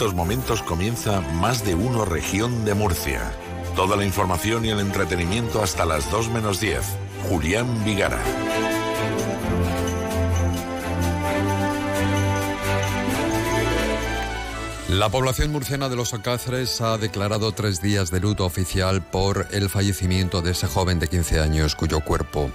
estos 0.00 0.14
momentos 0.14 0.62
comienza 0.62 1.20
Más 1.20 1.62
de 1.62 1.74
Uno 1.74 2.06
Región 2.06 2.64
de 2.64 2.72
Murcia. 2.72 3.20
Toda 3.76 3.98
la 3.98 4.06
información 4.06 4.64
y 4.64 4.70
el 4.70 4.80
entretenimiento 4.80 5.62
hasta 5.62 5.84
las 5.84 6.10
2 6.10 6.30
menos 6.30 6.58
10. 6.58 6.80
Julián 7.28 7.84
Vigara. 7.84 8.18
La 14.88 15.10
población 15.10 15.52
murciana 15.52 15.90
de 15.90 15.96
los 15.96 16.14
Alcázares 16.14 16.80
ha 16.80 16.96
declarado 16.96 17.52
tres 17.52 17.82
días 17.82 18.10
de 18.10 18.20
luto 18.20 18.46
oficial 18.46 19.02
por 19.02 19.48
el 19.50 19.68
fallecimiento 19.68 20.40
de 20.40 20.52
ese 20.52 20.66
joven 20.66 20.98
de 20.98 21.08
15 21.08 21.40
años 21.40 21.74
cuyo 21.74 22.00
cuerpo 22.00 22.50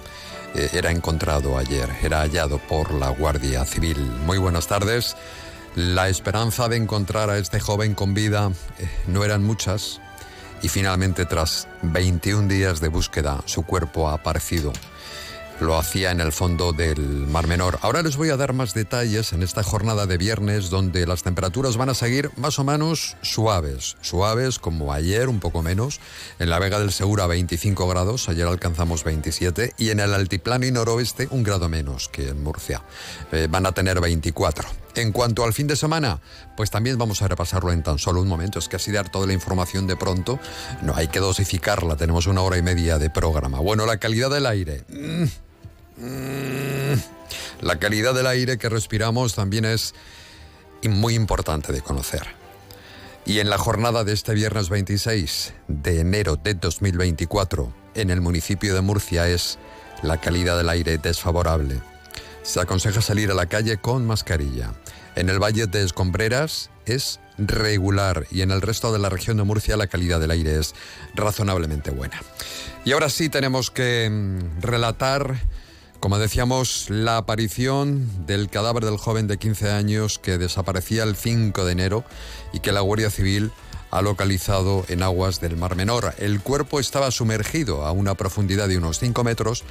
eh, 0.56 0.70
era 0.74 0.90
encontrado 0.90 1.60
ayer, 1.60 1.92
era 2.02 2.22
hallado 2.22 2.58
por 2.58 2.92
la 2.92 3.10
Guardia 3.10 3.66
Civil. 3.66 4.00
Muy 4.26 4.40
buenas 4.40 4.66
tardes. 4.66 5.16
La 5.76 6.08
esperanza 6.08 6.70
de 6.70 6.78
encontrar 6.78 7.30
a 7.30 7.38
este 7.38 7.60
joven 7.60 7.96
con 7.96 8.14
vida 8.14 8.50
eh, 8.80 8.90
no 9.08 9.26
eran 9.26 9.44
muchas 9.44 10.00
y 10.62 10.70
finalmente 10.70 11.26
tras 11.26 11.68
21 11.82 12.48
días 12.48 12.80
de 12.80 12.88
búsqueda 12.88 13.44
su 13.46 13.64
cuerpo 13.64 14.08
ha 14.08 14.14
aparecido 14.14 14.72
lo 15.60 15.78
hacía 15.78 16.12
en 16.12 16.20
el 16.20 16.32
fondo 16.32 16.74
del 16.74 17.00
Mar 17.00 17.48
Menor. 17.48 17.80
Ahora 17.82 18.02
les 18.02 18.18
voy 18.18 18.30
a 18.30 18.38
dar 18.38 18.54
más 18.54 18.74
detalles 18.74 19.34
en 19.34 19.44
esta 19.44 19.64
jornada 19.64 20.06
de 20.06 20.18
viernes 20.18 20.70
donde 20.70 21.06
las 21.06 21.24
temperaturas 21.24 21.78
van 21.78 21.90
a 21.90 21.94
seguir 21.94 22.30
más 22.38 22.60
o 22.60 22.64
menos 22.64 23.16
suaves, 23.22 23.96
suaves 24.02 24.60
como 24.60 24.94
ayer, 24.94 25.30
un 25.30 25.40
poco 25.40 25.62
menos, 25.62 26.00
en 26.40 26.50
la 26.50 26.60
Vega 26.60 26.80
del 26.80 26.92
Segura 26.92 27.28
25 27.28 27.88
grados, 27.88 28.28
ayer 28.30 28.48
alcanzamos 28.48 29.04
27 29.04 29.74
y 29.78 29.90
en 29.90 30.00
el 30.00 30.14
altiplano 30.14 30.66
y 30.66 30.72
noroeste 30.72 31.28
un 31.32 31.44
grado 31.44 31.70
menos 31.70 32.10
que 32.10 32.30
en 32.30 32.44
Murcia, 32.44 32.84
eh, 33.32 33.48
van 33.50 33.66
a 33.66 33.72
tener 33.72 34.02
24. 34.02 34.85
En 34.96 35.12
cuanto 35.12 35.44
al 35.44 35.54
fin 35.54 35.68
de 35.68 35.76
semana, 35.76 36.22
pues 36.56 36.72
también 36.72 36.98
vamos 36.98 37.22
a 37.22 37.28
repasarlo 37.28 37.72
en 37.72 37.84
tan 37.84 38.00
solo 38.00 38.22
un 38.22 38.28
momento. 38.28 38.60
Es 38.60 38.70
que 38.70 38.78
así 38.78 38.92
dar 38.92 39.10
toda 39.10 39.28
la 39.28 39.34
información 39.34 39.88
de 39.88 39.98
pronto, 39.98 40.40
no 40.82 40.96
hay 40.96 41.10
que 41.10 41.20
dosificarla. 41.20 41.98
Tenemos 41.98 42.28
una 42.28 42.42
hora 42.42 42.58
y 42.58 42.62
media 42.62 42.98
de 42.98 43.10
programa. 43.10 43.60
Bueno, 43.60 43.86
la 43.86 43.98
calidad 43.98 44.30
del 44.30 44.46
aire. 44.46 44.84
Mm. 44.90 45.24
Mm, 45.98 47.02
la 47.62 47.80
calidad 47.80 48.14
del 48.14 48.28
aire 48.28 48.58
que 48.58 48.70
respiramos 48.70 49.36
también 49.36 49.66
es 49.66 49.94
muy 50.88 51.16
importante 51.16 51.74
de 51.74 51.82
conocer. 51.82 52.24
Y 53.26 53.40
en 53.40 53.50
la 53.50 53.58
jornada 53.58 54.04
de 54.04 54.14
este 54.14 54.34
viernes 54.34 54.70
26 54.70 55.54
de 55.68 56.00
enero 56.00 56.36
de 56.36 56.54
2024, 56.54 57.74
en 57.96 58.12
el 58.12 58.22
municipio 58.22 58.76
de 58.76 58.82
Murcia 58.82 59.28
es 59.28 59.58
la 60.04 60.22
calidad 60.22 60.58
del 60.58 60.70
aire 60.70 60.98
desfavorable. 61.00 61.82
Se 62.44 62.62
aconseja 62.62 63.02
salir 63.02 63.32
a 63.32 63.34
la 63.34 63.48
calle 63.48 63.78
con 63.78 64.06
mascarilla. 64.06 64.74
En 65.16 65.30
el 65.30 65.42
Valle 65.42 65.68
de 65.68 65.84
Escombreras 65.84 66.70
es 66.86 67.20
regular 67.38 68.28
y 68.32 68.42
en 68.42 68.52
el 68.52 68.62
resto 68.62 68.94
de 68.94 69.00
la 69.00 69.10
región 69.10 69.38
de 69.38 69.44
Murcia 69.44 69.78
la 69.78 69.88
calidad 69.88 70.20
del 70.20 70.32
aire 70.32 70.60
es 70.60 70.76
razonablemente 71.16 71.92
buena. 71.92 72.22
Y 72.84 72.92
ahora 72.92 73.10
sí 73.10 73.30
tenemos 73.30 73.72
que 73.72 74.10
mm, 74.10 74.62
relatar 74.62 75.38
como 76.06 76.20
decíamos, 76.20 76.92
la 76.92 77.18
aparición 77.18 78.28
del 78.28 78.50
cadáver 78.50 78.86
del 78.86 78.98
joven 78.98 79.26
de 79.26 79.40
15 79.40 79.72
años 79.72 80.20
que 80.20 80.38
desaparecía 80.38 81.02
el 81.02 81.16
5 81.16 81.66
de 81.66 81.72
enero 81.72 82.04
y 82.54 82.60
que 82.60 82.72
la 82.72 82.82
Guardia 82.82 83.10
Civil 83.10 83.52
ha 83.90 84.04
localizado 84.04 84.86
en 84.88 85.02
aguas 85.02 85.40
del 85.40 85.58
Mar 85.58 85.76
Menor. 85.76 86.14
El 86.20 86.42
cuerpo 86.42 86.80
estaba 86.80 87.10
sumergido 87.10 87.86
a 87.86 87.92
una 87.92 88.14
profundidad 88.14 88.68
de 88.68 88.78
unos 88.78 89.00
5 89.00 89.24
metros 89.24 89.64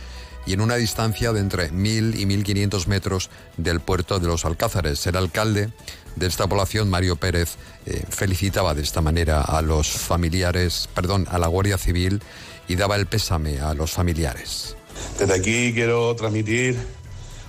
y 0.47 0.53
en 0.53 0.61
una 0.61 0.77
distancia 0.77 1.33
de 1.33 1.41
entre 1.41 1.71
1.000 1.71 2.19
y 2.19 2.27
1.500 2.27 2.87
metros 2.87 3.31
del 3.57 3.81
puerto 3.81 4.19
de 4.19 4.27
los 4.27 4.45
Alcázares. 4.45 5.07
El 5.07 5.17
alcalde 5.17 5.71
de 6.17 6.27
esta 6.27 6.47
población, 6.47 6.91
Mario 6.91 7.17
Pérez, 7.17 7.57
eh, 7.87 8.03
felicitaba 8.09 8.75
de 8.75 8.83
esta 8.83 9.01
manera 9.01 9.41
a 9.41 9.63
los 9.63 9.89
familiares, 9.89 10.89
perdón, 10.95 11.27
a 11.31 11.39
la 11.39 11.49
Guardia 11.49 11.79
Civil 11.79 12.23
y 12.69 12.77
daba 12.77 12.97
el 12.97 13.07
pésame 13.07 13.61
a 13.61 13.75
los 13.75 13.93
familiares. 13.93 14.77
Desde 15.19 15.35
aquí 15.35 15.73
quiero 15.75 16.15
transmitir 16.17 16.79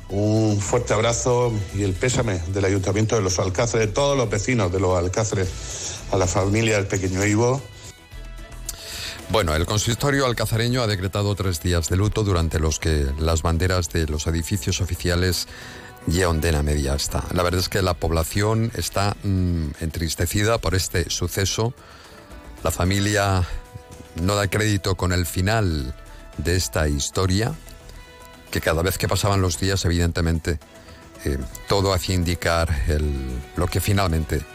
un 0.09 0.59
fuerte 0.59 0.93
abrazo 0.93 1.51
y 1.75 1.83
el 1.83 1.93
pésame 1.93 2.39
del 2.47 2.65
Ayuntamiento 2.65 3.15
de 3.15 3.21
los 3.21 3.39
Alcáceres, 3.39 3.87
de 3.87 3.93
todos 3.93 4.17
los 4.17 4.29
vecinos 4.29 4.71
de 4.71 4.79
los 4.79 4.97
Alcáceres, 4.97 5.49
a 6.11 6.17
la 6.17 6.27
familia 6.27 6.75
del 6.77 6.87
pequeño 6.87 7.25
Ivo. 7.25 7.61
Bueno, 9.29 9.55
el 9.55 9.65
consistorio 9.65 10.25
alcazareño 10.25 10.81
ha 10.81 10.87
decretado 10.87 11.35
tres 11.35 11.61
días 11.61 11.89
de 11.89 11.97
luto 11.97 12.23
durante 12.23 12.59
los 12.59 12.79
que 12.79 13.11
las 13.17 13.41
banderas 13.41 13.89
de 13.89 14.05
los 14.07 14.27
edificios 14.27 14.81
oficiales 14.81 15.47
ya 16.07 16.29
ondena 16.29 16.61
media 16.61 16.93
está. 16.93 17.23
La 17.33 17.43
verdad 17.43 17.59
es 17.59 17.69
que 17.69 17.81
la 17.81 17.95
población 17.95 18.71
está 18.75 19.15
mm, 19.23 19.71
entristecida 19.81 20.59
por 20.59 20.75
este 20.75 21.09
suceso. 21.09 21.73
La 22.63 22.71
familia 22.71 23.43
no 24.21 24.35
da 24.35 24.47
crédito 24.47 24.95
con 24.95 25.11
el 25.11 25.25
final 25.25 25.95
de 26.37 26.55
esta 26.55 26.87
historia, 26.87 27.53
que 28.51 28.61
cada 28.61 28.83
vez 28.83 28.97
que 28.97 29.07
pasaban 29.07 29.41
los 29.41 29.59
días, 29.59 29.83
evidentemente, 29.85 30.59
eh, 31.25 31.39
todo 31.67 31.93
hacía 31.93 32.15
indicar 32.15 32.69
lo 33.55 33.67
que 33.67 33.81
finalmente 33.81 34.45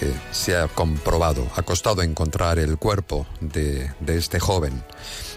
eh, 0.00 0.12
se 0.32 0.56
ha 0.56 0.68
comprobado. 0.68 1.46
Ha 1.56 1.62
costado 1.62 2.02
encontrar 2.02 2.58
el 2.58 2.78
cuerpo 2.78 3.26
de, 3.40 3.92
de 4.00 4.16
este 4.16 4.40
joven. 4.40 4.82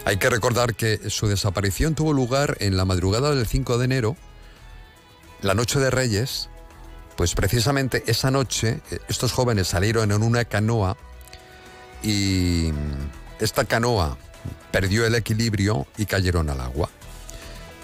Hay 0.05 0.17
que 0.17 0.29
recordar 0.29 0.75
que 0.75 1.09
su 1.09 1.27
desaparición 1.27 1.95
tuvo 1.95 2.13
lugar 2.13 2.57
en 2.59 2.77
la 2.77 2.85
madrugada 2.85 3.33
del 3.35 3.45
5 3.45 3.77
de 3.77 3.85
enero, 3.85 4.15
la 5.41 5.53
noche 5.53 5.79
de 5.79 5.91
Reyes, 5.91 6.49
pues 7.17 7.33
precisamente 7.33 8.03
esa 8.07 8.31
noche 8.31 8.79
eh, 8.91 8.99
estos 9.09 9.33
jóvenes 9.33 9.67
salieron 9.67 10.11
en 10.11 10.23
una 10.23 10.45
canoa 10.45 10.97
y 12.03 12.71
esta 13.39 13.65
canoa 13.65 14.17
perdió 14.71 15.05
el 15.05 15.15
equilibrio 15.15 15.87
y 15.97 16.05
cayeron 16.05 16.49
al 16.49 16.61
agua. 16.61 16.89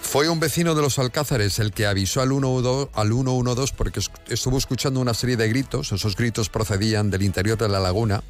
Fue 0.04 0.28
un 0.28 0.38
vecino 0.38 0.76
de 0.76 0.82
los 0.82 1.00
Alcázares 1.00 1.58
el 1.58 1.72
que 1.72 1.86
avisó 1.86 2.20
al 2.20 2.28
112, 2.28 2.90
al 2.94 3.08
112 3.08 3.74
porque 3.76 4.00
estuvo 4.28 4.58
escuchando 4.58 5.00
una 5.00 5.12
serie 5.12 5.36
de 5.36 5.48
gritos, 5.48 5.90
esos 5.90 6.14
gritos 6.14 6.48
procedían 6.48 7.10
del 7.10 7.22
interior 7.22 7.58
de 7.58 7.68
la 7.68 7.80
laguna 7.80 8.22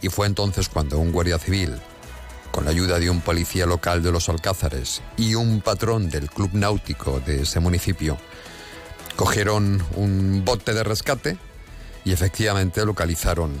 y 0.00 0.08
fue 0.08 0.26
entonces 0.26 0.70
cuando 0.70 0.98
un 0.98 1.12
guardia 1.12 1.38
civil, 1.38 1.74
con 2.52 2.64
la 2.64 2.70
ayuda 2.70 2.98
de 2.98 3.10
un 3.10 3.20
policía 3.20 3.66
local 3.66 4.02
de 4.02 4.12
los 4.12 4.30
Alcázares 4.30 5.02
y 5.18 5.34
un 5.34 5.60
patrón 5.60 6.08
del 6.08 6.30
club 6.30 6.50
náutico 6.54 7.20
de 7.20 7.42
ese 7.42 7.60
municipio, 7.60 8.16
cogieron 9.16 9.84
un 9.96 10.42
bote 10.42 10.72
de 10.72 10.84
rescate 10.84 11.36
y 12.06 12.12
efectivamente 12.12 12.86
localizaron 12.86 13.52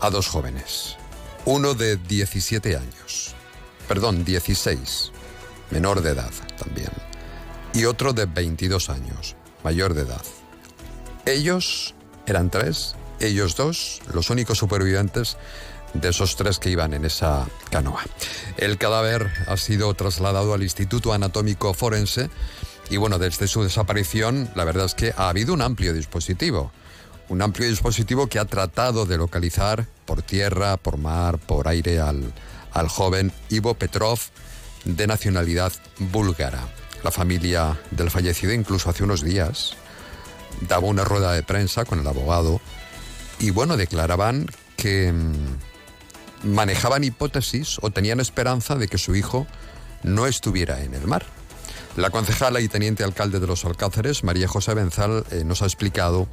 a 0.00 0.10
dos 0.10 0.26
jóvenes, 0.26 0.96
uno 1.44 1.74
de 1.74 1.98
17 1.98 2.76
años 2.76 3.36
perdón, 3.90 4.24
16, 4.24 5.10
menor 5.70 6.02
de 6.02 6.10
edad 6.10 6.30
también, 6.58 6.90
y 7.72 7.84
otro 7.84 8.12
de 8.12 8.26
22 8.26 8.90
años, 8.90 9.36
mayor 9.62 9.94
de 9.94 10.02
edad. 10.02 10.22
Ellos 11.26 11.94
eran 12.26 12.50
tres, 12.50 12.96
ellos 13.20 13.56
dos, 13.56 14.00
los 14.12 14.30
únicos 14.30 14.58
supervivientes 14.58 15.36
de 15.94 16.08
esos 16.08 16.36
tres 16.36 16.58
que 16.58 16.70
iban 16.70 16.94
en 16.94 17.04
esa 17.04 17.46
canoa. 17.70 18.02
El 18.56 18.78
cadáver 18.78 19.30
ha 19.46 19.56
sido 19.56 19.92
trasladado 19.94 20.54
al 20.54 20.62
Instituto 20.62 21.12
Anatómico 21.12 21.74
Forense 21.74 22.30
y 22.90 22.96
bueno, 22.96 23.18
desde 23.18 23.48
su 23.48 23.62
desaparición 23.62 24.50
la 24.54 24.64
verdad 24.64 24.86
es 24.86 24.94
que 24.94 25.12
ha 25.16 25.28
habido 25.28 25.52
un 25.54 25.62
amplio 25.62 25.92
dispositivo. 25.92 26.72
Un 27.28 27.42
amplio 27.42 27.68
dispositivo 27.68 28.26
que 28.26 28.40
ha 28.40 28.44
tratado 28.44 29.06
de 29.06 29.16
localizar 29.16 29.86
por 30.04 30.22
tierra, 30.22 30.76
por 30.76 30.96
mar, 30.96 31.38
por 31.38 31.68
aire 31.68 32.00
al, 32.00 32.32
al 32.72 32.88
joven 32.88 33.32
Ivo 33.50 33.74
Petrov, 33.74 34.18
de 34.84 35.06
nacionalidad 35.06 35.72
búlgara. 35.98 36.68
La 37.02 37.10
familia 37.10 37.78
del 37.90 38.10
fallecido 38.10 38.52
incluso 38.52 38.90
hace 38.90 39.04
unos 39.04 39.22
días 39.22 39.76
daba 40.60 40.86
una 40.86 41.04
rueda 41.04 41.32
de 41.32 41.42
prensa 41.42 41.84
con 41.84 42.00
el 42.00 42.06
abogado 42.06 42.60
y 43.38 43.50
bueno, 43.50 43.76
declaraban 43.76 44.46
que 44.76 45.12
mm, 45.12 46.52
manejaban 46.54 47.04
hipótesis 47.04 47.78
o 47.80 47.90
tenían 47.90 48.20
esperanza 48.20 48.76
de 48.76 48.88
que 48.88 48.98
su 48.98 49.14
hijo 49.14 49.46
no 50.02 50.26
estuviera 50.26 50.82
en 50.82 50.94
el 50.94 51.06
mar. 51.06 51.24
La 51.96 52.10
concejala 52.10 52.60
y 52.60 52.68
teniente 52.68 53.02
alcalde 53.02 53.40
de 53.40 53.46
los 53.46 53.64
Alcáceres, 53.64 54.22
María 54.22 54.46
José 54.46 54.74
Benzal, 54.74 55.24
eh, 55.30 55.42
nos 55.44 55.62
ha 55.62 55.66
explicado 55.66 56.28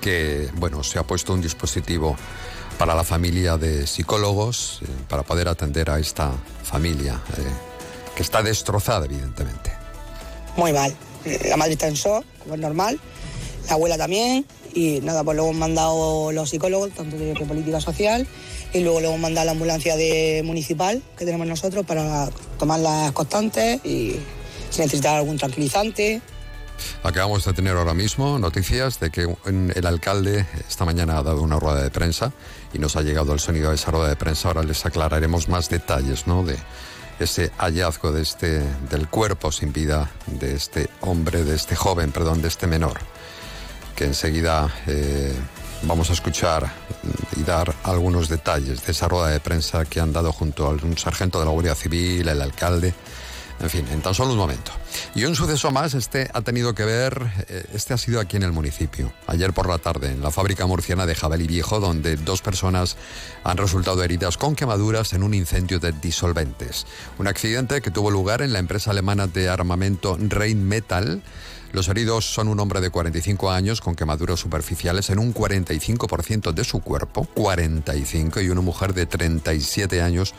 que 0.00 0.50
bueno, 0.54 0.82
se 0.82 0.98
ha 0.98 1.02
puesto 1.02 1.32
un 1.32 1.40
dispositivo 1.40 2.16
para 2.78 2.94
la 2.94 3.04
familia 3.04 3.56
de 3.56 3.86
psicólogos, 3.86 4.80
eh, 4.82 4.86
para 5.08 5.22
poder 5.22 5.48
atender 5.48 5.90
a 5.90 5.98
esta 5.98 6.32
familia, 6.62 7.20
eh, 7.36 7.42
que 8.16 8.22
está 8.22 8.42
destrozada, 8.42 9.06
evidentemente. 9.06 9.72
Muy 10.56 10.72
mal. 10.72 10.94
La 11.48 11.56
madre 11.56 11.72
está 11.72 11.88
en 11.88 11.94
shock, 11.94 12.24
como 12.42 12.54
es 12.54 12.60
normal, 12.60 13.00
la 13.66 13.74
abuela 13.74 13.96
también, 13.96 14.44
y 14.74 15.00
nada, 15.00 15.24
pues 15.24 15.36
luego 15.36 15.50
hemos 15.50 15.60
mandado 15.60 16.32
los 16.32 16.50
psicólogos, 16.50 16.92
tanto 16.92 17.16
de 17.16 17.34
política 17.34 17.80
social, 17.80 18.26
y 18.72 18.80
luego 18.80 19.00
hemos 19.00 19.20
mandado 19.20 19.46
la 19.46 19.52
ambulancia 19.52 19.96
de 19.96 20.42
municipal 20.44 21.02
que 21.16 21.24
tenemos 21.24 21.46
nosotros 21.46 21.86
para 21.86 22.28
tomar 22.58 22.80
las 22.80 23.12
constantes 23.12 23.84
y 23.84 24.16
si 24.70 24.80
necesita 24.80 25.16
algún 25.16 25.38
tranquilizante. 25.38 26.20
Acabamos 27.02 27.44
de 27.44 27.52
tener 27.52 27.76
ahora 27.76 27.94
mismo 27.94 28.38
noticias 28.38 28.98
de 29.00 29.10
que 29.10 29.36
el 29.46 29.86
alcalde 29.86 30.46
esta 30.68 30.84
mañana 30.84 31.18
ha 31.18 31.22
dado 31.22 31.42
una 31.42 31.58
rueda 31.58 31.82
de 31.82 31.90
prensa 31.90 32.32
y 32.72 32.78
nos 32.78 32.96
ha 32.96 33.02
llegado 33.02 33.32
el 33.32 33.40
sonido 33.40 33.70
de 33.70 33.76
esa 33.76 33.90
rueda 33.90 34.08
de 34.08 34.16
prensa. 34.16 34.48
Ahora 34.48 34.62
les 34.62 34.84
aclararemos 34.86 35.48
más 35.48 35.68
detalles, 35.68 36.26
¿no? 36.26 36.42
De 36.44 36.56
ese 37.18 37.50
hallazgo 37.58 38.12
de 38.12 38.22
este, 38.22 38.62
del 38.90 39.08
cuerpo 39.08 39.52
sin 39.52 39.72
vida 39.72 40.10
de 40.26 40.54
este 40.54 40.88
hombre, 41.00 41.44
de 41.44 41.54
este 41.54 41.76
joven, 41.76 42.10
perdón, 42.10 42.42
de 42.42 42.48
este 42.48 42.66
menor, 42.66 42.98
que 43.94 44.04
enseguida 44.04 44.72
eh, 44.86 45.34
vamos 45.82 46.10
a 46.10 46.14
escuchar 46.14 46.72
y 47.36 47.42
dar 47.42 47.74
algunos 47.84 48.28
detalles 48.28 48.84
de 48.84 48.92
esa 48.92 49.08
rueda 49.08 49.28
de 49.28 49.40
prensa 49.40 49.84
que 49.84 50.00
han 50.00 50.12
dado 50.12 50.32
junto 50.32 50.66
a 50.66 50.70
un 50.70 50.98
sargento 50.98 51.38
de 51.38 51.44
la 51.44 51.50
Guardia 51.50 51.74
Civil, 51.74 52.28
el 52.28 52.42
alcalde 52.42 52.94
en 53.60 53.70
fin, 53.70 53.86
en 53.90 54.02
tan 54.02 54.14
solo 54.14 54.32
un 54.32 54.38
momento. 54.38 54.72
Y 55.14 55.24
un 55.24 55.34
suceso 55.34 55.70
más, 55.70 55.94
este 55.94 56.28
ha 56.32 56.42
tenido 56.42 56.74
que 56.74 56.84
ver, 56.84 57.30
eh, 57.48 57.64
este 57.72 57.94
ha 57.94 57.98
sido 57.98 58.20
aquí 58.20 58.36
en 58.36 58.42
el 58.42 58.52
municipio, 58.52 59.12
ayer 59.26 59.52
por 59.52 59.68
la 59.68 59.78
tarde, 59.78 60.10
en 60.10 60.22
la 60.22 60.30
fábrica 60.30 60.66
murciana 60.66 61.06
de 61.06 61.14
Jabali 61.14 61.46
Viejo, 61.46 61.80
donde 61.80 62.16
dos 62.16 62.42
personas 62.42 62.96
han 63.44 63.56
resultado 63.56 64.02
heridas 64.02 64.36
con 64.36 64.54
quemaduras 64.54 65.12
en 65.12 65.22
un 65.22 65.34
incendio 65.34 65.78
de 65.78 65.92
disolventes. 65.92 66.86
Un 67.18 67.28
accidente 67.28 67.80
que 67.80 67.90
tuvo 67.90 68.10
lugar 68.10 68.42
en 68.42 68.52
la 68.52 68.58
empresa 68.58 68.90
alemana 68.90 69.26
de 69.26 69.48
armamento 69.48 70.16
Rheinmetall. 70.18 71.22
Los 71.72 71.88
heridos 71.88 72.32
son 72.32 72.46
un 72.48 72.60
hombre 72.60 72.80
de 72.80 72.90
45 72.90 73.50
años 73.50 73.80
con 73.80 73.96
quemaduras 73.96 74.38
superficiales 74.38 75.10
en 75.10 75.18
un 75.18 75.34
45% 75.34 76.52
de 76.52 76.62
su 76.62 76.80
cuerpo, 76.80 77.26
45, 77.34 78.40
y 78.42 78.48
una 78.48 78.60
mujer 78.60 78.94
de 78.94 79.06
37 79.06 80.00
años 80.00 80.34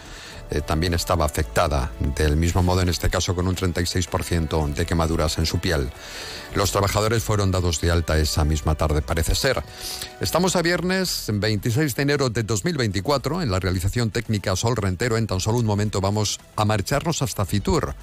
eh, 0.49 0.61
también 0.61 0.93
estaba 0.93 1.25
afectada, 1.25 1.91
del 2.15 2.37
mismo 2.37 2.61
modo 2.63 2.81
en 2.81 2.89
este 2.89 3.09
caso 3.09 3.35
con 3.35 3.47
un 3.47 3.55
36% 3.55 4.73
de 4.73 4.85
quemaduras 4.85 5.37
en 5.37 5.45
su 5.45 5.59
piel. 5.59 5.89
Los 6.53 6.71
trabajadores 6.71 7.23
fueron 7.23 7.51
dados 7.51 7.81
de 7.81 7.91
alta 7.91 8.17
esa 8.17 8.45
misma 8.45 8.75
tarde, 8.75 9.01
parece 9.01 9.35
ser. 9.35 9.63
Estamos 10.21 10.55
a 10.55 10.61
viernes 10.61 11.25
26 11.33 11.95
de 11.95 12.01
enero 12.01 12.29
de 12.29 12.43
2024 12.43 13.41
en 13.41 13.51
la 13.51 13.59
realización 13.59 14.11
técnica 14.11 14.55
Sol 14.55 14.75
Rentero. 14.75 15.17
En 15.17 15.27
tan 15.27 15.39
solo 15.39 15.57
un 15.57 15.65
momento 15.65 15.99
vamos 15.99 16.39
a 16.55 16.63
marcharnos 16.63 17.21
hasta 17.21 17.45
Fitur, 17.45 17.95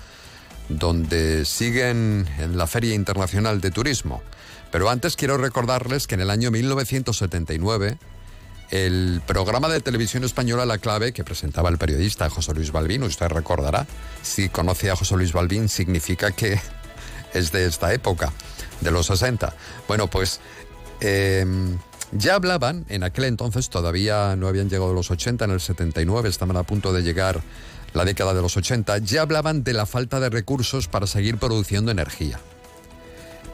donde 0.69 1.44
siguen 1.44 2.29
en 2.39 2.59
la 2.59 2.67
Feria 2.67 2.94
Internacional 2.94 3.61
de 3.61 3.71
Turismo. 3.71 4.23
Pero 4.71 4.89
antes 4.89 5.17
quiero 5.17 5.37
recordarles 5.37 6.06
que 6.06 6.15
en 6.15 6.23
el 6.23 6.31
año 6.31 6.50
1979 6.50 7.99
el 8.73 9.21
programa 9.27 9.69
de 9.69 9.81
televisión 9.81 10.25
española 10.25 10.65
La 10.65 10.79
Clave 10.79 11.13
que 11.13 11.25
presentaba 11.25 11.69
el 11.69 11.77
periodista 11.77 12.31
José 12.31 12.55
Luis 12.55 12.73
Balbín, 12.73 13.03
usted 13.03 13.29
recordará, 13.29 13.87
si 14.23 14.49
conoce 14.49 14.91
a 14.91 14.97
José 14.97 15.15
Luis 15.17 15.35
Balbín 15.35 15.69
significa 15.69 16.33
que 16.33 16.59
es 17.35 17.53
de 17.53 17.67
esta 17.67 17.93
época, 17.93 18.33
de 18.81 18.91
los 18.91 19.07
60. 19.07 19.55
Bueno, 19.87 20.09
pues 20.09 20.41
em, 21.01 21.79
ya 22.13 22.35
hablaban, 22.35 22.87
en 22.89 23.03
aquel 23.03 23.25
entonces 23.25 23.69
todavía 23.69 24.37
no 24.37 24.49
habían 24.49 24.71
llegado 24.71 24.95
los 24.95 25.11
80, 25.11 25.45
en 25.45 25.51
el 25.51 25.61
79 25.61 26.31
estaban 26.31 26.57
a 26.57 26.63
punto 26.63 26.95
de 26.95 27.03
llegar 27.03 27.43
la 27.93 28.07
década 28.07 28.33
de 28.33 28.41
los 28.41 28.57
80, 28.57 28.99
ya 28.99 29.21
hablaban 29.21 29.65
de 29.65 29.75
la 29.75 29.85
falta 29.85 30.19
de 30.19 30.31
recursos 30.31 30.89
para 30.89 31.07
seguir 31.07 31.37
produciendo 31.37 31.91
energía. 31.91 32.41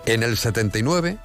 En 0.07 0.23
el 0.23 0.37
79 0.37 1.19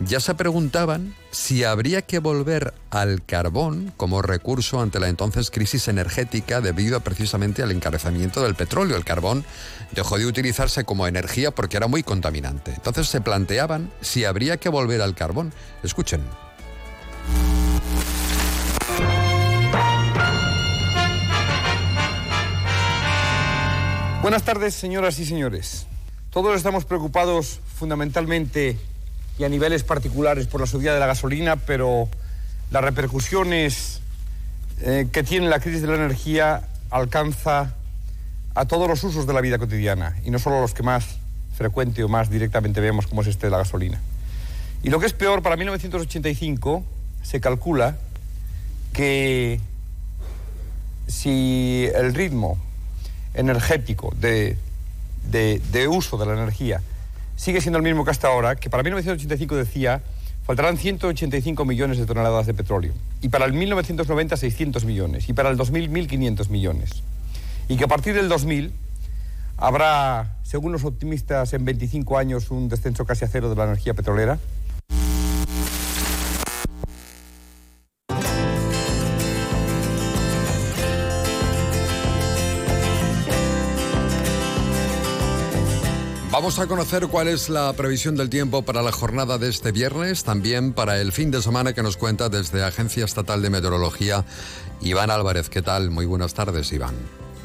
ya 0.00 0.20
se 0.20 0.34
preguntaban 0.34 1.14
si 1.30 1.64
habría 1.64 2.02
que 2.02 2.20
volver 2.20 2.72
al 2.90 3.24
carbón 3.24 3.92
como 3.96 4.22
recurso 4.22 4.80
ante 4.80 5.00
la 5.00 5.08
entonces 5.08 5.50
crisis 5.50 5.88
energética 5.88 6.60
debido 6.60 7.00
precisamente 7.00 7.62
al 7.62 7.72
encarecimiento 7.72 8.42
del 8.42 8.54
petróleo. 8.54 8.96
El 8.96 9.04
carbón 9.04 9.44
dejó 9.92 10.18
de 10.18 10.26
utilizarse 10.26 10.84
como 10.84 11.06
energía 11.06 11.50
porque 11.50 11.76
era 11.76 11.88
muy 11.88 12.02
contaminante. 12.02 12.72
Entonces 12.74 13.08
se 13.08 13.20
planteaban 13.20 13.90
si 14.00 14.24
habría 14.24 14.56
que 14.58 14.68
volver 14.68 15.02
al 15.02 15.14
carbón. 15.14 15.52
Escuchen. 15.82 16.22
Buenas 24.22 24.42
tardes, 24.42 24.74
señoras 24.74 25.18
y 25.18 25.24
señores. 25.24 25.86
Todos 26.30 26.56
estamos 26.56 26.84
preocupados 26.84 27.60
fundamentalmente 27.78 28.76
y 29.38 29.44
a 29.44 29.48
niveles 29.48 29.84
particulares 29.84 30.46
por 30.46 30.60
la 30.60 30.66
subida 30.66 30.92
de 30.92 31.00
la 31.00 31.06
gasolina, 31.06 31.56
pero 31.56 32.08
las 32.70 32.82
repercusiones 32.82 34.00
eh, 34.80 35.08
que 35.12 35.22
tiene 35.22 35.48
la 35.48 35.60
crisis 35.60 35.82
de 35.82 35.88
la 35.88 35.94
energía 35.94 36.62
alcanza 36.90 37.74
a 38.54 38.64
todos 38.64 38.88
los 38.88 39.02
usos 39.04 39.26
de 39.26 39.32
la 39.32 39.40
vida 39.40 39.58
cotidiana 39.58 40.16
y 40.24 40.30
no 40.30 40.38
solo 40.38 40.60
los 40.60 40.74
que 40.74 40.82
más 40.82 41.18
frecuente 41.56 42.02
o 42.02 42.08
más 42.08 42.30
directamente 42.30 42.80
vemos 42.80 43.06
como 43.06 43.22
es 43.22 43.28
este 43.28 43.46
de 43.46 43.50
la 43.50 43.58
gasolina. 43.58 44.00
Y 44.82 44.90
lo 44.90 44.98
que 45.00 45.06
es 45.06 45.12
peor, 45.12 45.42
para 45.42 45.56
1985 45.56 46.84
se 47.22 47.40
calcula 47.40 47.96
que 48.92 49.60
si 51.06 51.88
el 51.94 52.14
ritmo 52.14 52.58
energético 53.34 54.12
de, 54.18 54.56
de 55.30 55.88
uso 55.88 56.16
de 56.16 56.26
la 56.26 56.32
energía 56.32 56.82
sigue 57.38 57.60
siendo 57.60 57.78
el 57.78 57.84
mismo 57.84 58.04
que 58.04 58.10
hasta 58.10 58.28
ahora, 58.28 58.56
que 58.56 58.68
para 58.68 58.82
1985 58.82 59.56
decía 59.56 60.02
faltarán 60.44 60.76
185 60.76 61.64
millones 61.64 61.98
de 61.98 62.06
toneladas 62.06 62.46
de 62.46 62.54
petróleo, 62.54 62.92
y 63.20 63.28
para 63.28 63.44
el 63.44 63.52
1990 63.52 64.36
600 64.36 64.84
millones, 64.84 65.28
y 65.28 65.34
para 65.34 65.50
el 65.50 65.56
2000 65.56 65.90
1.500 65.90 66.48
millones. 66.48 67.02
Y 67.68 67.76
que 67.76 67.84
a 67.84 67.86
partir 67.86 68.14
del 68.14 68.28
2000 68.28 68.72
habrá, 69.56 70.36
según 70.42 70.72
los 70.72 70.84
optimistas, 70.84 71.52
en 71.52 71.64
25 71.64 72.18
años 72.18 72.50
un 72.50 72.68
descenso 72.68 73.04
casi 73.04 73.24
a 73.24 73.28
cero 73.28 73.50
de 73.50 73.56
la 73.56 73.64
energía 73.64 73.94
petrolera, 73.94 74.38
Vamos 86.48 86.60
a 86.60 86.66
conocer 86.66 87.08
cuál 87.08 87.28
es 87.28 87.50
la 87.50 87.70
previsión 87.74 88.16
del 88.16 88.30
tiempo 88.30 88.62
para 88.62 88.80
la 88.80 88.90
jornada 88.90 89.36
de 89.36 89.50
este 89.50 89.70
viernes, 89.70 90.24
también 90.24 90.72
para 90.72 90.98
el 90.98 91.12
fin 91.12 91.30
de 91.30 91.42
semana 91.42 91.74
que 91.74 91.82
nos 91.82 91.98
cuenta 91.98 92.30
desde 92.30 92.64
Agencia 92.64 93.04
Estatal 93.04 93.42
de 93.42 93.50
Meteorología 93.50 94.24
Iván 94.80 95.10
Álvarez. 95.10 95.50
¿Qué 95.50 95.60
tal? 95.60 95.90
Muy 95.90 96.06
buenas 96.06 96.32
tardes, 96.32 96.72
Iván. 96.72 96.94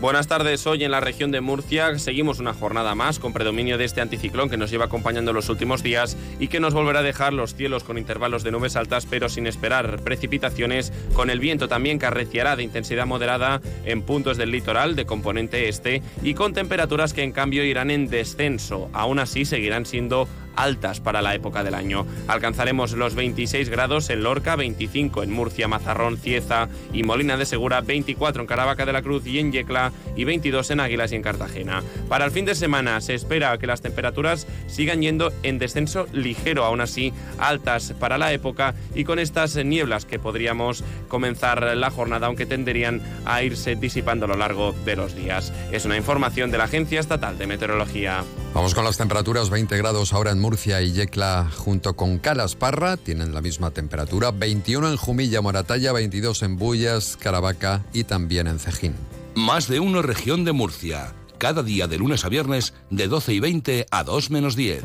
Buenas 0.04 0.28
tardes, 0.28 0.68
hoy 0.68 0.84
en 0.84 0.92
la 0.92 1.00
región 1.00 1.32
de 1.32 1.40
Murcia 1.40 1.98
seguimos 1.98 2.42
una 2.42 2.54
jornada 2.54 2.94
más 2.94 3.20
con 3.20 3.32
predominio 3.32 3.78
de 3.78 3.86
este 3.86 4.02
anticiclón 4.02 4.50
que 4.50 4.58
nos 4.58 4.70
lleva 4.70 4.84
acompañando 4.84 5.32
los 5.32 5.48
últimos 5.48 5.82
días 5.82 6.18
y 6.42 6.50
que 6.50 6.60
nos 6.60 6.74
volverá 6.74 7.00
a 7.00 7.04
dejar 7.04 7.32
los 7.32 7.56
cielos 7.56 7.86
con 7.86 7.98
intervalos 7.98 8.44
de 8.44 8.52
nubes 8.52 8.76
altas 8.76 9.08
pero 9.10 9.30
sin 9.30 9.48
esperar 9.48 10.02
precipitaciones, 10.02 10.92
con 11.14 11.30
el 11.30 11.40
viento 11.40 11.70
también 11.70 12.00
que 12.00 12.06
arreciará 12.06 12.58
de 12.58 12.64
intensidad 12.64 13.06
moderada 13.06 13.62
en 13.86 14.02
puntos 14.02 14.36
del 14.36 14.52
litoral 14.52 14.98
de 14.98 15.06
componente 15.06 15.70
este 15.70 16.02
y 16.22 16.34
con 16.34 16.52
temperaturas 16.52 17.14
que 17.14 17.24
en 17.24 17.32
cambio 17.32 17.64
irán 17.64 17.90
en 17.90 18.10
descenso, 18.10 18.90
aún 18.92 19.20
así 19.20 19.46
seguirán 19.46 19.86
siendo 19.86 20.28
altas 20.56 21.00
para 21.00 21.22
la 21.22 21.36
época 21.36 21.64
del 21.64 21.76
año. 21.76 22.06
Alcanzaremos 22.28 22.94
los 22.94 23.16
26 23.16 23.70
grados 23.70 24.10
en 24.10 24.24
Lorca, 24.24 24.56
25 24.56 25.24
en 25.24 25.32
Murcia, 25.32 25.68
Mazarrón, 25.68 26.18
Cieza 26.18 26.70
y 26.94 27.04
Molina 27.04 27.38
de 27.38 27.46
Segura, 27.46 27.82
24 27.82 28.42
en 28.42 28.48
Caravaca 28.48 28.86
de 28.86 28.94
la 28.94 29.02
Cruz 29.02 29.26
y 29.26 29.40
en 29.40 29.52
Yecla 29.52 29.92
y 30.16 30.24
22 30.24 30.72
en 30.72 30.80
Águilas 30.80 31.12
y 31.12 31.16
en 31.16 31.22
Cartagena. 31.22 31.84
Para 32.10 32.26
el 32.26 32.32
fin 32.32 32.46
de 32.46 32.56
semana 32.56 33.02
se 33.02 33.14
espera 33.14 33.58
que 33.58 33.68
las 33.68 33.82
temperaturas 33.82 34.48
sigan 34.68 35.02
yendo 35.02 35.32
en 35.44 35.60
descenso 35.60 36.08
ligero, 36.12 36.66
aún 36.66 36.82
así 36.82 37.14
altas 37.40 37.94
para 38.00 38.18
la 38.18 38.34
época 38.34 38.76
y 38.96 39.04
con 39.04 39.20
estas 39.20 39.56
nieblas 39.56 40.06
que 40.06 40.20
podríamos 40.20 40.84
comenzar 41.08 41.76
la 41.76 41.90
jornada, 41.90 42.28
aunque 42.28 42.46
tenderían 42.46 43.02
a 43.26 43.44
irse 43.44 43.76
disipando 43.76 44.26
a 44.26 44.28
lo 44.28 44.38
largo 44.38 44.74
de 44.86 44.96
los 44.96 45.16
días. 45.16 45.52
Es 45.72 45.86
una 45.86 45.98
información 45.98 46.52
de 46.52 46.58
la 46.58 46.66
Agencia 46.66 47.00
Estatal 47.00 47.38
de 47.38 47.48
Meteorología. 47.48 48.24
Vamos 48.54 48.76
con 48.76 48.84
las 48.84 48.98
temperaturas, 48.98 49.50
20 49.50 49.78
grados 49.78 50.14
ahora 50.14 50.32
en 50.32 50.40
Murcia 50.44 50.82
y 50.82 50.92
Yecla 50.92 51.50
junto 51.56 51.96
con 51.96 52.20
Calasparra, 52.20 52.98
tienen 52.98 53.34
la 53.34 53.40
misma 53.40 53.72
temperatura, 53.72 54.32
21 54.32 54.90
en 54.90 54.98
Jumilla, 54.98 55.40
Moratalla, 55.40 55.94
22 55.94 56.44
en 56.44 56.58
Bullas, 56.58 57.18
Caravaca 57.18 57.86
y 57.94 58.04
también 58.04 58.48
en 58.48 58.60
Cejín. 58.60 58.94
Más 59.36 59.70
de 59.70 59.80
uno 59.80 60.02
región 60.02 60.44
de 60.44 60.52
Murcia, 60.52 61.14
cada 61.38 61.64
día 61.64 61.88
de 61.88 61.98
lunes 61.98 62.26
a 62.26 62.30
viernes 62.30 62.74
de 62.90 63.08
12 63.08 63.36
y 63.36 63.40
20 63.40 63.86
a 63.90 64.04
2 64.04 64.32
menos 64.32 64.58
10. 64.58 64.84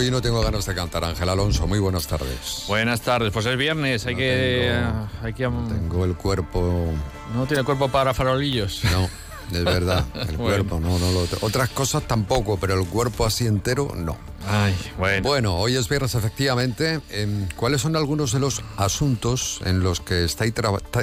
Hoy 0.00 0.10
no 0.10 0.22
tengo 0.22 0.40
ganas 0.40 0.64
de 0.64 0.74
cantar, 0.74 1.04
Ángel 1.04 1.28
Alonso. 1.28 1.66
Muy 1.66 1.78
buenas 1.78 2.06
tardes. 2.06 2.64
Buenas 2.66 3.02
tardes, 3.02 3.30
pues 3.34 3.44
es 3.44 3.54
viernes, 3.58 4.06
hay 4.06 4.16
que... 4.16 4.74
hay 5.22 5.34
que 5.34 5.44
tengo 5.44 6.06
el 6.06 6.16
cuerpo... 6.16 6.86
No 7.34 7.44
tiene 7.44 7.64
cuerpo 7.64 7.90
para 7.90 8.14
farolillos. 8.14 8.82
No. 8.84 9.10
Es 9.52 9.62
verdad, 9.62 10.06
el 10.14 10.38
cuerpo, 10.38 10.80
no, 10.80 10.98
no 10.98 11.12
lo 11.12 11.26
Otras 11.42 11.68
cosas 11.68 12.04
tampoco, 12.04 12.56
pero 12.56 12.80
el 12.80 12.88
cuerpo 12.88 13.26
así 13.26 13.46
entero, 13.46 13.92
no. 13.94 14.16
Ay, 14.48 14.74
bueno. 14.96 15.28
Bueno, 15.28 15.56
hoy 15.56 15.76
es 15.76 15.86
viernes, 15.86 16.14
efectivamente. 16.14 17.02
Em, 17.10 17.46
¿Cuáles 17.54 17.82
son 17.82 17.94
algunos 17.94 18.32
de 18.32 18.40
los 18.40 18.62
asuntos 18.78 19.60
en 19.66 19.80
los 19.80 20.00
que 20.00 20.24
estáis, 20.24 20.54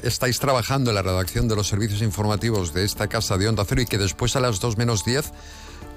estáis 0.01 0.39
trabajando 0.39 0.89
en 0.89 0.95
la 0.95 1.03
redacción 1.03 1.47
de 1.47 1.55
los 1.55 1.67
servicios 1.67 2.01
informativos 2.01 2.73
de 2.73 2.83
esta 2.83 3.07
casa 3.07 3.37
de 3.37 3.47
Onda 3.47 3.63
Cero 3.63 3.81
y 3.81 3.85
que 3.85 3.99
después 3.99 4.35
a 4.35 4.39
las 4.39 4.59
2 4.59 4.75
menos 4.77 5.05
10 5.05 5.31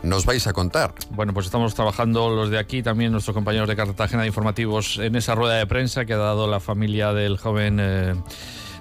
nos 0.03 0.25
vais 0.25 0.47
a 0.47 0.53
contar? 0.53 0.95
Bueno, 1.11 1.33
pues 1.35 1.47
estamos 1.47 1.75
trabajando 1.75 2.31
los 2.31 2.51
de 2.51 2.59
aquí, 2.59 2.83
también 2.83 3.13
nuestros 3.13 3.35
compañeros 3.35 3.69
de 3.69 3.77
Cartagena 3.77 4.23
de 4.23 4.29
Informativos, 4.29 4.99
en 4.99 5.17
esa 5.17 5.35
rueda 5.35 5.55
de 5.57 5.67
prensa 5.67 6.05
que 6.05 6.15
ha 6.15 6.19
dado 6.19 6.47
la 6.49 6.61
familia 6.61 7.13
del 7.13 7.37
joven... 7.37 7.79
Eh, 7.81 8.15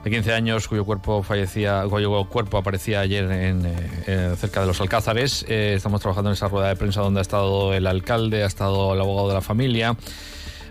de 0.03 0.09
15 0.09 0.33
años 0.33 0.67
cuyo 0.67 0.85
cuerpo 0.85 1.23
fallecía, 1.23 1.81
aparecía 1.81 3.01
ayer 3.01 3.29
en, 3.31 3.63
eh, 3.65 4.35
cerca 4.37 4.61
de 4.61 4.67
los 4.67 4.79
Alcázares. 4.79 5.45
Eh, 5.47 5.73
estamos 5.75 6.01
trabajando 6.01 6.29
en 6.29 6.33
esa 6.33 6.47
rueda 6.47 6.69
de 6.69 6.75
prensa 6.75 7.01
donde 7.01 7.19
ha 7.19 7.21
estado 7.21 7.73
el 7.73 7.85
alcalde, 7.85 8.43
ha 8.43 8.47
estado 8.47 8.93
el 8.93 9.01
abogado 9.01 9.27
de 9.27 9.33
la 9.33 9.41
familia. 9.41 9.97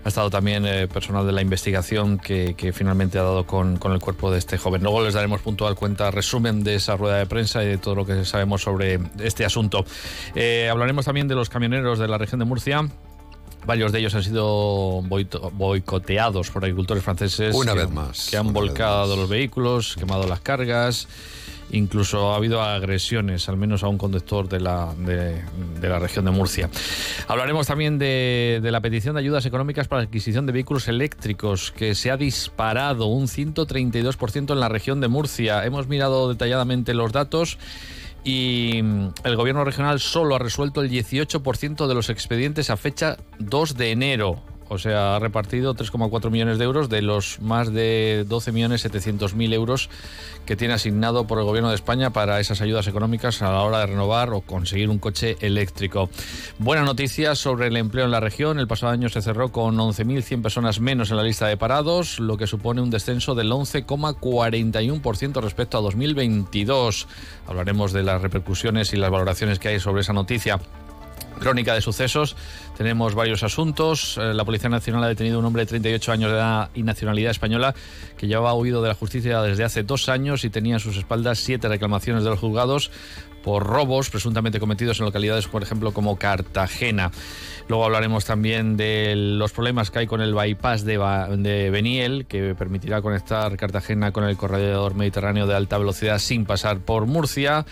Ha 0.03 0.09
estado 0.09 0.29
también 0.29 0.65
eh, 0.65 0.87
personal 0.87 1.25
de 1.25 1.31
la 1.31 1.41
investigación 1.41 2.17
que, 2.17 2.73
finalmente 2.73 3.19
ha 3.19 3.23
dado 3.23 3.45
con, 3.45 3.77
con, 3.77 3.91
el 3.91 3.99
cuerpo 3.99 4.31
de 4.31 4.39
este 4.39 4.57
joven. 4.57 4.83
Luego 4.83 5.03
les 5.03 5.13
daremos 5.13 5.41
puntual 5.41 5.75
cuenta, 5.75 6.11
resumen 6.11 6.63
de 6.63 6.75
esa 6.75 6.95
rueda 6.95 7.17
de 7.17 7.25
prensa 7.25 7.63
y 7.63 7.67
de 7.67 7.77
todo 7.77 7.95
lo 7.95 8.05
que 8.05 8.25
sabemos 8.25 8.61
sobre 8.61 8.99
este 9.19 9.45
asunto. 9.45 9.85
hablaremos 10.69 11.05
también 11.05 11.27
de 11.27 11.35
los 11.35 11.49
camioneros 11.49 11.99
de 11.99 12.07
la 12.07 12.17
región 12.17 12.39
de 12.39 12.45
Murcia 12.45 12.89
Varios 13.65 13.91
de 13.91 13.99
ellos 13.99 14.15
han 14.15 14.23
sido 14.23 15.01
boicoteados 15.03 16.49
por 16.49 16.63
agricultores 16.63 17.03
franceses. 17.03 17.53
Una 17.53 17.73
vez 17.73 17.89
más. 17.89 18.29
Que 18.29 18.37
han 18.37 18.53
volcado 18.53 19.15
los 19.15 19.29
vehículos, 19.29 19.95
quemado 19.95 20.27
las 20.27 20.39
cargas. 20.39 21.07
Incluso 21.71 22.31
ha 22.33 22.35
habido 22.35 22.61
agresiones, 22.61 23.47
al 23.49 23.57
menos 23.57 23.83
a 23.83 23.87
un 23.87 23.97
conductor 23.97 24.49
de 24.49 24.59
la, 24.59 24.93
de, 24.95 25.43
la 25.81 25.99
región 25.99 26.25
de 26.25 26.31
Murcia. 26.31 26.69
Hablaremos 27.27 27.67
también 27.67 27.99
de, 27.99 28.59
de, 28.61 28.71
la 28.71 28.81
petición 28.81 29.15
de 29.15 29.21
ayudas 29.21 29.45
económicas 29.45 29.87
para 29.87 30.01
la 30.01 30.07
adquisición 30.07 30.45
de 30.45 30.51
vehículos 30.51 30.87
eléctricos, 30.87 31.71
que 31.71 31.95
se 31.95 32.11
ha 32.11 32.17
disparado 32.17 33.05
un 33.05 33.27
132% 33.27 34.53
en 34.53 34.59
la 34.59 34.69
región 34.69 34.99
de 35.01 35.07
Murcia. 35.07 35.63
Hemos 35.65 35.87
mirado 35.87 36.29
detalladamente 36.29 36.93
los 36.93 37.11
datos 37.11 37.57
y 38.23 38.79
el 39.23 39.35
gobierno 39.35 39.63
regional 39.63 39.99
solo 39.99 40.35
ha 40.35 40.39
resuelto 40.39 40.81
el 40.81 40.89
18% 40.89 41.87
de 41.87 41.93
los 41.93 42.09
expedientes 42.09 42.69
a 42.69 42.77
fecha 42.77 43.17
2 43.39 43.77
de 43.77 43.91
enero 43.91 44.43
o 44.69 44.77
sea, 44.77 45.15
ha 45.15 45.19
repartido 45.19 45.75
3,4 45.75 46.29
millones 46.29 46.57
de 46.57 46.65
euros 46.65 46.89
de 46.89 47.01
los 47.01 47.41
más 47.41 47.73
de 47.73 48.25
12 48.27 48.51
millones 48.51 48.85
euros 49.53 49.89
que 50.45 50.55
tiene 50.55 50.73
asignado 50.73 51.27
por 51.27 51.39
el 51.39 51.45
Gobierno 51.45 51.69
de 51.69 51.75
España 51.75 52.11
para 52.11 52.39
esas 52.39 52.61
ayudas 52.61 52.87
económicas 52.87 53.41
a 53.41 53.51
la 53.51 53.61
hora 53.61 53.79
de 53.79 53.87
renovar 53.87 54.31
o 54.31 54.41
conseguir 54.41 54.89
un 54.89 54.99
coche 54.99 55.37
eléctrico. 55.41 56.09
Buena 56.57 56.83
noticia 56.83 57.35
sobre 57.35 57.67
el 57.67 57.77
empleo 57.77 58.05
en 58.05 58.11
la 58.11 58.19
región. 58.19 58.59
El 58.59 58.67
pasado 58.67 58.91
año 58.91 59.09
se 59.09 59.21
cerró 59.21 59.51
con 59.51 59.77
11.100 59.77 60.41
personas 60.41 60.79
menos 60.79 61.11
en 61.11 61.17
la 61.17 61.23
lista 61.23 61.47
de 61.47 61.57
parados, 61.57 62.19
lo 62.19 62.37
que 62.37 62.47
supone 62.47 62.81
un 62.81 62.89
descenso 62.89 63.35
del 63.35 63.51
11,41% 63.51 65.41
respecto 65.41 65.77
a 65.77 65.81
2022. 65.81 67.07
Hablaremos 67.47 67.93
de 67.93 68.03
las 68.03 68.21
repercusiones 68.21 68.93
y 68.93 68.97
las 68.97 69.11
valoraciones 69.11 69.59
que 69.59 69.69
hay 69.69 69.79
sobre 69.79 70.01
esa 70.01 70.13
noticia. 70.13 70.59
Crónica 71.39 71.73
de 71.73 71.81
sucesos. 71.81 72.35
Tenemos 72.77 73.15
varios 73.15 73.43
asuntos. 73.43 74.17
Eh, 74.17 74.33
la 74.33 74.43
Policía 74.43 74.69
Nacional 74.69 75.03
ha 75.03 75.07
detenido 75.07 75.37
a 75.37 75.39
un 75.39 75.45
hombre 75.45 75.63
de 75.63 75.67
38 75.67 76.11
años 76.11 76.31
de 76.31 76.37
edad 76.37 76.69
y 76.73 76.83
nacionalidad 76.83 77.31
española 77.31 77.73
que 78.17 78.27
llevaba 78.27 78.53
huido 78.53 78.81
de 78.81 78.89
la 78.89 78.95
justicia 78.95 79.41
desde 79.41 79.63
hace 79.63 79.83
dos 79.83 80.09
años 80.09 80.43
y 80.43 80.49
tenía 80.49 80.75
a 80.75 80.79
sus 80.79 80.97
espaldas 80.97 81.39
siete 81.39 81.67
reclamaciones 81.67 82.23
de 82.23 82.29
los 82.29 82.39
juzgados 82.39 82.91
por 83.43 83.65
robos 83.65 84.09
presuntamente 84.09 84.59
cometidos 84.59 84.99
en 84.99 85.05
localidades, 85.05 85.47
por 85.47 85.63
ejemplo, 85.63 85.93
como 85.93 86.17
Cartagena. 86.17 87.11
Luego 87.67 87.85
hablaremos 87.85 88.25
también 88.25 88.77
de 88.77 89.13
los 89.15 89.51
problemas 89.51 89.91
que 89.91 89.99
hay 89.99 90.07
con 90.07 90.21
el 90.21 90.33
bypass 90.33 90.83
de, 90.83 90.97
de 91.37 91.69
Beniel, 91.69 92.25
que 92.25 92.55
permitirá 92.55 93.01
conectar 93.01 93.55
Cartagena 93.57 94.11
con 94.11 94.23
el 94.23 94.37
corredor 94.37 94.95
mediterráneo 94.95 95.47
de 95.47 95.55
alta 95.55 95.77
velocidad 95.77 96.19
sin 96.19 96.45
pasar 96.45 96.79
por 96.79 97.05
Murcia 97.05 97.65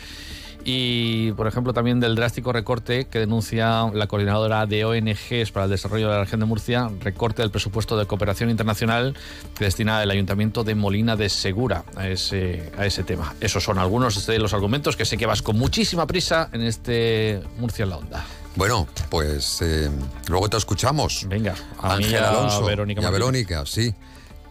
y, 0.69 1.31
por 1.31 1.47
ejemplo, 1.47 1.71
también 1.71 2.01
del 2.01 2.15
drástico 2.15 2.51
recorte 2.51 3.05
que 3.05 3.19
denuncia 3.19 3.89
la 3.93 4.07
coordinadora 4.07 4.65
de 4.65 4.83
ONGs 4.83 5.53
para 5.53 5.63
el 5.63 5.71
desarrollo 5.71 6.09
de 6.09 6.15
la 6.15 6.19
región 6.25 6.41
de 6.41 6.45
Murcia, 6.45 6.91
recorte 6.99 7.41
del 7.41 7.51
presupuesto 7.51 7.97
de 7.97 8.05
cooperación 8.05 8.49
internacional 8.49 9.15
que 9.55 9.63
destina 9.63 10.03
el 10.03 10.11
Ayuntamiento 10.11 10.65
de 10.65 10.75
Molina 10.75 11.15
de 11.15 11.29
Segura 11.29 11.85
a 11.95 12.09
ese, 12.09 12.69
a 12.77 12.85
ese 12.85 13.05
tema. 13.05 13.33
Esos 13.39 13.63
son 13.63 13.79
algunos 13.79 14.27
de 14.27 14.39
los 14.39 14.53
argumentos 14.53 14.97
que 14.97 15.05
sé 15.05 15.15
que 15.15 15.25
vas 15.25 15.41
con 15.41 15.57
muchísima 15.57 16.05
prisa 16.05 16.49
en 16.51 16.63
este 16.63 17.41
Murcia 17.59 17.83
en 17.83 17.89
la 17.89 17.97
Onda. 17.99 18.25
Bueno, 18.57 18.89
pues 19.09 19.61
eh, 19.61 19.89
luego 20.27 20.49
te 20.49 20.57
escuchamos. 20.57 21.27
Venga, 21.29 21.55
a 21.79 21.93
Ángel 21.93 22.21
Alonso 22.21 22.65
Verónica 22.65 23.01
y 23.01 23.05
a 23.05 23.09
Verónica, 23.09 23.65
sí. 23.65 23.95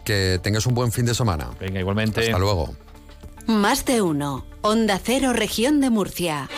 Que 0.03 0.39
tengas 0.41 0.65
un 0.65 0.73
buen 0.73 0.91
fin 0.91 1.05
de 1.05 1.13
semana. 1.13 1.51
Venga, 1.59 1.79
igualmente. 1.79 2.21
Hasta 2.21 2.39
luego. 2.39 2.73
Más 3.47 3.85
de 3.85 4.01
uno. 4.01 4.45
Onda 4.61 4.99
Cero, 5.01 5.31
Región 5.31 5.79
de 5.79 5.89
Murcia. 5.89 6.49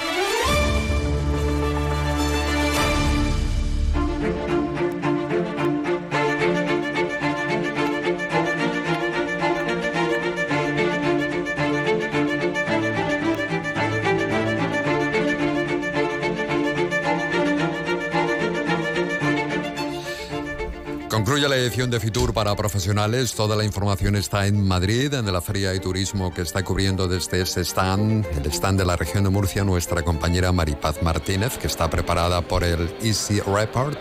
Edición 21.70 21.92
de 21.92 22.00
Fitur 22.00 22.34
para 22.34 22.56
profesionales. 22.56 23.36
Toda 23.36 23.56
la 23.56 23.64
información 23.64 24.16
está 24.16 24.48
en 24.48 24.68
Madrid, 24.68 25.14
en 25.14 25.32
la 25.32 25.40
Feria 25.40 25.70
de 25.70 25.80
Turismo 25.80 26.34
que 26.34 26.42
está 26.42 26.64
cubriendo 26.64 27.08
desde 27.08 27.44
ese 27.44 27.62
stand, 27.62 28.26
el 28.36 28.52
stand 28.52 28.80
de 28.80 28.86
la 28.86 28.96
región 28.96 29.24
de 29.24 29.30
Murcia, 29.30 29.64
nuestra 29.64 30.02
compañera 30.02 30.52
Maripaz 30.52 31.04
Martínez, 31.04 31.60
que 31.60 31.68
está 31.68 31.88
preparada 31.88 32.42
por 32.42 32.64
el 32.64 32.92
Easy 33.04 33.40
Report. 33.42 34.00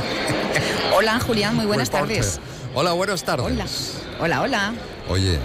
Hola, 0.96 1.20
Julián, 1.20 1.56
muy 1.56 1.66
buenas 1.66 1.90
tardes. 1.90 2.40
Hola, 2.74 2.92
buenas 2.92 3.22
tardes. 3.22 3.98
Hola, 4.18 4.40
hola, 4.40 4.40
hola. 4.40 4.74
Oye, 5.10 5.38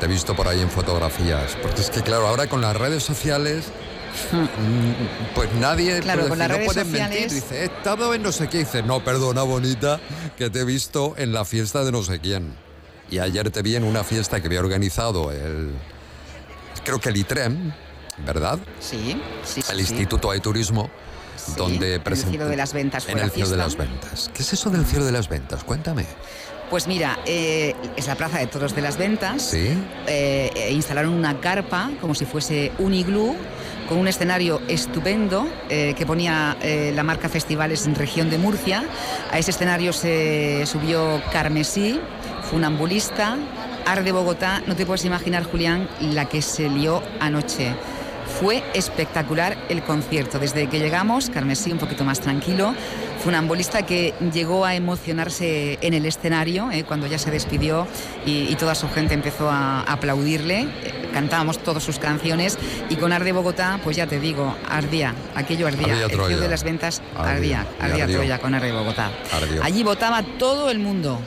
te 0.00 0.06
he 0.06 0.08
visto 0.08 0.34
por 0.34 0.48
ahí 0.48 0.62
en 0.62 0.70
fotografías, 0.70 1.58
porque 1.60 1.82
es 1.82 1.90
que 1.90 2.00
claro, 2.00 2.26
ahora 2.26 2.46
con 2.46 2.62
las 2.62 2.74
redes 2.74 3.02
sociales 3.02 3.66
pues 5.34 5.52
nadie 5.54 6.00
claro, 6.00 6.28
con 6.28 6.38
las 6.38 6.48
no 6.48 6.84
mentir. 6.84 7.30
Dice, 7.30 7.62
he 7.62 7.64
estado 7.64 8.14
en 8.14 8.22
no 8.22 8.32
sé 8.32 8.48
qué. 8.48 8.58
Dice, 8.58 8.82
no, 8.82 9.04
perdona, 9.04 9.42
bonita, 9.42 10.00
que 10.36 10.50
te 10.50 10.60
he 10.60 10.64
visto 10.64 11.14
en 11.16 11.32
la 11.32 11.44
fiesta 11.44 11.84
de 11.84 11.92
no 11.92 12.02
sé 12.02 12.20
quién. 12.20 12.54
Y 13.10 13.18
ayer 13.18 13.50
te 13.50 13.62
vi 13.62 13.76
en 13.76 13.84
una 13.84 14.04
fiesta 14.04 14.40
que 14.40 14.46
había 14.46 14.60
organizado 14.60 15.30
el. 15.32 15.72
Creo 16.84 17.00
que 17.00 17.10
el 17.10 17.16
ITREM, 17.16 17.72
¿verdad? 18.24 18.58
Sí, 18.80 19.20
sí. 19.44 19.62
El 19.70 19.80
Instituto 19.80 20.32
de 20.32 20.40
Turismo. 20.40 20.90
donde 21.56 22.00
presentó. 22.00 22.28
En 22.28 22.34
el 22.34 22.38
cielo 22.38 22.48
de 22.48 22.56
las 22.56 22.72
ventas. 22.72 23.08
en 23.08 23.18
el 23.18 23.30
cielo 23.30 23.50
de 23.50 23.56
las 23.56 23.76
ventas. 23.76 24.30
¿Qué 24.34 24.42
es 24.42 24.52
eso 24.52 24.70
del 24.70 24.84
cielo 24.86 25.04
de 25.04 25.12
las 25.12 25.28
ventas? 25.28 25.64
Cuéntame. 25.64 26.06
Pues 26.72 26.86
mira, 26.86 27.18
eh, 27.26 27.74
es 27.96 28.06
la 28.06 28.14
Plaza 28.14 28.38
de 28.38 28.46
Toros 28.46 28.74
de 28.74 28.80
las 28.80 28.96
Ventas. 28.96 29.42
Sí. 29.42 29.76
Eh, 30.06 30.70
instalaron 30.72 31.12
una 31.12 31.38
carpa 31.38 31.90
como 32.00 32.14
si 32.14 32.24
fuese 32.24 32.72
un 32.78 32.94
iglú 32.94 33.36
con 33.90 33.98
un 33.98 34.08
escenario 34.08 34.58
estupendo 34.68 35.46
eh, 35.68 35.92
que 35.98 36.06
ponía 36.06 36.56
eh, 36.62 36.90
la 36.96 37.02
marca 37.02 37.28
Festivales 37.28 37.84
en 37.84 37.94
región 37.94 38.30
de 38.30 38.38
Murcia. 38.38 38.84
A 39.30 39.38
ese 39.38 39.50
escenario 39.50 39.92
se 39.92 40.64
subió 40.64 41.20
Carmesí, 41.30 42.00
Funambulista, 42.50 43.36
Ar 43.84 44.02
de 44.02 44.12
Bogotá. 44.12 44.62
No 44.66 44.74
te 44.74 44.86
puedes 44.86 45.04
imaginar, 45.04 45.44
Julián, 45.44 45.90
la 46.00 46.24
que 46.24 46.40
se 46.40 46.70
lió 46.70 47.02
anoche. 47.20 47.74
Fue 48.40 48.62
espectacular 48.72 49.58
el 49.68 49.82
concierto. 49.82 50.38
Desde 50.38 50.66
que 50.68 50.78
llegamos, 50.78 51.28
Carmesí 51.28 51.70
un 51.70 51.76
poquito 51.76 52.02
más 52.02 52.20
tranquilo, 52.20 52.74
funambulista 53.22 53.86
que 53.86 54.14
llegó 54.32 54.64
a 54.64 54.74
emocionarse 54.74 55.78
en 55.80 55.94
el 55.94 56.06
escenario 56.06 56.70
eh, 56.70 56.84
cuando 56.84 57.06
ya 57.06 57.18
se 57.18 57.30
despidió 57.30 57.86
y, 58.26 58.54
toda 58.56 58.74
su 58.74 58.88
gente 58.88 59.14
empezó 59.14 59.50
a 59.50 59.82
aplaudirle. 59.82 60.60
Eh, 60.60 61.10
cantábamos 61.12 61.58
todas 61.58 61.82
sus 61.82 61.98
canciones 61.98 62.58
y 62.88 62.96
con 62.96 63.12
Arde 63.12 63.32
Bogotá, 63.32 63.80
pues 63.82 63.96
ya 63.96 64.06
te 64.06 64.20
digo, 64.20 64.54
ardía, 64.68 65.14
aquello 65.34 65.66
ardía. 65.66 66.06
el 66.06 66.40
de 66.40 66.48
las 66.48 66.62
ventas 66.62 67.02
ardía, 67.16 67.66
ardía, 67.80 68.06
Troya 68.06 68.38
con 68.38 68.54
Arde 68.54 68.72
Bogotá. 68.72 69.10
Allí 69.62 69.82
votaba 69.82 70.22
todo 70.38 70.70
el 70.70 70.78
mundo. 70.78 71.18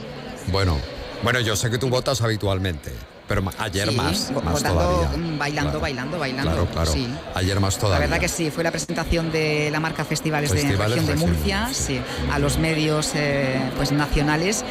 Bueno, 0.47 0.77
bueno, 1.23 1.39
yo 1.39 1.55
sé 1.55 1.69
que 1.69 1.77
tú 1.77 1.89
votas 1.89 2.21
habitualmente. 2.21 2.91
Pero 3.27 3.43
ayer 3.57 3.89
Sí, 3.89 3.95
más, 3.95 4.31
todavía. 4.31 5.09
bailando, 5.37 5.71
Claro. 5.71 5.79
bailando, 5.79 6.19
bailando. 6.19 6.51
Claro, 6.51 6.67
claro. 6.67 6.91
Sí. 6.91 7.07
Ayer 7.33 7.59
más 7.59 7.73
La 7.75 7.79
todavía. 7.81 8.05
verdad 8.07 8.19
que 8.19 8.27
sí, 8.27 8.51
fue 8.51 8.63
la 8.63 8.69
presentación 8.71 9.31
de 9.31 9.69
la 9.71 9.79
marca 9.79 10.05
Festivales, 10.05 10.51
Festivales 10.51 10.77
de 10.77 10.85
Región 10.85 11.05
de 11.07 11.13
Región 11.13 11.29
de 11.31 11.37
Murcia, 11.39 11.69
sí, 11.73 11.99
a 12.31 12.37
los 12.37 12.59
medios 12.59 13.11
eh, 13.15 13.59
pues 13.77 13.91
nacionales 13.91 14.63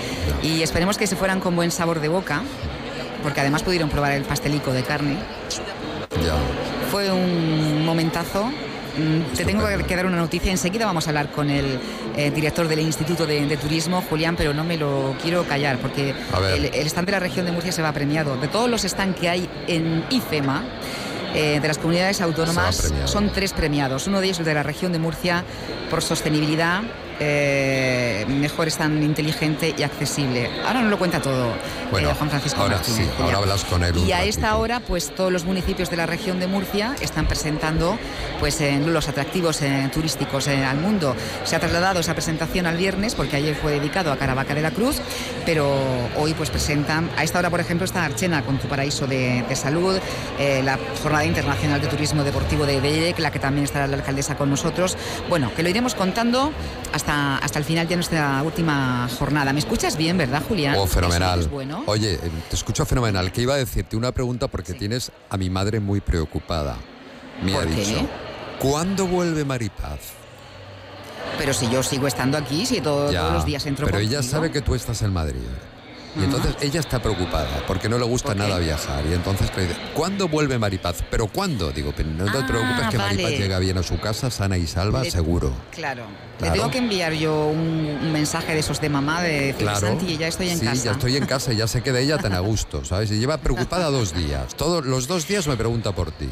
y 0.43 0.63
esperemos 0.63 0.99
que 0.99 1.07
se 1.09 1.17
fueran 1.17 1.41
con 1.41 1.57
buen 1.57 1.73
sabor 1.73 1.99
de 2.01 2.07
boca, 2.09 2.43
porque 3.25 3.41
además 3.41 3.65
pudieron 3.65 3.91
probar 3.91 4.13
el 4.13 4.23
pastelico 4.23 4.73
de 4.73 4.85
carne. 4.85 5.17
Ya. 6.25 6.37
Fue 6.93 7.11
un 7.11 7.85
momentazo. 7.85 8.51
Te 9.37 9.45
tengo 9.45 9.67
que 9.87 9.97
dar 9.97 10.07
una 10.07 10.17
noticia. 10.17 10.51
Enseguida 10.51 10.87
vamos 10.87 11.07
a 11.07 11.11
hablar 11.11 11.31
con 11.31 11.51
el 11.51 11.79
eh, 12.17 12.31
director 12.31 12.69
del 12.69 12.81
Instituto 12.81 13.27
de, 13.27 13.47
de 13.47 13.57
Turismo, 13.57 14.03
Julián, 14.09 14.37
pero 14.37 14.55
no 14.55 14.65
me 14.65 14.77
lo 14.77 15.17
quiero 15.23 15.45
callar 15.45 15.79
porque 15.79 16.15
el, 16.55 16.67
el 16.67 16.87
stand 16.87 17.07
de 17.07 17.13
la 17.13 17.21
región 17.21 17.47
de 17.47 17.53
Murcia 17.53 17.73
se 17.73 17.83
va 17.83 17.93
premiado. 17.93 18.37
De 18.37 18.49
todos 18.49 18.71
los 18.71 18.83
stands 18.83 19.19
que 19.19 19.29
hay 19.29 19.49
en 19.67 20.05
IFEMA, 20.11 20.65
eh, 21.35 21.59
de 21.61 21.69
las 21.69 21.79
comunidades 21.79 22.21
autónomas, 22.21 22.93
son 23.07 23.31
tres 23.33 23.53
premiados. 23.53 24.07
Uno 24.07 24.21
de 24.21 24.27
ellos 24.27 24.39
el 24.39 24.45
de 24.45 24.55
la 24.55 24.63
región 24.63 24.93
de 24.93 25.01
Murcia 25.01 25.45
por 25.91 26.01
sostenibilidad. 26.01 26.83
Eh, 27.21 28.25
mejor 28.29 28.69
stand 28.69 29.03
inteligente 29.03 29.75
y 29.77 29.83
accesible. 29.83 30.51
Ahora 30.67 30.83
no 30.83 30.89
lo 30.91 30.99
cuenta 30.99 31.21
todo 31.21 31.53
Bueno, 31.91 32.11
eh, 32.11 32.15
Juan 32.17 32.31
Francisco 32.31 32.61
ahora 32.61 32.77
Martínez, 32.77 33.07
sí, 33.07 33.23
ahora 33.23 33.39
hablas 33.39 33.65
con 33.65 33.83
él 33.85 33.97
Y 33.99 34.13
a 34.13 34.19
ratito. 34.19 34.31
esta 34.31 34.57
hora, 34.57 34.81
pues 34.81 35.15
todos 35.15 35.33
los 35.33 35.45
municipios 35.45 35.91
de 35.91 35.97
la 35.97 36.07
región 36.07 36.41
de 36.41 36.47
Murcia 36.47 36.95
están 37.01 37.27
presentando 37.27 37.99
pues 38.41 38.61
en 38.61 38.93
los 38.93 39.09
atractivos 39.09 39.63
eh, 39.63 39.89
turísticos 39.93 40.49
al 40.49 40.79
mundo. 40.79 41.15
Se 41.45 41.57
ha 41.57 41.61
trasladado 41.61 42.01
esa 42.01 42.15
presentación 42.15 42.67
al 42.67 42.77
viernes 42.77 43.15
porque 43.15 43.37
ayer 43.37 43.55
fue 43.55 43.73
dedicado 43.73 44.13
a 44.13 44.17
Caravaca 44.17 44.55
de 44.55 44.63
la 44.63 44.71
Cruz, 44.71 44.97
pero 45.47 45.73
hoy 46.17 46.35
pues 46.35 46.51
presentan, 46.51 47.11
a 47.17 47.25
esta 47.25 47.39
hora 47.39 47.51
por 47.51 47.61
ejemplo 47.61 47.85
está 47.85 48.05
Archena 48.05 48.43
con 48.45 48.59
tu 48.59 48.69
paraíso 48.69 49.07
de, 49.07 49.45
de 49.49 49.57
salud, 49.57 49.99
la 50.39 50.79
Jornada 51.03 51.25
Internacional 51.25 51.81
de 51.81 51.87
Turismo 51.89 52.25
Deportivo 52.25 52.67
de 52.67 52.81
Bellec, 52.81 53.19
la 53.19 53.31
que 53.31 53.39
también 53.39 53.65
estará 53.65 53.87
la 53.87 53.97
alcaldesa 53.97 54.37
con 54.37 54.51
nosotros. 54.51 54.97
Bueno, 55.29 55.53
que 55.55 55.63
lo 55.63 55.69
iremos 55.69 55.95
contando 55.95 56.53
hasta, 56.93 57.04
hasta 57.13 57.59
el 57.59 57.65
final 57.65 57.87
de 57.87 57.97
nuestra 57.97 58.43
última 58.43 59.09
jornada. 59.19 59.53
¿Me 59.53 59.59
escuchas 59.59 59.97
bien, 59.97 60.17
verdad, 60.17 60.43
Julián? 60.49 60.77
Oh, 60.79 60.87
fenomenal. 60.87 61.41
Es 61.41 61.51
bueno. 61.51 61.83
Oye, 61.87 62.15
eh, 62.15 62.31
te 62.49 62.57
escucho 62.57 62.85
fenomenal. 62.87 63.31
Que 63.33 63.43
iba 63.43 63.55
a 63.55 63.59
decirte 63.59 63.97
una 63.97 64.13
pregunta 64.13 64.49
porque 64.49 64.73
tienes 64.75 65.13
a 65.29 65.37
mi 65.37 65.51
madre 65.51 65.81
muy 65.81 66.01
preocupada. 66.01 66.77
Me 67.43 67.53
¿Por 67.53 67.65
ha 67.65 67.67
qué? 67.67 67.75
dicho. 67.75 68.07
¿Cuándo 68.59 69.07
vuelve 69.07 69.45
Maripaz? 69.45 70.01
Pero 71.39 71.53
si 71.53 71.69
yo 71.69 71.83
sigo 71.83 72.07
estando 72.07 72.39
aquí, 72.39 72.65
si 72.65 72.81
todo- 72.81 73.11
Ya, 73.11 73.21
todos 73.21 73.33
los 73.35 73.45
días 73.45 73.67
entro 73.67 73.87
Pero 73.87 73.99
ella 73.99 74.23
sabe 74.23 74.51
que 74.51 74.61
tú 74.63 74.75
estás 74.75 75.03
en 75.03 75.13
Madrid. 75.13 75.41
Y 76.17 76.23
entonces 76.23 76.55
ella 76.61 76.79
está 76.81 77.01
preocupada 77.03 77.49
porque 77.67 77.89
no 77.89 77.99
le 77.99 78.05
gusta 78.05 78.35
nada 78.35 78.59
viajar. 78.59 79.05
Y 79.11 79.15
entonces 79.15 79.51
le 79.57 79.63
dice, 79.67 79.77
¿cuándo 79.95 80.29
vuelve 80.29 80.59
Maripaz? 80.59 81.03
¿Pero 81.11 81.27
cuándo? 81.27 81.73
Digo, 81.73 81.93
"Pero 81.97 82.09
no 82.11 82.25
te 82.31 82.39
Ah, 82.39 82.47
preocupes 82.47 82.89
que 82.91 82.99
vale. 82.99 83.23
Maripaz 83.23 83.31
llega 83.41 83.59
bien 83.59 83.79
a 83.79 83.83
su 83.83 83.99
casa, 83.99 84.31
sana 84.31 84.57
y 84.57 84.67
salva, 84.67 85.03
Le- 85.03 85.11
seguro. 85.11 85.53
Claro. 85.73 86.05
Claro. 86.39 86.55
Le 86.55 86.61
tengo 86.61 86.71
que 86.71 86.79
enviar 86.79 87.13
yo 87.15 87.47
un, 87.49 87.99
un 88.03 88.13
mensaje 88.13 88.53
de 88.55 88.61
esos 88.61 88.81
de 88.81 88.89
mamá 88.89 89.23
de 89.23 89.55
Claro. 89.59 89.81
Santi, 89.81 90.17
ya 90.17 90.29
estoy 90.29 90.51
en 90.51 90.59
sí, 90.59 90.65
casa. 90.67 90.85
ya 90.85 90.91
estoy 90.93 91.17
en 91.17 91.27
casa 91.27 91.53
y 91.53 91.57
ya 91.57 91.67
se 91.67 91.83
queda 91.83 91.99
ella 92.01 92.19
tan 92.19 92.33
a 92.35 92.41
gusto, 92.41 92.85
¿sabes? 92.85 93.11
Y 93.11 93.19
lleva 93.19 93.39
preocupada 93.39 93.91
dos 93.91 94.15
días. 94.15 94.55
Todos 94.57 94.85
los 94.85 95.07
dos 95.09 95.27
días 95.27 95.47
me 95.49 95.57
pregunta 95.57 95.93
por 95.93 96.11
ti. 96.13 96.29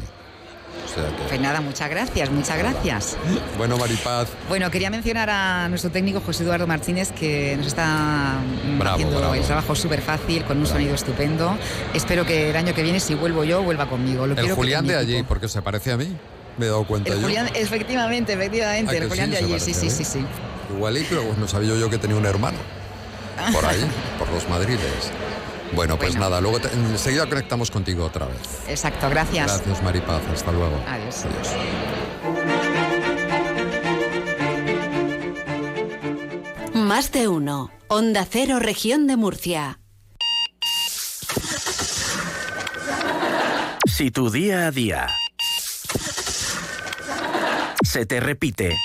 Sea 0.93 1.07
que- 1.17 1.23
Pues 1.27 1.39
nada, 1.41 1.61
muchas 1.61 1.89
gracias, 1.89 2.29
muchas 2.29 2.57
gracias. 2.57 3.17
Bueno, 3.57 3.77
Maripaz, 3.77 4.27
Bueno, 4.49 4.69
quería 4.71 4.89
mencionar 4.89 5.29
a 5.29 5.67
nuestro 5.69 5.89
técnico 5.91 6.19
José 6.21 6.43
Eduardo 6.43 6.67
Martínez 6.67 7.11
que 7.11 7.55
nos 7.57 7.67
está 7.67 8.35
mm, 8.65 8.79
Bravo, 8.79 8.95
haciendo 8.95 9.17
bravo. 9.19 9.33
el 9.35 9.41
trabajo 9.43 9.75
súper 9.75 10.01
fácil, 10.01 10.43
con 10.43 10.57
un 10.57 10.65
sonido 10.67 10.93
estupendo. 10.95 11.57
Espero 11.93 12.25
que 12.25 12.49
el 12.49 12.55
año 12.55 12.73
que 12.73 12.83
viene, 12.83 12.99
si 12.99 13.15
vuelvo 13.15 13.43
yo, 13.43 13.61
vuelva 13.63 13.87
conmigo. 13.87 14.25
Lo 14.27 14.33
el 14.33 14.39
quiero 14.39 14.55
Julián 14.55 14.85
de 14.87 14.95
allí, 14.97 15.23
porque 15.23 15.47
se 15.47 15.61
parece 15.61 15.91
a 15.91 15.97
mí. 15.97 16.15
Me 16.57 16.65
he 16.65 16.69
dado 16.69 16.85
cuenta 16.85 17.09
El 17.11 17.17
yo. 17.19 17.23
Julián, 17.23 17.49
efectivamente, 17.55 18.33
efectivamente, 18.33 18.95
¿A 18.95 18.99
el 18.99 19.09
Julián 19.09 19.27
sí? 19.27 19.31
de 19.31 19.37
allí, 19.37 19.59
sí, 19.59 19.73
parece 19.73 19.89
sí, 19.89 19.89
sí, 19.89 20.03
sí. 20.05 20.25
Igualito, 20.75 21.23
no 21.39 21.47
sabía 21.47 21.75
yo 21.75 21.89
que 21.89 21.97
tenía 21.97 22.15
un 22.17 22.25
hermano. 22.25 22.57
Por 23.51 23.65
ahí, 23.65 23.83
por 24.19 24.29
los 24.31 24.47
madriles. 24.49 25.11
Bueno, 25.75 25.97
pues 25.97 26.11
Bueno. 26.11 26.25
nada, 26.29 26.41
luego 26.41 26.59
te- 26.59 26.71
enseguida 26.73 27.27
conectamos 27.27 27.71
contigo 27.71 28.05
otra 28.05 28.25
vez. 28.27 28.37
Exacto, 28.67 29.09
gracias. 29.09 29.47
Gracias, 29.47 29.83
Maripaz. 29.83 30.21
Hasta 30.31 30.51
luego. 30.51 30.79
Adiós. 30.87 31.25
Más 36.73 37.11
de 37.11 37.27
uno. 37.27 37.71
Onda 37.87 38.25
Cero, 38.29 38.59
región 38.59 39.07
de 39.07 39.17
Murcia. 39.17 39.79
Si 43.85 44.09
tu 44.11 44.29
día 44.31 44.67
a 44.67 44.71
día 44.71 45.07
se 47.83 48.05
te 48.07 48.19
repite, 48.19 48.75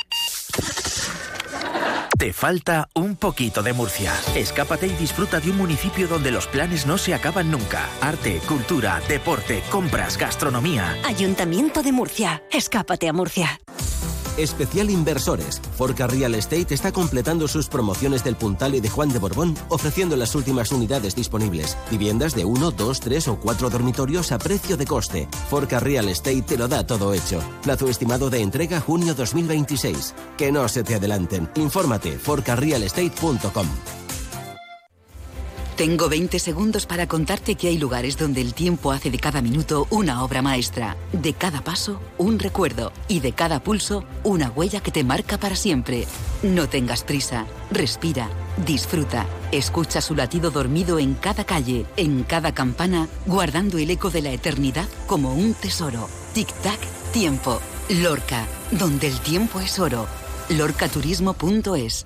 te 2.19 2.33
falta 2.33 2.89
un 2.95 3.15
poquito 3.15 3.63
de 3.63 3.73
Murcia. 3.73 4.13
Escápate 4.35 4.89
y 4.89 4.93
disfruta 4.95 5.39
de 5.39 5.51
un 5.51 5.57
municipio 5.57 6.09
donde 6.09 6.33
los 6.33 6.49
planes 6.49 6.85
no 6.85 6.99
se 6.99 7.15
acaban 7.15 7.51
nunca. 7.51 7.89
Arte, 8.01 8.41
cultura, 8.47 9.01
deporte, 9.09 9.63
compras, 9.71 10.19
gastronomía. 10.19 10.97
Ayuntamiento 11.05 11.83
de 11.83 11.93
Murcia. 11.93 12.43
Escápate 12.51 13.09
a 13.09 13.13
Murcia. 13.13 13.61
Especial 14.39 14.91
Inversores. 14.91 15.61
Forca 15.77 16.07
Real 16.07 16.35
Estate 16.35 16.75
está 16.75 16.93
completando 16.93 17.49
sus 17.49 17.69
promociones 17.69 18.25
del 18.25 18.37
Puntal 18.37 18.75
y 18.75 18.81
de 18.81 18.89
Juan 18.89 19.11
de 19.11 19.19
Borbón, 19.19 19.57
ofreciendo 19.69 20.17
las 20.17 20.35
últimas 20.35 20.73
unidades 20.73 21.15
disponibles. 21.15 21.77
Viviendas 21.91 22.35
de 22.35 22.45
1, 22.45 22.71
2, 22.71 23.01
3 23.01 23.29
o 23.29 23.41
4 23.41 23.71
dormitorios 23.71 24.33
a 24.33 24.39
precio 24.39 24.77
de 24.77 24.87
coste. 24.87 25.29
Forca 25.51 25.81
Real 25.81 26.09
Estate 26.09 26.43
te 26.43 26.57
lo 26.57 26.69
da 26.69 26.87
todo 26.87 27.13
hecho. 27.15 27.41
Plazo 27.63 27.89
estimado 27.89 28.31
de 28.31 28.41
entrega 28.41 28.81
junio 28.81 29.15
2026. 29.15 30.15
Que 30.37 30.53
no 30.53 30.69
se 30.69 30.83
te 30.83 30.95
adelanten. 30.95 31.51
Infórmate 31.57 32.19
forcarrealestate.com. 32.19 33.67
Tengo 35.79 36.09
20 36.09 36.41
segundos 36.41 36.87
para 36.87 37.07
contarte 37.07 37.55
que 37.55 37.69
hay 37.69 37.79
lugares 37.79 38.19
donde 38.19 38.41
el 38.41 38.53
tiempo 38.53 38.91
hace 38.91 39.13
de 39.13 39.19
cada 39.21 39.41
minuto 39.41 39.87
una 39.91 40.25
obra 40.25 40.43
maestra, 40.43 40.97
de 41.13 41.35
cada 41.35 41.63
paso 41.63 42.01
un 42.19 42.41
recuerdo 42.41 42.91
y 43.07 43.21
de 43.21 43.31
cada 43.31 43.63
pulso 43.63 44.03
una 44.25 44.51
huella 44.51 44.81
que 44.81 44.91
te 44.91 45.05
marca 45.05 45.39
para 45.39 45.55
siempre. 45.55 46.09
No 46.43 46.69
tengas 46.69 47.05
prisa, 47.05 47.47
respira, 47.71 48.29
disfruta, 48.67 49.25
escucha 49.53 50.01
su 50.01 50.17
latido 50.17 50.51
dormido 50.51 50.99
en 50.99 51.15
cada 51.15 51.45
calle, 51.45 51.87
en 51.97 52.25
cada 52.25 52.53
campana, 52.53 53.07
guardando 53.27 53.79
el 53.79 53.89
eco 53.89 54.11
de 54.11 54.23
la 54.23 54.33
eternidad 54.33 54.89
como 55.07 55.33
un 55.33 55.55
tesoro. 55.55 56.09
Tic-tac, 56.35 56.81
tiempo. 57.13 57.61
Lorca, 57.89 58.49
donde 58.73 59.07
el 59.07 59.21
tiempo 59.21 59.61
es 59.61 59.79
oro. 59.79 60.09
lorcaturismo.es 60.49 62.05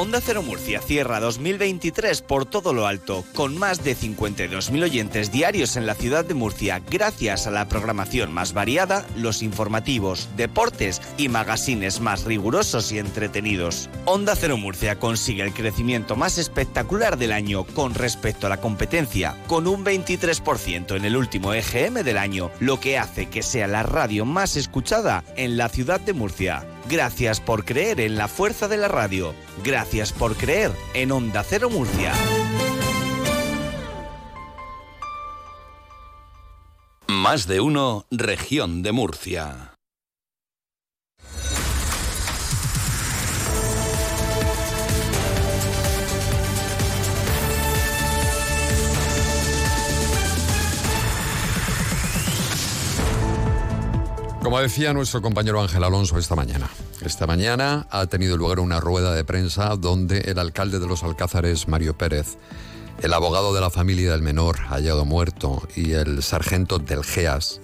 Onda 0.00 0.22
Cero 0.24 0.42
Murcia 0.42 0.80
cierra 0.80 1.20
2023 1.20 2.22
por 2.22 2.46
todo 2.46 2.72
lo 2.72 2.86
alto, 2.86 3.22
con 3.34 3.58
más 3.58 3.84
de 3.84 3.94
52.000 3.94 4.82
oyentes 4.82 5.30
diarios 5.30 5.76
en 5.76 5.84
la 5.84 5.94
ciudad 5.94 6.24
de 6.24 6.32
Murcia, 6.32 6.80
gracias 6.90 7.46
a 7.46 7.50
la 7.50 7.68
programación 7.68 8.32
más 8.32 8.54
variada, 8.54 9.04
los 9.14 9.42
informativos, 9.42 10.30
deportes 10.38 11.02
y 11.18 11.28
magazines 11.28 12.00
más 12.00 12.24
rigurosos 12.24 12.90
y 12.92 12.98
entretenidos. 12.98 13.90
Onda 14.06 14.34
Cero 14.36 14.56
Murcia 14.56 14.98
consigue 14.98 15.42
el 15.42 15.52
crecimiento 15.52 16.16
más 16.16 16.38
espectacular 16.38 17.18
del 17.18 17.32
año 17.32 17.66
con 17.66 17.92
respecto 17.92 18.46
a 18.46 18.48
la 18.48 18.62
competencia, 18.62 19.36
con 19.48 19.66
un 19.66 19.84
23% 19.84 20.96
en 20.96 21.04
el 21.04 21.14
último 21.14 21.52
EGM 21.52 22.02
del 22.04 22.16
año, 22.16 22.50
lo 22.58 22.80
que 22.80 22.96
hace 22.96 23.28
que 23.28 23.42
sea 23.42 23.66
la 23.66 23.82
radio 23.82 24.24
más 24.24 24.56
escuchada 24.56 25.24
en 25.36 25.58
la 25.58 25.68
ciudad 25.68 26.00
de 26.00 26.14
Murcia. 26.14 26.64
Gracias 26.90 27.40
por 27.40 27.64
creer 27.64 28.00
en 28.00 28.16
la 28.16 28.26
fuerza 28.26 28.66
de 28.66 28.76
la 28.76 28.88
radio. 28.88 29.32
Gracias 29.62 30.12
por 30.12 30.34
creer 30.34 30.72
en 30.92 31.12
Onda 31.12 31.44
Cero 31.44 31.70
Murcia. 31.70 32.12
Más 37.06 37.46
de 37.46 37.60
uno, 37.60 38.06
región 38.10 38.82
de 38.82 38.90
Murcia. 38.90 39.69
Como 54.42 54.58
decía 54.58 54.94
nuestro 54.94 55.20
compañero 55.20 55.60
Ángel 55.60 55.84
Alonso 55.84 56.16
esta 56.16 56.34
mañana, 56.34 56.70
esta 57.02 57.26
mañana 57.26 57.86
ha 57.90 58.06
tenido 58.06 58.38
lugar 58.38 58.58
una 58.58 58.80
rueda 58.80 59.14
de 59.14 59.22
prensa 59.22 59.76
donde 59.76 60.20
el 60.20 60.38
alcalde 60.38 60.78
de 60.78 60.86
los 60.86 61.02
Alcázares, 61.02 61.68
Mario 61.68 61.96
Pérez, 61.96 62.38
el 63.02 63.12
abogado 63.12 63.52
de 63.52 63.60
la 63.60 63.68
familia 63.68 64.12
del 64.12 64.22
menor 64.22 64.56
hallado 64.56 65.04
muerto 65.04 65.68
y 65.76 65.92
el 65.92 66.22
sargento 66.22 66.78
del 66.78 67.04
GEAS, 67.04 67.60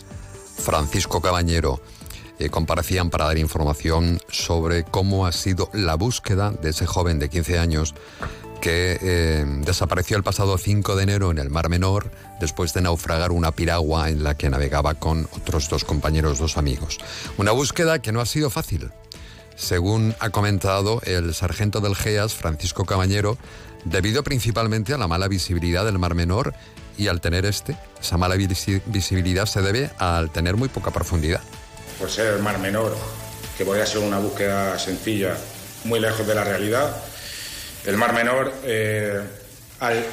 Francisco 0.59 1.23
Cabañero, 1.23 1.81
eh, 2.39 2.51
comparecían 2.51 3.09
para 3.09 3.25
dar 3.25 3.39
información 3.39 4.21
sobre 4.29 4.85
cómo 4.85 5.27
ha 5.27 5.33
sido 5.33 5.71
la 5.73 5.95
búsqueda 5.95 6.51
de 6.51 6.71
ese 6.71 6.85
joven 6.85 7.19
de 7.19 7.31
15 7.31 7.59
años 7.59 7.95
que 8.61 8.99
eh, 9.01 9.45
desapareció 9.63 10.17
el 10.17 10.23
pasado 10.23 10.59
5 10.59 10.97
de 10.97 11.03
enero 11.03 11.31
en 11.31 11.39
el 11.39 11.51
Mar 11.51 11.69
Menor 11.69 12.11
después 12.41 12.73
de 12.75 12.83
naufragar 12.83 13.33
una 13.33 13.53
piragua 13.53 14.11
en 14.11 14.23
la 14.23 14.37
que 14.37 14.51
navegaba 14.51 14.95
con 14.95 15.29
otros 15.33 15.69
dos 15.69 15.85
compañeros, 15.85 16.39
dos 16.39 16.57
amigos. 16.57 16.99
Una 17.39 17.53
búsqueda 17.53 18.01
que 18.01 18.13
no 18.13 18.21
ha 18.21 18.27
sido 18.27 18.51
fácil. 18.51 18.91
Según 19.57 20.15
ha 20.21 20.31
comentado 20.31 21.01
el 21.05 21.35
sargento 21.35 21.81
del 21.81 21.97
GEAS, 21.97 22.35
Francisco 22.35 22.85
Cabañero, 22.85 23.39
debido 23.85 24.23
principalmente 24.23 24.93
a 24.93 24.99
la 24.99 25.09
mala 25.09 25.29
visibilidad 25.29 25.85
del 25.85 25.99
Mar 25.99 26.15
Menor 26.15 26.55
y 26.99 27.09
al 27.09 27.21
tener 27.21 27.47
este, 27.47 27.77
esa 28.01 28.17
mala 28.17 28.37
visibilidad 28.37 29.47
se 29.47 29.63
debe 29.63 29.91
al 29.99 30.31
tener 30.31 30.57
muy 30.57 30.69
poca 30.69 30.91
profundidad. 30.91 31.41
Por 31.99 32.11
ser 32.11 32.35
el 32.35 32.43
Mar 32.43 32.59
Menor, 32.59 32.97
que 33.57 33.65
podría 33.65 33.87
ser 33.87 33.99
una 33.99 34.19
búsqueda 34.19 34.79
sencilla, 34.79 35.37
muy 35.85 36.01
lejos 36.01 36.27
de 36.27 36.35
la 36.35 36.45
realidad, 36.45 36.97
el 37.87 37.97
Mar 37.97 38.13
Menor 38.13 38.53
eh, 38.65 39.23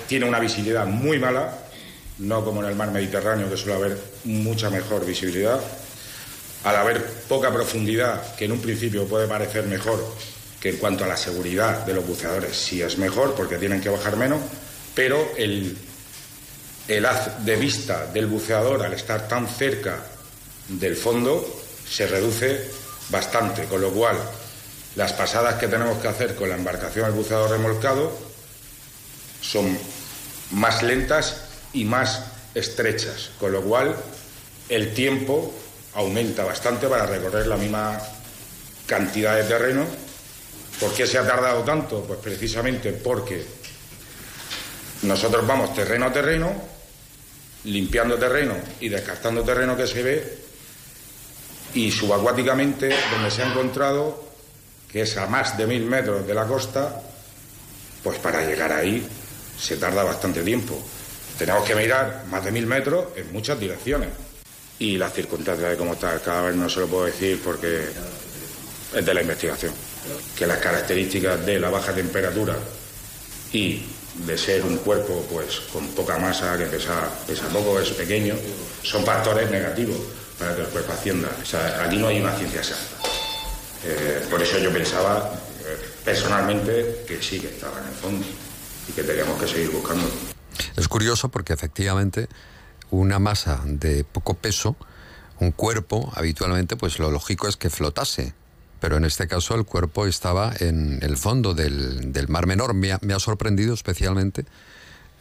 tiene 0.08 0.26
una 0.28 0.40
visibilidad 0.40 0.86
muy 0.86 1.18
mala, 1.18 1.58
no 2.20 2.46
como 2.46 2.62
en 2.64 2.70
el 2.70 2.76
Mar 2.76 2.92
Mediterráneo, 2.92 3.50
que 3.50 3.58
suele 3.58 3.76
haber 3.76 3.98
mucha 4.26 4.70
mejor 4.70 5.06
visibilidad. 5.06 5.60
Al 6.64 6.76
haber 6.76 7.04
poca 7.28 7.52
profundidad, 7.52 8.36
que 8.36 8.46
en 8.46 8.54
un 8.54 8.62
principio 8.62 9.06
puede 9.06 9.28
parecer 9.28 9.66
mejor, 9.66 10.00
que 10.60 10.70
en 10.70 10.78
cuanto 10.78 11.04
a 11.04 11.08
la 11.08 11.18
seguridad 11.18 11.86
de 11.86 11.94
los 11.94 12.06
buceadores 12.06 12.56
sí 12.56 12.82
es 12.82 12.98
mejor, 12.98 13.34
porque 13.34 13.58
tienen 13.58 13.82
que 13.82 13.90
bajar 13.90 14.16
menos, 14.18 14.40
pero 14.94 15.32
el, 15.36 15.76
el 16.88 17.06
haz 17.06 17.44
de 17.44 17.56
vista 17.56 18.06
del 18.14 18.28
buceador 18.28 18.84
al 18.84 18.94
estar 18.94 19.28
tan 19.28 19.48
cerca 19.48 19.98
del 20.70 20.96
fondo 20.96 21.64
se 21.90 22.08
reduce 22.08 22.70
bastante, 23.10 23.66
con 23.66 23.82
lo 23.82 23.90
cual 23.90 24.18
las 24.96 25.14
pasadas 25.14 25.56
que 25.56 25.68
tenemos 25.68 25.98
que 26.00 26.08
hacer 26.08 26.36
con 26.36 26.50
la 26.50 26.56
embarcación 26.56 27.06
al 27.06 27.14
buceador 27.14 27.50
remolcado 27.50 28.12
son 29.42 29.78
más 30.52 30.84
lentas 30.84 31.42
y 31.74 31.86
más 31.86 32.24
estrechas, 32.54 33.32
con 33.40 33.52
lo 33.52 33.62
cual 33.62 33.96
el 34.70 34.94
tiempo 34.94 35.54
aumenta 35.96 36.44
bastante 36.44 36.88
para 36.88 37.06
recorrer 37.06 37.48
la 37.48 37.58
misma 37.58 38.00
cantidad 38.86 39.36
de 39.36 39.44
terreno. 39.44 39.86
¿Por 40.80 40.94
qué 40.94 41.08
se 41.08 41.18
ha 41.18 41.28
tardado 41.28 41.64
tanto? 41.64 42.04
Pues 42.04 42.20
precisamente 42.20 42.92
porque 42.94 43.44
nosotros 45.04 45.46
vamos 45.46 45.74
terreno 45.74 46.06
a 46.06 46.14
terreno, 46.14 46.54
limpiando 47.66 48.18
terreno 48.18 48.56
y 48.80 48.90
descartando 48.90 49.44
terreno 49.44 49.76
que 49.76 49.88
se 49.88 50.04
ve, 50.04 50.38
y 51.74 51.92
subacuáticamente 51.92 52.96
donde 53.12 53.32
se 53.32 53.42
ha 53.42 53.50
encontrado 53.50 54.23
que 54.94 55.02
es 55.02 55.18
a 55.18 55.26
más 55.26 55.58
de 55.58 55.66
mil 55.66 55.86
metros 55.86 56.26
de 56.28 56.36
la 56.36 56.46
costa, 56.46 57.02
pues 58.04 58.20
para 58.20 58.46
llegar 58.46 58.72
ahí 58.72 59.04
se 59.60 59.78
tarda 59.78 60.04
bastante 60.04 60.44
tiempo. 60.44 60.80
Tenemos 61.38 61.68
que 61.68 61.74
mirar 61.74 62.26
más 62.30 62.46
de 62.46 62.52
mil 62.52 62.68
metros 62.68 63.08
en 63.16 63.34
muchas 63.34 63.60
direcciones. 63.60 64.10
Y 64.78 64.98
las 64.98 65.12
circunstancias 65.14 65.72
de 65.72 65.78
cómo 65.78 65.94
está 65.94 66.20
cada 66.20 66.44
vez 66.44 66.56
no 66.56 66.70
se 66.70 66.82
lo 66.82 66.88
puedo 66.88 67.06
decir 67.06 67.42
porque 67.44 67.88
es 68.96 69.06
de 69.06 69.14
la 69.16 69.22
investigación. 69.22 69.74
Que 70.38 70.46
las 70.46 70.60
características 70.60 71.44
de 71.44 71.60
la 71.60 71.72
baja 71.72 71.92
temperatura 71.92 72.56
y 73.52 73.84
de 74.28 74.38
ser 74.38 74.64
un 74.64 74.78
cuerpo 74.78 75.26
pues 75.32 75.60
con 75.72 75.88
poca 75.90 76.20
masa, 76.20 76.56
que 76.56 76.66
pesa, 76.66 77.10
pesa 77.26 77.48
poco, 77.48 77.80
es 77.80 77.90
pequeño, 77.90 78.36
son 78.84 79.04
factores 79.04 79.50
negativos 79.50 79.98
para 80.38 80.56
que 80.56 80.62
el 80.62 80.68
cuerpo 80.68 80.94
ascienda. 80.94 81.30
O 81.42 81.46
sea, 81.46 81.84
aquí 81.84 81.98
no 81.98 82.10
hay 82.10 82.22
una 82.22 82.36
ciencia 82.38 82.60
exacta. 82.60 83.23
Eh, 83.86 84.26
por 84.30 84.42
eso 84.42 84.58
yo 84.60 84.72
pensaba 84.72 85.32
eh, 85.66 85.78
personalmente 86.06 87.04
que 87.08 87.22
sí, 87.22 87.40
que 87.40 87.48
estaba 87.48 87.80
en 87.80 87.88
el 87.88 87.94
fondo 87.94 88.26
y 88.88 88.92
que 88.92 89.04
teníamos 89.04 89.42
que 89.42 89.48
seguir 89.48 89.70
buscando. 89.72 90.06
Es 90.76 90.88
curioso 90.88 91.30
porque 91.30 91.54
efectivamente 91.54 92.28
una 92.92 93.20
masa 93.20 93.62
de 93.66 94.04
poco 94.04 94.36
peso, 94.36 94.76
un 95.40 95.52
cuerpo, 95.52 96.12
habitualmente 96.16 96.76
pues 96.76 97.00
lo 97.00 97.12
lógico 97.12 97.48
es 97.48 97.58
que 97.58 97.70
flotase. 97.70 98.34
Pero 98.80 98.98
en 98.98 99.06
este 99.06 99.28
caso 99.28 99.56
el 99.56 99.64
cuerpo 99.64 100.06
estaba 100.06 100.54
en 100.60 101.00
el 101.02 101.16
fondo 101.16 101.54
del, 101.54 102.26
Mar 102.28 102.48
Menor. 102.48 102.74
Me 102.74 102.92
ha, 102.92 103.20
sorprendido 103.20 103.74
especialmente 103.74 104.46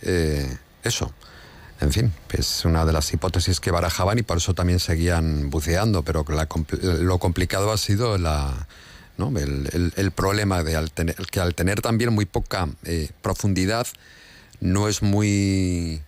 eh, 0.03 0.59
eso. 0.83 1.15
En 1.83 1.91
fin, 1.91 2.13
es 2.33 2.65
una 2.65 2.85
de 2.85 2.93
las 2.93 3.13
hipótesis 3.13 3.59
que 3.59 3.73
barajaban 3.73 4.17
y 4.17 4.23
por 4.23 4.37
eso 4.37 4.55
también 4.55 4.79
seguían 4.79 5.51
buceando, 5.51 6.05
pero 6.05 6.25
lo 6.81 7.19
complicado 7.19 7.73
ha 7.73 7.77
sido 7.77 8.19
la, 8.19 8.69
el, 9.19 10.13
problema 10.13 10.63
de 10.63 10.89
que 11.29 11.41
al 11.41 11.55
tener 11.57 11.81
también 11.81 12.13
muy 12.13 12.25
poca 12.25 12.69
eh, 12.85 13.11
profundidad 13.21 13.89
no 14.61 14.87
es 14.87 15.03
muy 15.03 16.01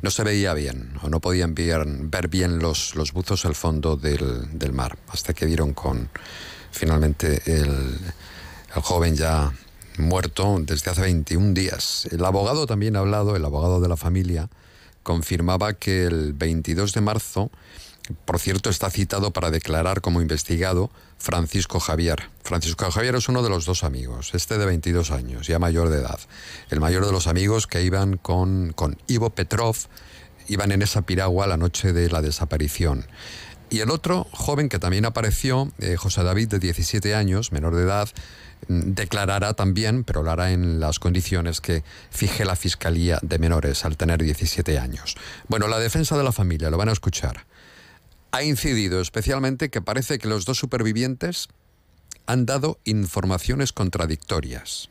no 0.00 0.10
se 0.10 0.24
veía 0.24 0.54
bien 0.54 0.92
o 1.02 1.10
no 1.10 1.20
podían 1.20 1.54
ver, 1.54 2.28
bien 2.28 2.58
los, 2.58 2.94
los, 2.94 3.12
buzos 3.12 3.44
el 3.44 3.54
fondo 3.54 3.96
del, 3.96 4.58
del, 4.58 4.72
mar 4.72 4.96
hasta 5.08 5.34
que 5.34 5.44
vieron 5.44 5.74
con 5.74 6.08
finalmente 6.70 7.42
el 7.44 7.98
joven 8.80 9.14
ya 9.14 9.52
muerto 9.98 10.56
desde 10.62 10.90
hace 10.90 11.02
21 11.02 11.52
días. 11.52 12.08
El 12.10 12.24
abogado 12.24 12.66
también 12.66 12.96
ha 12.96 13.00
hablado, 13.00 13.36
el 13.36 13.44
abogado 13.44 13.80
de 13.80 13.88
la 13.88 13.96
familia, 13.96 14.48
confirmaba 15.02 15.74
que 15.74 16.04
el 16.04 16.32
22 16.32 16.92
de 16.92 17.00
marzo, 17.00 17.50
por 18.24 18.38
cierto, 18.38 18.70
está 18.70 18.90
citado 18.90 19.32
para 19.32 19.50
declarar 19.50 20.00
como 20.00 20.22
investigado 20.22 20.90
Francisco 21.18 21.80
Javier. 21.80 22.30
Francisco 22.42 22.90
Javier 22.90 23.16
es 23.16 23.28
uno 23.28 23.42
de 23.42 23.50
los 23.50 23.64
dos 23.66 23.84
amigos, 23.84 24.30
este 24.34 24.56
de 24.56 24.66
22 24.66 25.10
años, 25.10 25.46
ya 25.46 25.58
mayor 25.58 25.90
de 25.90 25.98
edad. 25.98 26.18
El 26.70 26.80
mayor 26.80 27.04
de 27.04 27.12
los 27.12 27.26
amigos 27.26 27.66
que 27.66 27.82
iban 27.82 28.16
con, 28.16 28.72
con 28.72 28.96
Ivo 29.08 29.30
Petrov, 29.30 29.76
iban 30.48 30.72
en 30.72 30.82
esa 30.82 31.02
piragua 31.02 31.46
la 31.46 31.56
noche 31.56 31.92
de 31.92 32.08
la 32.08 32.22
desaparición. 32.22 33.06
Y 33.70 33.80
el 33.80 33.90
otro 33.90 34.26
joven 34.32 34.70
que 34.70 34.78
también 34.78 35.04
apareció, 35.04 35.70
eh, 35.78 35.96
José 35.96 36.22
David, 36.22 36.48
de 36.48 36.58
17 36.58 37.14
años, 37.14 37.52
menor 37.52 37.74
de 37.74 37.82
edad, 37.82 38.08
declarará 38.66 39.54
también, 39.54 40.04
pero 40.04 40.22
lo 40.22 40.30
hará 40.30 40.52
en 40.52 40.80
las 40.80 40.98
condiciones 40.98 41.60
que 41.60 41.84
fije 42.10 42.44
la 42.44 42.56
Fiscalía 42.56 43.18
de 43.22 43.38
Menores 43.38 43.84
al 43.84 43.96
tener 43.96 44.22
17 44.22 44.78
años. 44.78 45.16
Bueno, 45.48 45.68
la 45.68 45.78
defensa 45.78 46.16
de 46.16 46.24
la 46.24 46.32
familia, 46.32 46.70
lo 46.70 46.78
van 46.78 46.88
a 46.88 46.92
escuchar. 46.92 47.46
Ha 48.32 48.42
incidido 48.42 49.00
especialmente 49.00 49.70
que 49.70 49.80
parece 49.80 50.18
que 50.18 50.28
los 50.28 50.44
dos 50.44 50.58
supervivientes 50.58 51.48
han 52.26 52.44
dado 52.44 52.78
informaciones 52.84 53.72
contradictorias. 53.72 54.90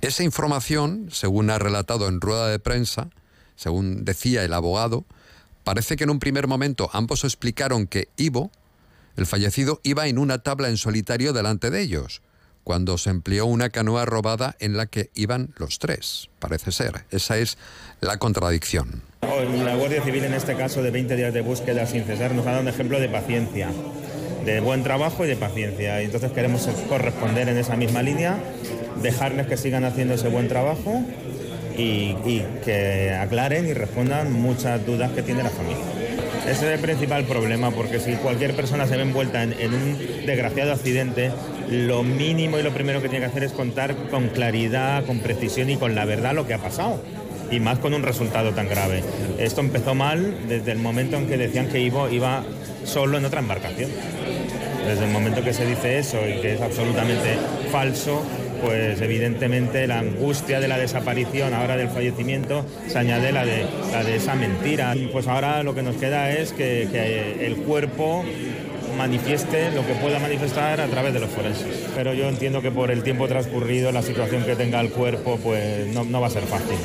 Esa 0.00 0.22
información, 0.22 1.08
según 1.10 1.50
ha 1.50 1.58
relatado 1.58 2.08
en 2.08 2.20
rueda 2.20 2.48
de 2.48 2.58
prensa, 2.58 3.10
según 3.56 4.04
decía 4.04 4.44
el 4.44 4.52
abogado, 4.52 5.04
parece 5.62 5.96
que 5.96 6.04
en 6.04 6.10
un 6.10 6.18
primer 6.18 6.46
momento 6.46 6.90
ambos 6.92 7.24
explicaron 7.24 7.86
que 7.86 8.08
Ivo, 8.16 8.50
el 9.16 9.26
fallecido, 9.26 9.80
iba 9.82 10.06
en 10.06 10.18
una 10.18 10.38
tabla 10.38 10.68
en 10.68 10.76
solitario 10.76 11.32
delante 11.32 11.70
de 11.70 11.80
ellos, 11.82 12.22
cuando 12.64 12.98
se 12.98 13.10
empleó 13.10 13.46
una 13.46 13.68
canoa 13.70 14.06
robada 14.06 14.56
en 14.58 14.76
la 14.76 14.86
que 14.86 15.10
iban 15.14 15.54
los 15.56 15.78
tres, 15.78 16.30
parece 16.38 16.72
ser. 16.72 17.04
Esa 17.10 17.36
es 17.36 17.58
la 18.00 18.16
contradicción. 18.16 19.02
La 19.64 19.76
Guardia 19.76 20.02
Civil 20.02 20.24
en 20.24 20.34
este 20.34 20.54
caso 20.56 20.82
de 20.82 20.90
20 20.90 21.16
días 21.16 21.32
de 21.32 21.42
búsqueda 21.42 21.86
sin 21.86 22.04
cesar 22.04 22.34
nos 22.34 22.46
ha 22.46 22.50
dado 22.50 22.62
un 22.62 22.68
ejemplo 22.68 22.98
de 22.98 23.08
paciencia, 23.08 23.70
de 24.44 24.60
buen 24.60 24.82
trabajo 24.82 25.24
y 25.24 25.28
de 25.28 25.36
paciencia. 25.36 26.02
Y 26.02 26.06
entonces 26.06 26.32
queremos 26.32 26.66
corresponder 26.88 27.48
en 27.48 27.58
esa 27.58 27.76
misma 27.76 28.02
línea, 28.02 28.38
dejarles 29.02 29.46
que 29.46 29.56
sigan 29.56 29.84
haciendo 29.84 30.14
ese 30.14 30.28
buen 30.28 30.48
trabajo 30.48 31.02
y, 31.76 32.16
y 32.24 32.46
que 32.64 33.12
aclaren 33.12 33.66
y 33.66 33.74
respondan 33.74 34.32
muchas 34.32 34.84
dudas 34.84 35.12
que 35.12 35.22
tiene 35.22 35.42
la 35.42 35.50
familia. 35.50 36.03
Ese 36.46 36.66
es 36.66 36.74
el 36.74 36.78
principal 36.78 37.24
problema, 37.24 37.70
porque 37.70 37.98
si 37.98 38.12
cualquier 38.16 38.54
persona 38.54 38.86
se 38.86 38.96
ve 38.96 39.02
envuelta 39.02 39.42
en, 39.42 39.74
un 39.74 39.98
desgraciado 40.26 40.72
accidente, 40.72 41.32
lo 41.70 42.02
mínimo 42.02 42.58
y 42.58 42.62
lo 42.62 42.70
primero 42.72 43.00
que 43.00 43.08
tiene 43.08 43.24
que 43.24 43.30
hacer 43.30 43.44
es 43.44 43.52
contar 43.52 43.96
con 44.10 44.28
claridad, 44.28 45.06
con 45.06 45.20
precisión 45.20 45.70
y 45.70 45.78
con 45.78 45.94
la 45.94 46.04
verdad 46.04 46.34
lo 46.34 46.46
que 46.46 46.52
ha 46.52 46.58
pasado. 46.58 47.00
Y 47.50 47.60
más 47.60 47.78
con 47.78 47.94
un 47.94 48.02
resultado 48.02 48.52
tan 48.52 48.68
grave. 48.68 49.02
Esto 49.38 49.62
empezó 49.62 49.94
mal 49.94 50.36
desde 50.46 50.72
el 50.72 50.78
momento 50.78 51.16
en 51.16 51.28
que 51.28 51.38
decían 51.38 51.68
que 51.68 51.80
Ivo 51.80 52.10
iba 52.10 52.44
solo 52.84 53.16
en 53.16 53.24
otra 53.24 53.40
embarcación. 53.40 53.90
Desde 54.86 55.04
el 55.06 55.10
momento 55.10 55.42
que 55.42 55.54
se 55.54 55.64
dice 55.64 55.98
eso 55.98 56.18
y 56.28 56.42
que 56.42 56.54
es 56.54 56.60
absolutamente 56.60 57.38
falso, 57.72 58.22
pues 58.62 59.00
evidentemente 59.00 59.86
la 59.86 59.98
angustia 59.98 60.60
de 60.60 60.68
la 60.68 60.78
desaparición, 60.78 61.54
ahora 61.54 61.76
del 61.76 61.88
fallecimiento, 61.88 62.64
se 62.86 62.98
añade 62.98 63.32
la 63.32 63.44
de, 63.44 63.66
la 63.92 64.02
de 64.02 64.16
esa 64.16 64.34
mentira. 64.34 64.94
Y 64.96 65.06
pues 65.06 65.26
ahora 65.26 65.62
lo 65.62 65.74
que 65.74 65.82
nos 65.82 65.96
queda 65.96 66.30
es 66.30 66.52
que, 66.52 66.84
el 67.46 67.56
cuerpo 67.56 68.24
manifieste 68.96 69.70
lo 69.72 69.86
que 69.86 69.94
pueda 69.94 70.18
manifestar 70.18 70.80
a 70.80 70.86
través 70.86 71.12
de 71.12 71.20
los 71.20 71.30
forenses. 71.30 71.88
Pero 71.96 72.14
yo 72.14 72.28
entiendo 72.28 72.62
que 72.62 72.70
por 72.70 72.90
el 72.90 73.02
tiempo 73.02 73.26
transcurrido, 73.26 73.92
la 73.92 74.02
situación 74.02 74.44
que 74.44 74.56
tenga 74.56 74.80
el 74.80 74.90
cuerpo, 74.90 75.38
pues 75.42 75.86
no, 75.88 76.04
no 76.04 76.20
va 76.20 76.28
a 76.28 76.30
ser 76.30 76.44
fácil. 76.44 76.76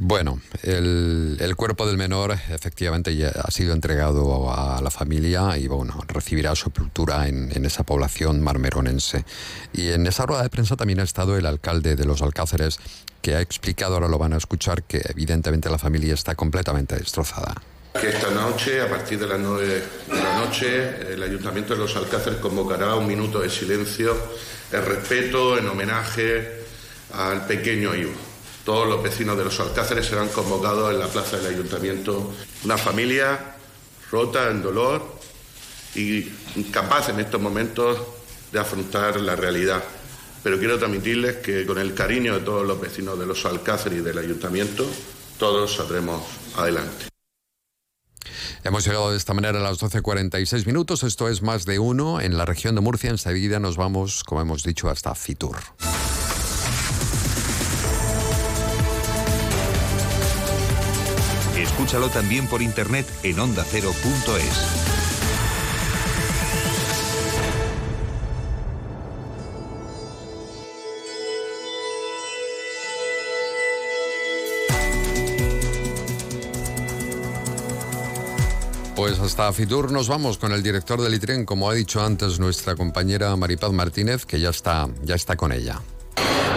Bueno, 0.00 0.40
el, 0.62 1.36
el, 1.40 1.56
cuerpo 1.56 1.84
del 1.84 1.96
menor 1.96 2.30
efectivamente 2.30 3.16
ya 3.16 3.30
ha 3.30 3.50
sido 3.50 3.72
entregado 3.72 4.48
a 4.52 4.80
la 4.80 4.92
familia 4.92 5.58
y 5.58 5.66
bueno, 5.66 6.00
recibirá 6.06 6.54
sepultura 6.54 7.26
en, 7.26 7.50
en, 7.52 7.64
esa 7.64 7.82
población 7.82 8.40
marmeronense. 8.40 9.24
Y 9.72 9.88
en 9.88 10.06
esa 10.06 10.24
rueda 10.24 10.44
de 10.44 10.50
prensa 10.50 10.76
también 10.76 11.00
ha 11.00 11.02
estado 11.02 11.36
el 11.36 11.46
alcalde 11.46 11.96
de 11.96 12.04
los 12.04 12.22
Alcáceres, 12.22 12.78
que 13.22 13.34
ha 13.34 13.40
explicado, 13.40 13.94
ahora 13.94 14.06
lo 14.06 14.18
van 14.18 14.34
a 14.34 14.36
escuchar, 14.36 14.84
que 14.84 15.02
evidentemente 15.08 15.68
la 15.68 15.78
familia 15.78 16.14
está 16.14 16.36
completamente 16.36 16.94
destrozada. 16.94 17.60
Que 18.00 18.10
esta 18.10 18.30
noche, 18.30 18.80
a 18.80 18.88
partir 18.88 19.18
de 19.18 19.26
las 19.26 19.40
nueve 19.40 19.82
de 20.06 20.14
la 20.14 20.38
noche, 20.38 21.12
el 21.12 21.22
Ayuntamiento 21.24 21.74
de 21.74 21.80
los 21.80 21.96
Alcáceres 21.96 22.38
convocará 22.38 22.94
un 22.94 23.08
minuto 23.08 23.40
de 23.40 23.50
silencio 23.50 24.16
en 24.70 24.84
respeto, 24.84 25.58
en 25.58 25.66
homenaje 25.66 26.62
al 27.12 27.46
pequeño 27.46 27.96
Ivo. 27.96 28.27
Todos 28.68 28.86
los 28.86 29.02
vecinos 29.02 29.38
de 29.38 29.44
los 29.44 29.58
Alcáceres 29.60 30.04
serán 30.04 30.28
convocados 30.28 30.92
en 30.92 30.98
la 30.98 31.06
plaza 31.06 31.38
del 31.38 31.54
Ayuntamiento. 31.54 32.34
Una 32.66 32.76
familia 32.76 33.56
rota, 34.10 34.50
en 34.50 34.60
dolor 34.60 35.02
y 35.94 36.30
incapaz 36.54 37.08
en 37.08 37.18
estos 37.18 37.40
momentos 37.40 37.98
de 38.52 38.58
afrontar 38.58 39.18
la 39.22 39.36
realidad. 39.36 39.82
Pero 40.42 40.58
quiero 40.58 40.76
transmitirles 40.76 41.36
que 41.36 41.64
con 41.64 41.78
el 41.78 41.94
cariño 41.94 42.34
de 42.34 42.40
todos 42.40 42.66
los 42.66 42.78
vecinos 42.78 43.18
de 43.18 43.24
los 43.24 43.42
Alcáceres 43.46 44.00
y 44.00 44.02
del 44.02 44.18
Ayuntamiento, 44.18 44.84
todos 45.38 45.74
saldremos 45.74 46.24
adelante. 46.54 47.06
Hemos 48.64 48.84
llegado 48.84 49.12
de 49.12 49.16
esta 49.16 49.32
manera 49.32 49.60
a 49.60 49.62
las 49.62 49.80
12.46 49.80 50.66
minutos. 50.66 51.04
Esto 51.04 51.30
es 51.30 51.40
más 51.40 51.64
de 51.64 51.78
uno 51.78 52.20
en 52.20 52.36
la 52.36 52.44
región 52.44 52.74
de 52.74 52.82
Murcia. 52.82 53.08
Enseguida 53.08 53.60
nos 53.60 53.78
vamos, 53.78 54.24
como 54.24 54.42
hemos 54.42 54.62
dicho, 54.62 54.90
hasta 54.90 55.14
Fitur. 55.14 55.56
Escúchalo 61.88 62.10
también 62.10 62.46
por 62.46 62.60
internet 62.60 63.06
en 63.22 63.40
ondacero.es. 63.40 63.94
Pues 78.94 79.18
hasta 79.18 79.50
Fitur 79.54 79.90
nos 79.90 80.08
vamos 80.08 80.36
con 80.36 80.52
el 80.52 80.62
director 80.62 81.00
del 81.00 81.14
ITREN, 81.14 81.46
como 81.46 81.70
ha 81.70 81.72
dicho 81.72 82.04
antes 82.04 82.38
nuestra 82.38 82.76
compañera 82.76 83.34
Maripaz 83.36 83.72
Martínez, 83.72 84.26
que 84.26 84.38
ya 84.38 84.50
está, 84.50 84.90
ya 85.04 85.14
está 85.14 85.36
con 85.36 85.52
ella. 85.52 85.80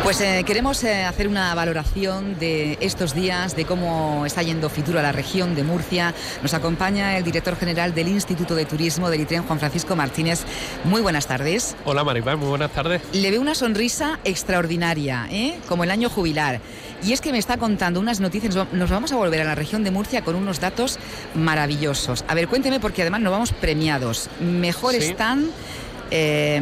Pues 0.04 0.20
eh, 0.20 0.44
queremos 0.48 0.84
eh, 0.84 1.04
hacer 1.04 1.28
una 1.28 1.54
valoración 1.54 2.40
de 2.40 2.80
estos 2.82 3.14
días, 3.14 3.56
de 3.56 3.66
cómo 3.66 4.26
está 4.26 4.42
yendo 4.42 4.68
Fitur 4.68 4.98
a 4.98 5.04
la 5.04 5.12
región 5.12 5.54
de 5.54 5.64
Murcia. 5.64 6.16
Nos 6.42 6.56
acompaña 6.56 7.18
el 7.18 7.24
director 7.24 7.56
general 7.56 7.94
del 7.94 8.08
Instituto 8.08 8.56
de 8.56 8.66
Turismo 8.66 9.12
del 9.12 9.22
ITREN, 9.22 9.44
Juan 9.44 9.60
Francisco 9.60 9.96
Martínez. 9.96 10.42
Muy 10.86 11.02
buenas 11.02 11.28
tardes. 11.28 11.76
Hola 11.86 12.04
Maripaz, 12.04 12.36
muy 12.36 12.50
buenas 12.50 12.72
tardes. 12.72 13.04
Le 13.14 13.30
veo 13.30 13.40
una 13.40 13.54
sonrisa 13.54 14.20
extraordinaria, 14.24 15.28
¿eh? 15.30 15.60
como 15.70 15.84
el 15.84 15.92
año 15.92 16.10
jubilar. 16.10 16.62
Y 17.04 17.14
es 17.14 17.22
que 17.22 17.32
me 17.32 17.38
está 17.38 17.58
contando 17.58 18.00
unas 18.00 18.20
noticias, 18.20 18.56
nos 18.74 18.90
vamos 18.90 19.12
a 19.12 19.16
volver 19.16 19.42
a 19.42 19.46
la 19.46 19.56
región 19.56 19.84
de 19.84 19.92
Murcia 19.92 20.24
con 20.24 20.36
unos 20.36 20.60
datos 20.60 20.98
maravillosos. 21.36 22.26
A 22.28 22.34
ver, 22.34 22.48
cuénteme 22.48 22.80
porque 22.80 23.04
además 23.04 23.22
nos 23.22 23.32
vamos 23.32 23.54
premiados. 23.54 24.30
Mejor 24.40 24.96
están... 24.96 25.52
Eh, 26.14 26.58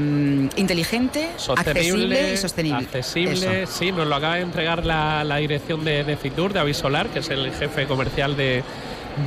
inteligente, 0.57 1.31
accesible 1.57 2.33
y 2.33 2.38
sostenible. 2.38 2.85
Accesible, 2.85 3.65
sí, 3.65 3.91
nos 3.91 4.07
lo 4.07 4.15
acaba 4.15 4.35
de 4.35 4.41
entregar 4.41 4.85
la, 4.85 5.35
dirección 5.38 5.83
de, 5.83 6.03
de, 6.03 6.17
Fitur, 6.17 6.53
de 6.53 6.59
Avisolar, 6.59 7.07
que 7.09 7.19
es 7.19 7.29
el 7.29 7.51
jefe 7.53 7.88
comercial 7.88 8.38
de, 8.38 8.63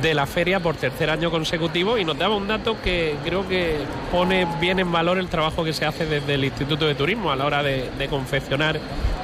de 0.01 0.13
la 0.13 0.25
feria 0.25 0.59
por 0.59 0.75
tercer 0.75 1.09
año 1.09 1.29
consecutivo 1.29 1.97
y 1.97 2.05
nos 2.05 2.17
daba 2.17 2.35
un 2.35 2.47
dato 2.47 2.77
que 2.81 3.15
creo 3.23 3.47
que 3.47 3.77
pone 4.11 4.47
bien 4.59 4.79
en 4.79 4.91
valor 4.91 5.17
el 5.17 5.27
trabajo 5.27 5.63
que 5.63 5.73
se 5.73 5.85
hace 5.85 6.05
desde 6.05 6.35
el 6.35 6.45
Instituto 6.45 6.87
de 6.87 6.95
Turismo 6.95 7.31
a 7.31 7.35
la 7.35 7.45
hora 7.45 7.63
de, 7.63 8.07
confeccionar 8.09 8.79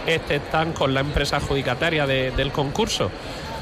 este 0.07 0.35
stand 0.37 0.73
con 0.73 0.93
la 0.93 1.01
empresa 1.01 1.37
adjudicataria 1.37 2.07
del 2.07 2.51
concurso. 2.51 3.11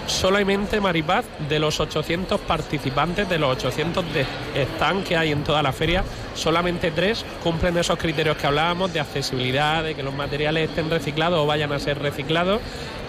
Solamente 0.08 0.80
Maripaz, 0.80 1.26
de 1.50 1.60
los 1.60 1.80
800 1.80 2.40
participantes, 2.42 3.28
de 3.30 3.38
los 3.38 3.58
800 3.58 4.06
de 4.14 4.26
stand 4.56 5.04
que 5.06 5.18
hay 5.18 5.32
en 5.32 5.44
toda 5.44 5.62
la 5.62 5.74
feria, 5.74 6.04
solamente 6.34 6.92
tres 6.92 7.26
cumplen 7.44 7.78
esos 7.78 8.00
criterios 8.00 8.38
que 8.38 8.48
hablábamos 8.48 8.94
de 8.94 9.02
accesibilidad, 9.02 9.84
de 9.84 9.96
que 9.96 10.04
los 10.04 10.14
materiales 10.14 10.70
estén 10.70 10.90
reciclados 10.90 11.40
o 11.40 11.46
vayan 11.46 11.74
a 11.74 11.80
ser 11.80 12.00
reciclados 12.00 12.62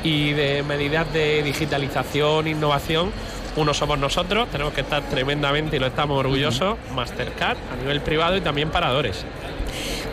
y 0.03 0.33
de 0.33 0.63
medidas 0.65 1.11
de 1.13 1.43
digitalización, 1.43 2.49
innovación 2.49 3.13
uno 3.57 3.75
somos 3.75 3.99
nosotros, 3.99 4.49
tenemos 4.51 4.73
que 4.73 4.83
estar 4.83 5.03
tremendamente 5.05 5.77
y 5.77 5.79
lo 5.81 5.87
estamos 5.87 6.19
orgullosos, 6.19 6.77
Mastercard 6.95 7.57
a 7.73 7.77
nivel 7.77 8.01
privado 8.01 8.37
y 8.37 8.41
también 8.41 8.71
paradores. 8.71 9.25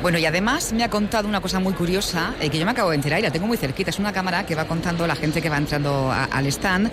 Bueno, 0.06 0.20
y 0.20 0.26
además 0.28 0.72
me 0.72 0.84
ha 0.84 0.90
contado 0.92 1.28
una 1.28 1.42
cosa 1.42 1.60
muy 1.60 1.74
curiosa 1.74 2.36
eh, 2.40 2.52
que 2.52 2.60
yo 2.60 2.66
me 2.66 2.74
acabo 2.74 2.92
de 2.92 2.96
enterar 2.96 3.18
y 3.18 3.24
la 3.24 3.32
tengo 3.32 3.48
muy 3.48 3.58
cerquita. 3.58 3.90
Es 3.90 3.98
una 3.98 4.14
cámara 4.14 4.46
que 4.46 4.54
va 4.54 4.66
contando 4.66 5.08
la 5.08 5.16
gente 5.16 5.42
que 5.42 5.50
va 5.50 5.58
entrando 5.58 6.12
al 6.12 6.46
stand. 6.46 6.92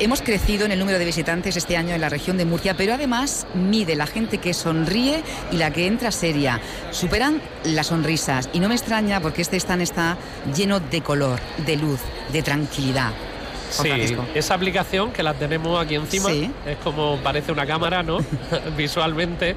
Hemos 0.00 0.22
crecido 0.22 0.66
en 0.66 0.72
el 0.72 0.80
número 0.80 0.98
de 0.98 1.04
visitantes 1.04 1.56
este 1.56 1.76
año 1.76 1.94
en 1.94 2.00
la 2.00 2.08
región 2.08 2.36
de 2.36 2.44
Murcia, 2.44 2.76
pero 2.76 2.94
además 2.94 3.46
mide 3.54 3.94
la 3.94 4.08
gente 4.08 4.38
que 4.38 4.54
sonríe 4.54 5.22
y 5.52 5.56
la 5.56 5.70
que 5.70 5.86
entra 5.86 6.10
seria. 6.10 6.60
Superan 6.90 7.40
las 7.62 7.86
sonrisas 7.86 8.50
y 8.52 8.58
no 8.58 8.68
me 8.68 8.74
extraña 8.74 9.20
porque 9.20 9.42
este 9.42 9.56
stand 9.56 9.82
está 9.82 10.18
lleno 10.52 10.80
de 10.80 11.00
color, 11.00 11.38
de 11.64 11.76
luz, 11.76 12.00
de 12.32 12.42
tranquilidad. 12.42 13.12
Sí, 13.70 14.16
esa 14.34 14.54
aplicación 14.54 15.12
que 15.12 15.22
la 15.22 15.34
tenemos 15.34 15.80
aquí 15.80 15.94
encima 15.94 16.30
es 16.30 16.76
como 16.82 17.16
parece 17.18 17.52
una 17.52 17.66
cámara, 17.66 18.02
¿no? 18.02 18.18
Visualmente 18.76 19.54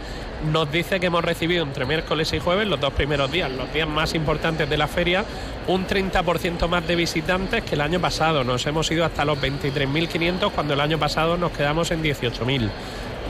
nos 0.52 0.72
dice 0.72 1.00
que 1.00 1.08
hemos 1.08 1.24
recibido 1.24 1.64
entre 1.64 1.86
miércoles 1.86 2.34
y 2.34 2.40
jueves, 2.40 2.68
los 2.68 2.80
dos 2.80 2.94
primeros 2.94 3.32
días, 3.32 3.52
los 3.52 3.72
días 3.74 3.88
más 3.88 4.14
importantes 4.14 4.70
de 4.70 4.78
la 4.78 4.88
feria, 4.88 5.24
un 5.68 5.88
30% 5.88 6.68
más 6.68 6.88
de 6.88 6.96
visitantes 6.96 7.64
que 7.64 7.76
el 7.76 7.82
año 7.82 8.00
pasado. 8.00 8.44
Nos 8.44 8.66
hemos 8.66 8.90
ido 8.92 9.06
hasta 9.06 9.24
los 9.26 9.40
23.500 9.40 10.52
cuando 10.52 10.74
el 10.74 10.82
año 10.82 10.98
pasado 10.98 11.38
nos 11.38 11.52
quedamos 11.52 11.92
en 11.92 12.04
18.000. 12.04 12.70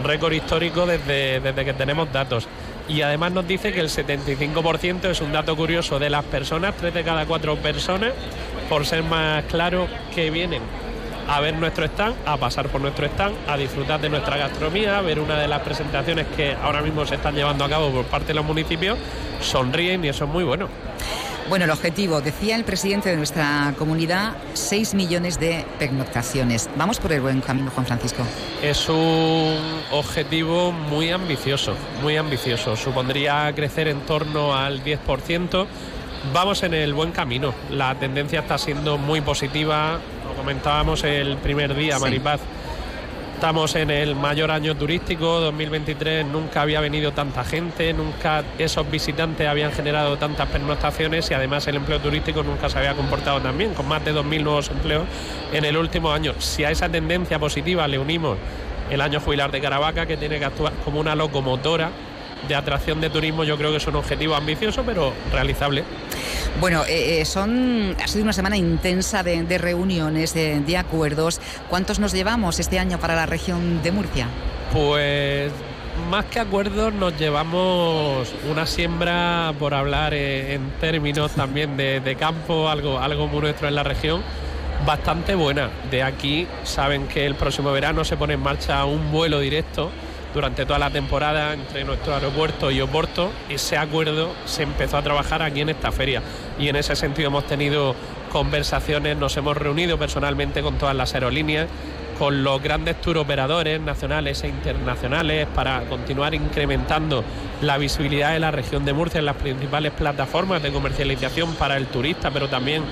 Récord 0.03 0.33
histórico 0.33 0.85
desde, 0.85 1.41
desde 1.41 1.65
que 1.65 1.73
tenemos 1.73 2.11
datos 2.11 2.47
y 2.87 3.01
además 3.01 3.31
nos 3.31 3.47
dice 3.47 3.71
que 3.71 3.79
el 3.79 3.89
75% 3.89 5.09
es 5.09 5.21
un 5.21 5.31
dato 5.31 5.55
curioso 5.55 5.99
de 5.99 6.09
las 6.09 6.25
personas, 6.25 6.75
tres 6.75 6.93
de 6.93 7.03
cada 7.03 7.25
cuatro 7.25 7.55
personas, 7.55 8.11
por 8.71 8.85
ser 8.85 9.03
más 9.03 9.43
claro, 9.49 9.85
que 10.15 10.31
vienen 10.31 10.61
a 11.27 11.41
ver 11.41 11.53
nuestro 11.55 11.83
stand, 11.83 12.15
a 12.25 12.37
pasar 12.37 12.69
por 12.69 12.79
nuestro 12.79 13.05
stand, 13.05 13.35
a 13.49 13.57
disfrutar 13.57 13.99
de 13.99 14.07
nuestra 14.07 14.37
gastronomía, 14.37 14.97
a 14.97 15.01
ver 15.01 15.19
una 15.19 15.37
de 15.37 15.49
las 15.49 15.61
presentaciones 15.61 16.25
que 16.37 16.53
ahora 16.53 16.81
mismo 16.81 17.05
se 17.05 17.15
están 17.15 17.35
llevando 17.35 17.65
a 17.65 17.69
cabo 17.69 17.91
por 17.91 18.05
parte 18.05 18.27
de 18.27 18.35
los 18.35 18.45
municipios, 18.45 18.97
sonríen 19.41 20.05
y 20.05 20.07
eso 20.07 20.23
es 20.23 20.31
muy 20.31 20.45
bueno. 20.45 20.69
Bueno, 21.49 21.65
el 21.65 21.71
objetivo, 21.71 22.21
decía 22.21 22.55
el 22.55 22.63
presidente 22.63 23.09
de 23.09 23.17
nuestra 23.17 23.73
comunidad, 23.77 24.37
6 24.53 24.93
millones 24.93 25.37
de 25.37 25.65
pernoctaciones. 25.77 26.69
Vamos 26.77 26.97
por 26.97 27.11
el 27.11 27.19
buen 27.19 27.41
camino, 27.41 27.71
Juan 27.71 27.85
Francisco. 27.85 28.23
Es 28.63 28.87
un 28.87 29.57
objetivo 29.91 30.71
muy 30.71 31.11
ambicioso, 31.11 31.75
muy 32.01 32.15
ambicioso. 32.15 32.77
Supondría 32.77 33.51
crecer 33.53 33.89
en 33.89 33.99
torno 34.05 34.55
al 34.55 34.81
10%. 34.81 35.67
Vamos 36.33 36.63
en 36.63 36.73
el 36.73 36.93
buen 36.93 37.11
camino. 37.11 37.53
La 37.71 37.95
tendencia 37.95 38.41
está 38.41 38.57
siendo 38.57 38.97
muy 38.97 39.21
positiva. 39.21 39.99
Lo 40.27 40.33
comentábamos 40.35 41.03
el 41.03 41.37
primer 41.37 41.75
día, 41.75 41.99
Maripaz 41.99 42.41
Estamos 43.41 43.73
en 43.73 43.89
el 43.89 44.15
mayor 44.15 44.51
año 44.51 44.75
turístico, 44.75 45.39
2023 45.39 46.27
nunca 46.27 46.61
había 46.61 46.79
venido 46.79 47.11
tanta 47.11 47.43
gente, 47.43 47.91
nunca 47.91 48.43
esos 48.59 48.89
visitantes 48.91 49.47
habían 49.47 49.71
generado 49.71 50.15
tantas 50.17 50.47
pernoctaciones 50.47 51.31
y 51.31 51.33
además 51.33 51.65
el 51.65 51.77
empleo 51.77 51.99
turístico 51.99 52.43
nunca 52.43 52.69
se 52.69 52.77
había 52.77 52.93
comportado 52.93 53.41
tan 53.41 53.57
bien, 53.57 53.73
con 53.73 53.87
más 53.87 54.05
de 54.05 54.13
2.000 54.13 54.43
nuevos 54.43 54.69
empleos 54.69 55.05
en 55.51 55.65
el 55.65 55.75
último 55.75 56.11
año. 56.11 56.35
Si 56.37 56.63
a 56.63 56.69
esa 56.69 56.87
tendencia 56.87 57.39
positiva 57.39 57.87
le 57.87 57.97
unimos 57.97 58.37
el 58.91 59.01
año 59.01 59.19
jubilar 59.19 59.49
de 59.49 59.59
Caravaca, 59.59 60.05
que 60.05 60.17
tiene 60.17 60.37
que 60.37 60.45
actuar 60.45 60.73
como 60.85 60.99
una 60.99 61.15
locomotora 61.15 61.89
de 62.47 62.55
atracción 62.55 63.01
de 63.01 63.09
turismo, 63.09 63.43
yo 63.43 63.57
creo 63.57 63.71
que 63.71 63.77
es 63.77 63.87
un 63.87 63.95
objetivo 63.95 64.35
ambicioso, 64.35 64.83
pero 64.83 65.13
realizable. 65.31 65.83
Bueno, 66.59 66.83
eh, 66.85 67.21
eh, 67.21 67.25
son, 67.25 67.95
ha 68.03 68.07
sido 68.07 68.23
una 68.23 68.33
semana 68.33 68.57
intensa 68.57 69.23
de, 69.23 69.57
reuniones, 69.57 70.33
de, 70.33 70.77
acuerdos. 70.77 71.39
¿Cuántos 71.69 71.99
nos 71.99 72.13
llevamos 72.13 72.59
este 72.59 72.79
año 72.79 72.99
para 72.99 73.15
la 73.15 73.25
región 73.25 73.81
de 73.83 73.91
Murcia? 73.91 74.27
Pues 74.73 75.51
más 76.09 76.25
que 76.25 76.39
acuerdos 76.39 76.93
nos 76.93 77.17
llevamos 77.17 78.33
una 78.49 78.65
siembra, 78.65 79.53
por 79.59 79.73
hablar 79.73 80.13
eh, 80.13 80.55
en 80.55 80.71
términos 80.79 81.31
también 81.31 81.77
de, 81.77 82.15
campo, 82.19 82.69
algo, 82.69 82.99
algo 82.99 83.27
muy 83.27 83.41
nuestro 83.41 83.67
en 83.67 83.75
la 83.75 83.83
región, 83.83 84.21
bastante 84.85 85.35
buena. 85.35 85.69
De 85.89 86.03
aquí 86.03 86.47
saben 86.63 87.07
que 87.07 87.25
el 87.25 87.35
próximo 87.35 87.71
verano 87.71 88.03
se 88.03 88.17
pone 88.17 88.33
en 88.33 88.41
marcha 88.41 88.83
un 88.85 89.11
vuelo 89.11 89.39
directo 89.39 89.91
durante 90.33 90.65
toda 90.65 90.79
la 90.79 90.89
temporada 90.89 91.53
entre 91.53 91.83
nuestro 91.83 92.13
aeropuerto 92.13 92.71
y 92.71 92.81
Oporto. 92.81 93.31
Ese 93.49 93.77
acuerdo 93.77 94.31
se 94.45 94.63
empezó 94.63 94.97
a 94.97 95.01
trabajar 95.01 95.41
aquí 95.41 95.61
en 95.61 95.69
esta 95.69 95.91
feria 95.91 96.21
y 96.59 96.69
en 96.69 96.75
ese 96.75 96.95
sentido 96.95 97.27
hemos 97.27 97.45
tenido 97.45 97.95
conversaciones, 98.31 99.17
nos 99.17 99.35
hemos 99.37 99.57
reunido 99.57 99.97
personalmente 99.97 100.61
con 100.61 100.77
todas 100.77 100.95
las 100.95 101.13
aerolíneas, 101.13 101.67
con 102.17 102.43
los 102.43 102.61
grandes 102.61 103.01
tour 103.01 103.17
operadores 103.17 103.81
nacionales 103.81 104.43
e 104.43 104.47
internacionales 104.47 105.47
para 105.53 105.81
continuar 105.89 106.33
incrementando 106.33 107.23
la 107.61 107.77
visibilidad 107.77 108.33
de 108.33 108.39
la 108.39 108.51
región 108.51 108.85
de 108.85 108.93
Murcia 108.93 109.19
en 109.19 109.25
las 109.25 109.37
principales 109.37 109.91
plataformas 109.91 110.61
de 110.61 110.71
comercialización 110.71 111.55
para 111.55 111.77
el 111.77 111.87
turista, 111.87 112.31
pero 112.31 112.47
también 112.47 112.83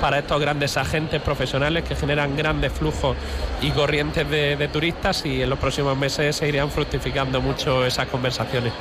para 0.00 0.18
estos 0.18 0.40
grandes 0.40 0.76
agentes 0.76 1.20
profesionales 1.20 1.84
que 1.84 1.94
generan 1.94 2.36
grandes 2.36 2.72
flujos 2.72 3.16
y 3.60 3.70
corrientes 3.70 4.28
de, 4.28 4.68
turistas 4.68 5.24
y 5.24 5.42
en 5.42 5.50
los 5.50 5.58
próximos 5.58 5.96
meses 5.96 6.36
se 6.36 6.48
irían 6.48 6.70
fructificando 6.70 7.40
mucho 7.40 7.84
esas 7.84 8.06
conversaciones. 8.08 8.72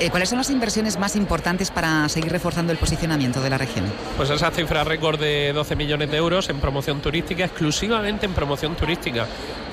Eh, 0.00 0.10
¿Cuáles 0.10 0.28
son 0.28 0.38
las 0.38 0.50
inversiones 0.50 0.98
más 0.98 1.16
importantes 1.16 1.70
para 1.70 2.08
seguir 2.08 2.32
reforzando 2.32 2.72
el 2.72 2.78
posicionamiento 2.78 3.40
de 3.40 3.50
la 3.50 3.58
región? 3.58 3.86
Pues 4.16 4.30
esa 4.30 4.50
cifra 4.50 4.84
récord 4.84 5.18
de 5.18 5.52
12 5.52 5.76
millones 5.76 6.10
de 6.10 6.16
euros 6.16 6.48
en 6.48 6.58
promoción 6.58 7.00
turística, 7.00 7.44
exclusivamente 7.44 8.26
en 8.26 8.32
promoción 8.32 8.74
turística. 8.74 9.26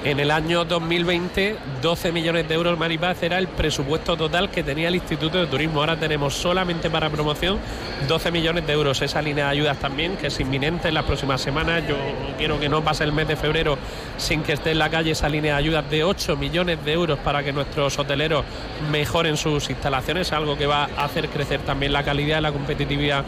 En 0.05 0.19
el 0.19 0.29
año 0.29 0.65
2020, 0.65 1.55
12 1.81 2.11
millones 2.11 2.47
de 2.47 2.53
euros, 2.53 2.77
Maripaz, 2.77 3.23
era 3.23 3.39
el 3.39 3.47
presupuesto 3.47 4.15
total 4.15 4.51
que 4.51 4.61
tenía 4.61 4.87
el 4.87 4.93
Instituto 4.93 5.39
de 5.39 5.47
Turismo. 5.47 5.79
Ahora 5.79 5.97
tenemos 5.97 6.35
solamente 6.35 6.91
para 6.91 7.09
promoción 7.09 7.57
12 8.07 8.29
millones 8.29 8.67
de 8.67 8.73
euros. 8.73 9.01
Esa 9.01 9.19
línea 9.23 9.45
de 9.45 9.51
ayudas 9.53 9.79
también, 9.79 10.15
que 10.15 10.27
es 10.27 10.39
inminente 10.39 10.89
en 10.89 10.93
las 10.93 11.05
próximas 11.05 11.41
semanas. 11.41 11.81
Yo 11.89 11.95
quiero 12.37 12.59
que 12.59 12.69
no 12.69 12.83
pase 12.83 13.03
el 13.03 13.13
mes 13.13 13.27
de 13.27 13.35
febrero 13.35 13.79
sin 14.17 14.43
que 14.43 14.53
esté 14.53 14.73
en 14.73 14.77
la 14.77 14.91
calle 14.91 15.09
esa 15.09 15.27
línea 15.27 15.53
de 15.53 15.57
ayudas 15.63 15.89
de 15.89 16.03
8 16.03 16.37
millones 16.37 16.85
de 16.85 16.93
euros 16.93 17.17
para 17.17 17.43
que 17.43 17.51
nuestros 17.51 17.97
hoteleros 17.97 18.45
mejoren 18.91 19.37
sus 19.37 19.71
instalaciones, 19.71 20.31
algo 20.33 20.55
que 20.55 20.67
va 20.67 20.87
a 20.95 21.05
hacer 21.05 21.29
crecer 21.29 21.61
también 21.61 21.93
la 21.93 22.03
calidad 22.03 22.37
y 22.37 22.41
la 22.43 22.51
competitividad 22.51 23.25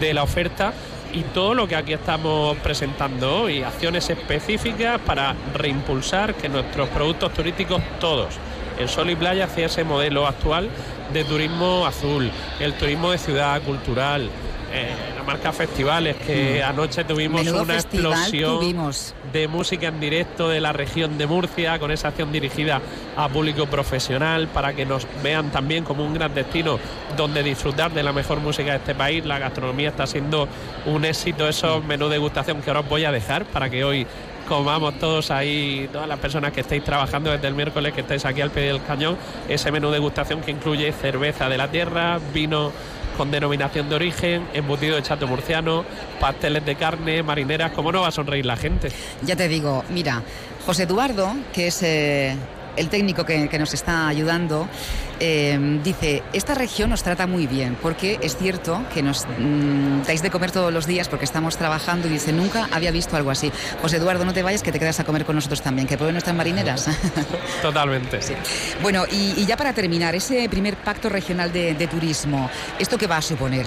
de 0.00 0.12
la 0.12 0.24
oferta 0.24 0.72
y 1.12 1.22
todo 1.22 1.54
lo 1.54 1.66
que 1.66 1.76
aquí 1.76 1.92
estamos 1.92 2.56
presentando 2.58 3.42
hoy, 3.42 3.62
acciones 3.62 4.08
específicas 4.10 5.00
para 5.00 5.34
reimpulsar 5.54 6.34
que 6.34 6.48
nuestros 6.48 6.88
productos 6.88 7.32
turísticos 7.32 7.82
todos, 8.00 8.34
el 8.78 8.88
sol 8.88 9.10
y 9.10 9.16
playa 9.16 9.44
hacia 9.44 9.66
ese 9.66 9.84
modelo 9.84 10.26
actual 10.26 10.68
de 11.12 11.24
turismo 11.24 11.86
azul, 11.86 12.30
el 12.60 12.74
turismo 12.74 13.10
de 13.10 13.18
ciudad 13.18 13.62
cultural, 13.62 14.28
eh, 14.72 14.94
la 15.16 15.22
marca 15.22 15.52
festivales, 15.52 16.16
que 16.16 16.60
mm. 16.62 16.68
anoche 16.68 17.04
tuvimos 17.04 17.46
una 17.46 17.74
explosión 17.74 18.92
de 19.32 19.48
música 19.48 19.88
en 19.88 20.00
directo 20.00 20.48
de 20.48 20.60
la 20.60 20.72
región 20.72 21.18
de 21.18 21.26
Murcia, 21.26 21.78
con 21.78 21.90
esa 21.90 22.08
acción 22.08 22.32
dirigida 22.32 22.80
a 23.16 23.28
público 23.28 23.66
profesional, 23.66 24.48
para 24.48 24.74
que 24.74 24.84
nos 24.84 25.06
vean 25.22 25.50
también 25.50 25.84
como 25.84 26.04
un 26.04 26.14
gran 26.14 26.34
destino 26.34 26.78
donde 27.16 27.42
disfrutar 27.42 27.92
de 27.92 28.02
la 28.02 28.12
mejor 28.12 28.40
música 28.40 28.72
de 28.72 28.78
este 28.78 28.94
país. 28.94 29.24
La 29.24 29.38
gastronomía 29.38 29.90
está 29.90 30.06
siendo 30.06 30.48
un 30.86 31.04
éxito, 31.04 31.48
esos 31.48 31.84
menús 31.84 32.08
de 32.08 32.16
degustación 32.16 32.60
que 32.62 32.70
ahora 32.70 32.80
os 32.80 32.88
voy 32.88 33.04
a 33.04 33.12
dejar 33.12 33.44
para 33.44 33.70
que 33.70 33.84
hoy 33.84 34.06
comamos 34.46 34.98
todos 34.98 35.30
ahí, 35.30 35.88
todas 35.92 36.08
las 36.08 36.18
personas 36.18 36.52
que 36.52 36.60
estéis 36.60 36.82
trabajando 36.84 37.30
desde 37.30 37.48
el 37.48 37.54
miércoles, 37.54 37.92
que 37.92 38.00
estáis 38.00 38.24
aquí 38.24 38.40
al 38.40 38.50
pie 38.50 38.64
del 38.64 38.82
cañón, 38.82 39.16
ese 39.48 39.70
menú 39.70 39.88
de 39.88 39.94
degustación 39.94 40.40
que 40.40 40.50
incluye 40.50 40.90
cerveza 40.92 41.48
de 41.48 41.58
la 41.58 41.68
tierra, 41.68 42.18
vino 42.32 42.72
con 43.16 43.30
denominación 43.30 43.88
de 43.88 43.94
origen, 43.94 44.46
embutido 44.52 44.96
de 44.96 45.02
chato 45.02 45.26
murciano, 45.26 45.84
pasteles 46.20 46.64
de 46.64 46.76
carne, 46.76 47.22
marineras. 47.22 47.72
¿Cómo 47.72 47.92
no 47.92 48.02
va 48.02 48.08
a 48.08 48.12
sonreír 48.12 48.46
la 48.46 48.56
gente? 48.56 48.90
Ya 49.22 49.36
te 49.36 49.48
digo, 49.48 49.84
mira, 49.90 50.22
José 50.64 50.84
Eduardo, 50.84 51.32
que 51.52 51.68
es 51.68 51.82
eh, 51.82 52.36
el 52.76 52.88
técnico 52.88 53.24
que, 53.24 53.58
nos 53.58 53.74
está 53.74 54.08
ayudando, 54.08 54.68
eh, 55.20 55.80
dice, 55.82 56.22
esta 56.32 56.54
región 56.54 56.90
nos 56.90 57.02
trata 57.02 57.26
muy 57.26 57.46
bien, 57.46 57.76
porque 57.80 58.18
es 58.22 58.36
cierto 58.36 58.82
que 58.92 59.02
nos 59.02 59.26
mm, 59.26 60.02
dais 60.06 60.22
de 60.22 60.30
comer 60.30 60.50
todos 60.50 60.72
los 60.72 60.86
días 60.86 61.08
porque 61.08 61.24
estamos 61.24 61.56
trabajando 61.56 62.08
y 62.08 62.10
dice, 62.10 62.32
nunca 62.32 62.68
había 62.72 62.90
visto 62.90 63.16
algo 63.16 63.30
así. 63.30 63.50
José 63.80 63.96
Eduardo, 63.96 64.24
no 64.24 64.32
te 64.32 64.42
vayas, 64.42 64.62
que 64.62 64.72
te 64.72 64.78
quedas 64.78 65.00
a 65.00 65.04
comer 65.04 65.24
con 65.24 65.36
nosotros 65.36 65.62
también, 65.62 65.86
que 65.86 65.96
prueben 65.96 66.14
nuestras 66.14 66.36
marineras. 66.36 66.88
Totalmente. 67.62 68.20
Sí. 68.22 68.34
Bueno, 68.82 69.04
y, 69.10 69.44
ya 69.46 69.56
para 69.56 69.72
terminar, 69.72 70.14
ese 70.14 70.48
primer 70.48 70.76
pacto 70.76 71.08
regional 71.08 71.52
de, 71.52 71.74
de 71.74 71.86
turismo, 71.86 72.50
¿esto 72.78 72.98
qué 72.98 73.06
va 73.06 73.18
a 73.18 73.22
suponer? 73.22 73.66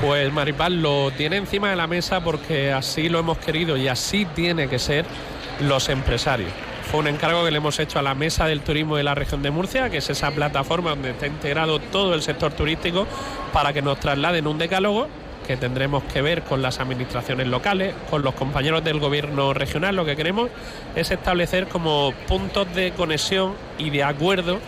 Pues 0.00 0.32
Maripal 0.32 0.80
lo 0.80 1.10
tiene 1.10 1.36
encima 1.36 1.70
de 1.70 1.76
la 1.76 1.86
mesa 1.86 2.22
porque 2.22 2.72
así 2.72 3.08
lo 3.08 3.18
hemos 3.18 3.38
querido 3.38 3.76
y 3.76 3.86
así 3.86 4.24
tiene 4.24 4.68
que 4.68 4.78
ser 4.78 5.04
los 5.60 5.90
empresarios. 5.90 6.50
Fue 6.84 7.00
un 7.00 7.06
encargo 7.06 7.44
que 7.44 7.50
le 7.50 7.58
hemos 7.58 7.78
hecho 7.78 7.98
a 7.98 8.02
la 8.02 8.14
Mesa 8.14 8.46
del 8.46 8.62
Turismo 8.62 8.96
de 8.96 9.04
la 9.04 9.14
región 9.14 9.42
de 9.42 9.50
Murcia, 9.50 9.90
que 9.90 9.98
es 9.98 10.10
esa 10.10 10.30
plataforma 10.32 10.90
donde 10.90 11.10
está 11.10 11.26
integrado 11.26 11.78
todo 11.78 12.14
el 12.14 12.22
sector 12.22 12.52
turístico, 12.52 13.06
para 13.52 13.72
que 13.72 13.80
nos 13.82 14.00
trasladen 14.00 14.46
un 14.46 14.58
decálogo 14.58 15.06
que 15.46 15.56
tendremos 15.56 16.02
que 16.04 16.22
ver 16.22 16.42
con 16.42 16.62
las 16.62 16.80
administraciones 16.80 17.46
locales, 17.46 17.94
con 18.08 18.22
los 18.22 18.34
compañeros 18.34 18.84
del 18.84 19.00
gobierno 19.00 19.52
regional. 19.54 19.96
Lo 19.96 20.04
que 20.04 20.16
queremos 20.16 20.48
es 20.94 21.10
establecer 21.10 21.66
como 21.68 22.12
puntos 22.28 22.72
de 22.74 22.92
conexión 22.92 23.54
y 23.78 23.90
de 23.90 24.04
acuerdo 24.04 24.60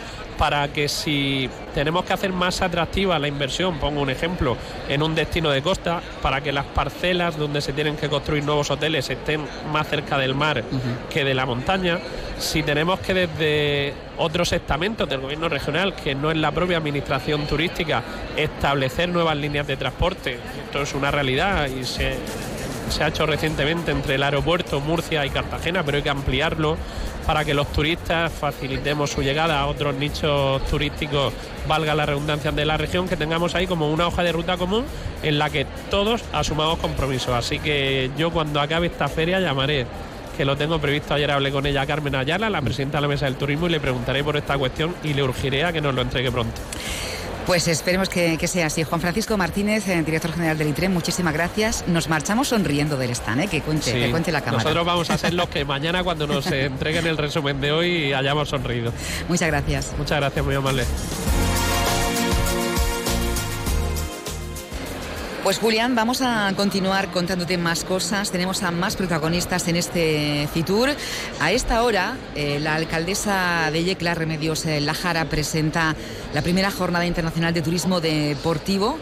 para 0.43 0.67
que 0.73 0.89
si 0.89 1.49
tenemos 1.73 2.05
que 2.05 2.13
hacer 2.13 2.33
más 2.33 2.63
atractiva 2.63 3.17
la 3.21 3.29
inversión, 3.29 3.79
pongo 3.79 4.01
un 4.01 4.11
ejemplo, 4.11 4.57
en 4.89 5.01
un 5.01 5.15
destino 5.15 5.51
de 5.51 5.63
costa, 5.63 6.03
para 6.21 6.41
que 6.41 6.51
las 6.51 6.65
parcelas 6.65 7.39
donde 7.39 7.61
se 7.61 7.73
tienen 7.73 7.97
que 7.97 8.09
construir 8.09 8.43
nuevos 8.43 8.69
hoteles 8.69 9.09
estén 9.09 9.47
más 9.73 9.87
cerca 9.87 10.19
del 10.19 10.35
mar 10.35 10.65
que 11.11 11.25
de 11.25 11.35
la 11.35 11.47
montaña, 11.47 12.01
si 12.41 12.65
tenemos 12.65 12.99
que 12.99 13.15
desde 13.15 13.95
otros 14.19 14.53
estamentos 14.53 15.09
del 15.09 15.21
gobierno 15.21 15.49
regional, 15.49 15.95
que 15.95 16.13
no 16.17 16.33
es 16.33 16.37
la 16.37 16.51
propia 16.51 16.79
administración 16.79 17.47
turística, 17.47 18.03
establecer 18.37 19.11
nuevas 19.11 19.37
líneas 19.37 19.69
de 19.69 19.77
transporte, 19.77 20.41
esto 20.65 20.83
es 20.83 20.93
una 20.93 21.13
realidad 21.13 21.69
y 21.69 21.85
se, 21.85 22.17
se 22.93 23.03
ha 23.03 23.09
hecho 23.09 23.25
recientemente 23.25 23.91
entre 23.91 24.17
el 24.17 24.23
aeropuerto 24.23 24.81
Murcia 24.81 25.25
y 25.25 25.31
Cartagena, 25.31 25.83
pero 25.83 25.97
hay 25.97 26.03
que 26.03 26.11
ampliarlo 26.11 26.77
para 27.27 27.45
que 27.45 27.55
los 27.55 27.73
turistas 27.73 28.31
facilitemos 28.31 29.11
su 29.11 29.23
llegada 29.23 29.61
a 29.61 29.67
otros 29.67 29.95
nichos 29.95 30.65
turísticos, 30.67 31.33
valga 31.67 31.95
la 31.95 32.05
redundancia 32.05 32.53
de 32.53 32.65
la 32.67 32.77
región, 32.77 33.09
que 33.09 33.17
tengamos 33.17 33.55
ahí 33.55 33.67
como 33.67 33.91
una 33.91 34.07
hoja 34.07 34.23
de 34.23 34.33
ruta 34.33 34.59
común 34.59 34.85
en 35.23 35.39
la 35.39 35.49
que 35.49 35.67
todos 35.91 36.23
asumamos 36.33 36.79
compromisos. 36.79 37.35
Así 37.35 37.59
que 37.59 38.11
yo 38.19 38.31
cuando 38.31 38.61
acabe 38.61 38.89
esta 38.89 39.09
feria 39.09 39.41
llamaré 39.41 39.87
que 40.37 40.45
lo 40.45 40.57
tengo 40.57 40.79
previsto. 40.79 41.15
Ayer 41.15 41.31
hablé 41.31 41.51
con 41.51 41.65
ella, 41.67 41.87
Carmen 41.87 42.15
Ayala, 42.15 42.51
la 42.51 42.61
presidenta 42.61 42.99
de 42.99 43.03
la 43.03 43.09
Mesa 43.09 43.27
del 43.27 43.37
Turismo, 43.37 43.67
y 43.67 43.71
le 43.71 43.81
preguntaré 43.81 44.23
por 44.25 44.37
esta 44.37 44.59
cuestión 44.59 44.95
y 45.03 45.15
le 45.15 45.23
urgiré 45.23 45.65
a 45.65 45.73
que 45.73 45.81
nos 45.81 45.95
lo 45.95 46.03
entregue 46.03 46.31
pronto. 46.31 46.61
Pues 47.47 47.67
esperemos 47.69 48.09
que, 48.09 48.39
sea 48.47 48.67
así. 48.67 48.85
Juan 48.85 49.01
Francisco 49.01 49.37
Martínez, 49.37 49.89
eh, 49.89 50.03
director 50.03 50.33
general 50.33 50.59
del 50.59 50.69
ITREM, 50.69 50.93
muchísimas 50.93 51.35
gracias. 51.35 51.85
Nos 51.89 52.09
marchamos 52.09 52.49
sonriendo 52.49 52.97
del 52.97 53.11
stand, 53.11 53.43
¿eh? 53.43 53.49
que, 53.49 53.61
cuente, 53.61 53.93
que 53.93 54.11
cuente 54.11 54.31
la 54.31 54.41
cámara. 54.41 54.63
Nosotros 54.63 54.87
vamos 54.87 55.11
a 55.11 55.19
ser 55.19 55.35
los 55.35 55.49
que 55.49 55.65
mañana, 55.65 56.05
cuando 56.05 56.27
nos 56.27 56.47
entreguen 56.53 57.07
el 57.07 57.19
resumen 57.19 57.61
de 57.61 57.73
hoy, 57.73 58.13
hayamos 58.13 58.49
sonreído. 58.49 58.93
Muchas 59.29 59.49
gracias. 59.49 59.93
Muchas 59.99 60.19
gracias, 60.19 60.45
muy 60.45 60.55
amable. 60.55 60.85
Pues 65.43 65.59
Julián, 65.59 65.97
vamos 65.97 66.23
a 66.23 66.53
continuar 66.57 67.11
contándote 67.11 67.59
más 67.59 67.83
cosas. 67.83 68.31
Tenemos 68.31 68.63
a 68.63 68.71
más 68.71 68.95
protagonistas 68.95 69.67
en 69.67 69.75
este 69.75 70.49
Fitur. 70.55 70.91
A 71.41 71.51
esta 71.51 71.83
hora, 71.83 72.17
eh, 72.37 72.61
la 72.61 72.77
alcaldesa 72.77 73.69
de 73.73 73.83
Yecla, 73.83 74.15
Remedios 74.15 74.65
eh, 74.67 74.81
Lajara, 74.81 75.25
presenta 75.25 75.97
la 76.33 76.43
primera 76.43 76.71
jornada 76.71 77.07
internacional 77.07 77.53
de 77.53 77.61
turismo 77.61 78.01
deportivo 78.01 78.99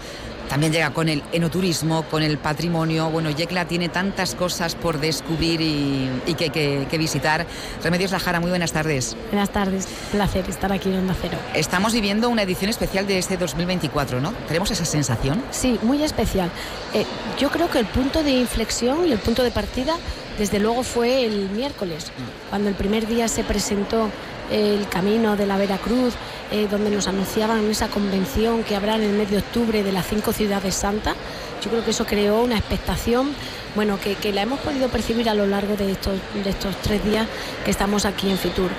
también 0.50 0.72
llega 0.72 0.90
con 0.90 1.08
el 1.08 1.22
enoturismo, 1.30 2.02
con 2.02 2.24
el 2.24 2.36
patrimonio. 2.36 3.08
Bueno, 3.08 3.30
Yecla 3.30 3.66
tiene 3.66 3.88
tantas 3.88 4.34
cosas 4.34 4.74
por 4.74 4.98
descubrir 4.98 5.60
y, 5.60 6.34
que, 6.34 6.50
que, 6.50 6.98
visitar. 6.98 7.46
Remedios 7.84 8.10
Lajara, 8.10 8.40
muy 8.40 8.50
buenas 8.50 8.72
tardes. 8.72 9.16
Buenas 9.30 9.50
tardes, 9.50 9.86
placer 10.10 10.50
estar 10.50 10.72
aquí 10.72 10.88
en 10.88 10.96
Onda 10.98 11.14
Cero. 11.22 11.38
Estamos 11.54 11.92
viviendo 11.92 12.28
una 12.28 12.42
edición 12.42 12.68
especial 12.68 13.06
de 13.06 13.18
este 13.18 13.36
2024, 13.36 14.20
¿no? 14.20 14.32
¿Tenemos 14.48 14.72
esa 14.72 14.84
sensación? 14.84 15.40
Sí, 15.52 15.78
muy 15.82 16.02
especial. 16.02 16.50
Eh, 16.94 17.06
yo 17.38 17.48
creo 17.50 17.70
que 17.70 17.78
el 17.78 17.86
punto 17.86 18.24
de 18.24 18.32
inflexión 18.32 19.07
y 19.07 19.12
el 19.12 19.20
punto 19.20 19.44
de 19.44 19.53
partida, 19.53 19.94
desde 20.36 20.59
luego, 20.59 20.82
fue 20.82 21.26
el 21.26 21.48
miércoles, 21.51 22.07
mm. 22.09 22.51
cuando 22.51 22.68
el 22.68 22.74
primer 22.74 23.07
día 23.07 23.28
se 23.28 23.44
presentó 23.44 24.11
el 24.51 24.88
camino 24.88 25.36
de 25.36 25.46
la 25.46 25.57
Veracruz, 25.57 26.14
eh, 26.51 26.66
donde 26.70 26.90
nos 26.90 27.07
anunciaban 27.07 27.68
esa 27.70 27.88
convención 27.88 28.64
que 28.64 28.76
habrá 28.76 28.96
en 28.96 29.03
el 29.03 29.12
mes 29.12 29.30
de 29.30 29.38
octubre 29.38 29.82
de 29.82 29.92
las 29.92 30.07
cinco 30.07 30.32
ciudades 30.32 30.74
santas. 30.74 31.14
Yo 31.62 31.70
creo 31.70 31.84
que 31.84 31.90
eso 31.90 32.07
creó 32.07 32.42
una 32.42 32.57
expectación, 32.57 33.32
bueno, 33.74 33.98
que, 34.01 34.32
la 34.32 34.42
hemos 34.42 34.61
podido 34.61 34.88
percibir 34.88 35.28
a 35.28 35.34
lo 35.34 35.46
largo 35.46 35.76
de 35.76 35.92
estos, 35.92 36.18
de 36.42 36.51
estos 36.51 36.74
tres 36.76 37.05
días 37.05 37.26
que 37.64 37.70
estamos 37.70 38.05
aquí 38.05 38.30
en 38.30 38.38
Fitur 38.38 38.70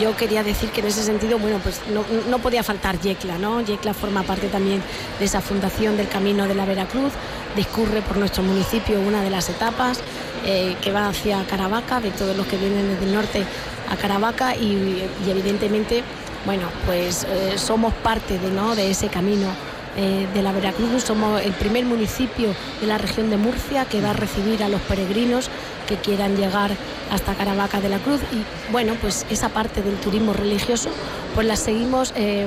yo 0.00 0.16
quería 0.16 0.42
decir 0.42 0.70
que 0.70 0.80
en 0.80 0.88
ese 0.88 1.02
sentido, 1.02 1.38
bueno, 1.38 1.58
pues 1.62 1.80
no, 2.28 2.38
podía 2.38 2.62
faltar 2.62 3.00
Yecla, 3.00 3.38
¿no? 3.38 3.60
Yecla 3.60 3.94
forma 3.94 4.22
parte 4.22 4.48
también 4.48 4.82
de 5.18 5.24
esa 5.24 5.40
fundación 5.40 5.96
del 5.96 6.08
Camino 6.08 6.46
de 6.46 6.54
la 6.54 6.64
Veracruz, 6.64 7.12
discurre 7.56 8.02
por 8.02 8.16
nuestro 8.16 8.42
municipio 8.42 9.00
una 9.00 9.22
de 9.22 9.30
las 9.30 9.48
etapas 9.48 10.00
eh, 10.44 10.76
que 10.80 10.92
va 10.92 11.08
hacia 11.08 11.44
Caravaca, 11.44 12.00
de 12.00 12.10
todos 12.10 12.36
los 12.36 12.46
que 12.46 12.56
vienen 12.56 12.88
desde 12.88 13.04
el 13.04 13.14
norte 13.14 13.44
a 13.92 13.96
Caravaca 13.96 14.56
y, 14.56 15.02
evidentemente, 15.28 16.02
bueno, 16.46 16.68
pues 16.86 17.24
eh, 17.24 17.52
somos 17.56 17.92
parte 17.92 18.38
de, 18.38 18.50
¿no? 18.50 18.74
de 18.74 18.90
ese 18.90 19.08
camino 19.08 19.48
eh, 19.96 20.26
de 20.32 20.42
la 20.42 20.52
Veracruz. 20.52 21.04
Somos 21.04 21.42
el 21.42 21.52
primer 21.52 21.84
municipio 21.84 22.48
de 22.80 22.86
la 22.86 22.96
región 22.96 23.28
de 23.28 23.36
Murcia 23.36 23.84
que 23.84 24.00
va 24.00 24.10
a 24.10 24.14
recibir 24.14 24.62
a 24.62 24.68
los 24.68 24.80
peregrinos 24.80 25.50
que 25.86 25.96
quieran 25.96 26.36
llegar 26.36 26.70
hasta 27.10 27.34
Caravaca 27.34 27.80
de 27.80 27.90
la 27.90 27.98
Cruz. 27.98 28.20
Y 28.32 28.72
bueno, 28.72 28.94
pues 29.00 29.26
esa 29.28 29.50
parte 29.50 29.82
del 29.82 29.96
turismo 29.96 30.32
religioso, 30.32 30.88
pues 31.34 31.46
la 31.46 31.56
seguimos 31.56 32.14
eh, 32.16 32.46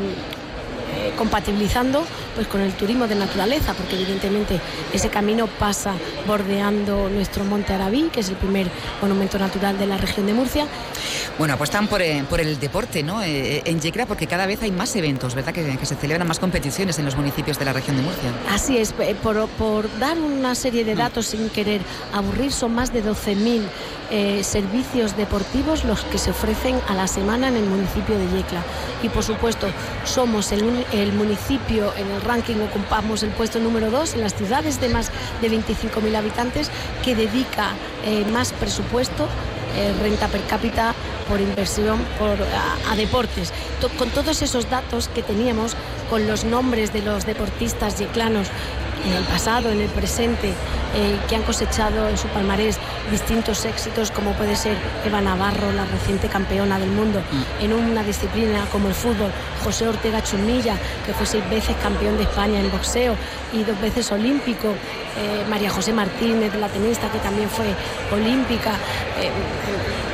eh, 0.93 1.13
compatibilizando 1.17 2.05
pues 2.35 2.47
con 2.47 2.61
el 2.61 2.73
turismo 2.73 3.07
de 3.07 3.15
naturaleza, 3.15 3.73
porque 3.73 3.95
evidentemente 3.95 4.59
ese 4.93 5.09
camino 5.09 5.47
pasa 5.47 5.93
bordeando 6.27 7.09
nuestro 7.09 7.43
Monte 7.43 7.73
Arabí, 7.73 8.09
que 8.11 8.19
es 8.19 8.29
el 8.29 8.35
primer 8.35 8.67
monumento 9.01 9.39
natural 9.39 9.77
de 9.77 9.87
la 9.87 9.97
región 9.97 10.25
de 10.25 10.33
Murcia. 10.33 10.67
Bueno, 11.37 11.55
apuestan 11.55 11.87
por, 11.87 12.01
eh, 12.01 12.23
por 12.29 12.39
el 12.39 12.59
deporte, 12.59 13.03
¿no? 13.03 13.21
Eh, 13.23 13.61
en 13.65 13.79
Yecla, 13.79 14.05
porque 14.05 14.27
cada 14.27 14.45
vez 14.45 14.61
hay 14.61 14.71
más 14.71 14.95
eventos, 14.95 15.35
¿verdad? 15.35 15.53
Que, 15.53 15.77
que, 15.77 15.85
se 15.85 15.95
celebran 15.95 16.27
más 16.27 16.39
competiciones 16.39 16.97
en 16.99 17.05
los 17.05 17.15
municipios 17.15 17.59
de 17.59 17.65
la 17.65 17.73
región 17.73 17.97
de 17.97 18.03
Murcia. 18.03 18.31
Así 18.49 18.77
es, 18.77 18.93
por, 18.93 19.47
por 19.49 19.99
dar 19.99 20.17
una 20.17 20.55
serie 20.55 20.83
de 20.83 20.95
datos 20.95 21.27
sin 21.27 21.49
querer 21.49 21.81
aburrir, 22.13 22.51
son 22.51 22.75
más 22.75 22.93
de 22.93 23.03
12.000 23.03 23.63
eh, 24.11 24.43
servicios 24.43 25.17
deportivos 25.17 25.83
los 25.83 26.01
que 26.01 26.19
se 26.19 26.29
ofrecen 26.29 26.79
a 26.87 26.93
la 26.93 27.07
semana 27.07 27.47
en 27.47 27.55
el 27.55 27.65
municipio 27.65 28.17
de 28.17 28.27
Yecla. 28.37 28.61
Y 29.01 29.09
por 29.09 29.23
supuesto, 29.23 29.67
somos 30.03 30.51
el, 30.51 30.63
el 30.91 31.13
municipio 31.13 31.93
en 31.95 32.09
el 32.11 32.21
ranking, 32.21 32.55
ocupamos 32.55 33.23
el 33.23 33.29
puesto 33.29 33.59
número 33.59 33.91
2 33.91 34.15
en 34.15 34.21
las 34.21 34.35
ciudades 34.35 34.79
de 34.81 34.89
más 34.89 35.11
de 35.41 35.49
25.000 35.49 36.15
habitantes 36.15 36.69
que 37.03 37.15
dedica 37.15 37.73
eh, 38.05 38.25
más 38.31 38.53
presupuesto 38.53 39.27
eh, 39.77 39.93
renta 40.01 40.27
per 40.27 40.41
cápita 40.43 40.93
por 41.27 41.41
inversión 41.41 41.99
por, 42.17 42.29
a, 42.29 42.91
a 42.91 42.95
deportes. 42.95 43.51
Con 43.97 44.09
todos 44.09 44.41
esos 44.41 44.69
datos 44.69 45.09
que 45.09 45.21
teníamos, 45.21 45.75
con 46.09 46.27
los 46.27 46.45
nombres 46.45 46.93
de 46.93 47.01
los 47.01 47.25
deportistas 47.25 47.99
yeclanos 47.99 48.47
en 49.05 49.13
el 49.13 49.23
pasado, 49.23 49.69
en 49.69 49.81
el 49.81 49.89
presente, 49.89 50.49
eh, 50.49 51.17
que 51.27 51.35
han 51.35 51.43
cosechado 51.43 52.09
en 52.09 52.17
su 52.17 52.27
palmarés 52.29 52.77
distintos 53.11 53.65
éxitos, 53.65 54.11
como 54.11 54.33
puede 54.33 54.55
ser 54.55 54.75
Eva 55.05 55.21
Navarro, 55.21 55.71
la 55.73 55.85
reciente 55.85 56.27
campeona 56.27 56.79
del 56.79 56.89
mundo, 56.89 57.19
mm. 57.19 57.63
en 57.63 57.73
una 57.73 58.03
disciplina 58.03 58.65
como 58.71 58.87
el 58.87 58.93
fútbol, 58.93 59.31
José 59.63 59.87
Ortega 59.87 60.23
Chumilla, 60.23 60.75
que 61.05 61.13
fue 61.13 61.25
seis 61.25 61.47
veces 61.49 61.75
campeón 61.81 62.17
de 62.17 62.23
España 62.23 62.59
en 62.59 62.71
boxeo 62.71 63.15
y 63.53 63.63
dos 63.63 63.79
veces 63.79 64.11
olímpico, 64.11 64.69
eh, 64.69 65.45
María 65.49 65.69
José 65.69 65.93
Martínez, 65.93 66.53
la 66.55 66.67
tenista, 66.67 67.11
que 67.11 67.19
también 67.19 67.49
fue 67.49 67.67
olímpica. 68.11 68.71
Eh, 69.19 69.29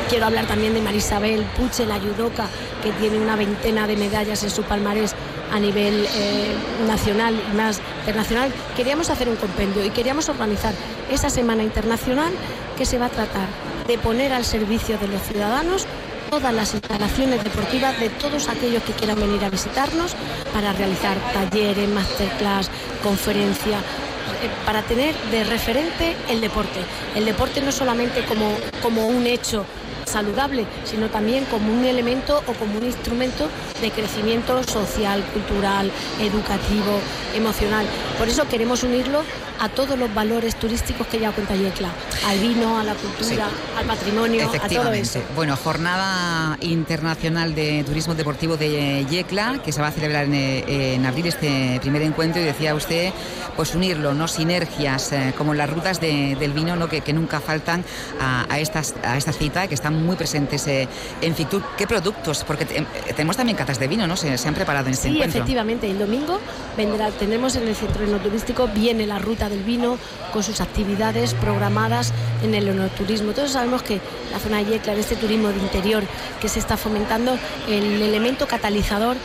quiero 0.10 0.26
hablar 0.26 0.46
también 0.46 0.74
de 0.74 0.82
Marisabel 0.82 1.44
Puche, 1.56 1.86
la 1.86 2.00
judoka, 2.00 2.48
que 2.84 2.92
tiene 2.94 3.18
una 3.18 3.36
veintena 3.36 3.88
de 3.88 3.96
medallas 3.96 4.44
en 4.44 4.50
su 4.50 4.64
palmarés 4.64 5.16
a 5.52 5.60
nivel 5.60 6.06
eh, 6.16 6.56
nacional 6.88 7.36
y 7.52 7.56
más 7.56 7.80
internacional, 8.00 8.52
queríamos 8.76 9.10
hacer 9.10 9.30
un 9.30 9.36
compendio 9.36 9.86
y 9.86 9.90
queríamos 9.90 10.30
organizar 10.30 10.74
esa 11.12 11.30
semana 11.30 11.64
internacional 11.64 12.32
que 12.78 12.86
se 12.86 12.98
va 12.98 13.08
a 13.08 13.10
tratar 13.10 13.48
de 13.88 13.98
poner 13.98 14.34
al 14.34 14.46
servicio 14.46 14.98
de 14.98 15.08
los 15.08 15.22
ciudadanos 15.24 15.86
todas 16.30 16.54
las 16.54 16.74
instalaciones 16.74 17.44
deportivas 17.44 18.00
de 18.00 18.10
todos 18.10 18.48
aquellos 18.48 18.82
que 18.84 18.94
quieran 18.94 19.20
venir 19.20 19.44
a 19.44 19.50
visitarnos 19.50 20.16
para 20.54 20.72
realizar 20.72 21.18
talleres, 21.34 21.90
masterclass, 21.90 22.70
conferencia, 23.04 23.80
eh, 23.80 24.50
para 24.66 24.82
tener 24.84 25.14
de 25.30 25.44
referente 25.44 26.16
el 26.30 26.40
deporte. 26.40 26.80
El 27.16 27.26
deporte 27.26 27.60
no 27.60 27.74
solamente 27.74 28.24
como, 28.24 28.56
como 28.82 29.08
un 29.08 29.28
hecho 29.28 29.66
saludable, 30.12 30.66
sino 30.84 31.08
también 31.10 31.46
como 31.46 31.74
un 31.74 31.86
elemento 31.86 32.44
o 32.48 32.54
como 32.54 32.78
un 32.78 32.86
instrumento 32.86 33.50
de 33.82 33.92
crecimiento 33.92 34.64
social, 34.64 35.24
cultural, 35.34 35.92
educativo, 36.20 37.00
emocional. 37.36 37.86
Por 38.18 38.28
eso 38.28 38.48
queremos 38.48 38.84
unirlo 38.84 39.24
a 39.60 39.70
todos 39.70 39.98
los 39.98 40.12
valores 40.14 40.56
turísticos 40.56 41.06
que 41.06 41.20
ya 41.20 41.32
cuenta 41.32 41.56
Yecla, 41.56 41.90
al 42.28 42.40
vino, 42.40 42.80
a 42.80 42.84
la 42.84 42.96
cultura, 42.96 43.48
sí. 43.48 43.78
al 43.78 43.86
patrimonio, 43.86 44.50
a 44.52 44.68
todo 44.68 44.92
eso. 44.92 45.20
Bueno, 45.36 45.56
Jornada 45.56 46.58
Internacional 46.62 47.54
de 47.54 47.84
Turismo 47.84 48.16
Deportivo 48.16 48.58
de 48.58 49.06
Yecla, 49.08 49.62
que 49.64 49.72
se 49.72 49.80
va 49.80 49.90
a 49.90 49.92
celebrar 49.92 50.26
en, 50.26 50.34
en 50.34 51.06
abril 51.06 51.28
este 51.28 51.80
primer 51.80 52.02
encuentro 52.02 52.42
y 52.42 52.46
decía 52.46 52.74
usted, 52.74 53.14
pues 53.56 53.76
unirlo, 53.76 54.16
¿no? 54.16 54.28
Sinergias, 54.28 55.12
eh, 55.12 55.34
como 55.38 55.54
las 55.54 55.70
rutas 55.70 56.02
de, 56.02 56.36
del 56.40 56.54
vino, 56.54 56.76
¿no? 56.76 56.90
Que, 56.90 57.02
que 57.02 57.14
nunca 57.14 57.40
faltan 57.40 57.84
a, 58.20 58.52
a, 58.52 58.60
estas, 58.60 58.96
a 59.04 59.18
esta 59.18 59.32
cita, 59.32 59.68
que 59.68 59.76
están 59.76 60.01
muy 60.02 60.16
presentes 60.16 60.68
eh, 60.68 60.88
en 61.22 61.36
Fitur. 61.36 61.64
¿Qué 61.78 61.88
productos? 61.88 62.44
Porque 62.44 62.66
te, 62.66 62.86
tenemos 63.14 63.38
también 63.38 63.58
catas 63.58 63.80
de 63.80 63.88
vino, 63.88 64.08
¿no? 64.08 64.16
Se, 64.18 64.38
se 64.38 64.48
han 64.48 64.54
preparado 64.54 64.88
en 64.88 64.94
este 64.94 65.10
sí, 65.10 65.16
encuentro. 65.16 65.34
Sí, 65.34 65.38
efectivamente. 65.40 65.90
El 65.90 66.00
domingo 66.00 66.40
vendrá, 66.78 67.10
tenemos 67.12 67.56
en 67.56 67.68
el 67.68 67.76
centro 67.76 68.04
enoturístico, 68.04 68.68
viene 68.68 69.06
la 69.06 69.20
ruta 69.20 69.50
del 69.50 69.64
vino 69.64 69.98
con 70.34 70.44
sus 70.44 70.62
actividades 70.62 71.34
programadas 71.34 72.14
en 72.44 72.56
el 72.56 72.68
enoturismo. 72.68 73.34
Todos 73.34 73.52
sabemos 73.52 73.84
que 73.84 74.00
la 74.32 74.40
zona 74.40 74.58
de 74.58 74.66
Yecla, 74.66 74.94
este 74.94 75.16
turismo 75.16 75.50
de 75.50 75.60
interior 75.60 76.04
que 76.40 76.50
se 76.50 76.60
está 76.60 76.78
fomentando, 76.78 77.38
el 77.68 78.02
elemento 78.02 78.48
catalizador 78.48 79.18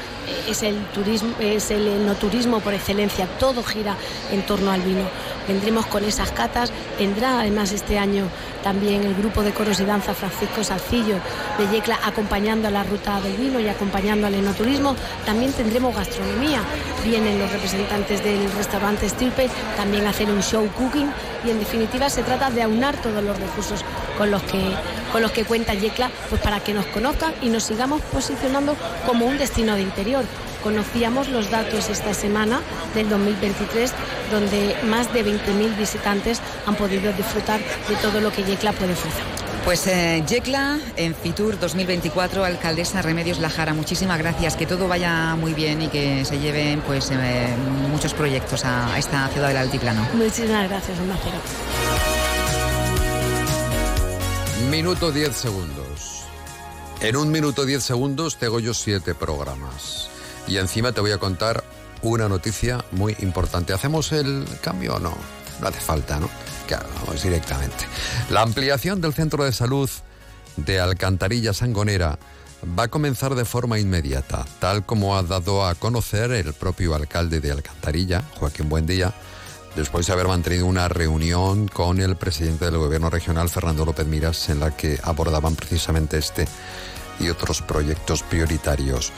es 0.49 0.63
el 0.63 0.77
turismo, 0.87 1.35
es 1.41 1.71
el 1.71 1.87
enoturismo 1.87 2.61
por 2.61 2.75
excelencia. 2.75 3.27
Todo 3.39 3.63
gira 3.63 3.97
en 4.33 4.45
torno 4.45 4.71
al 4.71 4.81
vino. 4.83 5.03
Vendremos 5.49 5.87
con 5.87 6.05
esas 6.05 6.31
catas. 6.33 6.73
Vendrá 6.99 7.41
además 7.41 7.73
este 7.73 7.99
año 7.99 8.29
también 8.63 9.05
el 9.05 9.15
grupo 9.15 9.43
de 9.43 9.53
coros 9.53 9.81
y 9.81 9.85
danza 9.85 10.15
Francisco 10.15 10.65
Salcillo 10.65 11.17
de 11.59 11.69
Yecla 11.71 11.99
acompañando 12.05 12.69
a 12.69 12.71
la 12.71 12.83
ruta 12.85 13.21
del 13.21 13.37
vino 13.37 13.61
y 13.61 13.69
acompañando 13.69 14.27
al 14.27 14.35
enoturismo. 14.35 14.97
También 15.25 15.53
tendremos 15.53 15.95
gastronomía. 15.95 16.61
Vienen 17.05 17.39
los 17.39 17.51
representantes 17.53 18.25
del 18.25 18.51
restaurante 18.53 19.09
Stirpe 19.09 19.49
también 19.77 20.07
hacer 20.07 20.29
un 20.31 20.43
show 20.43 20.69
cooking 20.77 21.11
y 21.45 21.51
en 21.51 21.59
definitiva 21.59 22.11
se 22.11 22.23
trata 22.23 22.51
de 22.51 22.63
aunar 22.63 22.97
todos 22.97 23.23
los 23.23 23.39
recursos 23.39 23.85
con 24.19 24.31
los 24.31 24.43
que, 24.43 24.75
con 25.13 25.23
los 25.23 25.31
que 25.31 25.45
cuenta 25.45 25.75
Yecla 25.75 26.11
pues 26.29 26.41
para 26.41 26.61
que 26.61 26.75
nos 26.75 26.87
conozcan 26.87 27.33
y 27.43 27.49
nos 27.49 27.65
sigamos 27.65 28.01
posicionando 28.13 28.75
como 29.07 29.27
un 29.27 29.39
destino 29.39 29.75
de 29.75 29.83
interior 29.83 30.25
conocíamos 30.67 31.29
los 31.29 31.49
datos 31.49 31.89
esta 31.91 32.13
semana 32.13 32.61
del 32.93 33.09
2023, 33.09 33.93
donde 34.33 34.77
más 34.89 35.13
de 35.15 35.25
20.000 35.25 35.79
visitantes 35.79 36.41
han 36.67 36.75
podido 36.75 37.13
disfrutar 37.13 37.61
de 37.61 37.95
todo 38.03 38.21
lo 38.21 38.33
que 38.33 38.43
Yecla 38.43 38.73
puede 38.73 38.95
ofrecer. 38.95 39.23
Pues 39.65 39.87
eh, 39.87 40.25
Yecla 40.27 40.81
en 40.97 41.15
Fitur 41.15 41.61
2024, 41.61 42.45
alcaldesa 42.45 43.01
Remedios 43.01 43.39
Lajara, 43.39 43.75
muchísimas 43.75 44.19
gracias, 44.19 44.57
que 44.57 44.67
todo 44.67 44.89
vaya 44.89 45.37
muy 45.37 45.55
bien 45.55 45.83
y 45.83 45.89
que 45.89 46.25
se 46.25 46.41
lleven 46.41 46.81
pues 46.81 47.13
eh, 47.13 47.55
muchos 47.93 48.13
proyectos 48.13 48.65
a, 48.65 48.93
a, 48.93 48.99
esta 48.99 49.29
ciudad 49.29 49.47
del 49.47 49.59
altiplano. 49.59 50.05
Muchísimas 50.15 50.69
gracias, 50.69 50.99
un 50.99 51.07
placer. 51.07 51.33
Minuto 54.69 55.13
10 55.13 55.33
segundos. 55.33 56.25
En 57.01 57.15
un 57.15 57.31
minuto 57.31 57.65
10 57.65 57.85
segundos 57.85 58.37
te 58.37 58.47
hago 58.47 58.59
yo 58.59 58.75
siete 58.75 59.15
programas. 59.15 60.11
Y 60.47 60.59
encima 60.59 60.93
te 60.93 61.01
voy 61.01 61.13
a 61.13 61.19
contar 61.19 61.65
una 62.03 62.29
noticia 62.29 62.85
muy 62.93 63.17
importante. 63.21 63.73
¿Hacemos 63.73 64.13
el 64.13 64.47
cambio 64.61 64.97
o 64.97 64.99
no? 64.99 65.17
No 65.61 65.69
hace 65.69 65.81
falta, 65.81 66.21
¿no? 66.21 66.29
Claro, 66.67 66.87
vamos 67.01 67.23
directamente. 67.23 67.87
La 68.31 68.43
ampliación 68.43 69.01
del 69.01 69.15
centro 69.15 69.45
de 69.45 69.53
salud 69.53 69.89
de 70.57 70.81
Alcantarilla 70.81 71.53
Sangonera 71.53 72.19
va 72.79 72.85
a 72.85 72.89
comenzar 72.89 73.35
de 73.35 73.45
forma 73.45 73.79
inmediata, 73.79 74.45
tal 74.59 74.85
como 74.85 75.17
ha 75.17 75.23
dado 75.23 75.67
a 75.67 75.75
conocer 75.75 76.33
el 76.33 76.53
propio 76.55 76.95
alcalde 76.95 77.41
de 77.41 77.53
Alcantarilla, 77.53 78.23
Joaquín 78.39 78.69
Buendía, 78.69 79.13
después 79.77 80.07
de 80.07 80.13
haber 80.15 80.27
mantenido 80.27 80.67
una 80.67 80.89
reunión 80.89 81.69
con 81.69 82.01
el 82.01 82.17
presidente 82.17 82.65
del 82.65 82.79
gobierno 82.79 83.11
regional, 83.11 83.49
Fernando 83.49 83.85
López 83.85 84.07
Miras, 84.07 84.49
en 84.49 84.61
la 84.61 84.77
que 84.77 84.99
abordaban 85.03 85.55
precisamente 85.55 86.19
este 86.19 86.49
y 87.21 87.29
otros 87.29 87.63
proyectos 87.63 88.23
prioritarios 88.23 89.13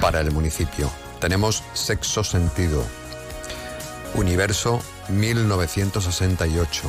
para 0.00 0.20
el 0.20 0.30
municipio. 0.30 0.90
Tenemos 1.20 1.62
sexo 1.74 2.24
sentido, 2.24 2.84
universo 4.14 4.80
1968 5.08 6.82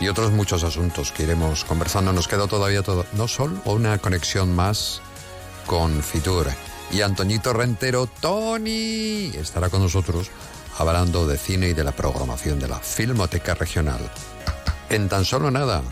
y 0.00 0.08
otros 0.08 0.32
muchos 0.32 0.62
asuntos 0.62 1.12
que 1.12 1.22
iremos 1.22 1.64
conversando. 1.64 2.12
Nos 2.12 2.28
queda 2.28 2.46
todavía 2.46 2.82
todo, 2.82 3.06
no 3.14 3.28
solo 3.28 3.60
una 3.64 3.98
conexión 3.98 4.54
más 4.54 5.00
con 5.66 6.02
Fitur. 6.02 6.48
Y 6.92 7.00
Antoñito 7.00 7.52
Rentero, 7.52 8.06
Tony, 8.06 9.32
estará 9.34 9.70
con 9.70 9.82
nosotros 9.82 10.30
hablando 10.78 11.26
de 11.26 11.38
cine 11.38 11.68
y 11.70 11.72
de 11.72 11.84
la 11.84 11.92
programación 11.92 12.58
de 12.60 12.68
la 12.68 12.78
Filmoteca 12.78 13.54
Regional. 13.54 14.10
En 14.90 15.08
tan 15.08 15.24
solo 15.24 15.50
nada, 15.50 15.82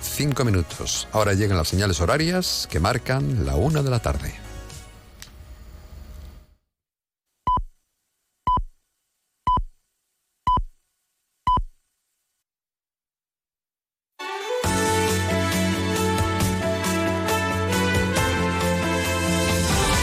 cinco 0.00 0.44
minutos. 0.44 1.08
Ahora 1.12 1.34
llegan 1.34 1.58
las 1.58 1.68
señales 1.68 2.00
horarias 2.00 2.68
que 2.70 2.80
marcan 2.80 3.44
la 3.44 3.56
una 3.56 3.82
de 3.82 3.90
la 3.90 3.98
tarde. 3.98 4.49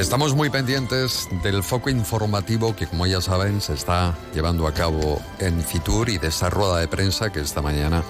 Estamos 0.00 0.34
muy 0.34 0.48
pendientes 0.48 1.28
del 1.42 1.62
foco 1.62 1.90
informativo 1.90 2.74
que, 2.74 2.86
como 2.86 3.06
ya 3.06 3.20
saben, 3.20 3.60
se 3.60 3.74
está 3.74 4.16
llevando 4.32 4.66
a 4.66 4.72
cabo 4.72 5.20
en 5.38 5.62
Fitur 5.62 6.08
y 6.08 6.16
de 6.16 6.28
esa 6.28 6.48
rueda 6.48 6.78
de 6.78 6.88
prensa 6.88 7.30
que 7.30 7.40
esta 7.40 7.60
mañana 7.60 8.02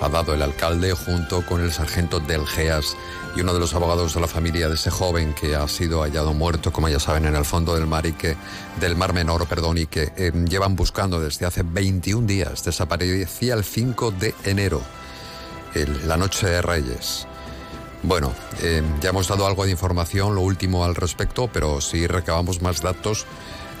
ha 0.00 0.08
dado 0.08 0.32
el 0.32 0.40
alcalde 0.40 0.94
junto 0.94 1.44
con 1.44 1.60
el 1.60 1.72
sargento 1.72 2.20
del 2.20 2.46
GEAS 2.46 2.96
y 3.36 3.42
uno 3.42 3.52
de 3.52 3.60
los 3.60 3.74
abogados 3.74 4.14
de 4.14 4.20
la 4.22 4.28
familia 4.28 4.70
de 4.70 4.76
ese 4.76 4.90
joven 4.90 5.34
que 5.34 5.54
ha 5.54 5.68
sido 5.68 6.00
hallado 6.00 6.32
muerto, 6.32 6.72
como 6.72 6.88
ya 6.88 6.98
saben, 6.98 7.26
en 7.26 7.36
el 7.36 7.44
fondo 7.44 7.74
del 7.74 7.86
mar 7.86 8.06
y 8.06 8.14
que 8.14 8.34
del 8.80 8.96
Mar 8.96 9.12
Menor, 9.12 9.46
perdón, 9.46 9.76
y 9.76 9.86
que 9.86 10.14
eh, 10.16 10.32
llevan 10.48 10.74
buscando 10.74 11.20
desde 11.20 11.44
hace 11.44 11.62
21 11.62 12.26
días. 12.26 12.64
Desaparecía 12.64 13.52
el 13.52 13.62
5 13.62 14.10
de 14.12 14.34
enero, 14.44 14.80
la 16.06 16.16
noche 16.16 16.46
de 16.46 16.62
Reyes. 16.62 17.26
Bueno, 18.02 18.32
eh, 18.60 18.82
ya 19.00 19.10
hemos 19.10 19.28
dado 19.28 19.46
algo 19.46 19.64
de 19.64 19.70
información, 19.70 20.34
lo 20.34 20.42
último 20.42 20.84
al 20.84 20.94
respecto, 20.94 21.48
pero 21.52 21.80
si 21.80 22.06
recabamos 22.06 22.62
más 22.62 22.80
datos, 22.82 23.26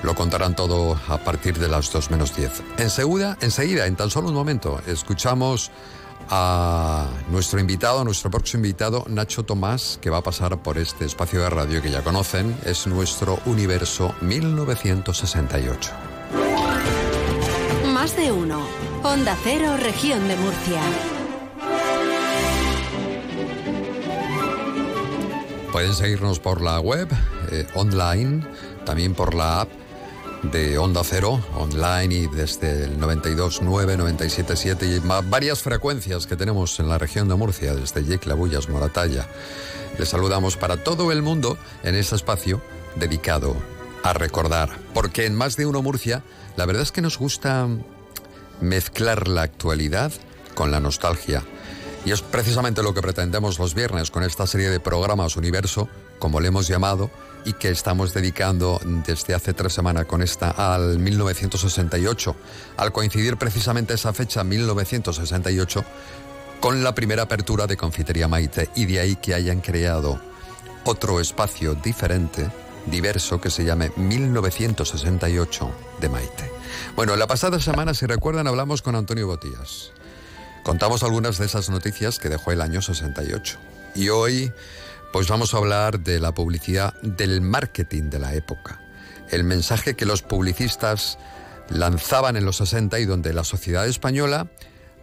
lo 0.02 0.14
contarán 0.14 0.56
todo 0.56 0.98
a 1.08 1.18
partir 1.18 1.58
de 1.58 1.68
las 1.68 1.92
2 1.92 2.10
menos 2.10 2.34
10. 2.36 2.62
Enseguida, 2.78 3.36
enseguida, 3.40 3.86
en 3.86 3.96
tan 3.96 4.10
solo 4.10 4.28
un 4.28 4.34
momento, 4.34 4.80
escuchamos 4.86 5.70
a 6.28 7.06
nuestro 7.30 7.60
invitado, 7.60 8.00
a 8.00 8.04
nuestro 8.04 8.30
próximo 8.30 8.64
invitado, 8.64 9.04
Nacho 9.08 9.44
Tomás, 9.44 9.98
que 10.00 10.10
va 10.10 10.18
a 10.18 10.22
pasar 10.22 10.60
por 10.62 10.78
este 10.78 11.04
espacio 11.04 11.40
de 11.42 11.50
radio 11.50 11.82
que 11.82 11.90
ya 11.90 12.02
conocen, 12.02 12.56
es 12.64 12.86
nuestro 12.86 13.38
universo 13.46 14.14
1968. 14.20 15.90
Más 17.92 18.16
de 18.16 18.32
uno. 18.32 18.60
Onda 19.02 19.36
Cero, 19.42 19.76
Región 19.76 20.26
de 20.26 20.36
Murcia. 20.36 20.82
Pueden 25.76 25.94
seguirnos 25.94 26.38
por 26.38 26.62
la 26.62 26.80
web, 26.80 27.06
eh, 27.50 27.66
online, 27.74 28.42
también 28.86 29.12
por 29.12 29.34
la 29.34 29.60
app 29.60 29.68
de 30.44 30.78
Onda 30.78 31.02
Cero, 31.04 31.38
online 31.54 32.14
y 32.14 32.26
desde 32.28 32.84
el 32.84 32.98
92.9, 32.98 33.98
97.7 33.98 34.86
y 34.86 35.28
varias 35.28 35.60
frecuencias 35.60 36.26
que 36.26 36.34
tenemos 36.34 36.80
en 36.80 36.88
la 36.88 36.96
región 36.96 37.28
de 37.28 37.34
Murcia, 37.34 37.74
desde 37.74 38.02
Yecla, 38.04 38.32
Bullas, 38.32 38.70
Moratalla. 38.70 39.28
Les 39.98 40.08
saludamos 40.08 40.56
para 40.56 40.82
todo 40.82 41.12
el 41.12 41.20
mundo 41.20 41.58
en 41.82 41.94
este 41.94 42.16
espacio 42.16 42.62
dedicado 42.94 43.54
a 44.02 44.14
recordar, 44.14 44.70
porque 44.94 45.26
en 45.26 45.34
Más 45.34 45.58
de 45.58 45.66
Uno 45.66 45.82
Murcia, 45.82 46.22
la 46.56 46.64
verdad 46.64 46.84
es 46.84 46.90
que 46.90 47.02
nos 47.02 47.18
gusta 47.18 47.68
mezclar 48.62 49.28
la 49.28 49.42
actualidad 49.42 50.10
con 50.54 50.70
la 50.70 50.80
nostalgia 50.80 51.44
y 52.06 52.12
es 52.12 52.22
precisamente 52.22 52.84
lo 52.84 52.94
que 52.94 53.02
pretendemos 53.02 53.58
los 53.58 53.74
viernes 53.74 54.12
con 54.12 54.22
esta 54.22 54.46
serie 54.46 54.70
de 54.70 54.78
programas 54.78 55.36
Universo, 55.36 55.88
como 56.20 56.38
le 56.38 56.48
hemos 56.48 56.68
llamado, 56.68 57.10
y 57.44 57.54
que 57.54 57.68
estamos 57.68 58.14
dedicando 58.14 58.80
desde 59.04 59.34
hace 59.34 59.52
tres 59.52 59.72
semanas 59.72 60.06
con 60.06 60.22
esta 60.22 60.50
al 60.50 61.00
1968, 61.00 62.36
al 62.76 62.92
coincidir 62.92 63.36
precisamente 63.36 63.94
esa 63.94 64.12
fecha, 64.12 64.44
1968, 64.44 65.84
con 66.60 66.84
la 66.84 66.94
primera 66.94 67.24
apertura 67.24 67.66
de 67.66 67.76
Confitería 67.76 68.28
Maite, 68.28 68.70
y 68.76 68.86
de 68.86 69.00
ahí 69.00 69.16
que 69.16 69.34
hayan 69.34 69.60
creado 69.60 70.20
otro 70.84 71.18
espacio 71.18 71.74
diferente, 71.74 72.48
diverso, 72.86 73.40
que 73.40 73.50
se 73.50 73.64
llame 73.64 73.90
1968 73.96 75.70
de 76.00 76.08
Maite. 76.08 76.52
Bueno, 76.94 77.16
la 77.16 77.26
pasada 77.26 77.58
semana, 77.58 77.94
si 77.94 78.06
recuerdan, 78.06 78.46
hablamos 78.46 78.80
con 78.80 78.94
Antonio 78.94 79.26
Botías. 79.26 79.90
Contamos 80.66 81.04
algunas 81.04 81.38
de 81.38 81.46
esas 81.46 81.70
noticias 81.70 82.18
que 82.18 82.28
dejó 82.28 82.50
el 82.50 82.60
año 82.60 82.82
68. 82.82 83.56
Y 83.94 84.08
hoy, 84.08 84.52
pues 85.12 85.28
vamos 85.28 85.54
a 85.54 85.58
hablar 85.58 86.00
de 86.00 86.18
la 86.18 86.34
publicidad, 86.34 86.92
del 87.02 87.40
marketing 87.40 88.10
de 88.10 88.18
la 88.18 88.34
época. 88.34 88.80
El 89.30 89.44
mensaje 89.44 89.94
que 89.94 90.06
los 90.06 90.22
publicistas 90.22 91.20
lanzaban 91.68 92.36
en 92.36 92.44
los 92.44 92.56
60 92.56 92.98
y 92.98 93.04
donde 93.04 93.32
la 93.32 93.44
sociedad 93.44 93.86
española, 93.86 94.48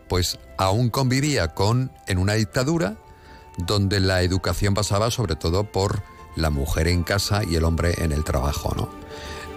pues 0.10 0.38
aún 0.58 0.90
convivía 0.90 1.54
con, 1.54 1.94
en 2.08 2.18
una 2.18 2.34
dictadura, 2.34 2.98
donde 3.58 4.02
la 4.02 4.22
educación 4.22 4.74
pasaba 4.74 5.12
sobre 5.12 5.38
todo 5.38 5.72
por 5.72 6.04
la 6.36 6.50
mujer 6.50 6.90
en 6.90 7.04
casa 7.04 7.42
y 7.50 7.56
el 7.56 7.64
hombre 7.64 8.04
en 8.04 8.12
el 8.12 8.26
trabajo, 8.26 8.74
¿no? 8.76 8.90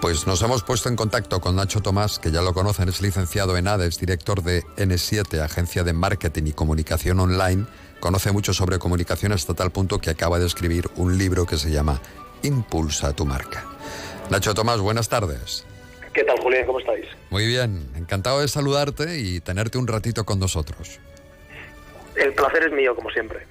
Pues 0.06 0.24
nos 0.24 0.40
hemos 0.42 0.62
puesto 0.62 0.88
en 0.88 0.94
contacto 0.94 1.40
con 1.40 1.56
Nacho 1.56 1.80
Tomás, 1.80 2.20
que 2.20 2.30
ya 2.30 2.40
lo 2.40 2.54
conocen, 2.54 2.88
es 2.88 3.02
licenciado 3.02 3.56
en 3.56 3.66
ADES, 3.66 3.98
director 3.98 4.40
de 4.40 4.62
N7, 4.76 5.40
Agencia 5.40 5.82
de 5.82 5.92
Marketing 5.92 6.44
y 6.46 6.52
Comunicación 6.52 7.18
Online. 7.18 7.66
Conoce 7.98 8.30
mucho 8.30 8.54
sobre 8.54 8.78
comunicación 8.78 9.32
hasta 9.32 9.54
tal 9.54 9.72
punto 9.72 9.98
que 9.98 10.10
acaba 10.10 10.38
de 10.38 10.46
escribir 10.46 10.88
un 10.94 11.18
libro 11.18 11.44
que 11.44 11.56
se 11.56 11.72
llama 11.72 12.00
Impulsa 12.44 13.16
tu 13.16 13.26
marca. 13.26 13.64
Nacho 14.30 14.54
Tomás, 14.54 14.78
buenas 14.78 15.08
tardes. 15.08 15.66
¿Qué 16.14 16.22
tal, 16.22 16.38
Julián? 16.38 16.66
¿Cómo 16.66 16.78
estáis? 16.78 17.06
Muy 17.30 17.44
bien, 17.48 17.90
encantado 17.96 18.42
de 18.42 18.46
saludarte 18.46 19.18
y 19.18 19.40
tenerte 19.40 19.76
un 19.76 19.88
ratito 19.88 20.24
con 20.24 20.38
nosotros. 20.38 21.00
El 22.14 22.32
placer 22.32 22.62
es 22.62 22.72
mío, 22.72 22.94
como 22.94 23.10
siempre. 23.10 23.44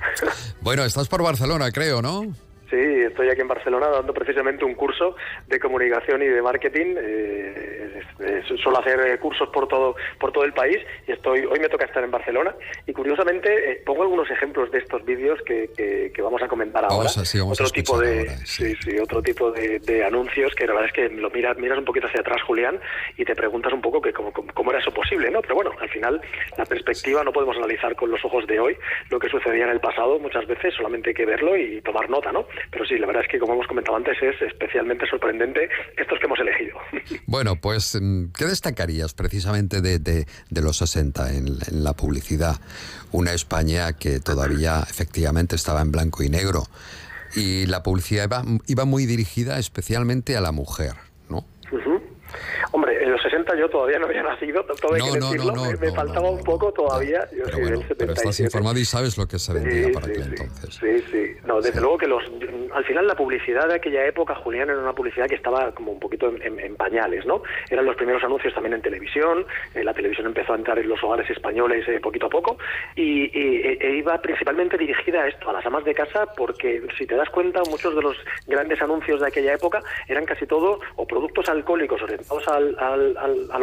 Bueno, 0.62 0.86
estás 0.86 1.10
por 1.10 1.22
Barcelona, 1.22 1.70
creo, 1.74 2.02
¿no? 2.02 2.34
Sí, 2.76 3.04
estoy 3.04 3.30
aquí 3.30 3.40
en 3.40 3.48
Barcelona 3.48 3.88
dando 3.88 4.14
precisamente 4.14 4.66
un 4.66 4.76
curso 4.76 5.16
de 5.48 5.60
comunicación 5.60 6.22
y 6.22 6.28
de 6.28 6.42
marketing. 6.42 6.96
Eh, 6.98 8.02
suelo 8.46 8.80
hacer 8.80 9.00
eh, 9.00 9.18
cursos 9.20 9.50
por 9.50 9.68
todo 9.68 9.96
por 10.20 10.32
todo 10.32 10.44
el 10.44 10.54
país 10.54 10.78
y 11.08 11.12
estoy 11.12 11.46
hoy 11.46 11.60
me 11.60 11.70
toca 11.70 11.86
estar 11.86 12.04
en 12.04 12.12
Barcelona 12.12 12.56
y 12.86 12.94
curiosamente 12.94 13.72
eh, 13.72 13.82
pongo 13.86 14.04
algunos 14.04 14.30
ejemplos 14.30 14.72
de 14.72 14.80
estos 14.80 15.04
vídeos 15.06 15.40
que, 15.46 15.70
que, 15.76 16.22
vamos 16.22 16.42
a 16.42 16.48
comentar 16.48 16.84
ahora. 16.84 17.10
otro 17.44 17.70
tipo 17.70 18.00
de 18.00 18.30
sí. 18.46 18.76
sí. 18.82 18.98
otro 18.98 19.22
tipo 19.22 19.52
de, 19.52 20.04
anuncios 20.04 20.54
que 20.56 20.66
la 20.66 20.74
verdad 20.74 20.90
es 20.90 20.94
que 20.94 21.10
lo 21.10 21.30
miras 21.30 21.58
miras 21.58 21.78
un 21.78 21.86
poquito 21.86 22.08
hacia 22.08 22.22
atrás, 22.22 22.42
Julián, 22.44 22.80
y 23.18 23.26
te 23.26 23.36
preguntas 23.36 23.72
un 23.74 23.82
poco 23.82 24.02
que 24.02 24.12
cómo, 24.12 24.32
cómo 24.32 24.72
era 24.72 24.80
eso 24.80 24.92
posible, 24.92 25.30
¿no? 25.30 25.42
Pero 25.42 25.56
bueno, 25.56 25.72
al 25.80 25.90
final 25.90 26.22
la 26.58 26.66
perspectiva 26.66 27.24
no 27.24 27.32
podemos 27.32 27.58
analizar 27.58 27.96
con 27.96 28.10
los 28.10 28.24
ojos 28.26 28.48
de 28.48 28.60
hoy 28.60 28.76
lo 29.10 29.20
que 29.20 29.30
sucedía 29.30 29.66
en 29.66 29.72
el 29.72 29.80
pasado 29.80 30.20
muchas 30.20 30.48
veces, 30.48 30.74
solamente 30.74 31.10
hay 31.10 31.14
que 31.14 31.26
verlo 31.26 31.56
y 31.58 31.82
tomar 31.82 32.10
nota, 32.10 32.32
¿no? 32.32 32.48
Pero 32.72 32.86
sí, 32.86 32.98
la 32.98 33.08
verdad 33.08 33.24
es 33.24 33.30
que, 33.30 33.40
como 33.40 33.54
hemos 33.54 33.68
comentado 33.68 33.98
antes, 33.98 34.22
es 34.22 34.42
especialmente 34.42 35.06
sorprendente 35.08 35.70
estos 35.98 36.20
que 36.20 36.26
hemos 36.26 36.40
elegido. 36.40 36.78
Bueno, 37.28 37.56
pues, 37.56 37.98
mm, 38.00 38.32
¿qué 38.36 38.46
destacarías 38.46 39.14
precisamente 39.14 39.82
de, 39.82 40.00
de, 40.00 40.62
los 40.62 40.78
60 40.78 41.34
en, 41.34 41.58
la 41.84 41.94
publicidad? 41.94 42.56
Una 43.12 43.34
España 43.34 43.94
que 43.94 44.20
todavía 44.20 44.84
efectivamente 44.90 45.56
estaba 45.56 45.82
en 45.82 45.92
blanco 45.92 46.24
y 46.24 46.30
negro. 46.30 46.64
Y 47.36 47.66
la 47.66 47.84
publicidad 47.84 48.30
iba 48.68 48.86
muy 48.86 49.06
dirigida 49.06 49.60
especialmente 49.60 50.38
a 50.38 50.42
la 50.42 50.52
mujer, 50.52 50.94
¿no? 51.30 51.46
Hombre, 52.72 53.04
en 53.04 53.12
los 53.12 53.15
60 53.26 53.56
yo 53.58 53.70
todavía 53.70 53.98
no 53.98 54.06
había 54.06 54.24
nacido, 54.24 54.64
todo 54.64 54.94
hay 54.94 55.02
que 55.02 55.20
decirlo, 55.20 55.54
me, 55.80 55.92
faltaba 55.92 56.30
un 56.30 56.44
poco 56.44 56.72
todavía, 56.72 57.28
yo 57.36 57.46
soy 57.46 57.64
del 57.64 57.82
77. 57.82 57.96
Pero 57.98 58.14
estás 58.14 58.40
informado 58.40 58.80
y 58.80 58.86
sabes 58.86 59.18
lo 59.18 59.28
que 59.28 59.40
se 59.40 59.54
vendía 59.54 59.92
para 59.94 60.08
aquel 60.08 60.24
entonces. 60.24 60.76
Sí, 60.76 61.04
sí, 61.12 61.32
no, 61.46 61.60
desde 61.62 61.82
luego 61.82 61.98
que 61.98 62.08
los, 62.08 62.24
al 62.72 62.86
final 62.86 63.08
la 63.08 63.16
publicidad 63.16 63.68
de 63.68 63.76
aquella 63.76 64.06
época, 64.06 64.36
Julián, 64.36 64.70
era 64.70 64.80
una 64.80 64.94
publicidad 64.94 65.28
que 65.28 65.36
estaba 65.36 65.72
como 65.72 65.92
un 65.92 66.00
poquito 66.00 66.30
en, 66.30 66.76
pañales, 66.76 67.26
¿no? 67.26 67.42
Eran 67.70 67.86
los 67.86 67.96
primeros 67.96 68.24
anuncios 68.24 68.54
también 68.54 68.74
en 68.74 68.82
televisión, 68.82 69.46
eh, 69.74 69.84
la 69.84 69.94
televisión 69.94 70.28
empezó 70.28 70.54
a 70.54 70.58
entrar 70.58 70.78
en 70.78 70.90
los 70.90 71.02
hogares 71.04 71.30
españoles 71.30 71.88
eh, 71.88 72.00
poquito 72.02 72.26
a 72.28 72.30
poco 72.30 72.58
y, 72.96 73.26
e, 73.26 73.78
e 73.80 73.96
iba 73.96 74.22
principalmente 74.22 74.78
dirigida 74.78 75.24
a 75.24 75.28
esto, 75.28 75.50
a 75.50 75.54
las 75.54 75.66
amas 75.66 75.86
de 75.86 75.96
casa, 75.96 76.28
porque 76.36 76.86
si 76.98 77.08
te 77.08 77.16
das 77.16 77.30
cuenta, 77.30 77.62
muchos 77.70 77.96
de 77.96 78.02
los 78.02 78.18
grandes 78.46 78.82
anuncios 78.82 79.22
de 79.22 79.28
aquella 79.28 79.54
época 79.54 79.82
eran 80.08 80.26
casi 80.26 80.46
todo 80.46 80.80
o 80.98 81.08
productos 81.08 81.48
alcohólicos 81.50 82.02
orientados 82.02 82.48
al 82.50 82.76
al, 82.80 83.15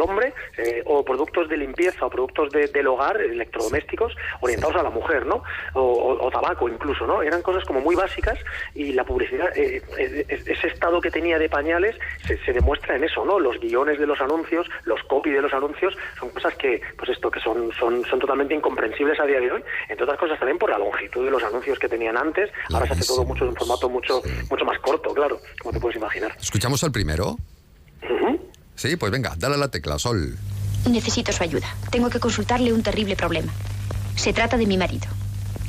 hombre 0.03 0.33
eh, 0.57 0.81
o 0.85 1.03
productos 1.03 1.49
de 1.49 1.57
limpieza 1.57 2.05
o 2.05 2.09
productos 2.09 2.51
del 2.51 2.87
hogar, 2.87 3.19
electrodomésticos, 3.21 4.13
orientados 4.41 4.75
a 4.75 4.83
la 4.83 4.89
mujer, 4.89 5.25
¿no? 5.25 5.43
O, 5.73 6.29
tabaco 6.31 6.67
incluso, 6.67 7.05
¿no? 7.05 7.21
Eran 7.21 7.41
cosas 7.41 7.63
como 7.63 7.79
muy 7.79 7.95
básicas 7.95 8.37
y 8.73 8.93
la 8.93 9.03
publicidad, 9.03 9.55
eh, 9.55 9.81
eh, 9.97 10.25
ese 10.27 10.67
estado 10.67 10.99
que 10.99 11.11
tenía 11.11 11.37
de 11.37 11.47
pañales 11.47 11.95
se, 12.25 12.53
demuestra 12.53 12.95
en 12.95 13.03
eso, 13.03 13.23
¿no? 13.23 13.39
Los 13.39 13.59
guiones 13.59 13.99
de 13.99 14.07
los 14.07 14.19
anuncios, 14.19 14.67
los 14.85 15.01
copy 15.03 15.29
de 15.29 15.41
los 15.41 15.53
anuncios, 15.53 15.95
son 16.19 16.29
cosas 16.29 16.55
que, 16.55 16.81
pues 16.97 17.09
esto, 17.09 17.29
que 17.29 17.39
son, 17.39 17.71
son, 17.73 18.03
son 18.05 18.19
totalmente 18.19 18.55
incomprensibles 18.55 19.19
a 19.19 19.25
día 19.25 19.39
de 19.39 19.51
hoy, 19.51 19.63
entre 19.89 20.03
otras 20.03 20.19
cosas 20.19 20.39
también 20.39 20.57
por 20.57 20.69
la 20.69 20.77
longitud 20.77 21.23
de 21.23 21.31
los 21.31 21.43
anuncios 21.43 21.77
que 21.77 21.87
tenían 21.87 22.17
antes, 22.17 22.49
ahora 22.73 22.87
se 22.87 22.93
hace 22.93 23.05
todo 23.05 23.23
mucho 23.23 23.43
en 23.43 23.51
un 23.51 23.55
formato 23.55 23.89
mucho, 23.89 24.21
mucho 24.49 24.65
más 24.65 24.79
corto, 24.79 25.13
claro, 25.13 25.39
como 25.61 25.71
te 25.71 25.79
puedes 25.79 25.97
imaginar. 25.97 26.35
¿Escuchamos 26.39 26.81
el 26.83 26.91
primero? 26.91 27.37
Sí, 28.83 28.97
pues 28.97 29.13
venga, 29.13 29.33
dale 29.37 29.55
a 29.55 29.57
la 29.57 29.69
tecla, 29.69 29.97
Sol. 29.97 30.37
Necesito 30.89 31.31
su 31.31 31.41
ayuda. 31.41 31.73
Tengo 31.89 32.09
que 32.09 32.19
consultarle 32.19 32.73
un 32.73 32.83
terrible 32.83 33.15
problema. 33.15 33.49
Se 34.17 34.33
trata 34.33 34.57
de 34.57 34.65
mi 34.65 34.75
marido. 34.75 35.07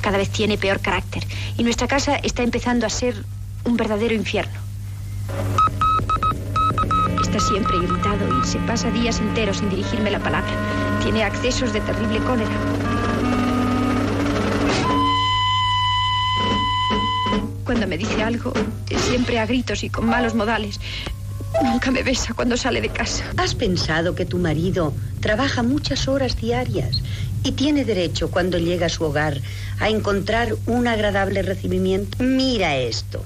cada 0.01 0.17
vez 0.17 0.29
tiene 0.29 0.57
peor 0.57 0.81
carácter. 0.81 1.23
Y 1.57 1.63
nuestra 1.63 1.87
casa 1.87 2.17
está 2.17 2.43
empezando 2.43 2.85
a 2.85 2.89
ser 2.89 3.15
un 3.63 3.77
verdadero 3.77 4.13
infierno. 4.13 4.59
Está 7.21 7.39
siempre 7.39 7.77
irritado 7.77 8.37
y 8.37 8.45
se 8.45 8.59
pasa 8.59 8.91
días 8.91 9.21
enteros 9.21 9.59
sin 9.59 9.69
dirigirme 9.69 10.11
la 10.11 10.19
palabra. 10.19 10.51
Tiene 11.01 11.23
accesos 11.23 11.71
de 11.71 11.79
terrible 11.79 12.19
cólera. 12.19 12.51
Cuando 17.63 17.87
me 17.87 17.97
dice 17.97 18.21
algo, 18.21 18.51
siempre 19.05 19.39
a 19.39 19.45
gritos 19.45 19.83
y 19.83 19.89
con 19.89 20.07
malos 20.07 20.35
modales. 20.35 20.79
Nunca 21.63 21.91
me 21.91 22.03
besa 22.03 22.33
cuando 22.33 22.57
sale 22.57 22.81
de 22.81 22.89
casa. 22.89 23.23
¿Has 23.37 23.55
pensado 23.55 24.15
que 24.15 24.25
tu 24.25 24.37
marido 24.37 24.93
trabaja 25.19 25.63
muchas 25.63 26.07
horas 26.07 26.35
diarias 26.35 27.01
y 27.43 27.51
tiene 27.53 27.85
derecho 27.85 28.29
cuando 28.29 28.57
llega 28.57 28.87
a 28.87 28.89
su 28.89 29.03
hogar 29.03 29.39
a 29.79 29.89
encontrar 29.89 30.55
un 30.65 30.87
agradable 30.87 31.41
recibimiento? 31.41 32.23
Mira 32.23 32.75
esto. 32.75 33.23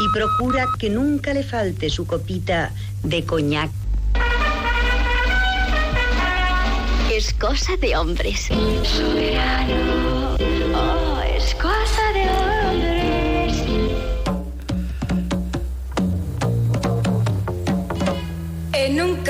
Y 0.00 0.12
procura 0.12 0.66
que 0.78 0.90
nunca 0.90 1.34
le 1.34 1.42
falte 1.42 1.90
su 1.90 2.06
copita 2.06 2.72
de 3.02 3.24
coñac. 3.24 3.70
Es 7.12 7.34
cosa 7.34 7.76
de 7.76 7.96
hombres. 7.96 8.48
Soberano. 8.84 10.36
Oh, 10.74 11.20
es 11.36 11.54
cosa 11.56 12.09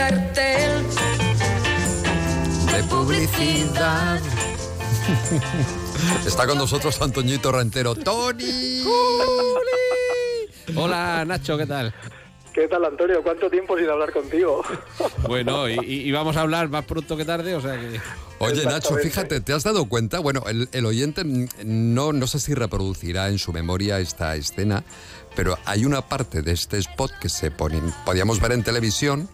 cartel 0.01 0.83
de 2.73 2.83
publicidad. 2.85 4.19
Está 6.27 6.47
con 6.47 6.57
nosotros 6.57 6.99
Antoñito 7.03 7.53
Rentero. 7.53 7.95
¡Tony! 7.95 8.83
Hola 10.75 11.27
Nacho, 11.27 11.59
¿qué 11.59 11.67
tal? 11.67 11.95
¿Qué 12.55 12.67
tal, 12.67 12.83
Antonio? 12.87 13.23
¿Cuánto 13.23 13.51
tiempo 13.51 13.77
sin 13.77 13.91
hablar 13.91 14.11
contigo? 14.11 14.63
Bueno, 15.29 15.69
y, 15.69 15.79
y 15.83 16.11
vamos 16.13 16.35
a 16.39 16.41
hablar 16.41 16.71
más 16.71 16.87
pronto 16.87 17.17
que 17.17 17.27
tarde, 17.27 17.55
o 17.55 17.61
sea 17.61 17.79
que... 17.79 18.01
Oye, 18.39 18.65
Nacho, 18.65 18.97
fíjate, 18.97 19.43
¿te 19.43 19.53
has 19.53 19.65
dado 19.65 19.85
cuenta? 19.85 20.19
Bueno, 20.19 20.45
el, 20.49 20.71
el 20.73 20.87
oyente 20.87 21.23
no, 21.63 22.15
no 22.15 22.27
sé 22.27 22.41
si 22.41 22.55
reproducirá 22.55 23.29
en 23.29 23.39
su 23.39 23.53
memoria 23.53 24.01
esta 24.01 24.35
escena, 24.35 24.83
pero 25.37 25.59
hay 25.67 25.85
una 25.85 26.01
parte 26.09 26.41
de 26.41 26.53
este 26.53 26.79
spot 26.79 27.13
que 27.21 27.29
se 27.29 27.51
pone, 27.51 27.83
podíamos 28.07 28.41
ver 28.41 28.53
en 28.53 28.65
televisión, 28.65 29.29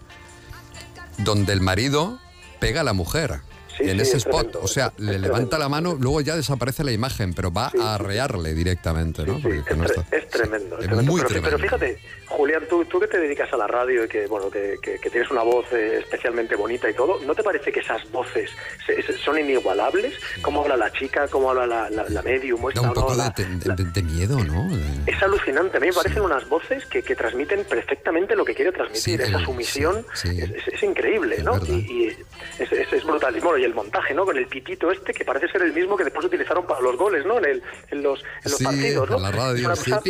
donde 1.18 1.52
el 1.52 1.60
marido 1.60 2.18
pega 2.60 2.80
a 2.80 2.84
la 2.84 2.92
mujer. 2.92 3.40
Sí, 3.76 3.84
en 3.84 3.96
sí, 3.96 4.02
ese 4.02 4.16
es 4.18 4.26
spot, 4.26 4.40
tremendo, 4.42 4.60
o 4.62 4.68
sea, 4.68 4.92
le 4.98 5.18
levanta 5.18 5.58
la 5.58 5.68
mano, 5.68 5.96
luego 5.98 6.20
ya 6.20 6.34
desaparece 6.36 6.82
la 6.84 6.92
imagen, 6.92 7.34
pero 7.34 7.52
va 7.52 7.70
a 7.80 7.94
arrearle 7.96 8.54
directamente, 8.54 9.24
¿no? 9.24 9.36
Está- 9.38 10.04
Es 10.10 10.28
tremendo. 10.28 10.78
es 10.78 10.88
muy 10.90 11.20
pero, 11.20 11.28
tremendo. 11.28 11.42
pero 11.42 11.58
fíjate, 11.58 11.98
Julián, 12.28 12.62
tú, 12.68 12.84
tú 12.86 12.98
que 13.00 13.06
te 13.06 13.18
dedicas 13.20 13.52
a 13.52 13.56
la 13.56 13.66
radio 13.66 14.04
y 14.04 14.08
que, 14.08 14.26
bueno, 14.26 14.50
que, 14.50 14.76
que- 14.82 14.98
que 14.98 15.10
tienes 15.10 15.30
una 15.30 15.42
voz 15.42 15.66
eh, 15.72 15.98
especialmente 15.98 16.56
bonita 16.56 16.88
y 16.90 16.94
todo, 16.94 17.20
¿no 17.24 17.34
te 17.34 17.42
parece 17.42 17.70
que 17.70 17.80
esas 17.80 18.10
voces 18.10 18.50
se- 18.86 19.00
se- 19.02 19.18
son 19.18 19.38
inigualables? 19.38 20.14
¿Cómo 20.42 20.62
habla 20.62 20.76
la 20.76 20.90
chica? 20.92 21.28
¿Cómo 21.28 21.50
habla 21.50 21.66
la, 21.66 21.90
la, 21.90 22.08
la 22.08 22.22
medium? 22.22 22.60
Da 22.74 22.80
un 22.80 22.92
poco 22.94 23.12
de, 23.12 23.18
La- 23.18 23.30
de- 23.30 23.74
de- 23.74 23.84
de 23.90 24.02
miedo, 24.02 24.42
¿no? 24.44 24.68
De- 24.74 25.10
es 25.12 25.22
alucinante. 25.22 25.76
A 25.76 25.80
mí 25.80 25.88
me 25.88 25.92
parecen 25.92 26.22
unas 26.22 26.48
voces 26.48 26.84
que, 26.86 27.02
que 27.02 27.14
transmiten 27.14 27.64
perfectamente 27.64 28.34
lo 28.34 28.44
que 28.44 28.54
quiere 28.54 28.72
transmitir. 28.72 29.20
Esa 29.20 29.38
sumisión. 29.40 30.04
Es, 30.14 30.24
es- 30.72 30.82
increíble, 30.82 31.42
¿no? 31.42 31.56
Y, 31.66 31.72
y 31.72 32.16
es, 32.58 33.04
brutal. 33.04 33.36
Y, 33.36 33.40
bueno, 33.40 33.58
el 33.66 33.74
montaje, 33.74 34.14
¿no? 34.14 34.24
Con 34.24 34.36
el 34.36 34.46
pitito 34.46 34.90
este, 34.90 35.12
que 35.12 35.24
parece 35.24 35.48
ser 35.48 35.62
el 35.62 35.72
mismo 35.72 35.96
que 35.96 36.04
después 36.04 36.24
utilizaron 36.24 36.66
para 36.66 36.80
los 36.80 36.96
goles, 36.96 37.26
¿no? 37.26 37.38
En, 37.38 37.44
el, 37.44 37.62
en 37.90 38.02
los, 38.02 38.20
en 38.44 38.52
los 38.52 38.62
partidos, 38.62 39.10
¿no? 39.10 39.18
La 39.18 39.30
radio, 39.30 39.54
es, 39.54 39.64
una 39.64 39.76
sí. 39.76 39.90
cosa... 39.90 40.00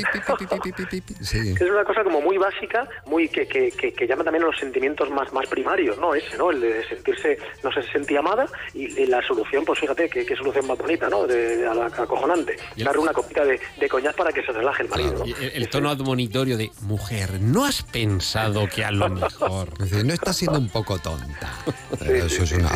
es 1.20 1.70
una 1.70 1.84
cosa 1.84 2.04
como 2.04 2.20
muy 2.20 2.38
básica, 2.38 2.88
muy 3.06 3.28
que, 3.28 3.46
que, 3.46 3.70
que, 3.70 4.06
llama 4.06 4.24
también 4.24 4.44
a 4.44 4.46
los 4.46 4.58
sentimientos 4.58 5.10
más, 5.10 5.32
más 5.32 5.46
primarios, 5.48 5.98
¿no? 5.98 6.14
Ese, 6.14 6.36
¿no? 6.36 6.50
El 6.50 6.60
de 6.60 6.88
sentirse, 6.88 7.38
no 7.62 7.72
se 7.72 7.82
sentía 7.90 8.20
amada 8.20 8.46
y, 8.74 9.06
la 9.06 9.22
solución, 9.22 9.64
pues 9.64 9.80
fíjate, 9.80 10.08
qué, 10.08 10.36
solución 10.36 10.66
más 10.66 10.78
bonita, 10.78 11.08
¿no? 11.08 11.26
De, 11.26 11.58
de, 11.58 11.66
a 11.66 11.86
acojonante. 11.86 12.56
Darle 12.76 13.00
una 13.00 13.12
copita 13.12 13.44
de, 13.44 13.60
de, 13.78 13.88
coñac 13.88 14.16
para 14.16 14.32
que 14.32 14.42
se 14.44 14.52
relaje 14.52 14.82
el 14.82 14.88
marido, 14.88 15.24
el, 15.40 15.68
tono 15.68 15.90
admonitorio 15.90 16.56
de, 16.56 16.70
mujer, 16.82 17.40
¿no 17.40 17.64
has 17.64 17.82
pensado 17.82 18.68
que 18.68 18.84
a 18.84 18.90
lo 18.90 19.08
mejor... 19.08 19.68
Es 19.80 19.90
decir, 19.90 20.04
no 20.04 20.12
estás 20.12 20.36
siendo 20.36 20.58
un 20.58 20.68
poco 20.68 20.98
tonta. 20.98 21.52
Eso 22.00 22.42
es 22.42 22.52
una. 22.52 22.70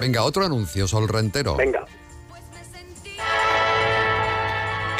Venga, 0.00 0.22
otro 0.22 0.44
anuncio, 0.44 0.86
Sol 0.86 1.08
Rentero. 1.08 1.56
Venga. 1.56 1.84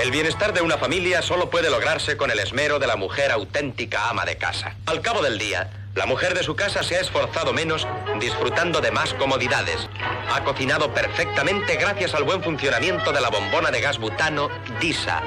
El 0.03 0.11
bienestar 0.11 0.53
de 0.53 0.62
una 0.62 0.79
familia 0.79 1.23
solo 1.23 1.49
puede 1.49 1.70
lograrse 1.70 2.16
con 2.16 2.31
el 2.33 2.41
esmero 2.41 2.81
de 2.81 2.89
la 2.89 2.97
mujer 2.97 3.31
auténtica 3.31 4.09
ama 4.09 4.25
de 4.25 4.37
casa. 4.37 4.75
Al 4.87 5.01
cabo 5.01 5.23
del 5.23 5.39
día, 5.39 5.70
la 5.95 6.07
mujer 6.07 6.35
de 6.35 6.43
su 6.43 6.57
casa 6.57 6.83
se 6.83 6.97
ha 6.97 7.01
esforzado 7.01 7.53
menos 7.53 7.87
disfrutando 8.18 8.81
de 8.81 8.91
más 8.91 9.14
comodidades. 9.14 9.89
Ha 10.29 10.43
cocinado 10.43 10.93
perfectamente 10.93 11.77
gracias 11.77 12.14
al 12.14 12.25
buen 12.25 12.43
funcionamiento 12.43 13.12
de 13.12 13.20
la 13.20 13.29
bombona 13.29 13.70
de 13.70 13.81
gas 13.81 13.99
butano 13.99 14.49
Disa. 14.81 15.23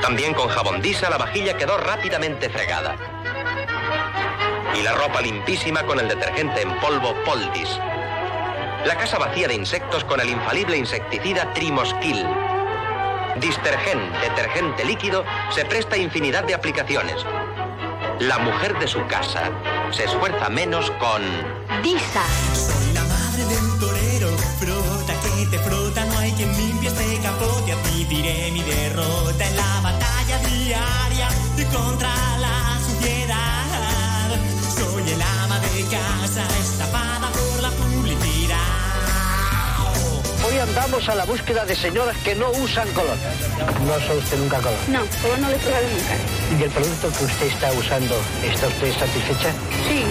También 0.00 0.32
con 0.32 0.48
jabón 0.48 0.80
Disa 0.80 1.10
la 1.10 1.18
vajilla 1.18 1.56
quedó 1.56 1.76
rápidamente 1.76 2.48
fregada. 2.48 2.96
Y 4.74 4.82
la 4.82 4.92
ropa 4.92 5.20
limpísima 5.20 5.84
con 5.84 5.98
el 5.98 6.08
detergente 6.08 6.62
en 6.62 6.78
polvo 6.80 7.14
Poldis. 7.24 7.78
La 8.84 8.96
casa 8.96 9.18
vacía 9.18 9.48
de 9.48 9.54
insectos 9.54 10.04
con 10.04 10.20
el 10.20 10.28
infalible 10.28 10.76
insecticida 10.76 11.52
Trimoskill. 11.52 12.24
Distergen, 13.40 14.12
detergente 14.20 14.84
líquido, 14.84 15.24
se 15.50 15.64
presta 15.64 15.96
a 15.96 15.98
infinidad 15.98 16.44
de 16.44 16.54
aplicaciones. 16.54 17.24
La 18.20 18.38
mujer 18.38 18.78
de 18.78 18.86
su 18.86 19.04
casa 19.06 19.50
se 19.90 20.04
esfuerza 20.04 20.48
menos 20.48 20.90
con... 20.92 21.22
Disa. 21.82 22.22
Soy 22.54 22.92
la 22.92 23.04
madre 23.04 23.44
del 23.44 23.78
torero, 23.78 24.28
frota 24.58 25.14
que 25.22 25.46
te 25.46 25.58
frota, 25.58 26.04
no 26.04 26.18
hay 26.18 26.32
quien 26.32 26.56
limpie 26.56 26.88
este 26.88 27.18
capote, 27.22 27.72
admitiré 27.72 28.50
mi 28.52 28.62
derrota 28.62 29.46
en 29.46 29.56
la 29.56 29.80
batalla 29.82 30.38
diaria 30.48 31.28
contra 31.72 32.37
Andamos 40.88 41.08
a 41.10 41.14
la 41.16 41.24
búsqueda 41.26 41.66
de 41.66 41.76
señoras 41.76 42.16
que 42.24 42.34
no 42.34 42.50
usan 42.50 42.88
color. 42.94 43.14
¿No 43.86 43.94
usa 43.94 44.14
usted 44.14 44.38
nunca 44.38 44.56
color? 44.56 44.78
No, 44.88 45.00
color 45.20 45.38
no 45.38 45.50
lo 45.50 45.54
he 45.54 45.58
probado 45.58 45.84
nunca. 45.86 46.58
¿Y 46.58 46.62
el 46.62 46.70
producto 46.70 47.12
que 47.12 47.24
usted 47.24 47.46
está 47.48 47.72
usando, 47.72 48.14
está 48.42 48.68
usted 48.68 48.92
satisfecha? 48.98 49.50
Sí, 49.86 50.02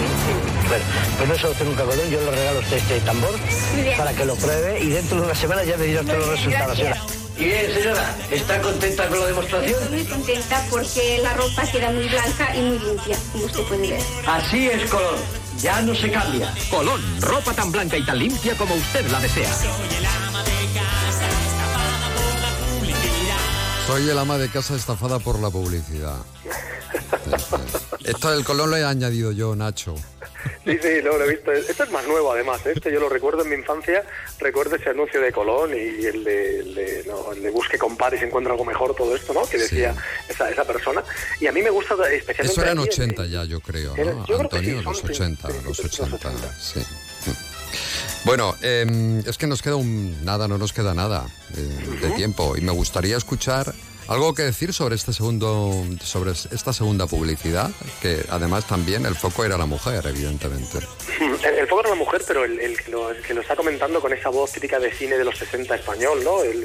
Bueno, 0.67 0.85
pues 1.17 1.29
no 1.29 1.33
usa 1.33 1.49
usted 1.49 1.65
nunca 1.65 1.83
color, 1.83 2.07
yo 2.09 2.21
le 2.21 2.29
regalo 2.29 2.59
a 2.59 2.61
usted 2.61 2.77
este 2.77 2.99
tambor 2.99 3.31
bien. 3.73 3.97
para 3.97 4.13
que 4.13 4.23
lo 4.25 4.35
pruebe 4.35 4.79
y 4.79 4.89
dentro 4.89 5.17
de 5.19 5.23
una 5.25 5.33
semana 5.33 5.63
ya 5.63 5.77
me 5.77 5.85
dirá 5.85 6.01
usted 6.01 6.15
los 6.19 6.27
resultados, 6.29 6.77
señora. 6.77 7.01
Y 7.39 7.45
bien, 7.45 7.73
señora, 7.73 8.15
¿está 8.29 8.61
contenta 8.61 9.07
con 9.07 9.19
la 9.19 9.25
demostración? 9.25 9.81
Estoy 9.81 9.97
muy 9.97 10.05
contenta 10.05 10.63
porque 10.69 11.19
la 11.23 11.33
ropa 11.33 11.63
queda 11.71 11.89
muy 11.89 12.07
blanca 12.07 12.55
y 12.55 12.61
muy 12.61 12.77
limpia, 12.77 13.17
como 13.31 13.45
usted 13.45 13.63
puede 13.63 13.87
ver. 13.89 14.01
Así 14.27 14.67
es, 14.69 14.87
Colón. 14.91 15.47
Ya 15.59 15.81
no 15.81 15.95
se 15.95 16.11
cambia. 16.11 16.53
Colón, 16.69 17.01
ropa 17.19 17.51
tan 17.51 17.71
blanca 17.71 17.97
y 17.97 18.05
tan 18.05 18.19
limpia 18.19 18.53
como 18.55 18.75
usted 18.75 19.07
la 19.09 19.19
desea. 19.19 19.49
Soy 23.87 24.09
el 24.09 24.19
ama 24.19 24.37
de 24.37 24.49
casa 24.49 24.75
estafada 24.75 25.17
por 25.17 25.39
la 25.39 25.49
publicidad. 25.49 26.17
Esto 28.03 28.31
del 28.31 28.43
colón 28.43 28.69
lo 28.71 28.75
he 28.75 28.83
añadido 28.83 29.31
yo, 29.31 29.55
Nacho. 29.55 29.95
Sí, 30.65 30.77
sí, 30.81 31.01
lo, 31.01 31.17
lo 31.17 31.23
he 31.23 31.29
visto. 31.29 31.53
Esto 31.53 31.85
es 31.85 31.91
más 31.91 32.05
nuevo, 32.05 32.33
además. 32.33 32.65
¿eh? 32.65 32.73
Este 32.75 32.91
yo 32.91 32.99
lo 32.99 33.07
recuerdo 33.07 33.43
en 33.43 33.49
mi 33.49 33.55
infancia. 33.55 34.03
Recuerdo 34.39 34.75
ese 34.75 34.89
anuncio 34.89 35.21
de 35.21 35.31
Colón 35.31 35.71
y 35.71 36.05
el 36.05 36.25
de, 36.25 36.59
el 36.59 36.75
de, 36.75 37.03
no, 37.07 37.31
el 37.31 37.41
de 37.41 37.49
busque, 37.49 37.77
compare 37.77 38.17
y 38.17 38.19
se 38.19 38.25
encuentra 38.25 38.51
algo 38.51 38.65
mejor, 38.65 38.93
todo 38.93 39.15
esto, 39.15 39.33
¿no? 39.33 39.45
Que 39.45 39.57
decía 39.57 39.95
esa, 40.27 40.49
esa 40.49 40.65
persona. 40.65 41.01
Y 41.39 41.47
a 41.47 41.53
mí 41.53 41.61
me 41.61 41.69
gusta 41.69 41.93
especialmente... 42.11 42.51
Eso 42.51 42.61
eran 42.61 42.79
aquí, 42.79 42.89
80 42.89 43.25
ya, 43.27 43.45
yo 43.45 43.61
creo, 43.61 43.95
¿no? 43.95 44.25
yo 44.25 44.37
creo 44.37 44.49
que 44.49 44.59
sí, 44.59 44.71
Antonio, 44.71 44.81
los 44.81 44.97
sí, 44.97 45.07
80, 45.07 45.49
los 45.63 45.79
80, 45.79 46.59
sí. 46.59 46.81
Bueno, 48.25 48.55
eh, 48.61 49.23
es 49.25 49.37
que 49.37 49.47
nos 49.47 49.61
queda 49.61 49.75
un... 49.75 50.23
Nada, 50.25 50.47
no 50.47 50.57
nos 50.57 50.73
queda 50.73 50.93
nada 50.93 51.25
de, 51.49 51.67
de 51.97 52.09
tiempo. 52.15 52.57
Y 52.57 52.61
me 52.61 52.71
gustaría 52.71 53.17
escuchar 53.17 53.73
¿Algo 54.07 54.33
que 54.33 54.43
decir 54.43 54.73
sobre 54.73 54.95
este 54.95 55.11
segundo, 55.11 55.83
sobre 56.01 56.31
esta 56.31 56.71
segunda 56.71 57.07
publicidad? 57.07 57.69
Que 58.01 58.23
además 58.29 58.65
también 58.65 59.05
el 59.05 59.15
foco 59.15 59.43
era 59.43 59.57
la 59.57 59.65
mujer, 59.65 60.05
evidentemente. 60.07 60.79
El, 61.19 61.53
el 61.55 61.67
foco 61.67 61.81
era 61.81 61.89
la 61.89 61.95
mujer, 61.95 62.21
pero 62.25 62.45
el, 62.45 62.57
el 62.59 62.81
que 62.81 62.89
lo, 62.91 63.11
el 63.11 63.21
que 63.21 63.33
lo 63.33 63.41
está 63.41 63.55
comentando 63.57 63.99
con 63.99 64.13
esa 64.13 64.29
voz 64.29 64.51
típica 64.53 64.79
de 64.79 64.91
cine 64.93 65.17
de 65.17 65.25
los 65.25 65.37
60 65.37 65.75
español, 65.75 66.23
¿no? 66.23 66.41
El, 66.41 66.63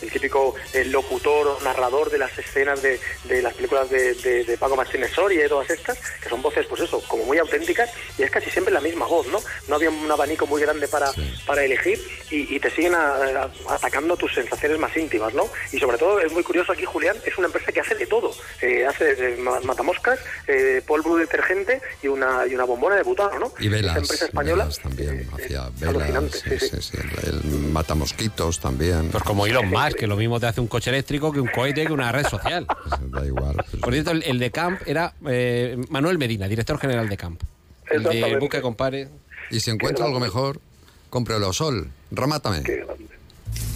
el, 0.00 0.10
típico 0.10 0.54
el 0.72 0.90
locutor 0.90 1.46
o 1.48 1.60
narrador 1.62 2.10
de 2.10 2.16
las 2.18 2.36
escenas 2.38 2.80
de, 2.80 2.98
de 3.24 3.42
las 3.42 3.52
películas 3.54 3.90
de, 3.90 4.14
de, 4.14 4.44
de 4.44 4.56
Paco 4.56 4.74
Martínez 4.76 5.12
Soria 5.12 5.44
y 5.44 5.48
todas 5.48 5.68
estas, 5.68 5.98
que 6.22 6.28
son 6.30 6.40
voces, 6.40 6.66
pues 6.66 6.80
eso, 6.82 7.02
como 7.06 7.24
muy 7.24 7.36
auténticas 7.38 7.90
y 8.16 8.22
es 8.22 8.30
casi 8.30 8.48
siempre 8.50 8.72
la 8.72 8.80
misma 8.80 9.06
voz, 9.06 9.26
¿no? 9.26 9.40
No 9.68 9.74
había 9.74 9.90
un 9.90 10.10
abanico 10.10 10.46
muy 10.46 10.62
grande 10.62 10.88
para, 10.88 11.10
para 11.46 11.64
elegir 11.64 12.00
y, 12.30 12.54
y 12.56 12.58
te 12.60 12.70
siguen 12.70 12.94
a- 12.94 13.14
a- 13.16 13.74
atacando 13.74 14.16
tus 14.16 14.32
sensaciones 14.32 14.78
más 14.78 14.96
íntimas, 14.96 15.34
¿no? 15.34 15.44
Y 15.72 15.78
sobre 15.78 15.98
todo 15.98 16.18
es 16.20 16.32
muy 16.32 16.42
curioso 16.42 16.72
aquí, 16.78 16.86
Julián, 16.86 17.16
es 17.26 17.36
una 17.36 17.48
empresa 17.48 17.72
que 17.72 17.80
hace 17.80 17.94
de 17.96 18.06
todo. 18.06 18.30
Eh, 18.62 18.86
hace 18.86 19.36
ma- 19.38 19.60
matamoscas, 19.60 20.18
eh, 20.46 20.80
polvo 20.86 21.16
detergente 21.16 21.80
y 22.02 22.06
una, 22.08 22.46
y 22.46 22.54
una 22.54 22.64
bombona 22.64 22.94
de 22.96 23.02
butano, 23.02 23.38
¿no? 23.38 23.52
Y 23.58 23.68
velas, 23.68 23.92
Esa 23.92 24.00
empresa 24.00 24.24
española 24.26 24.64
velas 24.64 24.78
también, 24.78 25.28
hacía 25.34 25.68
velas, 25.78 26.24
sí, 26.32 26.58
sí, 26.58 26.76
sí, 26.80 26.98
el, 27.24 27.28
el 27.44 27.50
matamosquitos 27.72 28.60
también. 28.60 29.10
Pues 29.10 29.24
como 29.24 29.46
Elon 29.46 29.68
Musk, 29.68 29.96
que 29.98 30.06
lo 30.06 30.16
mismo 30.16 30.38
te 30.38 30.46
hace 30.46 30.60
un 30.60 30.68
coche 30.68 30.90
eléctrico 30.90 31.32
que 31.32 31.40
un 31.40 31.48
cohete 31.48 31.84
que 31.86 31.92
una 31.92 32.12
red 32.12 32.26
social. 32.26 32.66
Da 33.08 33.24
igual. 33.26 33.56
Por 33.80 33.92
cierto, 33.92 34.10
el, 34.12 34.22
el 34.24 34.38
de 34.38 34.50
Camp 34.50 34.80
era 34.86 35.14
eh, 35.28 35.76
Manuel 35.88 36.18
Medina, 36.18 36.46
director 36.48 36.78
general 36.78 37.08
de 37.08 37.16
Camp. 37.16 37.40
El 37.90 38.02
de. 38.02 38.36
Buque 38.38 38.60
Compare. 38.60 39.08
Y 39.50 39.60
si 39.60 39.70
encuentra 39.70 40.04
algo 40.04 40.20
mejor, 40.20 40.60
cómprelo, 41.10 41.52
Sol, 41.52 41.90
remátame. 42.10 42.62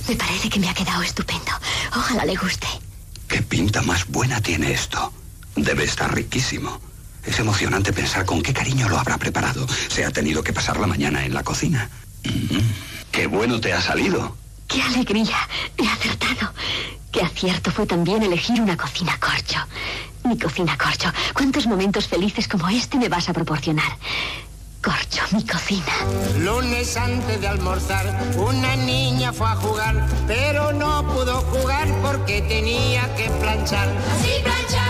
Me 0.09 0.17
parece 0.17 0.51
que 0.51 0.61
me 0.61 0.69
ha 0.69 0.75
quedado 0.75 1.03
estupendo. 1.03 1.51
Ojalá 1.97 2.25
le 2.27 2.35
guste. 2.37 2.67
¿Qué 3.33 3.41
pinta 3.41 3.81
más 3.81 4.07
buena 4.09 4.43
tiene 4.43 4.73
esto? 4.73 5.11
Debe 5.57 5.85
estar 5.85 6.15
riquísimo. 6.15 6.79
Es 7.25 7.39
emocionante 7.39 7.91
pensar 7.91 8.27
con 8.27 8.43
qué 8.43 8.53
cariño 8.53 8.91
lo 8.91 8.99
habrá 8.99 9.17
preparado. 9.17 9.67
Se 9.89 10.05
ha 10.05 10.11
tenido 10.11 10.43
que 10.43 10.53
pasar 10.53 10.79
la 10.79 10.87
mañana 10.87 11.25
en 11.25 11.33
la 11.33 11.43
cocina. 11.43 11.89
¡Qué 13.11 13.27
bueno 13.29 13.59
te 13.59 13.73
ha 13.73 13.81
salido! 13.81 14.37
¡Qué 14.69 14.83
alegría! 14.83 15.49
He 15.79 15.89
acertado. 15.89 16.53
Qué 17.11 17.23
acierto 17.23 17.71
fue 17.71 17.87
también 17.87 18.23
elegir 18.23 18.61
una 18.61 18.77
cocina 18.77 19.19
corcho. 19.19 19.61
Mi 20.25 20.39
cocina 20.39 20.77
corcho. 20.77 21.11
¿Cuántos 21.33 21.67
momentos 21.67 22.09
felices 22.09 22.47
como 22.47 22.69
este 22.69 22.99
me 22.99 23.09
vas 23.09 23.31
a 23.31 23.33
proporcionar? 23.33 23.97
Corcho, 24.83 25.23
mi 25.33 25.47
cocina. 25.47 25.93
Lunes 26.41 26.97
antes 26.97 27.41
de 27.41 27.47
almorzar, 27.47 28.05
una 28.37 28.75
niña 28.75 29.33
fue 29.33 29.47
a 29.47 29.55
jugar, 29.55 30.07
pero 30.27 30.73
no 30.73 31.07
pudo 31.07 31.37
jugar 31.43 31.87
porque 32.03 32.43
tenía 32.43 33.03
que 33.15 33.31
planchar. 33.41 33.89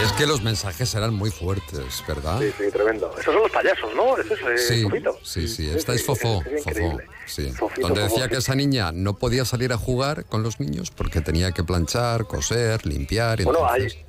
Es 0.03 0.13
que 0.13 0.27
los 0.27 0.43
mensajes 0.43 0.95
eran 0.95 1.13
muy 1.15 1.31
fuertes, 1.31 2.03
¿verdad? 2.09 2.41
Sí, 2.41 2.53
sí, 2.57 2.65
tremendo. 2.73 3.11
Esos 3.13 3.27
son 3.35 3.43
los 3.43 3.51
payasos, 3.53 3.95
¿no? 3.95 4.17
Eso 4.17 4.35
es 4.35 4.41
eh, 4.41 4.75
Sí, 4.77 4.83
Fofito. 4.85 5.19
sí, 5.23 5.47
sí, 5.47 5.69
esta 5.69 5.93
es 5.95 6.05
Fofó, 6.05 6.43
es 6.47 6.65
Fofó, 6.65 6.71
increíble. 6.71 7.05
sí. 7.27 7.51
Fofito, 7.53 7.87
Donde 7.89 8.01
Fofó, 8.01 8.15
decía 8.15 8.25
sí. 8.25 8.31
que 8.31 8.37
esa 8.39 8.55
niña 8.55 8.93
no 8.93 9.15
podía 9.19 9.45
salir 9.45 9.73
a 9.73 9.77
jugar 9.77 10.25
con 10.25 10.43
los 10.43 10.59
niños 10.59 10.91
porque 10.91 11.21
tenía 11.21 11.53
que 11.53 11.63
planchar, 11.65 12.25
coser, 12.27 12.85
limpiar. 12.87 13.41
y 13.41 13.45
Bueno, 13.45 13.61
entonces, 13.61 13.95
Hay 13.99 14.05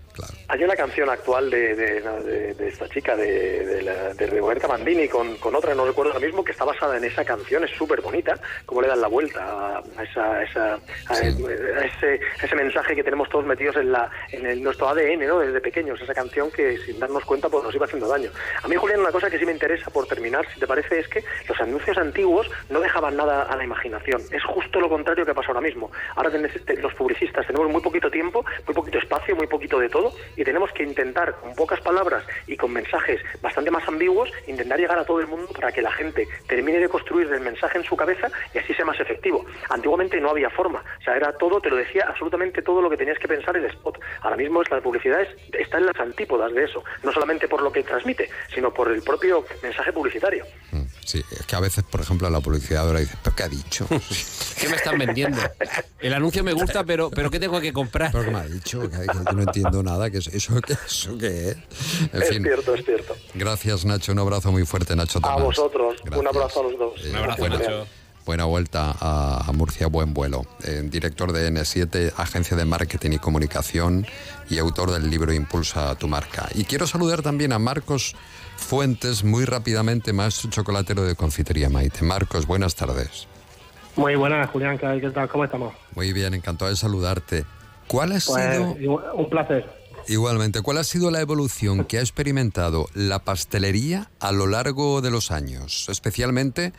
una 0.64 0.76
canción 0.76 1.10
actual 1.10 1.50
de, 1.50 1.76
de- 1.76 2.02
de- 2.02 2.54
de 2.54 2.68
esta 2.68 2.88
chica, 2.88 3.16
de, 3.16 3.66
de, 3.66 3.82
la- 3.82 4.14
de 4.14 4.28
Roberta 4.28 4.68
Mandini, 4.68 5.08
con, 5.08 5.36
con 5.38 5.56
otra, 5.56 5.74
no 5.76 5.86
recuerdo 5.86 6.14
ahora 6.14 6.26
mismo, 6.26 6.44
que 6.44 6.52
está 6.52 6.64
basada 6.64 6.98
en 6.98 7.04
esa 7.04 7.26
canción, 7.26 7.64
es 7.64 7.72
súper 7.72 8.02
bonita, 8.02 8.40
cómo 8.66 8.82
le 8.82 8.88
dan 8.88 9.02
la 9.02 9.08
vuelta 9.08 9.80
a, 9.98 10.04
esa, 10.04 10.34
a 10.36 10.44
esa- 10.44 10.74
a- 10.76 11.14
a 11.14 11.20
ese, 11.86 12.56
mensaje 12.56 12.96
que 12.96 13.04
tenemos 13.04 13.28
todos 13.30 13.46
metidos 13.46 13.76
en, 13.78 13.92
la, 13.92 14.10
en 14.32 14.46
el- 14.46 14.62
nuestro 14.64 14.88
ADN, 14.90 15.26
¿no? 15.28 15.40
Desde 15.40 15.60
pequeños, 15.60 16.00
esa 16.02 16.14
canción 16.14 16.52
que 16.52 16.78
sin 16.80 17.00
darnos 17.00 17.26
cuenta 17.26 17.50
pues 17.50 17.64
nos 17.64 17.74
iba 17.76 17.86
haciendo 17.86 18.08
daño. 18.08 18.30
A 18.62 18.68
mí, 18.68 18.76
Julián, 18.76 19.00
una 19.02 19.12
cosa 19.12 19.30
que 19.30 19.40
sí 19.40 19.46
me 19.46 19.52
interesa, 19.52 19.90
por 19.90 20.06
terminar, 20.08 20.46
si 20.54 20.60
te 20.60 20.68
parece, 20.68 21.00
es 21.00 21.08
que 21.08 21.24
los 21.50 21.60
anuncios 21.60 21.98
antiguos 21.98 22.50
no 22.70 22.80
dejaban 22.80 23.18
nada 23.18 23.44
a 23.44 23.56
la 23.56 23.64
imaginación. 23.64 24.22
Es 24.32 24.44
justo 24.44 24.80
lo 24.80 24.90
contrario 24.90 25.26
que 25.26 25.34
pasa 25.34 25.48
ahora 25.50 25.62
mismo. 25.62 25.92
Ahora 26.16 26.30
tenés- 26.32 26.64
te- 26.66 26.78
los 26.78 26.94
publicistas 26.94 27.46
tenemos 27.48 27.70
muy 27.70 27.82
poquito 27.82 28.10
tiempo, 28.12 28.46
muy 28.66 28.76
poquito 28.76 28.98
espacio, 29.00 29.36
muy 29.36 29.48
poquito 29.48 29.80
de 29.80 29.90
todo, 29.90 30.03
y 30.36 30.44
tenemos 30.44 30.72
que 30.72 30.84
intentar, 30.84 31.36
con 31.40 31.54
pocas 31.56 31.80
palabras 31.82 32.24
y 32.48 32.58
con 32.58 32.72
mensajes 32.74 33.22
bastante 33.42 33.72
más 33.72 33.88
ambiguos, 33.88 34.30
intentar 34.48 34.80
llegar 34.80 34.98
a 34.98 35.06
todo 35.06 35.20
el 35.20 35.28
mundo 35.28 35.48
para 35.54 35.72
que 35.72 35.82
la 35.82 35.92
gente 35.92 36.28
termine 36.48 36.80
de 36.80 36.90
construir 36.90 37.32
el 37.32 37.42
mensaje 37.42 37.78
en 37.78 37.84
su 37.84 37.96
cabeza 37.96 38.32
y 38.54 38.58
así 38.58 38.74
sea 38.74 38.86
más 38.86 39.00
efectivo. 39.00 39.46
Antiguamente 39.70 40.20
no 40.20 40.30
había 40.30 40.50
forma, 40.50 40.84
o 41.00 41.04
sea, 41.04 41.16
era 41.16 41.32
todo, 41.38 41.62
te 41.62 41.70
lo 41.70 41.76
decía, 41.76 42.06
absolutamente 42.08 42.62
todo 42.62 42.82
lo 42.82 42.90
que 42.90 42.98
tenías 42.98 43.20
que 43.20 43.28
pensar 43.28 43.56
el 43.58 43.66
spot. 43.66 44.00
Ahora 44.22 44.38
mismo 44.38 44.62
es 44.62 44.70
la 44.72 44.82
publicidad 44.82 45.22
es- 45.22 45.36
está 45.54 45.78
en 45.78 45.86
las 45.86 46.00
antípodas 46.00 46.54
de 46.54 46.64
eso, 46.66 46.84
no 47.04 47.12
solamente 47.12 47.48
por 47.48 47.62
lo 47.62 47.72
que 47.72 47.84
transmite, 47.84 48.30
sino 48.54 48.74
por 48.74 48.92
el 48.92 49.02
propio 49.04 49.46
mensaje 49.62 49.92
publicitario. 49.94 50.46
Sí, 51.06 51.24
es 51.32 51.46
que 51.46 51.56
a 51.56 51.60
veces, 51.60 51.84
por 51.84 52.02
ejemplo, 52.02 52.30
la 52.30 52.40
publicidad 52.40 52.86
ahora 52.86 53.00
dice, 53.00 53.16
¿pero 53.24 53.36
qué 53.36 53.44
ha 53.44 53.50
dicho? 53.50 53.88
¿Qué 54.60 54.70
me 54.70 54.76
están 54.76 54.98
vendiendo? 54.98 55.42
El 56.00 56.14
anuncio 56.14 56.44
me 56.44 56.54
gusta, 56.54 56.84
pero, 56.84 57.10
pero 57.10 57.30
¿qué 57.32 57.40
tengo 57.40 57.60
que 57.62 57.74
comprar? 57.74 58.12
¿Pero 58.12 58.26
qué 58.26 58.32
me 58.32 58.40
ha 58.40 58.46
dicho? 58.48 58.90
Que, 58.90 59.06
no 59.34 59.42
entiendo 59.42 59.84
nada, 59.84 60.10
que 60.10 60.18
es 60.18 60.28
eso, 60.28 60.60
que 60.62 60.74
eso 60.74 61.18
qué 61.18 61.50
es. 61.50 61.58
En 62.14 62.22
es 62.22 62.30
fin, 62.30 62.44
cierto, 62.44 62.76
es 62.76 62.86
cierto. 62.86 63.16
gracias 63.34 63.86
Nacho, 63.86 64.12
un 64.12 64.20
abrazo 64.20 64.52
muy 64.52 64.66
fuerte 64.66 64.96
Nacho 64.96 65.20
A 65.24 65.36
vosotros, 65.38 65.96
un 66.16 66.28
abrazo 66.28 66.60
a 66.60 66.64
los 66.64 66.80
dos. 66.80 67.02
Gracias, 67.04 67.50
Julián. 67.50 67.86
Buena 68.26 68.46
vuelta 68.46 68.96
a, 69.02 69.44
a 69.46 69.52
Murcia, 69.52 69.88
buen 69.88 70.14
vuelo. 70.14 70.46
Eh, 70.64 70.82
director 70.86 71.34
de 71.34 71.52
N7, 71.52 72.14
agencia 72.16 72.56
de 72.56 72.64
marketing 72.64 73.12
y 73.12 73.20
comunicación 73.20 74.08
y 74.50 74.60
autor 74.60 74.92
del 74.92 75.10
libro 75.10 75.34
Impulsa 75.34 75.94
tu 75.96 76.08
marca. 76.08 76.48
Y 76.56 76.64
quiero 76.64 76.88
saludar 76.88 77.22
también 77.22 77.52
a 77.52 77.60
Marcos 77.60 78.16
Fuentes, 78.58 79.24
muy 79.24 79.46
rápidamente, 79.46 80.14
maestro 80.14 80.50
chocolatero 80.50 81.04
de 81.04 81.16
confitería 81.16 81.70
Maite. 81.70 82.04
Marcos, 82.04 82.48
buenas 82.48 82.76
tardes. 82.76 83.28
Muy 83.96 84.16
buenas, 84.16 84.50
Julián, 84.50 84.78
¿qué 84.78 85.10
tal? 85.14 85.30
¿Cómo 85.30 85.44
estamos? 85.46 85.74
Muy 85.96 86.14
bien, 86.14 86.34
encantado 86.34 86.70
de 86.72 86.78
saludarte. 86.78 87.46
¿Cuál 87.88 88.10
ha 88.14 88.20
Pues, 88.26 88.78
sido, 88.78 89.02
un 89.14 89.30
placer. 89.30 89.70
igualmente, 90.08 90.62
cuál 90.62 90.78
ha 90.80 90.84
sido 90.84 91.12
la 91.12 91.22
evolución 91.22 91.86
que 91.86 91.98
ha 92.00 92.02
experimentado 92.02 92.88
la 92.96 93.20
pastelería 93.20 94.10
a 94.20 94.32
lo 94.32 94.48
largo 94.48 95.02
de 95.02 95.12
los 95.12 95.30
años, 95.32 95.88
especialmente 95.90 96.74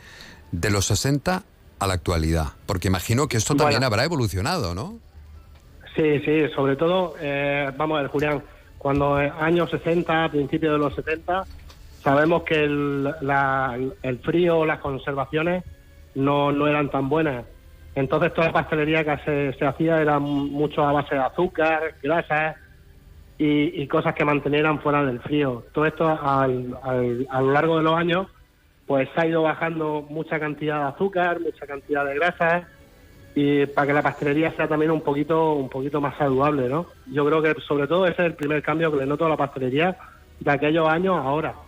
de 0.51 0.69
los 0.71 0.87
60 0.87 1.43
a 1.79 1.87
la 1.87 1.93
actualidad? 1.93 2.47
Porque 2.65 2.87
imagino 2.89 3.27
que 3.27 3.37
esto 3.37 3.55
también 3.55 3.79
Bueno. 3.79 3.87
habrá 3.87 4.03
evolucionado, 4.03 4.75
¿no? 4.75 4.99
Sí, 5.95 6.19
sí, 6.25 6.41
sobre 6.53 6.75
todo, 6.75 7.13
eh, 7.21 7.71
vamos 7.77 7.97
a 7.97 8.01
ver, 8.01 8.11
Julián, 8.11 8.43
cuando 8.77 9.21
en 9.21 9.31
años 9.39 9.69
60, 9.71 10.29
principios 10.31 10.73
de 10.73 10.79
los 10.79 10.93
70, 10.93 11.45
sabemos 12.05 12.43
que 12.45 12.55
el, 12.65 13.03
la- 13.21 13.77
el 14.03 14.19
frío, 14.21 14.65
las 14.65 14.79
conservaciones 14.81 15.65
no, 16.15 16.51
eran 16.67 16.91
tan 16.91 17.09
buenas. 17.09 17.47
Entonces 17.95 18.33
toda 18.35 18.47
la 18.49 18.53
pastelería 18.53 19.05
que 19.05 19.17
se, 19.25 19.53
se 19.59 19.65
hacía 19.65 20.01
era 20.01 20.19
mucho 20.19 20.83
a 20.85 20.93
base 20.93 21.15
de 21.15 21.21
azúcar, 21.21 21.95
grasas 22.03 22.57
y, 23.37 23.87
cosas 23.87 24.15
que 24.15 24.25
mantenieran 24.25 24.81
fuera 24.81 25.05
del 25.05 25.21
frío. 25.21 25.67
Todo 25.73 25.85
esto 25.87 26.07
al- 26.07 26.77
a 27.29 27.41
lo 27.41 27.51
largo 27.53 27.77
de 27.77 27.83
los 27.83 27.95
años 27.95 28.27
pues 28.85 29.09
ha 29.17 29.27
ido 29.27 29.43
bajando 29.43 30.03
mucha 30.09 30.39
cantidad 30.39 30.79
de 30.79 30.89
azúcar, 30.95 31.41
mucha 31.41 31.67
cantidad 31.67 32.05
de 32.05 32.15
grasas 32.15 32.67
y 33.35 33.65
para 33.67 33.87
que 33.87 33.93
la 33.93 34.03
pastelería 34.03 34.55
sea 34.55 34.67
también 34.69 34.91
un 34.91 35.01
poquito 35.03 35.53
un 35.55 35.69
poquito 35.69 36.01
más 36.01 36.17
saludable, 36.17 36.69
¿no? 36.69 36.93
Yo 37.05 37.25
creo 37.27 37.41
que 37.43 37.55
sobre 37.67 37.87
todo 37.87 38.05
ese 38.07 38.21
es 38.23 38.27
el 38.27 38.35
primer 38.35 38.63
cambio 38.63 38.91
que 38.91 38.99
le 38.99 39.07
noto 39.07 39.25
a 39.27 39.29
la 39.29 39.37
pastelería 39.37 39.97
de 40.39 40.51
aquellos 40.51 40.87
años 40.89 41.17
ahora. 41.17 41.64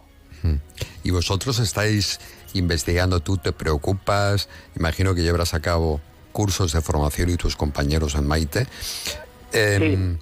Y 1.04 1.12
vosotros 1.12 1.60
estáis 1.60 2.20
investigando, 2.54 3.20
tú 3.20 3.38
te 3.38 3.52
preocupas, 3.52 4.50
imagino 4.76 5.14
que 5.14 5.22
llevarás 5.22 5.54
a 5.54 5.62
cabo 5.62 6.02
cursos 6.32 6.74
de 6.74 6.82
formación 6.82 7.30
y 7.30 7.36
tus 7.36 7.56
compañeros 7.56 8.16
en 8.16 8.28
Maite. 8.28 8.68
Em, 9.52 10.20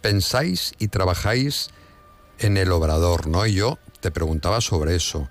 Pensáis 0.00 0.74
y 0.78 0.88
trabajáis 0.88 1.70
en 2.38 2.56
el 2.56 2.70
obrador, 2.70 3.26
¿no? 3.26 3.44
Y 3.46 3.54
yo 3.54 3.78
te 4.00 4.10
preguntaba 4.10 4.60
sobre 4.60 4.94
eso. 4.94 5.28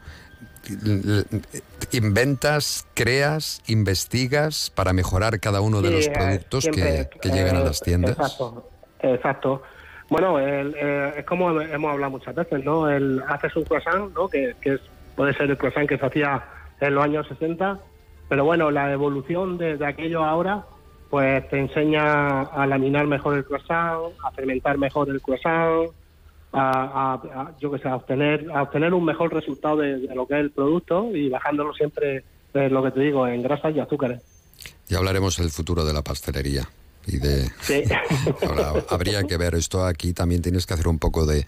¿Inventas, 1.92 2.86
creas, 2.94 3.62
investigas 3.68 4.70
para 4.70 4.92
mejorar 4.92 5.40
cada 5.40 5.62
uno 5.62 5.82
de 5.82 5.88
Sí, 5.88 5.96
los 5.96 6.06
eh, 6.08 6.12
productos 6.14 6.64
siempre, 6.64 7.10
que, 7.10 7.20
que 7.20 7.30
llegan 7.30 7.56
a 7.56 7.62
eh, 7.62 7.64
las 7.64 7.80
tiendas? 7.80 8.12
Exacto, 8.12 8.70
exacto. 9.00 9.62
Bueno, 10.10 10.40
el, 10.40 10.74
eh, 10.78 11.14
es 11.18 11.26
como 11.26 11.60
hemos 11.62 11.92
hablado 11.92 12.12
muchas 12.12 12.34
veces, 12.36 12.64
¿no? 12.64 12.90
El 12.90 13.22
haces 13.28 13.56
un 13.56 13.64
croissant, 13.64 14.14
¿no? 14.16 14.28
Que, 14.30 14.56
que 14.62 14.76
es, 14.76 14.82
puede 15.16 15.34
ser 15.34 15.50
el 15.50 15.58
croissant 15.58 15.88
que 15.88 15.98
se 15.98 16.06
hacía 16.06 16.44
en 16.80 16.96
los 16.96 17.04
años 17.04 17.28
60, 17.28 17.80
pero 18.30 18.46
bueno, 18.46 18.72
la 18.72 18.92
evolución 18.92 19.58
de, 19.58 19.76
de 19.78 19.86
aquello 19.86 20.24
a 20.24 20.30
ahora, 20.30 20.64
pues 21.10 21.48
te 21.50 21.60
enseña 21.60 22.42
a 22.42 22.66
laminar 22.68 23.06
mejor 23.08 23.36
el 23.38 23.44
croissant, 23.46 24.14
a 24.24 24.32
fermentar 24.32 24.78
mejor 24.78 25.10
el 25.10 25.22
croissant, 25.22 25.90
a, 26.54 26.72
a- 26.72 27.42
a, 27.42 27.58
yo 27.60 27.70
que 27.72 27.80
sé, 27.80 27.90
a 27.90 27.96
obtener, 27.98 28.50
a 28.54 28.64
obtener 28.64 28.94
un 28.94 29.04
mejor 29.04 29.34
resultado 29.34 29.78
de, 29.78 29.98
de 30.00 30.16
lo 30.16 30.26
que 30.26 30.36
es 30.36 30.40
el 30.40 30.52
producto 30.52 31.14
y 31.14 31.28
bajándolo 31.30 31.74
siempre, 31.74 32.24
eh, 32.54 32.70
lo 32.70 32.82
que 32.84 32.92
te 32.92 33.02
digo, 33.02 33.28
en 33.28 33.42
grasas 33.42 33.76
y 33.76 33.80
azúcares. 33.80 34.22
Ya 34.88 35.00
hablaremos 35.00 35.38
del 35.38 35.50
futuro 35.50 35.84
de 35.84 35.94
la 35.94 36.02
pastelería. 36.02 36.64
Y 37.08 37.18
de... 37.18 37.50
Sí. 37.62 37.84
Ahora, 38.48 38.86
habría 38.90 39.24
que 39.24 39.38
ver 39.38 39.56
esto 39.56 39.86
aquí, 39.86 40.14
también 40.14 40.42
tienes 40.42 40.66
que 40.66 40.74
hacer 40.74 40.88
un 40.88 41.00
poco 41.00 41.26
de, 41.26 41.46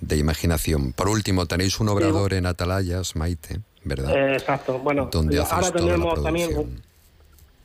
de 0.00 0.16
imaginación. 0.16 0.92
Por 0.92 1.08
último, 1.08 1.46
tenéis 1.46 1.80
un 1.80 1.88
obrador 1.88 2.34
en 2.34 2.46
Atalayas, 2.46 3.16
Maite, 3.16 3.60
¿verdad? 3.84 4.14
Eh, 4.14 4.32
exacto. 4.34 4.78
Bueno, 4.78 5.08
Donde 5.10 5.38
haces 5.38 5.52
ahora 5.52 5.70
tenemos 5.70 6.22
también, 6.22 6.80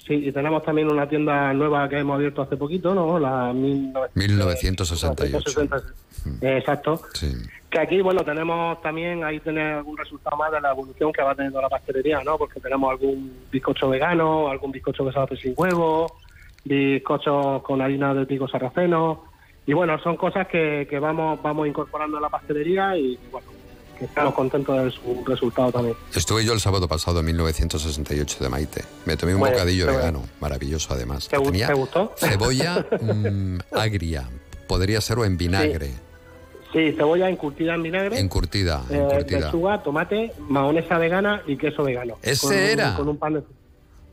sí, 0.08 0.14
y 0.14 0.32
tenemos 0.32 0.64
también 0.64 0.90
una 0.90 1.10
tienda 1.10 1.54
nueva 1.54 1.90
que 1.90 1.98
hemos 1.98 2.16
abierto 2.16 2.44
hace 2.44 2.58
poquito, 2.58 2.94
¿no? 2.94 3.20
La 3.20 3.52
1900 3.54 4.12
1968. 4.16 5.94
Eh, 6.42 6.58
exacto. 6.58 7.02
Sí. 7.14 7.34
Que 7.70 7.80
aquí, 7.80 8.02
bueno, 8.02 8.24
tenemos 8.24 8.82
también, 8.82 9.24
ahí 9.24 9.40
tener 9.40 9.76
algún 9.76 9.98
resultado 9.98 10.36
más 10.36 10.52
de 10.52 10.60
la 10.60 10.72
evolución 10.72 11.12
que 11.14 11.22
va 11.22 11.34
teniendo 11.34 11.62
la 11.62 11.70
pastelería, 11.70 12.22
¿no? 12.24 12.38
Porque 12.38 12.60
tenemos 12.60 12.92
algún 12.92 13.32
bizcocho 13.50 13.90
vegano, 13.90 14.50
algún 14.50 14.72
bizcocho 14.72 15.06
que 15.06 15.14
se 15.14 15.20
hace 15.20 15.38
sin 15.38 15.54
huevo, 15.56 16.18
bizcochos 16.64 17.62
con 17.64 17.82
harina 17.82 18.14
de 18.14 18.26
trigo 18.26 18.48
sarraceno. 18.48 19.26
Y 19.66 19.74
bueno, 19.74 20.00
son 20.00 20.18
cosas 20.18 20.48
que, 20.48 20.88
que 20.90 21.00
vamos 21.00 21.40
vamos 21.42 21.68
incorporando 21.68 22.18
a 22.18 22.22
la 22.22 22.30
pastelería 22.30 22.98
y, 22.98 23.18
bueno, 23.32 23.48
que 23.98 24.06
estamos 24.06 24.34
contentos 24.34 24.84
de 24.84 24.90
su 24.92 25.24
resultado 25.26 25.72
también. 25.72 25.96
Estuve 26.16 26.44
yo 26.44 26.54
el 26.54 26.60
sábado 26.60 26.88
pasado 26.88 27.20
en 27.20 27.28
1968 27.28 28.44
de 28.44 28.50
Maite. 28.50 28.84
Me 29.06 29.16
tomé 29.18 29.34
un 29.36 29.40
Bueno, 29.40 29.54
bocadillo 29.56 29.86
vegano, 29.88 30.24
maravilloso 30.40 30.94
además. 30.94 31.28
¿Te, 31.28 31.38
gu- 31.38 31.46
Tenía 31.46 31.68
te 31.68 31.74
gustó? 31.74 32.12
cebolla 32.18 32.84
mm, 33.02 33.58
agria, 33.76 34.28
podría 34.68 35.00
ser 35.02 35.20
o 35.20 35.26
en 35.26 35.38
vinagre, 35.38 35.92
Sí, 36.74 36.94
cebolla 36.94 37.30
encurtida 37.30 37.76
en 37.76 37.84
vinagre. 37.84 38.18
encurtida, 38.18 38.82
eh, 38.90 38.96
encurtida. 38.96 39.40
lechuga, 39.48 39.84
tomate, 39.84 40.32
mahonesa 40.48 40.98
vegana 40.98 41.42
y 41.46 41.58
queso 41.58 41.84
vegano. 41.84 42.16
Ese 42.24 42.48
Con 42.48 42.54
era. 42.56 42.96
Con 42.96 43.10
un 43.10 43.18
pan 43.18 43.34
de- 43.34 43.44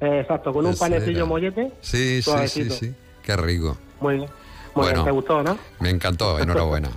eh, 0.01 0.20
exacto, 0.20 0.53
con 0.53 0.64
un 0.66 0.72
Ese 0.72 0.80
panecillo 0.80 1.16
era. 1.18 1.24
mollete. 1.26 1.72
Sí, 1.80 1.99
sí, 1.99 2.16
sí, 2.16 2.22
suavecito. 2.22 2.74
sí. 2.74 2.94
Qué 3.22 3.36
rico. 3.36 3.76
Muy 4.01 4.14
bien. 4.16 4.28
Muy 4.74 4.84
Bueno. 4.84 4.92
bien, 4.94 5.05
¿te 5.07 5.11
gustó, 5.11 5.42
no? 5.42 5.59
Me 5.80 5.90
encantó, 5.90 6.38
enhorabuena. 6.38 6.90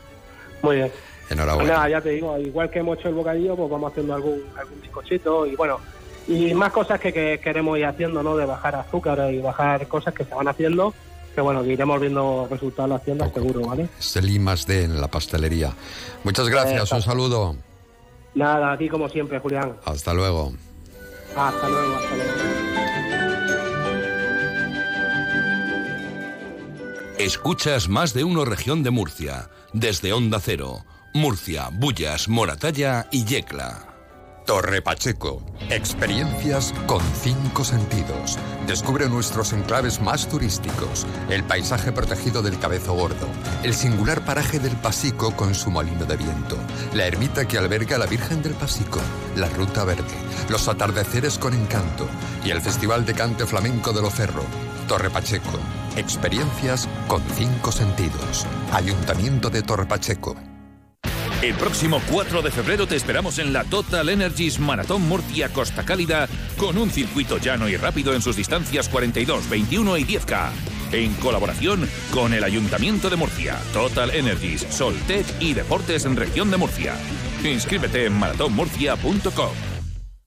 Muy 0.62 0.76
bien. 0.76 0.90
Pues 0.90 1.30
Enhorabuena. 1.32 1.72
nada, 1.74 1.88
ya 1.88 2.00
te 2.00 2.10
digo, 2.10 2.38
igual 2.38 2.68
que 2.70 2.80
hemos 2.80 2.98
hecho 2.98 3.08
el 3.08 3.14
bocadillo, 3.14 3.56
pues 3.56 3.70
vamos 3.70 3.90
haciendo 3.90 4.14
algún, 4.14 4.42
algún 4.58 4.80
bizcochito 4.82 5.46
y 5.46 5.56
bueno, 5.56 5.78
y 6.28 6.52
más 6.54 6.72
cosas 6.72 7.00
que, 7.00 7.12
que 7.12 7.40
queremos 7.42 7.78
ir 7.78 7.86
haciendo, 7.86 8.22
¿no? 8.22 8.36
De 8.36 8.44
bajar 8.44 8.74
azúcar 8.76 9.32
y 9.32 9.40
bajar 9.40 9.88
cosas 9.88 10.12
que 10.14 10.24
se 10.24 10.34
van 10.34 10.46
haciendo, 10.48 10.92
que 11.34 11.40
bueno, 11.40 11.62
que 11.62 11.70
iremos 11.72 11.98
viendo 12.00 12.46
resultados 12.50 12.88
en 12.88 12.92
las 12.94 13.04
tiendas 13.04 13.32
seguro, 13.32 13.60
¿vale? 13.66 13.88
Es 13.98 14.14
el 14.16 14.28
I 14.30 14.38
más 14.38 14.66
D 14.66 14.84
en 14.84 15.00
la 15.00 15.08
pastelería. 15.08 15.72
Muchas 16.22 16.48
gracias, 16.50 16.92
un 16.92 17.00
saludo. 17.02 17.56
Nada, 18.34 18.72
aquí 18.72 18.88
como 18.90 19.08
siempre, 19.08 19.38
Julián. 19.38 19.76
Hasta 19.86 20.12
luego. 20.12 20.52
Hasta 21.36 21.68
luego, 21.68 21.96
hasta 21.96 22.16
luego. 22.16 22.32
Escuchas 27.18 27.88
más 27.88 28.14
de 28.14 28.24
uno 28.24 28.44
región 28.44 28.82
de 28.82 28.90
Murcia, 28.90 29.48
desde 29.72 30.12
Onda 30.12 30.40
Cero, 30.40 30.84
Murcia, 31.14 31.68
Bullas, 31.72 32.28
Moratalla 32.28 33.06
y 33.12 33.24
Yecla. 33.24 33.91
Torre 34.44 34.82
Pacheco. 34.82 35.40
Experiencias 35.70 36.74
con 36.86 37.00
cinco 37.22 37.64
sentidos. 37.64 38.38
Descubre 38.66 39.08
nuestros 39.08 39.52
enclaves 39.52 40.00
más 40.00 40.28
turísticos. 40.28 41.06
El 41.30 41.44
paisaje 41.44 41.92
protegido 41.92 42.42
del 42.42 42.58
Cabezo 42.58 42.94
Gordo. 42.94 43.28
El 43.62 43.74
singular 43.74 44.24
paraje 44.24 44.58
del 44.58 44.76
Pasico 44.76 45.34
con 45.36 45.54
su 45.54 45.70
molino 45.70 46.04
de 46.04 46.16
viento. 46.16 46.56
La 46.92 47.06
ermita 47.06 47.46
que 47.46 47.56
alberga 47.56 47.96
a 47.96 47.98
la 48.00 48.06
Virgen 48.06 48.42
del 48.42 48.54
Pasico. 48.54 49.00
La 49.36 49.48
Ruta 49.48 49.84
Verde. 49.84 50.02
Los 50.48 50.68
atardeceres 50.68 51.38
con 51.38 51.54
encanto. 51.54 52.08
Y 52.44 52.50
el 52.50 52.60
Festival 52.60 53.06
de 53.06 53.14
Cante 53.14 53.46
Flamenco 53.46 53.92
de 53.92 54.02
Locerro. 54.02 54.44
Torre 54.88 55.10
Pacheco. 55.10 55.58
Experiencias 55.96 56.88
con 57.06 57.22
cinco 57.36 57.70
sentidos. 57.70 58.46
Ayuntamiento 58.72 59.50
de 59.50 59.62
Torre 59.62 59.86
Pacheco. 59.86 60.36
El 61.42 61.56
próximo 61.56 62.00
4 62.08 62.40
de 62.40 62.52
febrero 62.52 62.86
te 62.86 62.94
esperamos 62.94 63.40
en 63.40 63.52
la 63.52 63.64
Total 63.64 64.08
Energies 64.08 64.60
Maratón 64.60 65.02
Murcia 65.02 65.48
Costa 65.48 65.84
Cálida 65.84 66.28
con 66.56 66.78
un 66.78 66.88
circuito 66.88 67.38
llano 67.38 67.68
y 67.68 67.76
rápido 67.76 68.14
en 68.14 68.22
sus 68.22 68.36
distancias 68.36 68.88
42, 68.88 69.50
21 69.50 69.98
y 69.98 70.04
10K. 70.04 70.50
En 70.92 71.12
colaboración 71.14 71.88
con 72.12 72.32
el 72.32 72.44
Ayuntamiento 72.44 73.10
de 73.10 73.16
Murcia, 73.16 73.58
Total 73.72 74.10
Energies, 74.10 74.64
Soltec 74.70 75.26
y 75.40 75.52
Deportes 75.54 76.04
en 76.04 76.14
Región 76.14 76.48
de 76.52 76.58
Murcia. 76.58 76.94
Inscríbete 77.42 78.06
en 78.06 78.12
maratonmurcia.com. 78.12 79.71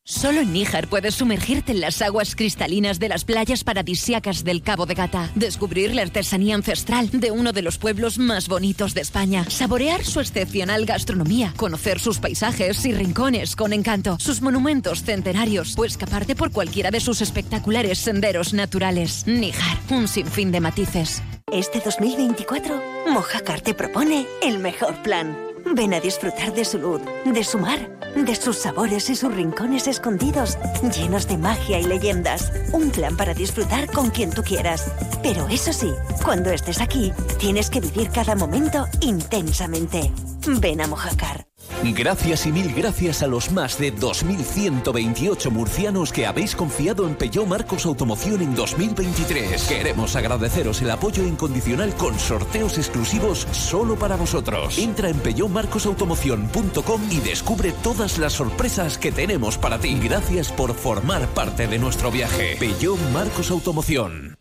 Solo 0.07 0.41
en 0.41 0.53
Níjar 0.53 0.87
puedes 0.87 1.15
sumergirte 1.15 1.71
en 1.71 1.81
las 1.81 1.99
aguas 2.03 2.35
cristalinas 2.35 2.99
de 2.99 3.09
las 3.09 3.25
playas 3.25 3.63
paradisíacas 3.63 4.43
del 4.43 4.61
Cabo 4.61 4.85
de 4.85 4.93
Gata, 4.93 5.31
descubrir 5.33 5.95
la 5.95 6.03
artesanía 6.03 6.53
ancestral 6.53 7.09
de 7.09 7.31
uno 7.31 7.53
de 7.53 7.63
los 7.63 7.79
pueblos 7.79 8.19
más 8.19 8.47
bonitos 8.47 8.93
de 8.93 9.01
España, 9.01 9.49
saborear 9.49 10.03
su 10.05 10.19
excepcional 10.19 10.85
gastronomía, 10.85 11.55
conocer 11.57 11.99
sus 11.99 12.19
paisajes 12.19 12.85
y 12.85 12.93
rincones 12.93 13.55
con 13.55 13.73
encanto, 13.73 14.17
sus 14.19 14.43
monumentos 14.43 15.01
centenarios 15.01 15.75
o 15.75 15.85
escaparte 15.85 16.35
por 16.35 16.51
cualquiera 16.51 16.91
de 16.91 16.99
sus 16.99 17.21
espectaculares 17.21 17.97
senderos 17.97 18.53
naturales. 18.53 19.25
Níjar, 19.25 19.79
un 19.89 20.07
sinfín 20.07 20.51
de 20.51 20.59
matices. 20.59 21.23
Este 21.51 21.79
2024, 21.79 23.07
Mojácar 23.09 23.61
te 23.61 23.73
propone 23.73 24.27
el 24.43 24.59
mejor 24.59 25.01
plan. 25.01 25.54
Ven 25.73 25.93
a 25.93 25.99
disfrutar 25.99 26.53
de 26.53 26.63
su 26.63 26.77
luz, 26.77 27.01
de 27.25 27.43
su 27.43 27.57
mar, 27.57 27.79
de 28.15 28.35
sus 28.35 28.57
sabores 28.57 29.09
y 29.09 29.15
sus 29.15 29.33
rincones 29.33 29.87
escondidos, 29.87 30.57
llenos 30.95 31.27
de 31.27 31.37
magia 31.37 31.79
y 31.79 31.83
leyendas. 31.83 32.51
Un 32.71 32.91
plan 32.91 33.17
para 33.17 33.33
disfrutar 33.33 33.91
con 33.91 34.09
quien 34.09 34.29
tú 34.29 34.43
quieras. 34.43 34.91
Pero 35.23 35.47
eso 35.49 35.73
sí, 35.73 35.91
cuando 36.23 36.51
estés 36.51 36.81
aquí, 36.81 37.11
tienes 37.39 37.69
que 37.69 37.81
vivir 37.81 38.09
cada 38.09 38.35
momento 38.35 38.85
intensamente. 39.01 40.11
Ven 40.47 40.81
a 40.81 40.87
Mojácar. 40.87 41.47
Gracias 41.83 42.45
y 42.45 42.51
mil 42.51 42.73
gracias 42.73 43.21
a 43.23 43.27
los 43.27 43.51
más 43.51 43.77
de 43.77 43.93
2.128 43.93 45.51
murcianos 45.51 46.11
que 46.11 46.25
habéis 46.25 46.55
confiado 46.55 47.07
en 47.07 47.15
Peugeot 47.15 47.47
Marcos 47.47 47.85
Automoción 47.85 48.41
en 48.41 48.55
2023. 48.55 49.63
Queremos 49.63 50.15
agradeceros 50.15 50.81
el 50.81 50.91
apoyo 50.91 51.23
incondicional 51.23 51.93
con 51.95 52.17
sorteos 52.17 52.77
exclusivos 52.77 53.47
solo 53.51 53.95
para 53.95 54.15
vosotros. 54.15 54.77
Entra 54.77 55.09
en 55.09 55.19
peugeotmarcosautomoción.com 55.19 57.01
y 57.11 57.19
descubre 57.19 57.71
todas 57.83 58.17
las 58.17 58.33
sorpresas 58.33 58.97
que 58.97 59.11
tenemos 59.11 59.57
para 59.57 59.79
ti. 59.79 59.99
Gracias 60.01 60.51
por 60.51 60.73
formar 60.73 61.27
parte 61.29 61.67
de 61.67 61.77
nuestro 61.77 62.11
viaje. 62.11 62.55
Peugeot 62.59 62.99
Marcos 63.11 63.51
Automoción. 63.51 64.34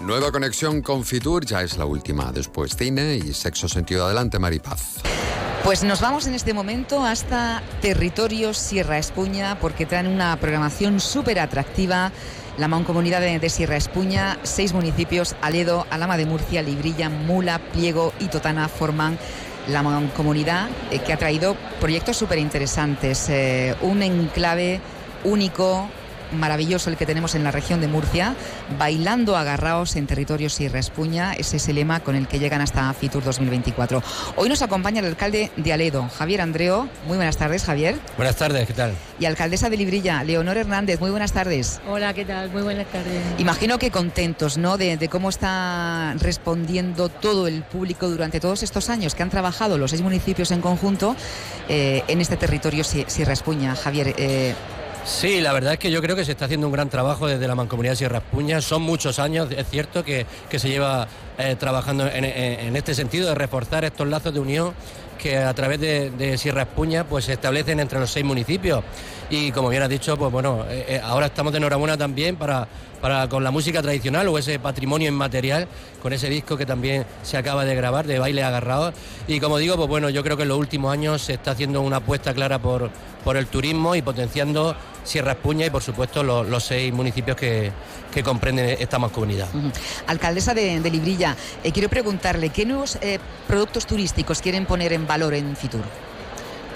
Nueva 0.00 0.32
conexión 0.32 0.80
con 0.80 1.04
Fitur, 1.04 1.44
ya 1.44 1.60
es 1.60 1.76
la 1.76 1.84
última. 1.84 2.32
Después 2.32 2.74
cine 2.74 3.16
y 3.16 3.34
sexo 3.34 3.68
sentido. 3.68 4.06
Adelante, 4.06 4.38
Maripaz. 4.38 5.02
Pues 5.62 5.84
nos 5.84 6.00
vamos 6.00 6.26
en 6.26 6.32
este 6.32 6.54
momento 6.54 7.04
hasta 7.04 7.62
territorio 7.82 8.54
Sierra 8.54 8.96
Espuña 8.96 9.58
porque 9.60 9.84
traen 9.84 10.06
una 10.06 10.34
programación 10.40 11.00
súper 11.00 11.38
atractiva. 11.38 12.12
La 12.56 12.66
mancomunidad 12.66 13.20
de, 13.20 13.50
Sierra 13.50 13.76
Espuña, 13.76 14.38
seis 14.42 14.72
municipios, 14.72 15.36
Aledo, 15.42 15.86
Alama 15.90 16.16
de 16.16 16.24
Murcia, 16.24 16.62
Librilla, 16.62 17.10
Mula, 17.10 17.58
Pliego 17.58 18.14
y 18.20 18.28
Totana 18.28 18.68
forman 18.68 19.18
la 19.68 19.82
mancomunidad 19.82 20.70
eh, 20.90 21.00
que 21.00 21.12
ha 21.12 21.18
traído 21.18 21.56
proyectos 21.78 22.16
súper 22.16 22.38
interesantes. 22.38 23.28
Eh, 23.28 23.76
un 23.82 24.02
enclave 24.02 24.80
único, 25.24 25.90
maravilloso 26.32 26.90
el 26.90 26.96
que 26.96 27.06
tenemos 27.06 27.34
en 27.34 27.44
la 27.44 27.50
región 27.50 27.80
de 27.80 27.88
Murcia, 27.88 28.34
bailando 28.78 29.36
agarraos 29.36 29.96
en 29.96 30.06
territorio 30.06 30.48
Sierra 30.50 30.78
Espuña, 30.78 31.32
ese 31.34 31.56
es 31.56 31.68
el 31.68 31.76
lema 31.76 32.00
con 32.00 32.14
el 32.16 32.26
que 32.28 32.38
llegan 32.38 32.60
hasta 32.60 32.92
Fitur 32.94 33.22
2024. 33.24 34.02
Hoy 34.36 34.48
nos 34.48 34.62
acompaña 34.62 35.00
el 35.00 35.06
alcalde 35.06 35.50
de 35.56 35.72
Aledo, 35.72 36.08
Javier 36.18 36.40
Andreo. 36.40 36.88
Muy 37.06 37.16
buenas 37.16 37.36
tardes, 37.36 37.64
Javier. 37.64 37.96
Buenas 38.16 38.36
tardes, 38.36 38.66
¿qué 38.66 38.72
tal? 38.74 38.92
Y 39.18 39.24
alcaldesa 39.26 39.68
de 39.70 39.76
Librilla, 39.76 40.22
Leonor 40.24 40.56
Hernández. 40.56 41.00
Muy 41.00 41.10
buenas 41.10 41.32
tardes. 41.32 41.80
Hola, 41.88 42.14
¿qué 42.14 42.24
tal? 42.24 42.50
Muy 42.50 42.62
buenas 42.62 42.86
tardes. 42.86 43.22
Imagino 43.38 43.78
que 43.78 43.90
contentos, 43.90 44.56
¿no? 44.58 44.76
De, 44.78 44.96
de 44.96 45.08
cómo 45.08 45.28
está 45.28 46.14
respondiendo 46.18 47.08
todo 47.08 47.46
el 47.46 47.62
público 47.62 48.08
durante 48.08 48.40
todos 48.40 48.62
estos 48.62 48.88
años 48.90 49.14
que 49.14 49.22
han 49.22 49.30
trabajado 49.30 49.78
los 49.78 49.90
seis 49.90 50.02
municipios 50.02 50.50
en 50.50 50.60
conjunto 50.60 51.16
eh, 51.68 52.02
en 52.08 52.20
este 52.20 52.36
territorio 52.36 52.82
Sie- 52.84 53.04
Sierra 53.08 53.32
Espuña. 53.32 53.74
Javier, 53.76 54.14
eh, 54.16 54.54
Sí, 55.04 55.40
la 55.40 55.52
verdad 55.52 55.74
es 55.74 55.78
que 55.78 55.90
yo 55.90 56.00
creo 56.02 56.14
que 56.14 56.24
se 56.24 56.32
está 56.32 56.44
haciendo 56.44 56.66
un 56.66 56.72
gran 56.72 56.88
trabajo 56.88 57.26
desde 57.26 57.48
la 57.48 57.54
Mancomunidad 57.54 57.92
de 57.92 57.96
Sierra 57.96 58.18
Espuña. 58.18 58.60
Son 58.60 58.82
muchos 58.82 59.18
años, 59.18 59.48
es 59.50 59.68
cierto, 59.68 60.04
que, 60.04 60.26
que 60.48 60.58
se 60.58 60.68
lleva 60.68 61.08
eh, 61.38 61.56
trabajando 61.58 62.06
en, 62.06 62.76
este 62.76 62.94
sentido 62.94 63.28
de 63.28 63.34
reforzar 63.34 63.84
estos 63.84 64.06
lazos 64.06 64.32
de 64.32 64.40
unión 64.40 64.74
que 65.18 65.36
a 65.38 65.52
través 65.52 65.80
de, 65.80 66.10
de 66.10 66.38
Sierra 66.38 66.62
Espuña 66.62 67.04
pues 67.04 67.26
se 67.26 67.34
establecen 67.34 67.80
entre 67.80 67.98
los 67.98 68.10
seis 68.10 68.24
municipios. 68.24 68.82
Y 69.30 69.52
como 69.52 69.68
bien 69.68 69.80
has 69.84 69.88
dicho, 69.88 70.16
pues 70.16 70.32
bueno, 70.32 70.64
eh, 70.68 70.84
eh, 70.88 71.00
ahora 71.02 71.26
estamos 71.26 71.52
de 71.52 71.58
enhorabuena 71.58 71.96
también 71.96 72.34
para, 72.34 72.66
para 73.00 73.28
con 73.28 73.44
la 73.44 73.52
música 73.52 73.80
tradicional 73.80 74.26
o 74.26 74.36
ese 74.36 74.58
patrimonio 74.58 75.08
inmaterial, 75.08 75.68
con 76.02 76.12
ese 76.12 76.28
disco 76.28 76.56
que 76.56 76.66
también 76.66 77.06
se 77.22 77.36
acaba 77.36 77.64
de 77.64 77.76
grabar 77.76 78.08
de 78.08 78.18
baile 78.18 78.42
agarrados. 78.42 78.92
Y 79.28 79.38
como 79.38 79.58
digo, 79.58 79.76
pues 79.76 79.88
bueno, 79.88 80.10
yo 80.10 80.24
creo 80.24 80.36
que 80.36 80.42
en 80.42 80.48
los 80.48 80.58
últimos 80.58 80.92
años 80.92 81.22
se 81.22 81.34
está 81.34 81.52
haciendo 81.52 81.80
una 81.80 81.98
apuesta 81.98 82.34
clara 82.34 82.58
por, 82.58 82.90
por 83.22 83.36
el 83.36 83.46
turismo 83.46 83.94
y 83.94 84.02
potenciando 84.02 84.74
Sierra 85.04 85.32
Espuña 85.32 85.64
y 85.66 85.70
por 85.70 85.82
supuesto 85.82 86.24
los, 86.24 86.64
seis 86.64 86.92
municipios 86.92 87.36
que, 87.36 87.70
que 88.12 88.24
comprenden 88.24 88.78
esta 88.80 88.98
mancomunidad. 88.98 89.46
Alcaldesa 90.08 90.54
de, 90.54 90.90
Librilla, 90.90 91.36
eh, 91.62 91.70
quiero 91.70 91.88
preguntarle, 91.88 92.48
¿qué 92.48 92.66
nuevos 92.66 92.98
productos 93.46 93.86
turísticos 93.86 94.42
quieren 94.42 94.66
poner 94.66 94.92
en 94.92 95.06
valor 95.06 95.34
en 95.34 95.54
Fitur? 95.54 96.09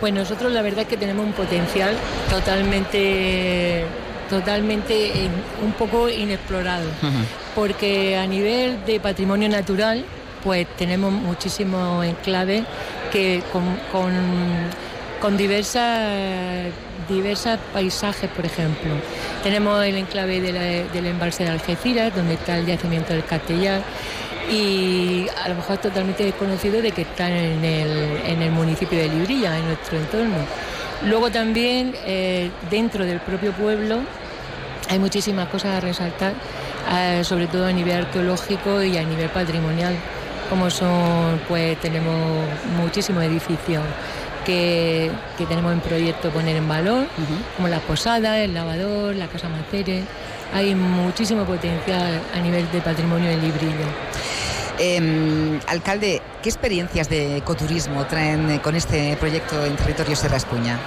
Pues 0.05 0.12
nosotros 0.12 0.52
la 0.52 0.61
verdad 0.61 0.80
es 0.80 0.88
que 0.88 0.98
tenemos 0.98 1.24
un 1.24 1.32
potencial 1.32 1.94
totalmente, 2.28 3.86
totalmente 4.28 5.07
eh, 5.24 5.28
un 5.64 5.72
poco 5.72 6.11
inexplorado, 6.11 6.84
porque 7.55 8.14
a 8.18 8.26
nivel 8.26 8.84
de 8.84 9.00
patrimonio 9.00 9.48
natural, 9.48 10.05
pues 10.42 10.66
tenemos 10.76 11.11
muchísimos 11.11 12.05
enclaves 12.05 12.64
que 13.11 13.42
con, 13.50 13.62
con, 13.90 14.12
con 15.22 15.38
diversas 15.38 16.66
diversos 17.09 17.59
paisajes, 17.72 18.28
por 18.30 18.44
ejemplo. 18.46 18.90
Tenemos 19.42 19.84
el 19.84 19.96
enclave 19.96 20.40
de 20.40 20.52
la- 20.52 20.92
del 20.92 21.07
embalse 21.07 21.44
de 21.44 21.50
Algeciras, 21.50 22.14
donde 22.14 22.34
está 22.34 22.57
el 22.59 22.64
yacimiento 22.66 23.12
del 23.12 23.24
Castellar, 23.24 23.82
y 24.51 25.26
a 25.42 25.49
lo 25.49 25.57
mejor 25.57 25.76
es 25.76 25.82
totalmente 25.82 26.24
desconocido 26.24 26.82
de 26.82 26.92
que 26.92 27.03
está 27.03 27.28
en 27.28 27.64
el, 27.64 28.20
en 28.26 28.42
el 28.42 28.51
municipio 28.51 28.99
de 28.99 29.09
Librilla, 29.09 29.59
en 29.59 29.66
nuestro 29.66 29.99
entorno. 29.99 30.36
Luego 31.07 31.30
también 31.30 31.95
eh, 32.05 32.51
dentro 32.70 33.05
del 33.05 33.20
propio 33.20 33.53
pueblo 33.53 34.01
hay 34.88 34.99
muchísimas 34.99 35.49
cosas 35.49 35.76
a 35.76 35.80
resaltar, 35.80 36.34
eh, 36.92 37.22
sobre 37.24 37.47
todo 37.47 37.66
a 37.66 37.72
nivel 37.72 38.05
arqueológico 38.05 38.82
y 38.82 38.97
a 38.97 39.03
nivel 39.03 39.28
patrimonial, 39.30 39.97
como 40.51 40.70
son, 40.70 41.40
pues 41.49 41.78
tenemos 41.80 42.47
muchísimos 42.76 43.24
edificios 43.24 43.82
que, 44.45 45.11
que 45.38 45.47
tenemos 45.47 45.72
en 45.72 45.80
proyecto 45.80 46.30
poner 46.30 46.57
en 46.57 46.68
valor, 46.68 47.07
como 47.57 47.68
las 47.68 47.80
posadas, 47.82 48.38
el 48.38 48.55
lavador, 48.55 49.14
la 49.14 49.26
casa 49.28 49.49
Maceres. 49.49 50.05
Hay 50.53 50.74
muchísimo 50.74 51.45
potencial 51.45 52.20
a 52.34 52.38
nivel 52.40 52.70
de 52.70 52.80
patrimonio 52.80 53.28
de 53.30 53.36
Librillo. 53.38 53.86
Em, 54.78 55.61
alcalde, 55.68 56.20
¿qué 56.42 56.49
experiencias 56.49 57.09
de 57.09 57.36
ecoturismo 57.36 58.05
traen 58.07 58.59
con 58.59 58.74
este 58.74 59.16
proyecto 59.16 59.64
en 59.64 59.76
territorio 59.76 60.16
Serra 60.16 60.36
Espuña? 60.36 60.78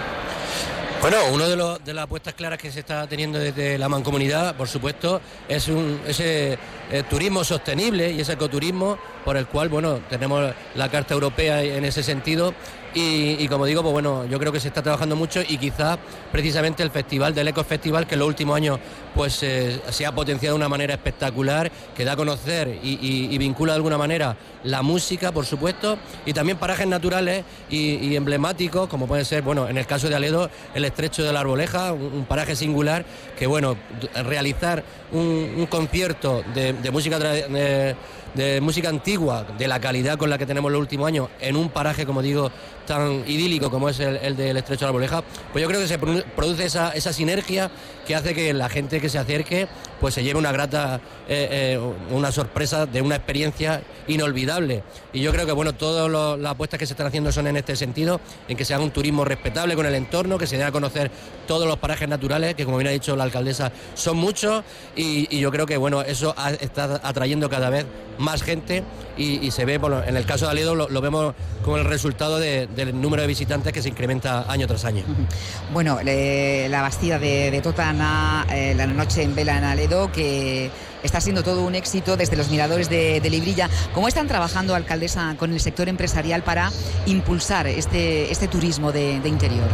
Bueno, 0.99 1.17
una 1.31 1.47
de, 1.47 1.55
los- 1.55 1.83
de 1.85 1.93
las 1.93 2.05
apuestas 2.05 2.33
claras 2.33 2.57
que 2.57 2.71
se 2.71 2.79
está 2.79 3.05
teniendo 3.07 3.37
desde 3.37 3.77
la 3.77 3.87
mancomunidad, 3.87 4.55
por 4.55 4.67
supuesto, 4.67 5.21
es 5.47 5.67
un, 5.67 6.01
ese 6.07 6.57
eh, 6.91 7.03
turismo 7.07 7.43
sostenible 7.43 8.11
y 8.11 8.19
ese 8.19 8.33
ecoturismo 8.33 8.97
por 9.23 9.37
el 9.37 9.45
cual, 9.45 9.69
bueno, 9.69 9.99
tenemos 10.09 10.51
la 10.75 10.89
Carta 10.89 11.13
Europea 11.13 11.61
en 11.61 11.85
ese 11.85 12.01
sentido 12.01 12.53
y, 12.93 13.47
como 13.47 13.65
digo, 13.65 13.81
pues 13.81 13.93
bueno, 13.93 14.25
yo 14.25 14.39
creo 14.39 14.51
que 14.51 14.59
se 14.59 14.69
está 14.69 14.81
trabajando 14.81 15.15
mucho 15.15 15.41
y 15.47 15.57
quizás 15.57 15.99
precisamente 16.31 16.81
el 16.83 16.89
festival 16.89 17.35
del 17.35 17.47
Eco 17.47 17.63
Festival, 17.63 18.07
que 18.07 18.15
en 18.15 18.19
los 18.19 18.27
últimos 18.27 18.55
años 18.55 18.79
pues 19.13 19.41
eh, 19.43 19.79
se 19.89 20.05
ha 20.05 20.11
potenciado 20.13 20.55
de 20.55 20.57
una 20.57 20.69
manera 20.69 20.93
espectacular, 20.93 21.71
que 21.95 22.05
da 22.05 22.13
a 22.13 22.15
conocer 22.15 22.79
y, 22.83 23.37
vincula 23.37 23.73
de 23.73 23.77
alguna 23.77 23.97
manera 23.97 24.35
la 24.63 24.81
música, 24.81 25.31
por 25.31 25.45
supuesto, 25.45 25.97
y 26.25 26.33
también 26.33 26.57
parajes 26.57 26.87
naturales 26.87 27.43
y, 27.69 28.15
emblemáticos, 28.15 28.87
como 28.89 29.07
puede 29.07 29.25
ser, 29.25 29.43
bueno, 29.43 29.67
en 29.67 29.77
el 29.77 29.85
caso 29.85 30.09
de 30.09 30.15
Aledo, 30.15 30.49
el 30.73 30.85
estrecho 30.85 31.23
de 31.23 31.31
la 31.33 31.41
Arboleja, 31.41 31.93
un, 31.93 32.25
paraje 32.25 32.55
singular, 32.55 33.05
que 33.37 33.47
bueno, 33.47 33.77
realizar 34.25 34.83
un, 35.11 35.67
concierto 35.69 36.43
de, 36.53 36.73
de 36.73 36.91
música 36.91 37.19
tra- 37.19 37.95
de, 38.37 38.61
música 38.61 38.87
antigua, 38.87 39.45
de 39.57 39.67
la 39.67 39.81
calidad 39.81 40.17
con 40.17 40.29
la 40.29 40.37
que 40.37 40.45
tenemos 40.45 40.71
los 40.71 40.79
últimos 40.79 41.07
años, 41.07 41.27
en 41.41 41.57
un 41.57 41.69
paraje, 41.69 42.05
como 42.05 42.21
digo, 42.21 42.51
tan 42.85 43.23
idílico 43.27 43.69
como 43.69 43.89
es 43.89 43.99
el, 43.99 44.15
el 44.17 44.37
del 44.37 44.55
estrecho 44.55 44.81
de 44.81 44.85
la 44.85 44.89
Arboleja, 44.89 45.23
pues 45.51 45.61
yo 45.61 45.67
creo 45.67 45.81
que 45.81 45.87
se 45.87 45.99
produ- 45.99 46.23
produce 46.35 46.65
esa, 46.65 46.91
esa 46.91 47.11
sinergia 47.11 47.69
que 48.07 48.15
hace 48.15 48.33
que 48.33 48.53
la 48.53 48.69
gente 48.69 49.01
que 49.01 49.09
se 49.09 49.17
acerque 49.17 49.67
pues 49.99 50.13
se 50.13 50.23
lleve 50.23 50.39
una 50.39 50.51
grata, 50.51 51.01
eh, 51.27 51.75
eh, 51.77 51.79
una 52.11 52.31
sorpresa 52.31 52.85
de 52.85 53.01
una 53.01 53.15
experiencia 53.15 53.81
inolvidable. 54.07 54.83
Y 55.11 55.21
yo 55.21 55.31
creo 55.31 55.45
que 55.45 55.51
bueno, 55.51 55.73
todas 55.73 56.09
las 56.39 56.51
apuestas 56.51 56.79
que 56.79 56.85
se 56.85 56.93
están 56.93 57.07
haciendo 57.07 57.31
son 57.31 57.47
en 57.47 57.57
este 57.57 57.75
sentido, 57.75 58.21
en 58.47 58.55
que 58.55 58.63
se 58.63 58.73
haga 58.73 58.83
un 58.83 58.91
turismo 58.91 59.25
respetable 59.25 59.75
con 59.75 59.85
el 59.85 59.95
entorno, 59.95 60.37
que 60.37 60.47
se 60.47 60.57
dé 60.57 60.63
a 60.63 60.71
conocer 60.71 61.11
todos 61.47 61.67
los 61.67 61.77
parajes 61.77 62.07
naturales, 62.07 62.55
que 62.55 62.63
como 62.63 62.77
bien 62.77 62.87
ha 62.87 62.91
dicho 62.91 63.15
la 63.15 63.23
alcaldesa, 63.23 63.71
son 63.95 64.17
muchos, 64.17 64.63
y, 64.95 65.37
yo 65.39 65.51
creo 65.51 65.65
que 65.65 65.77
bueno, 65.77 66.01
eso 66.03 66.35
está 66.61 67.01
atrayendo 67.03 67.49
cada 67.49 67.69
vez 67.69 67.85
más 68.17 68.43
gente 68.43 68.83
y, 69.17 69.45
y 69.45 69.51
se 69.51 69.65
ve, 69.65 69.77
bueno, 69.77 70.03
en 70.03 70.15
el 70.17 70.25
caso 70.25 70.45
de 70.45 70.51
Aledo 70.51 70.75
lo, 70.75 70.89
lo 70.89 71.01
vemos 71.01 71.33
con 71.63 71.79
el 71.79 71.85
resultado 71.85 72.39
de- 72.39 72.67
del 72.67 72.99
número 72.99 73.21
de 73.21 73.27
visitantes 73.27 73.73
que 73.73 73.81
se 73.81 73.89
incrementa 73.89 74.45
año 74.51 74.67
tras 74.67 74.85
año. 74.85 75.03
Bueno, 75.73 75.99
le- 76.03 76.69
la 76.69 76.81
Bastida 76.81 77.19
de, 77.19 77.51
de 77.51 77.61
Totana, 77.61 78.45
eh, 78.51 78.73
la 78.75 78.87
noche 78.87 79.23
en 79.23 79.35
vela 79.35 79.57
en 79.57 79.63
Aledo, 79.63 80.11
que 80.11 80.69
está 81.03 81.21
siendo 81.21 81.43
todo 81.43 81.63
un 81.63 81.75
éxito 81.75 82.17
desde 82.17 82.35
los 82.35 82.49
miradores 82.49 82.89
de, 82.89 83.19
de 83.21 83.29
Librilla. 83.29 83.69
¿Cómo 83.93 84.07
están 84.07 84.27
trabajando, 84.27 84.75
alcaldesa, 84.75 85.35
con 85.37 85.53
el 85.53 85.59
sector 85.59 85.89
empresarial 85.89 86.41
para 86.43 86.71
impulsar 87.05 87.67
este, 87.67 88.31
este 88.31 88.47
turismo 88.47 88.91
de, 88.91 89.19
de 89.19 89.29
interior? 89.29 89.67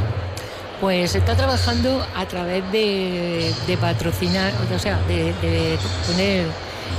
Pues 0.81 1.11
se 1.11 1.19
está 1.19 1.35
trabajando 1.35 2.05
a 2.15 2.25
través 2.27 2.69
de, 2.71 3.53
de 3.67 3.77
patrocinar, 3.77 4.51
o 4.75 4.79
sea, 4.79 4.99
de, 5.07 5.25
de 5.41 5.77
poner 6.07 6.45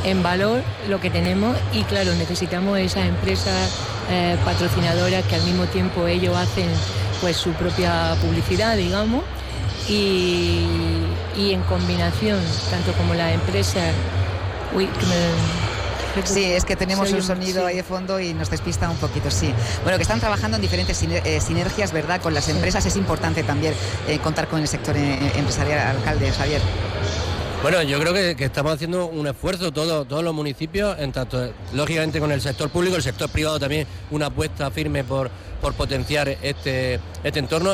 en 0.05 0.23
valor 0.23 0.63
lo 0.89 1.01
que 1.01 1.11
tenemos 1.11 1.57
y 1.73 1.83
claro, 1.85 2.15
necesitamos 2.15 2.79
esas 2.79 3.07
empresas 3.07 3.71
eh, 4.11 4.37
patrocinadoras 4.45 5.25
que 5.25 5.35
al 5.37 5.43
mismo 5.43 5.65
tiempo 5.67 6.07
ellos 6.07 6.37
hacen 6.37 6.69
pues 7.21 7.37
su 7.37 7.51
propia 7.53 8.15
publicidad, 8.21 8.77
digamos, 8.77 9.23
y, 9.89 10.61
y 11.37 11.53
en 11.53 11.63
combinación, 11.63 12.39
tanto 12.71 12.93
como 12.93 13.15
las 13.15 13.33
empresas... 13.35 13.93
Uy, 14.75 14.87
que 14.87 15.07
me- 15.07 15.75
Sí, 16.25 16.45
es 16.45 16.65
que 16.65 16.77
tenemos 16.77 17.11
un 17.11 17.23
sonido 17.25 17.63
sí. 17.63 17.67
ahí 17.71 17.77
de 17.77 17.83
fondo 17.83 18.21
y 18.21 18.35
nos 18.35 18.49
despista 18.49 18.89
un 18.89 18.97
poquito, 18.99 19.33
sí. 19.33 19.53
Bueno, 19.83 19.97
que 19.99 20.03
están 20.03 20.21
trabajando 20.21 20.57
en 20.57 20.63
diferentes 20.63 21.03
eh, 21.03 21.41
sinergias, 21.41 21.91
¿verdad? 21.93 22.21
Con 22.21 22.35
las 22.35 22.49
empresas 22.49 22.87
es 22.87 22.95
importante 22.97 23.43
también 23.43 23.75
eh, 24.07 24.19
contar 24.21 24.47
con 24.47 24.61
el 24.61 24.69
sector 24.69 24.97
eh, 24.97 25.33
empresarial, 25.35 25.89
alcalde 25.97 26.31
Javier. 26.31 26.61
Bueno, 27.65 27.81
yo 27.83 27.99
creo 27.99 28.12
que, 28.12 28.45
estamos 28.45 28.75
haciendo 28.75 29.07
un 29.07 29.27
esfuerzo 29.27 29.73
todo- 29.73 30.05
todos 30.05 30.23
los 30.23 30.35
municipios, 30.35 30.99
en 30.99 31.12
tanto, 31.12 31.51
lógicamente 31.73 32.21
con 32.21 32.31
el 32.31 32.43
sector 32.43 32.69
público, 32.69 32.95
el 32.97 33.03
sector 33.03 33.31
privado 33.31 33.59
también, 33.59 33.87
una 34.11 34.27
apuesta 34.27 34.71
firme 34.71 35.03
por, 35.03 35.31
por 35.62 35.73
potenciar 35.73 36.29
este, 36.43 37.01
este 37.25 37.39
entorno 37.39 37.73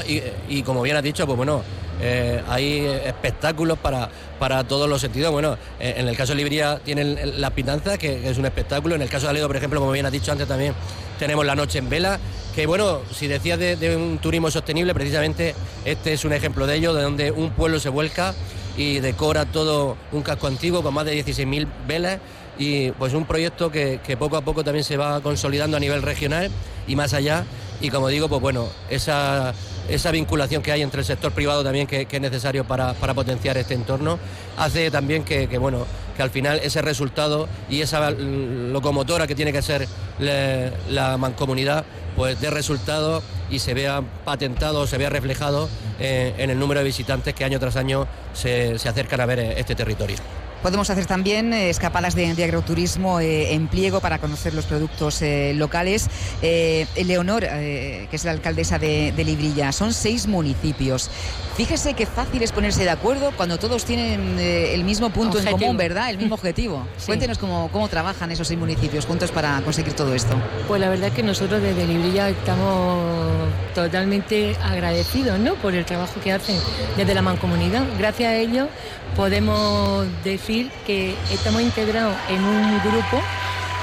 y, 0.48 0.62
como 0.62 0.82
bien 0.82 0.96
has 0.96 1.02
dicho, 1.02 1.26
pues 1.26 1.36
bueno, 1.36 1.64
eh, 2.00 2.40
hay 2.48 2.86
espectáculos 3.04 3.80
para, 3.80 4.08
para 4.38 4.62
todos 4.62 4.88
los 4.88 5.00
sentidos. 5.00 5.32
Bueno, 5.32 5.58
eh, 5.80 5.94
en 5.96 6.06
el 6.06 6.16
caso 6.16 6.34
de 6.34 6.36
Libría 6.36 6.78
tienen 6.84 7.18
el- 7.18 7.40
la 7.40 7.50
pinanza, 7.50 7.98
que, 7.98 8.30
es 8.30 8.38
un 8.38 8.46
espectáculo, 8.46 8.94
en 8.94 9.02
el 9.02 9.08
caso 9.08 9.26
de 9.26 9.30
Aledo, 9.30 9.48
por 9.48 9.56
ejemplo, 9.56 9.80
como 9.80 9.90
bien 9.90 10.06
has 10.06 10.12
dicho 10.12 10.30
antes 10.30 10.46
también, 10.46 10.72
tenemos 11.18 11.44
la 11.44 11.56
noche 11.56 11.78
en 11.78 11.88
vela, 11.88 12.20
que 12.54 12.64
bueno, 12.64 13.00
si 13.12 13.26
decías 13.26 13.58
de, 13.58 13.74
de 13.74 13.96
un 13.96 14.18
turismo 14.18 14.52
sostenible, 14.52 14.94
precisamente 14.94 15.56
este 15.84 16.12
es 16.12 16.24
un 16.24 16.32
ejemplo 16.32 16.68
de 16.68 16.76
ello, 16.76 16.94
de 16.94 17.02
donde 17.02 17.32
un 17.32 17.50
pueblo 17.50 17.80
se 17.80 17.88
vuelca 17.88 18.36
y 18.76 19.00
decora 19.00 19.44
todo 19.44 19.96
un 20.12 20.22
casco 20.22 20.46
antiguo 20.46 20.82
con 20.82 20.94
más 20.94 21.04
de 21.04 21.24
16.000 21.24 21.66
velas 21.86 22.20
y 22.58 22.90
pues 22.92 23.14
un 23.14 23.24
proyecto 23.24 23.70
que, 23.70 24.00
que 24.04 24.16
poco 24.16 24.36
a 24.36 24.42
poco 24.42 24.62
también 24.62 24.84
se 24.84 24.96
va 24.96 25.20
consolidando 25.20 25.76
a 25.76 25.80
nivel 25.80 26.02
regional 26.02 26.50
y 26.86 26.96
más 26.96 27.14
allá. 27.14 27.44
Y 27.80 27.88
como 27.88 28.08
digo 28.08 28.28
pues 28.28 28.42
bueno 28.42 28.68
esa, 28.90 29.54
esa 29.88 30.10
vinculación 30.10 30.62
que 30.62 30.70
hay 30.72 30.82
entre 30.82 31.00
el 31.00 31.06
sector 31.06 31.32
privado 31.32 31.64
también 31.64 31.86
que, 31.86 32.06
es 32.10 32.20
necesario 32.20 32.64
para, 32.64 32.92
para 32.94 33.14
potenciar 33.14 33.56
este 33.56 33.74
entorno 33.74 34.18
hace 34.58 34.90
también 34.90 35.24
que, 35.24 35.48
que, 35.48 35.56
bueno 35.56 35.86
que 36.16 36.22
al 36.22 36.30
final 36.30 36.60
ese 36.62 36.82
resultado 36.82 37.48
y 37.70 37.80
esa 37.80 38.10
locomotora 38.10 39.26
que 39.26 39.34
tiene 39.34 39.52
que 39.52 39.62
ser 39.62 39.88
la 40.18 41.16
mancomunidad 41.16 41.86
pues 42.16 42.40
dé 42.40 42.50
resultado 42.50 43.22
y 43.50 43.60
se 43.60 43.74
vea 43.74 44.02
patentado, 44.24 44.86
se 44.86 44.98
vea 44.98 45.08
reflejado 45.10 45.68
en 46.00 46.50
el 46.50 46.58
número 46.58 46.80
de 46.80 46.84
visitantes 46.84 47.34
que 47.34 47.44
año 47.44 47.60
tras 47.60 47.76
año 47.76 48.06
se, 48.32 48.78
se 48.78 48.88
acercan 48.88 49.20
a 49.20 49.26
ver 49.26 49.38
eh, 49.40 49.54
este 49.58 49.74
territorio. 49.74 50.16
Podemos 50.62 50.90
hacer 50.90 51.06
también 51.06 51.52
eh, 51.52 51.70
escapadas 51.70 52.14
de, 52.14 52.34
de 52.34 52.44
agroturismo 52.44 53.20
eh, 53.20 53.54
en 53.54 53.68
pliego 53.68 54.00
para 54.00 54.18
conocer 54.18 54.54
los 54.54 54.66
productos 54.66 55.22
eh, 55.22 55.52
locales. 55.54 56.08
Eh, 56.42 56.86
Leonor, 57.04 57.44
eh, 57.44 58.06
que 58.10 58.16
es 58.16 58.24
la 58.24 58.32
alcaldesa 58.32 58.78
de, 58.78 59.12
de 59.12 59.24
Librilla, 59.24 59.72
son 59.72 59.92
seis 59.92 60.26
municipios. 60.26 61.10
Fíjese 61.56 61.94
qué 61.94 62.06
fácil 62.06 62.42
es 62.42 62.52
ponerse 62.52 62.84
de 62.84 62.90
acuerdo 62.90 63.32
cuando 63.36 63.58
todos 63.58 63.84
tienen 63.84 64.38
el 64.38 64.84
mismo 64.84 65.10
punto 65.10 65.38
en 65.38 65.46
común, 65.46 65.76
¿verdad? 65.76 66.10
El 66.10 66.18
mismo 66.18 66.34
objetivo. 66.34 66.86
Sí. 67.00 67.06
Cuéntenos 67.06 67.38
cómo, 67.38 67.70
cómo 67.72 67.88
trabajan 67.88 68.30
esos 68.30 68.46
seis 68.46 68.58
municipios 68.60 69.06
juntos 69.06 69.30
para 69.30 69.60
conseguir 69.62 69.94
todo 69.94 70.14
esto. 70.14 70.36
Pues 70.68 70.80
la 70.80 70.88
verdad 70.90 71.08
es 71.08 71.14
que 71.14 71.22
nosotros 71.22 71.62
desde 71.62 71.86
Librilla 71.86 72.28
estamos 72.28 73.48
totalmente 73.74 74.56
agradecidos 74.62 75.38
¿no? 75.38 75.54
por 75.54 75.74
el 75.74 75.84
trabajo 75.84 76.20
que 76.22 76.32
hacen 76.32 76.56
desde 76.96 77.14
la 77.14 77.22
mancomunidad. 77.22 77.84
Gracias 77.98 78.28
a 78.28 78.36
ellos 78.36 78.68
podemos 79.16 80.06
decir 80.24 80.70
que 80.86 81.14
estamos 81.32 81.62
integrados 81.62 82.14
en 82.28 82.42
un 82.42 82.78
grupo 82.80 83.20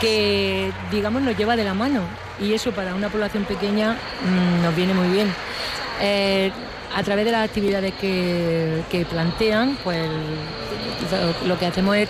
que, 0.02 0.72
digamos, 0.92 1.22
nos 1.22 1.38
lleva 1.38 1.56
de 1.56 1.64
la 1.64 1.74
mano 1.74 2.02
y 2.40 2.54
eso 2.54 2.72
para 2.72 2.94
una 2.96 3.10
población 3.10 3.46
pequeña 3.46 3.94
mm, 3.94 4.64
nos 4.64 4.76
viene 4.76 4.94
muy 4.94 5.08
bien. 5.10 5.28
Eh, 6.02 6.52
a 6.96 7.04
través 7.04 7.26
de 7.26 7.32
las 7.32 7.46
actividades 7.48 7.94
que, 8.00 9.06
plantean, 9.10 9.78
pues 9.84 10.08
lo- 11.44 11.48
lo 11.48 11.60
que 11.60 11.66
hacemos 11.66 11.96
es 11.98 12.10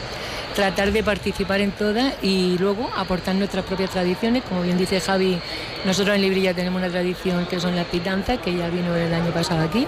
tratar 0.56 0.92
de 0.92 1.04
participar 1.04 1.62
en 1.62 1.72
todas 1.72 2.14
y 2.22 2.58
luego 2.60 2.90
aportar 2.96 3.36
nuestras 3.36 3.64
propias 3.66 3.90
tradiciones. 3.92 4.44
Como 4.44 4.62
bien 4.62 4.78
dice 4.78 5.00
Javi, 5.02 5.38
nosotros 5.86 6.16
en 6.16 6.22
Librilla 6.22 6.54
tenemos 6.54 6.80
una 6.82 6.90
tradición 6.90 7.46
que 7.48 7.60
son 7.60 7.76
las 7.76 7.86
pitanzas, 7.86 8.40
que 8.40 8.56
ya 8.56 8.70
vino 8.70 8.96
el 8.96 9.14
año 9.14 9.32
pasado 9.32 9.62
aquí. 9.64 9.88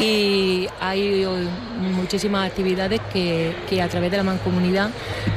Y 0.00 0.68
hay 0.80 1.26
muchísimas 1.80 2.48
actividades 2.48 3.00
que, 3.12 3.54
que 3.68 3.80
a 3.80 3.88
través 3.88 4.10
de 4.10 4.16
la 4.16 4.22
mancomunidad 4.22 4.90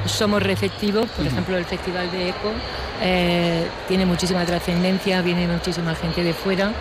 somos 0.06 0.42
receptivos. 0.42 1.10
Por 1.10 1.26
ejemplo, 1.26 1.58
el 1.58 1.66
Festival 1.66 2.10
de 2.12 2.30
Eco 2.30 2.52
eh, 3.02 3.68
tiene 3.88 4.06
muchísima 4.06 4.46
trascendencia, 4.46 5.22
viene 5.22 5.48
muchísima 5.48 5.94
gente 5.96 6.24
de 6.24 6.34
fuera 6.34 6.72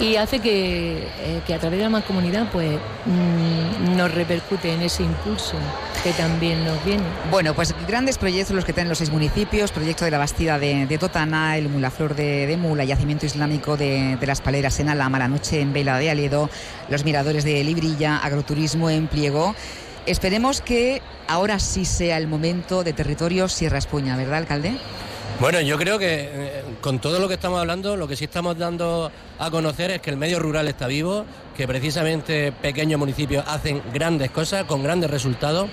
y 0.00 0.16
hace 0.16 0.40
que, 0.40 1.06
eh, 1.20 1.40
que 1.46 1.54
a 1.54 1.58
través 1.58 1.78
de 1.78 1.84
la 1.84 1.90
mancomunidad 1.90 2.50
pues, 2.50 2.78
mm, 3.06 3.96
nos 3.96 4.12
repercute 4.12 4.72
en 4.72 4.82
ese 4.82 5.02
impulso 5.02 5.56
que 6.02 6.12
también 6.12 6.64
nos 6.64 6.84
viene. 6.84 7.04
Bueno, 7.30 7.54
pues 7.54 7.74
grandes 7.86 8.18
proyectos 8.18 8.56
los 8.56 8.64
que 8.64 8.72
tienen 8.72 8.88
los 8.88 8.98
seis 8.98 9.10
municipios, 9.10 9.70
proyecto 9.70 10.04
de 10.04 10.10
la 10.10 10.18
Bastida 10.18 10.58
de, 10.58 10.98
Totana, 10.98 11.56
el 11.56 11.68
Mulaflor 11.68 12.16
de, 12.16 12.56
Mula, 12.60 12.84
yacimiento 12.84 13.26
islámico 13.26 13.76
de, 13.76 14.16
de 14.16 14.26
las 14.26 14.40
Paleras 14.40 14.80
en 14.80 14.88
Alama, 14.88 15.18
la 15.18 15.28
noche 15.28 15.60
en 15.60 15.72
Vela 15.72 15.98
de 15.98 16.10
Aledo, 16.10 16.50
los 16.88 17.04
miradores 17.04 17.44
de 17.44 17.62
Librilla, 17.62 18.16
agroturismo 18.16 18.90
en 18.90 19.06
Pliego. 19.06 19.54
Esperemos 20.06 20.60
que 20.60 21.00
ahora 21.28 21.60
sí 21.60 21.84
sea 21.84 22.16
el 22.16 22.26
momento 22.26 22.82
de 22.82 22.92
territorio 22.92 23.48
Sierra 23.48 23.78
Espuña, 23.78 24.16
¿verdad, 24.16 24.38
alcalde? 24.38 24.76
Bueno, 25.40 25.60
yo 25.60 25.76
creo 25.76 25.98
que 25.98 26.30
eh, 26.32 26.62
con 26.80 27.00
todo 27.00 27.18
lo 27.18 27.26
que 27.26 27.34
estamos 27.34 27.58
hablando, 27.58 27.96
lo 27.96 28.06
que 28.06 28.14
sí 28.16 28.24
estamos 28.24 28.56
dando 28.56 29.10
a 29.38 29.50
conocer 29.50 29.90
es 29.90 30.00
que 30.00 30.10
el 30.10 30.16
medio 30.16 30.38
rural 30.38 30.68
está 30.68 30.86
vivo, 30.86 31.24
que 31.56 31.66
precisamente 31.66 32.52
pequeños 32.52 32.98
municipios 32.98 33.44
hacen 33.48 33.82
grandes 33.92 34.30
cosas 34.30 34.64
con 34.64 34.82
grandes 34.82 35.10
resultados 35.10 35.68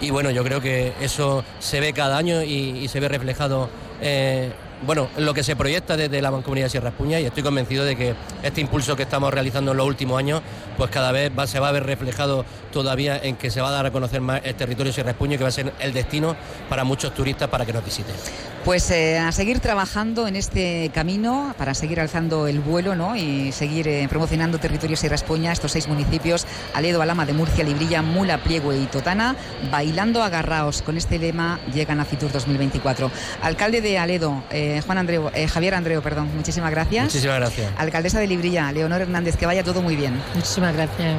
y 0.00 0.10
bueno, 0.10 0.30
yo 0.30 0.44
creo 0.44 0.60
que 0.60 0.92
eso 1.00 1.44
se 1.58 1.80
ve 1.80 1.92
cada 1.92 2.18
año 2.18 2.42
y, 2.42 2.86
se 2.88 3.00
ve 3.00 3.08
reflejado 3.08 3.70
eh, 4.02 4.50
bueno, 4.86 5.08
en 5.16 5.24
lo 5.24 5.34
que 5.34 5.42
se 5.42 5.56
proyecta 5.56 5.96
desde 5.96 6.20
la 6.22 6.30
Mancomunidad 6.30 6.66
de 6.66 6.70
Sierra 6.70 6.88
Espuña 6.90 7.20
y 7.20 7.24
estoy 7.26 7.42
convencido 7.42 7.84
de 7.84 7.96
que 7.96 8.14
este 8.42 8.60
impulso 8.60 8.96
que 8.96 9.02
estamos 9.04 9.32
realizando 9.32 9.70
en 9.72 9.76
los 9.78 9.86
últimos 9.86 10.18
años, 10.18 10.42
pues 10.76 10.90
cada 10.90 11.12
vez 11.12 11.30
va- 11.36 11.46
se 11.46 11.58
va 11.60 11.68
a 11.68 11.72
ver 11.72 11.84
reflejado 11.84 12.44
todavía 12.72 13.16
en 13.22 13.36
que 13.36 13.50
se 13.50 13.60
va 13.60 13.68
a 13.68 13.72
dar 13.72 13.86
a 13.86 13.90
conocer 13.90 14.20
más 14.20 14.40
el 14.44 14.54
territorio 14.54 14.92
Sierra 14.92 15.10
Espuña 15.10 15.34
y 15.34 15.38
que 15.38 15.44
va 15.44 15.48
a 15.48 15.52
ser 15.52 15.72
el 15.80 15.92
destino 15.92 16.36
para 16.68 16.84
muchos 16.84 17.14
turistas 17.14 17.48
para 17.48 17.64
que 17.64 17.72
nos 17.72 17.84
visiten. 17.84 18.14
Pues 18.64 18.90
eh, 18.90 19.18
a 19.18 19.30
seguir 19.30 19.60
trabajando 19.60 20.26
en 20.26 20.36
este 20.36 20.90
camino 20.94 21.54
para 21.58 21.74
seguir 21.74 22.00
alzando 22.00 22.46
el 22.46 22.60
vuelo 22.60 22.94
¿no? 22.96 23.14
y 23.14 23.52
seguir 23.52 23.86
eh, 23.88 24.06
promocionando 24.08 24.58
territorios 24.58 25.00
Sierra 25.00 25.16
Espuña, 25.16 25.52
estos 25.52 25.72
seis 25.72 25.86
municipios, 25.86 26.46
Aledo, 26.72 27.02
Alama 27.02 27.26
de 27.26 27.34
Murcia, 27.34 27.62
Librilla, 27.62 28.00
Mula, 28.00 28.38
Pliego 28.42 28.72
y 28.72 28.86
Totana, 28.86 29.36
bailando 29.70 30.22
agarraos. 30.22 30.80
Con 30.82 30.96
este 30.96 31.18
lema 31.18 31.60
llegan 31.74 32.00
a 32.00 32.04
Fitur 32.06 32.32
2024. 32.32 33.10
Alcalde 33.42 33.80
de 33.82 33.98
Aledo, 33.98 34.42
eh, 34.50 34.73
Juan 34.82 34.98
Andreu, 34.98 35.30
eh, 35.34 35.48
Javier 35.48 35.74
Andreu, 35.74 36.02
perdón, 36.02 36.30
muchísimas 36.34 36.70
gracias. 36.70 37.04
Muchísimas 37.04 37.36
gracias. 37.36 37.72
Alcaldesa 37.76 38.20
de 38.20 38.26
Librilla, 38.26 38.70
Leonor 38.72 39.02
Hernández, 39.02 39.36
que 39.36 39.46
vaya 39.46 39.64
todo 39.64 39.82
muy 39.82 39.96
bien. 39.96 40.20
Muchísimas 40.34 40.74
gracias. 40.74 41.16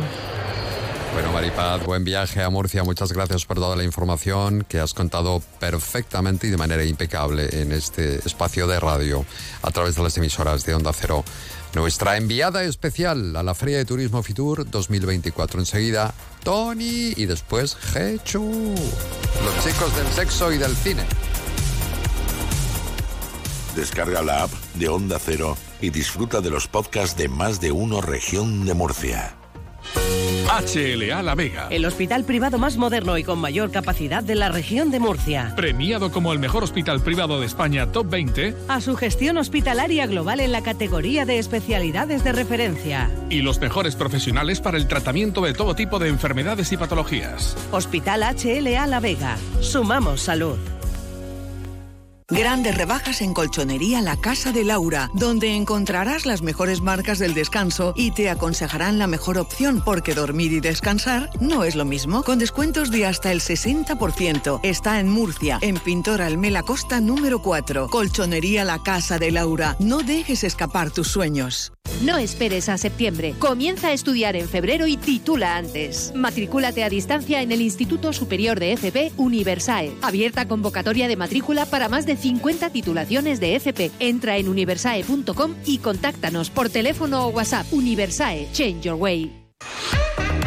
Bueno, 1.16 1.32
Maripaz, 1.32 1.82
buen 1.86 2.04
viaje 2.04 2.44
a 2.44 2.50
Murcia. 2.50 2.84
Muchas 2.84 3.14
gracias 3.14 3.46
por 3.46 3.56
toda 3.56 3.78
la 3.78 3.86
información 3.86 4.66
que 4.68 4.82
has 4.82 4.94
contado 4.94 5.42
perfectamente 5.62 6.48
y 6.48 6.50
de 6.50 6.58
manera 6.58 6.84
impecable 6.84 7.48
en 7.54 7.72
este 7.72 8.16
espacio 8.28 8.68
de 8.68 8.82
radio 8.82 9.26
a 9.62 9.72
través 9.72 9.96
de 9.96 10.04
las 10.04 10.18
emisoras 10.18 10.66
de 10.66 10.74
Onda 10.74 10.92
Cero. 10.92 11.24
Nuestra 11.74 12.18
enviada 12.18 12.66
especial 12.66 13.34
a 13.38 13.44
la 13.44 13.56
Feria 13.56 13.78
de 13.78 13.86
Turismo 13.86 14.24
Fitur 14.24 14.70
2024. 14.70 15.62
Enseguida, 15.62 16.14
Tony 16.44 17.14
y 17.16 17.26
después 17.26 17.78
Hechu. 17.96 18.76
Los 19.44 19.66
chicos 19.66 19.96
del 19.96 20.08
sexo 20.08 20.52
y 20.52 20.58
del 20.58 20.76
cine. 20.76 21.04
Descarga 23.76 24.22
la 24.22 24.44
app 24.44 24.52
de 24.76 24.88
Onda 24.88 25.20
Cero 25.20 25.58
y 25.82 25.90
disfruta 25.90 26.42
de 26.42 26.50
los 26.50 26.68
podcasts 26.68 27.18
de 27.18 27.28
más 27.28 27.60
de 27.60 27.72
uno 27.72 28.02
región 28.02 28.66
de 28.66 28.74
Murcia. 28.74 29.36
HLA 30.48 31.22
La 31.22 31.36
Vega. 31.36 31.68
El 31.70 31.86
hospital 31.86 32.24
privado 32.24 32.58
más 32.58 32.78
moderno 32.78 33.18
y 33.18 33.24
con 33.24 33.40
mayor 33.40 33.72
capacidad 33.72 34.24
de 34.24 34.36
la 34.36 34.50
región 34.50 34.90
de 34.92 35.00
Murcia. 35.00 35.54
Premiado 35.56 36.12
como 36.12 36.32
el 36.32 36.40
mejor 36.40 36.64
hospital 36.64 37.02
privado 37.02 37.40
de 37.40 37.46
España 37.46 37.92
Top 37.92 38.10
20 38.10 38.56
A 38.70 38.80
su 38.80 38.96
gestión 38.96 39.38
hospitalaria 39.38 40.06
global 40.08 40.40
en 40.40 40.52
la 40.54 40.62
categoría 40.62 41.26
de 41.26 41.40
especialidades 41.40 42.24
de 42.24 42.32
referencia. 42.32 43.10
y 43.30 43.42
los 43.42 43.60
mejores 43.60 43.96
profesionales 43.96 44.62
para 44.62 44.78
el 44.78 44.88
tratamiento 44.88 45.42
de 45.42 45.54
todo 45.54 45.76
tipo 45.76 46.00
de 46.00 46.08
enfermedades 46.10 46.72
y 46.72 46.78
patologías. 46.78 47.58
Hospital 47.72 48.22
HLA 48.24 48.88
La 48.88 49.00
Vega. 49.00 49.38
Sumamos 49.62 50.22
salud. 50.22 50.58
Grandes 52.28 52.76
rebajas 52.76 53.22
en 53.22 53.36
Colchonería 53.36 54.02
La 54.02 54.18
Casa 54.18 54.52
de 54.52 54.64
Laura, 54.64 55.12
donde 55.14 55.56
encontrarás 55.56 56.26
las 56.26 56.42
mejores 56.42 56.82
marcas 56.82 57.20
del 57.20 57.36
descanso 57.36 57.94
y 57.96 58.10
te 58.10 58.32
aconsejarán 58.32 58.98
la 58.98 59.06
mejor 59.06 59.38
opción, 59.38 59.84
porque 59.86 60.16
dormir 60.16 60.52
y 60.52 60.60
descansar 60.60 61.30
no 61.40 61.64
es 61.64 61.76
lo 61.76 61.86
mismo. 61.86 62.24
Con 62.24 62.40
descuentos 62.40 62.90
de 62.90 63.06
hasta 63.06 63.32
el 63.32 63.42
60%. 63.42 64.60
Está 64.64 65.00
en 65.00 65.08
Murcia, 65.08 65.60
en 65.62 65.78
Pintor 65.78 66.24
Almela 66.24 66.64
Costa 66.64 67.00
número 67.00 67.44
4. 67.44 67.90
Colchonería 67.92 68.66
La 68.66 68.82
Casa 68.82 69.20
de 69.20 69.30
Laura. 69.30 69.76
No 69.78 70.00
dejes 70.00 70.44
escapar 70.44 70.90
tus 70.90 71.10
sueños. 71.10 71.74
No 72.02 72.18
esperes 72.18 72.68
a 72.68 72.78
septiembre. 72.78 73.36
Comienza 73.40 73.90
a 73.90 73.94
estudiar 73.94 74.36
en 74.36 74.50
febrero 74.50 74.86
y 74.86 74.98
titula 74.98 75.56
antes. 75.56 76.12
Matricúlate 76.14 76.84
a 76.84 76.90
distancia 76.90 77.42
en 77.42 77.52
el 77.52 77.62
Instituto 77.62 78.12
Superior 78.12 78.60
de 78.60 78.74
FP 78.74 79.14
Universae. 79.16 79.94
Abierta 80.02 80.48
convocatoria 80.48 81.08
de 81.08 81.16
matrícula 81.16 81.66
para 81.66 81.88
más 81.88 82.06
de 82.06 82.15
50 82.18 82.70
titulaciones 82.70 83.40
de 83.40 83.56
FP. 83.56 83.92
Entra 84.00 84.38
en 84.38 84.50
universae.com 84.50 85.56
y 85.66 85.80
contáctanos 85.80 86.50
por 86.50 86.70
teléfono 86.70 87.28
o 87.28 87.30
WhatsApp. 87.30 87.66
Universae, 87.72 88.48
change 88.52 88.82
your 88.82 88.96
way. 88.96 89.46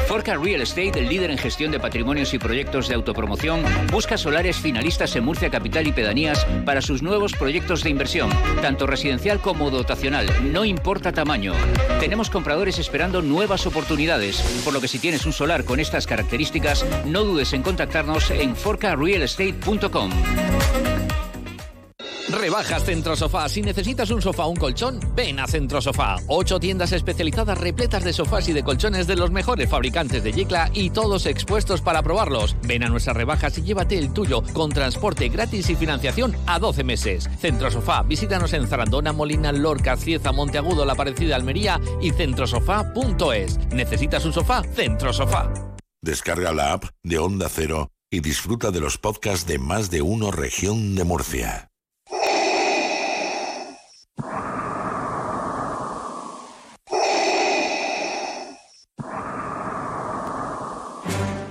Forca 0.09 0.39
Real 0.39 0.63
Estate, 0.63 0.99
el 1.01 1.09
líder 1.11 1.31
en 1.31 1.37
gestión 1.37 1.71
de 1.71 1.79
patrimonios 1.79 2.33
y 2.33 2.39
proyectos 2.39 2.89
de 2.89 2.95
autopromoción, 2.95 3.63
busca 3.93 4.17
solares 4.17 4.57
finalistas 4.57 5.15
en 5.17 5.25
Murcia 5.25 5.51
Capital 5.51 5.87
y 5.87 5.93
Pedanías 5.93 6.47
para 6.65 6.81
sus 6.81 7.03
nuevos 7.03 7.35
proyectos 7.35 7.83
de 7.83 7.91
inversión, 7.91 8.31
tanto 8.63 8.87
residencial 8.87 9.43
como 9.43 9.71
dotacional, 9.71 10.27
no 10.51 10.65
importa 10.65 11.13
tamaño. 11.13 11.53
Tenemos 12.01 12.31
compradores 12.31 12.79
esperando 12.79 13.21
nuevas 13.21 13.67
oportunidades, 13.67 14.41
por 14.65 14.73
lo 14.73 14.81
que 14.81 14.89
si 14.89 14.99
tienes 14.99 15.27
un 15.27 15.35
solar 15.35 15.65
con 15.65 15.79
estas 15.79 16.07
características, 16.07 16.87
no 17.05 17.23
dudes 17.23 17.53
en 17.53 17.63
contactarnos 17.63 18.31
en 18.31 18.57
forcarealestate.com. 18.57 20.11
Rebajas 22.31 22.85
Centro 22.85 23.17
Sofá. 23.17 23.49
Si 23.49 23.63
necesitas 23.63 24.11
un 24.11 24.21
sofá 24.21 24.45
o 24.45 24.51
un 24.51 24.57
colchón, 24.57 25.01
ven 25.15 25.41
a 25.41 25.47
Centro 25.47 25.81
Sofá. 25.81 26.17
Ocho 26.27 26.61
tiendas 26.61 26.93
especializadas 26.93 27.59
repletas 27.59 28.05
de 28.05 28.13
sofás 28.13 28.49
y 28.49 28.53
de 28.53 28.63
colchones 28.63 29.07
de 29.07 29.17
los 29.17 29.31
mejores 29.31 29.69
fabricantes 29.69 30.23
de 30.23 30.33
Yicla 30.33 30.71
y 30.75 30.91
todos 30.91 31.27
expuestos 31.27 31.81
para 31.81 32.03
probarlos. 32.03 32.57
Ven 32.63 32.85
a 32.85 32.89
nuestras 32.89 33.17
rebajas 33.17 33.57
y 33.59 33.63
llévate 33.63 33.99
el 33.99 34.13
tuyo 34.13 34.43
con 34.53 34.71
transporte 34.71 35.29
gratis 35.29 35.71
y 35.71 35.77
financiación 35.77 36.37
a 36.47 36.59
12 36.59 36.85
meses. 36.85 37.29
Centro 37.39 37.71
Sofá. 37.71 38.03
Visítanos 38.03 38.53
en 38.53 38.67
Zarandona, 38.69 39.13
Molina, 39.13 39.53
Lorca, 39.53 39.97
Cieza, 39.97 40.33
Monteagudo, 40.33 40.85
La 40.85 40.95
Parecida, 40.95 41.37
Almería 41.37 41.81
y 42.01 42.11
centrosofá.es. 42.11 43.59
¿Necesitas 43.71 44.25
un 44.25 44.33
sofá? 44.33 44.63
Centro 44.75 45.13
Sofá. 45.13 45.51
Descarga 46.03 46.53
la 46.53 46.75
app 46.75 46.85
de 47.03 47.19
Onda 47.19 47.49
Cero 47.49 47.91
y 48.11 48.21
disfruta 48.21 48.71
de 48.71 48.81
los 48.81 48.99
podcasts 48.99 49.47
de 49.47 49.59
más 49.59 49.91
de 49.91 50.03
uno 50.03 50.31
región 50.31 50.95
de 50.95 51.05
Murcia. 51.05 51.71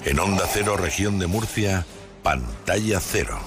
En 0.07 0.21
Onda 0.21 0.47
Cero 0.49 0.77
región 0.77 1.19
de 1.19 1.27
Murcia, 1.27 1.85
pantalla 2.23 3.01
cero. 3.01 3.37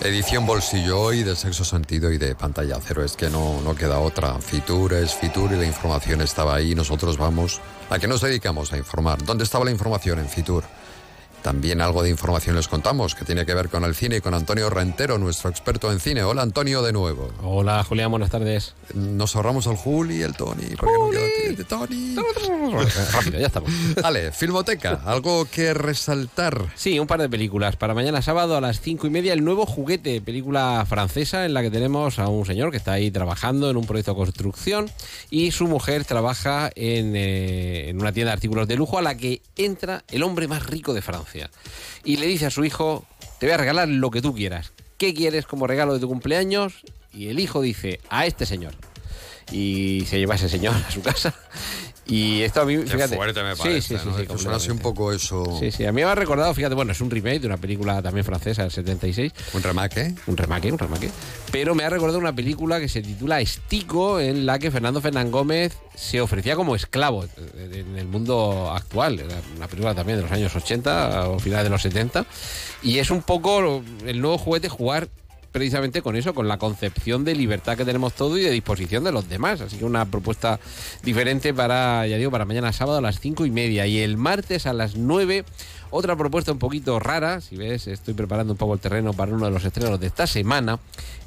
Edición 0.00 0.46
bolsillo 0.46 1.00
hoy 1.00 1.24
de 1.24 1.34
sexo 1.34 1.64
sentido 1.64 2.12
y 2.12 2.18
de 2.18 2.36
pantalla 2.36 2.78
cero. 2.80 3.02
Es 3.02 3.16
que 3.16 3.28
no, 3.28 3.60
no 3.62 3.74
queda 3.74 3.98
otra. 3.98 4.38
Fitur 4.38 4.92
es 4.92 5.16
Fitur 5.16 5.50
y 5.50 5.56
la 5.56 5.66
información 5.66 6.20
estaba 6.20 6.54
ahí. 6.54 6.76
Nosotros 6.76 7.18
vamos. 7.18 7.60
¿A 7.90 7.98
qué 7.98 8.06
nos 8.06 8.20
dedicamos 8.20 8.72
a 8.72 8.78
informar? 8.78 9.20
¿Dónde 9.24 9.42
estaba 9.42 9.64
la 9.64 9.72
información 9.72 10.20
en 10.20 10.28
Fitur? 10.28 10.62
También 11.42 11.80
algo 11.80 12.02
de 12.02 12.10
información 12.10 12.56
les 12.56 12.68
contamos 12.68 13.14
que 13.14 13.24
tiene 13.24 13.46
que 13.46 13.54
ver 13.54 13.68
con 13.68 13.84
el 13.84 13.94
cine 13.94 14.16
y 14.16 14.20
con 14.20 14.34
Antonio 14.34 14.68
Rentero, 14.70 15.18
nuestro 15.18 15.48
experto 15.50 15.90
en 15.92 16.00
cine. 16.00 16.22
Hola 16.22 16.42
Antonio 16.42 16.82
de 16.82 16.92
nuevo. 16.92 17.30
Hola 17.42 17.82
Julián, 17.84 18.10
buenas 18.10 18.30
tardes. 18.30 18.74
Nos 18.94 19.36
ahorramos 19.36 19.66
al 19.66 19.76
Juli 19.76 20.18
y 20.18 20.22
el 20.22 20.34
Tony. 20.34 20.74
porque 20.78 20.94
no 20.98 21.10
queda 21.10 21.26
tiempo. 21.54 21.62
Tony. 21.68 22.16
Rápido, 23.12 23.38
ya 23.38 23.46
estamos. 23.46 23.70
Vale, 24.02 24.32
Filmoteca, 24.32 25.00
algo 25.04 25.46
que 25.50 25.74
resaltar. 25.74 26.66
Sí, 26.74 26.98
un 26.98 27.06
par 27.06 27.20
de 27.20 27.28
películas. 27.28 27.76
Para 27.76 27.94
mañana 27.94 28.20
sábado 28.20 28.56
a 28.56 28.60
las 28.60 28.80
cinco 28.80 29.06
y 29.06 29.10
media, 29.10 29.32
El 29.32 29.44
Nuevo 29.44 29.64
Juguete, 29.64 30.20
película 30.20 30.84
francesa 30.88 31.46
en 31.46 31.54
la 31.54 31.62
que 31.62 31.70
tenemos 31.70 32.18
a 32.18 32.28
un 32.28 32.44
señor 32.46 32.70
que 32.70 32.76
está 32.76 32.92
ahí 32.92 33.10
trabajando 33.10 33.70
en 33.70 33.76
un 33.76 33.86
proyecto 33.86 34.12
de 34.12 34.16
construcción 34.16 34.90
y 35.30 35.52
su 35.52 35.66
mujer 35.66 36.04
trabaja 36.04 36.70
en, 36.74 37.14
eh, 37.16 37.90
en 37.90 38.00
una 38.00 38.12
tienda 38.12 38.30
de 38.30 38.34
artículos 38.34 38.66
de 38.68 38.76
lujo 38.76 38.98
a 38.98 39.02
la 39.02 39.16
que 39.16 39.40
entra 39.56 40.04
el 40.10 40.22
hombre 40.22 40.48
más 40.48 40.66
rico 40.66 40.94
de 40.94 41.02
Francia. 41.02 41.27
Y 42.04 42.16
le 42.16 42.26
dice 42.26 42.46
a 42.46 42.50
su 42.50 42.64
hijo, 42.64 43.06
te 43.38 43.46
voy 43.46 43.54
a 43.54 43.58
regalar 43.58 43.88
lo 43.88 44.10
que 44.10 44.22
tú 44.22 44.34
quieras. 44.34 44.72
¿Qué 44.96 45.14
quieres 45.14 45.46
como 45.46 45.66
regalo 45.66 45.94
de 45.94 46.00
tu 46.00 46.08
cumpleaños? 46.08 46.82
Y 47.12 47.28
el 47.28 47.40
hijo 47.40 47.60
dice, 47.60 48.00
a 48.10 48.26
este 48.26 48.46
señor. 48.46 48.74
Y 49.52 50.04
se 50.06 50.18
lleva 50.18 50.34
a 50.34 50.36
ese 50.36 50.48
señor 50.48 50.74
a 50.74 50.90
su 50.90 51.02
casa. 51.02 51.34
Y 52.10 52.40
esto 52.40 52.62
a 52.62 52.64
mí, 52.64 52.76
Qué 52.78 52.86
fíjate. 52.86 53.16
fuerte 53.16 53.42
me 53.42 53.54
Sí, 53.54 53.62
parece, 53.62 53.80
sí, 53.82 53.96
sí, 54.02 54.08
¿no? 54.08 54.16
sí, 54.18 54.26
Que 54.26 54.38
suena 54.38 54.56
así 54.56 54.70
un 54.70 54.78
poco 54.78 55.12
eso. 55.12 55.44
Sí, 55.60 55.70
sí, 55.70 55.84
a 55.84 55.92
mí 55.92 56.00
me 56.02 56.08
ha 56.08 56.14
recordado, 56.14 56.54
fíjate, 56.54 56.74
bueno, 56.74 56.92
es 56.92 57.00
un 57.02 57.10
remake 57.10 57.40
de 57.40 57.46
una 57.48 57.58
película 57.58 58.00
también 58.00 58.24
francesa 58.24 58.62
del 58.62 58.70
76. 58.70 59.30
¿Un 59.52 59.62
remake? 59.62 60.14
Un 60.26 60.36
remake, 60.38 60.72
un 60.72 60.78
remake. 60.78 61.10
Pero 61.52 61.74
me 61.74 61.84
ha 61.84 61.90
recordado 61.90 62.18
una 62.18 62.34
película 62.34 62.80
que 62.80 62.88
se 62.88 63.02
titula 63.02 63.42
Estico, 63.42 64.20
en 64.20 64.46
la 64.46 64.58
que 64.58 64.70
Fernando 64.70 65.02
Fernán 65.02 65.30
Gómez 65.30 65.76
se 65.94 66.22
ofrecía 66.22 66.56
como 66.56 66.74
esclavo 66.74 67.26
en 67.58 67.98
el 67.98 68.06
mundo 68.06 68.70
actual. 68.74 69.20
Era 69.20 69.36
una 69.58 69.68
película 69.68 69.94
también 69.94 70.16
de 70.16 70.22
los 70.22 70.32
años 70.32 70.56
80 70.56 71.28
o 71.28 71.38
finales 71.38 71.64
de 71.64 71.70
los 71.70 71.82
70. 71.82 72.24
Y 72.82 73.00
es 73.00 73.10
un 73.10 73.20
poco 73.20 73.82
el 74.06 74.20
nuevo 74.22 74.38
juguete 74.38 74.70
jugar 74.70 75.08
precisamente 75.52 76.02
con 76.02 76.16
eso, 76.16 76.34
con 76.34 76.48
la 76.48 76.58
concepción 76.58 77.24
de 77.24 77.34
libertad 77.34 77.76
que 77.76 77.84
tenemos 77.84 78.14
todos 78.14 78.38
y 78.38 78.42
de 78.42 78.50
disposición 78.50 79.04
de 79.04 79.12
los 79.12 79.28
demás. 79.28 79.60
Así 79.60 79.76
que 79.76 79.84
una 79.84 80.04
propuesta 80.06 80.60
diferente 81.02 81.54
para, 81.54 82.06
ya 82.06 82.16
digo, 82.16 82.30
para 82.30 82.44
mañana 82.44 82.72
sábado 82.72 82.98
a 82.98 83.00
las 83.00 83.20
cinco 83.20 83.46
y 83.46 83.50
media. 83.50 83.86
Y 83.86 83.98
el 83.98 84.16
martes 84.16 84.66
a 84.66 84.72
las 84.72 84.96
9, 84.96 85.44
otra 85.90 86.16
propuesta 86.16 86.52
un 86.52 86.58
poquito 86.58 86.98
rara. 86.98 87.40
Si 87.40 87.56
ves, 87.56 87.86
estoy 87.86 88.14
preparando 88.14 88.52
un 88.52 88.56
poco 88.56 88.74
el 88.74 88.80
terreno 88.80 89.12
para 89.12 89.32
uno 89.32 89.46
de 89.46 89.52
los 89.52 89.64
estrenos 89.64 89.98
de 89.98 90.06
esta 90.06 90.26
semana. 90.26 90.78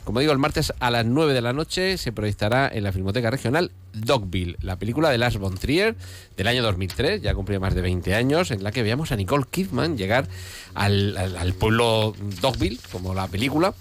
Como 0.03 0.19
digo, 0.19 0.31
el 0.31 0.39
martes 0.39 0.73
a 0.79 0.89
las 0.89 1.05
9 1.05 1.33
de 1.33 1.41
la 1.41 1.53
noche 1.53 1.97
se 1.97 2.11
proyectará 2.11 2.67
en 2.73 2.83
la 2.83 2.91
Filmoteca 2.91 3.29
Regional 3.29 3.71
Dogville, 3.93 4.57
la 4.61 4.77
película 4.77 5.09
de 5.09 5.19
Lars 5.19 5.37
von 5.37 5.57
Trier 5.57 5.95
del 6.37 6.47
año 6.47 6.63
2003, 6.63 7.21
ya 7.21 7.35
cumplió 7.35 7.59
más 7.59 7.75
de 7.75 7.81
20 7.81 8.15
años, 8.15 8.49
en 8.49 8.63
la 8.63 8.71
que 8.71 8.81
veamos 8.81 9.11
a 9.11 9.15
Nicole 9.15 9.45
Kidman 9.49 9.97
llegar 9.97 10.27
al, 10.73 11.53
pueblo 11.59 12.15
Dogville, 12.41 12.79
como 12.91 13.13
la 13.13 13.27
película. 13.27 13.75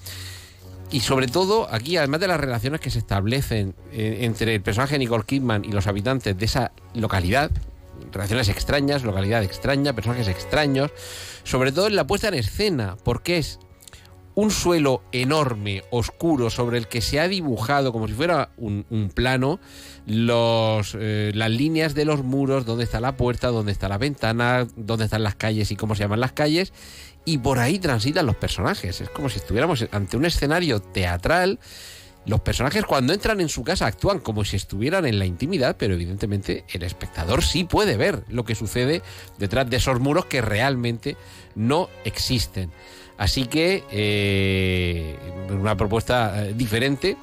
Y 0.93 1.01
sobre 1.01 1.29
todo, 1.29 1.73
aquí, 1.73 1.97
además 1.97 2.21
de 2.21 2.27
las 2.27 2.41
relaciones 2.41 2.81
que 2.81 2.91
se 2.91 2.99
establecen 2.99 3.75
eh, 3.93 4.19
entre 4.23 4.57
el 4.57 4.61
personaje 4.61 4.99
Nicole 4.99 5.25
Kidman 5.25 5.65
y 5.65 5.73
los 5.73 5.87
habitantes 5.87 6.37
de 6.37 6.45
esa 6.45 6.73
localidad, 6.95 7.51
relaciones 8.13 8.49
extrañas, 8.49 9.05
localidad 9.05 9.43
extraña, 9.43 9.95
personajes 9.95 10.29
extraños, 10.29 10.91
sobre 11.45 11.73
todo 11.73 11.87
en 11.87 11.97
la 11.97 12.07
puesta 12.07 12.29
en 12.29 12.35
escena, 12.35 12.97
porque 13.05 13.39
es 13.39 13.59
un 14.35 14.51
suelo 14.51 15.03
enorme, 15.13 15.83
oscuro, 15.91 16.51
sobre 16.51 16.79
el 16.79 16.87
que 16.87 17.01
se 17.01 17.21
ha 17.21 17.29
dibujado 17.29 17.93
como 17.93 18.07
si 18.09 18.15
fuera 18.15 18.51
un, 18.57 18.87
un 18.89 19.11
plano 19.11 19.61
eh, 20.07 21.33
las 21.35 21.51
líneas 21.51 21.95
de 21.95 22.05
los 22.05 22.25
muros, 22.25 22.65
dónde 22.65 22.85
está 22.85 23.01
la 23.01 23.17
puerta, 23.17 23.49
dónde 23.49 23.73
está 23.73 23.89
la 23.89 23.99
ventana, 23.99 24.67
dónde 24.77 25.05
están 25.05 25.23
las 25.23 25.35
calles 25.35 25.71
y 25.71 25.77
cómo 25.77 25.95
se 25.95 26.03
llaman 26.03 26.21
las 26.21 26.33
calles, 26.33 26.73
y 27.25 27.39
por 27.39 27.59
ahí 27.59 27.79
transitan 27.79 28.27
los 28.27 28.37
personajes. 28.37 29.01
Es 29.01 29.11
como 29.11 29.29
si 29.29 29.39
estuviéramos 29.39 29.87
ante 29.93 30.17
un 30.17 30.25
escenario 30.25 30.81
teatral. 30.81 31.59
Los 32.31 32.43
personajes 32.43 32.85
cuando 32.85 33.13
entran 33.13 33.41
en 33.41 33.49
su 33.49 33.65
casa 33.65 33.87
actúan 33.87 34.21
como 34.21 34.45
si 34.45 34.55
estuvieran 34.55 35.05
en 35.05 35.19
la 35.19 35.27
intimidad, 35.27 35.75
pero 35.77 35.95
evidentemente 35.95 36.65
el 36.73 36.85
espectador 36.85 37.43
sí 37.43 37.65
puede 37.65 37.97
ver 37.97 38.23
lo 38.29 38.45
que 38.45 38.55
sucede 38.55 39.03
detrás 39.39 39.69
de 39.69 39.79
esos 39.79 39.99
muros 39.99 40.27
que 40.27 40.41
realmente 40.41 41.17
no 41.57 41.89
existen. 42.05 42.71
Así 43.19 43.47
que 43.47 43.83
eh, 43.91 45.17
una 45.51 45.77
propuesta 45.77 46.47
eh, 46.47 46.55
diferente 46.55 47.17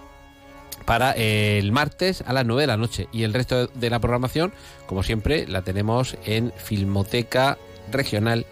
para 0.83 1.13
el 1.13 1.71
martes 1.71 2.21
a 2.27 2.33
las 2.33 2.45
9 2.45 2.63
de 2.63 2.67
la 2.67 2.75
noche. 2.75 3.07
Y 3.13 3.23
el 3.23 3.33
resto 3.33 3.67
de 3.67 3.89
la 3.89 3.99
programación, 3.99 4.51
como 4.87 5.03
siempre, 5.03 5.47
la 5.47 5.61
tenemos 5.61 6.17
en 6.25 6.51
Filmoteca 6.57 7.57
Regional, 7.93 8.45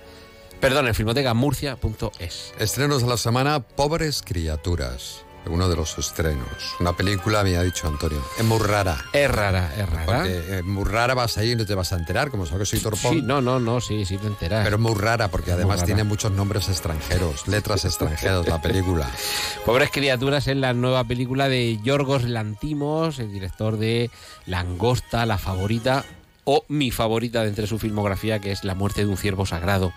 perdón, 0.61 0.87
en 0.87 0.95
filmotecamurcia.es. 0.95 2.53
Estrenos 2.59 3.01
de 3.01 3.09
la 3.09 3.17
semana, 3.17 3.59
Pobres 3.59 4.21
Criaturas. 4.25 5.24
Uno 5.47 5.69
de 5.69 5.75
los 5.75 5.97
estrenos. 5.97 6.75
Una 6.79 6.93
película, 6.93 7.43
me 7.43 7.55
ha 7.57 7.61
dicho 7.63 7.87
Antonio. 7.87 8.21
Es 8.37 8.43
muy 8.43 8.59
rara. 8.59 8.97
Es 9.13 9.29
rara, 9.29 9.71
es 9.77 9.89
rara. 9.89 10.05
Porque 10.05 10.57
es 10.59 10.63
muy 10.65 10.83
rara, 10.85 11.13
vas 11.13 11.37
ahí 11.37 11.51
y 11.51 11.55
no 11.55 11.65
te 11.65 11.75
vas 11.75 11.93
a 11.93 11.97
enterar, 11.97 12.31
como 12.31 12.45
sabes 12.45 12.69
que 12.69 12.77
soy 12.77 12.83
torpón. 12.83 13.13
Sí, 13.13 13.21
no, 13.21 13.41
no, 13.41 13.59
no, 13.59 13.79
sí, 13.81 14.05
sí 14.05 14.17
te 14.17 14.27
enteras. 14.27 14.63
Pero 14.63 14.77
es 14.77 14.81
muy 14.81 14.95
rara 14.95 15.27
porque 15.29 15.51
Es 15.51 15.55
además 15.55 15.77
rara. 15.77 15.85
tiene 15.85 16.03
muchos 16.03 16.31
nombres 16.31 16.67
extranjeros, 16.69 17.47
letras 17.47 17.85
extranjeras 17.85 18.47
la 18.47 18.61
película. 18.61 19.07
Pobres 19.65 19.89
criaturas 19.91 20.47
es 20.47 20.57
la 20.57 20.73
nueva 20.73 21.03
película 21.03 21.47
de 21.49 21.79
Yorgos 21.83 22.23
Lantimos, 22.23 23.19
el 23.19 23.31
director 23.31 23.77
de 23.77 24.09
Langosta, 24.45 25.25
la 25.25 25.37
favorita 25.37 26.05
o 26.43 26.63
mi 26.67 26.91
favorita 26.91 27.41
de 27.41 27.49
entre 27.49 27.65
su 27.67 27.79
filmografía, 27.79 28.39
que 28.39 28.51
es 28.51 28.63
La 28.63 28.75
muerte 28.75 29.01
de 29.01 29.07
un 29.07 29.17
ciervo 29.17 29.45
sagrado. 29.47 29.93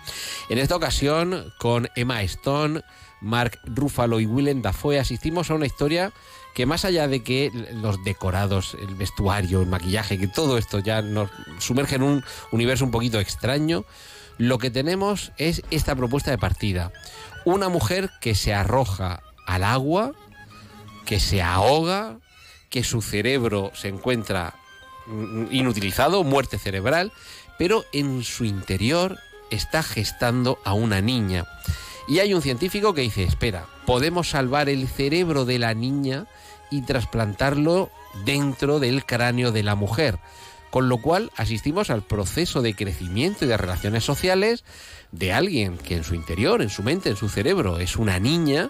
En 0.49 0.57
esta 0.57 0.75
ocasión, 0.75 1.53
con 1.59 1.89
Emma 1.95 2.23
Stone, 2.23 2.81
Mark 3.21 3.59
Ruffalo 3.65 4.19
y 4.19 4.25
Willem 4.25 4.61
Dafoe, 4.61 4.99
asistimos 4.99 5.49
a 5.49 5.55
una 5.55 5.65
historia 5.65 6.11
que 6.53 6.65
más 6.65 6.85
allá 6.85 7.07
de 7.07 7.23
que 7.23 7.51
los 7.81 8.03
decorados, 8.03 8.75
el 8.81 8.95
vestuario, 8.95 9.61
el 9.61 9.67
maquillaje, 9.67 10.17
que 10.17 10.27
todo 10.27 10.57
esto 10.57 10.79
ya 10.79 11.01
nos 11.01 11.29
sumerge 11.59 11.95
en 11.95 12.03
un 12.03 12.23
universo 12.51 12.85
un 12.85 12.91
poquito 12.91 13.19
extraño, 13.19 13.85
lo 14.37 14.57
que 14.57 14.71
tenemos 14.71 15.31
es 15.37 15.63
esta 15.69 15.95
propuesta 15.95 16.31
de 16.31 16.37
partida. 16.37 16.91
Una 17.45 17.69
mujer 17.69 18.09
que 18.21 18.35
se 18.35 18.53
arroja 18.53 19.21
al 19.45 19.63
agua, 19.63 20.13
que 21.05 21.19
se 21.19 21.41
ahoga, 21.41 22.17
que 22.69 22.83
su 22.83 23.01
cerebro 23.01 23.71
se 23.73 23.89
encuentra 23.89 24.55
mm, 25.07 25.47
inutilizado, 25.51 26.23
muerte 26.23 26.57
cerebral, 26.57 27.11
pero 27.57 27.83
en 27.91 28.23
su 28.23 28.45
interior 28.45 29.19
está 29.51 29.83
gestando 29.83 30.59
a 30.63 30.73
una 30.73 31.01
niña. 31.01 31.45
Y 32.09 32.19
hay 32.19 32.33
un 32.33 32.41
científico 32.41 32.95
que 32.95 33.01
dice, 33.01 33.23
espera, 33.23 33.67
podemos 33.85 34.31
salvar 34.31 34.67
el 34.67 34.87
cerebro 34.87 35.45
de 35.45 35.59
la 35.59 35.75
niña 35.75 36.25
y 36.71 36.81
trasplantarlo 36.81 37.91
dentro 38.25 38.79
del 38.79 39.05
cráneo 39.05 39.51
de 39.51 39.61
la 39.61 39.75
mujer. 39.75 40.17
Con 40.71 40.89
lo 40.89 40.97
cual 40.97 41.31
asistimos 41.37 41.91
al 41.91 42.01
proceso 42.01 42.63
de 42.63 42.75
crecimiento 42.75 43.45
y 43.45 43.47
de 43.47 43.57
relaciones 43.57 44.03
sociales 44.03 44.63
de 45.11 45.33
alguien 45.33 45.77
que 45.77 45.95
en 45.95 46.03
su 46.03 46.15
interior, 46.15 46.63
en 46.63 46.69
su 46.69 46.81
mente, 46.81 47.09
en 47.09 47.15
su 47.15 47.29
cerebro 47.29 47.77
es 47.77 47.95
una 47.95 48.19
niña, 48.19 48.69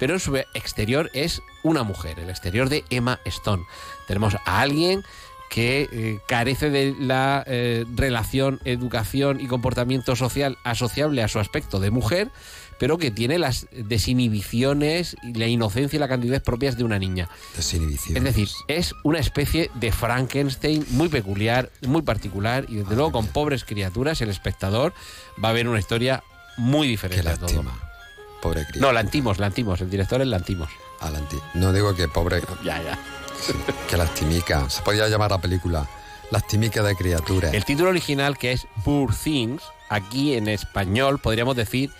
pero 0.00 0.14
en 0.14 0.20
su 0.20 0.36
exterior 0.36 1.10
es 1.14 1.42
una 1.62 1.84
mujer, 1.84 2.18
el 2.18 2.28
exterior 2.30 2.68
de 2.68 2.84
Emma 2.90 3.20
Stone. 3.24 3.64
Tenemos 4.08 4.36
a 4.44 4.60
alguien 4.60 5.04
que 5.50 5.88
eh, 5.90 6.20
carece 6.28 6.70
de 6.70 6.94
la 6.98 7.42
eh, 7.46 7.84
relación, 7.96 8.60
educación 8.64 9.40
y 9.40 9.48
comportamiento 9.48 10.14
social 10.14 10.56
asociable 10.62 11.24
a 11.24 11.28
su 11.28 11.40
aspecto 11.40 11.80
de 11.80 11.90
mujer, 11.90 12.30
pero 12.80 12.96
que 12.96 13.10
tiene 13.10 13.38
las 13.38 13.66
desinhibiciones 13.72 15.14
y 15.22 15.34
la 15.34 15.46
inocencia 15.46 15.98
y 15.98 16.00
la 16.00 16.08
candidez 16.08 16.42
propias 16.42 16.78
de 16.78 16.84
una 16.84 16.98
niña. 16.98 17.28
Es 17.58 18.24
decir, 18.24 18.48
es 18.68 18.94
una 19.04 19.18
especie 19.18 19.70
de 19.74 19.92
Frankenstein 19.92 20.86
muy 20.88 21.10
peculiar, 21.10 21.70
muy 21.82 22.00
particular 22.00 22.64
y 22.68 22.76
desde 22.76 22.94
luego 22.94 23.12
con 23.12 23.26
pobres 23.26 23.64
criaturas 23.64 24.22
el 24.22 24.30
espectador 24.30 24.94
va 25.44 25.50
a 25.50 25.52
ver 25.52 25.68
una 25.68 25.78
historia 25.78 26.24
muy 26.56 26.88
diferente 26.88 27.28
a 27.28 27.36
todo. 27.36 27.62
Pobre 28.40 28.62
criatura. 28.62 28.86
No, 28.86 28.92
Lantimos, 28.92 29.38
Lantimos, 29.38 29.82
el 29.82 29.90
director 29.90 30.22
es 30.22 30.28
Lantimos. 30.28 30.70
Ah, 31.02 31.12
No 31.52 31.74
digo 31.74 31.94
que 31.94 32.08
pobre. 32.08 32.40
Ya, 32.64 32.82
ya. 32.82 32.98
Que 33.90 33.98
lastimica. 33.98 34.70
Se 34.70 34.80
podía 34.80 35.06
llamar 35.06 35.30
la 35.32 35.38
película 35.38 35.86
Lastimica 36.30 36.82
de 36.82 36.96
criaturas. 36.96 37.52
El 37.52 37.66
título 37.66 37.90
original, 37.90 38.38
que 38.38 38.52
es 38.52 38.66
Poor 38.86 39.14
Things, 39.14 39.62
aquí 39.90 40.32
en 40.32 40.48
español 40.48 41.18
podríamos 41.18 41.56
decir 41.56 41.90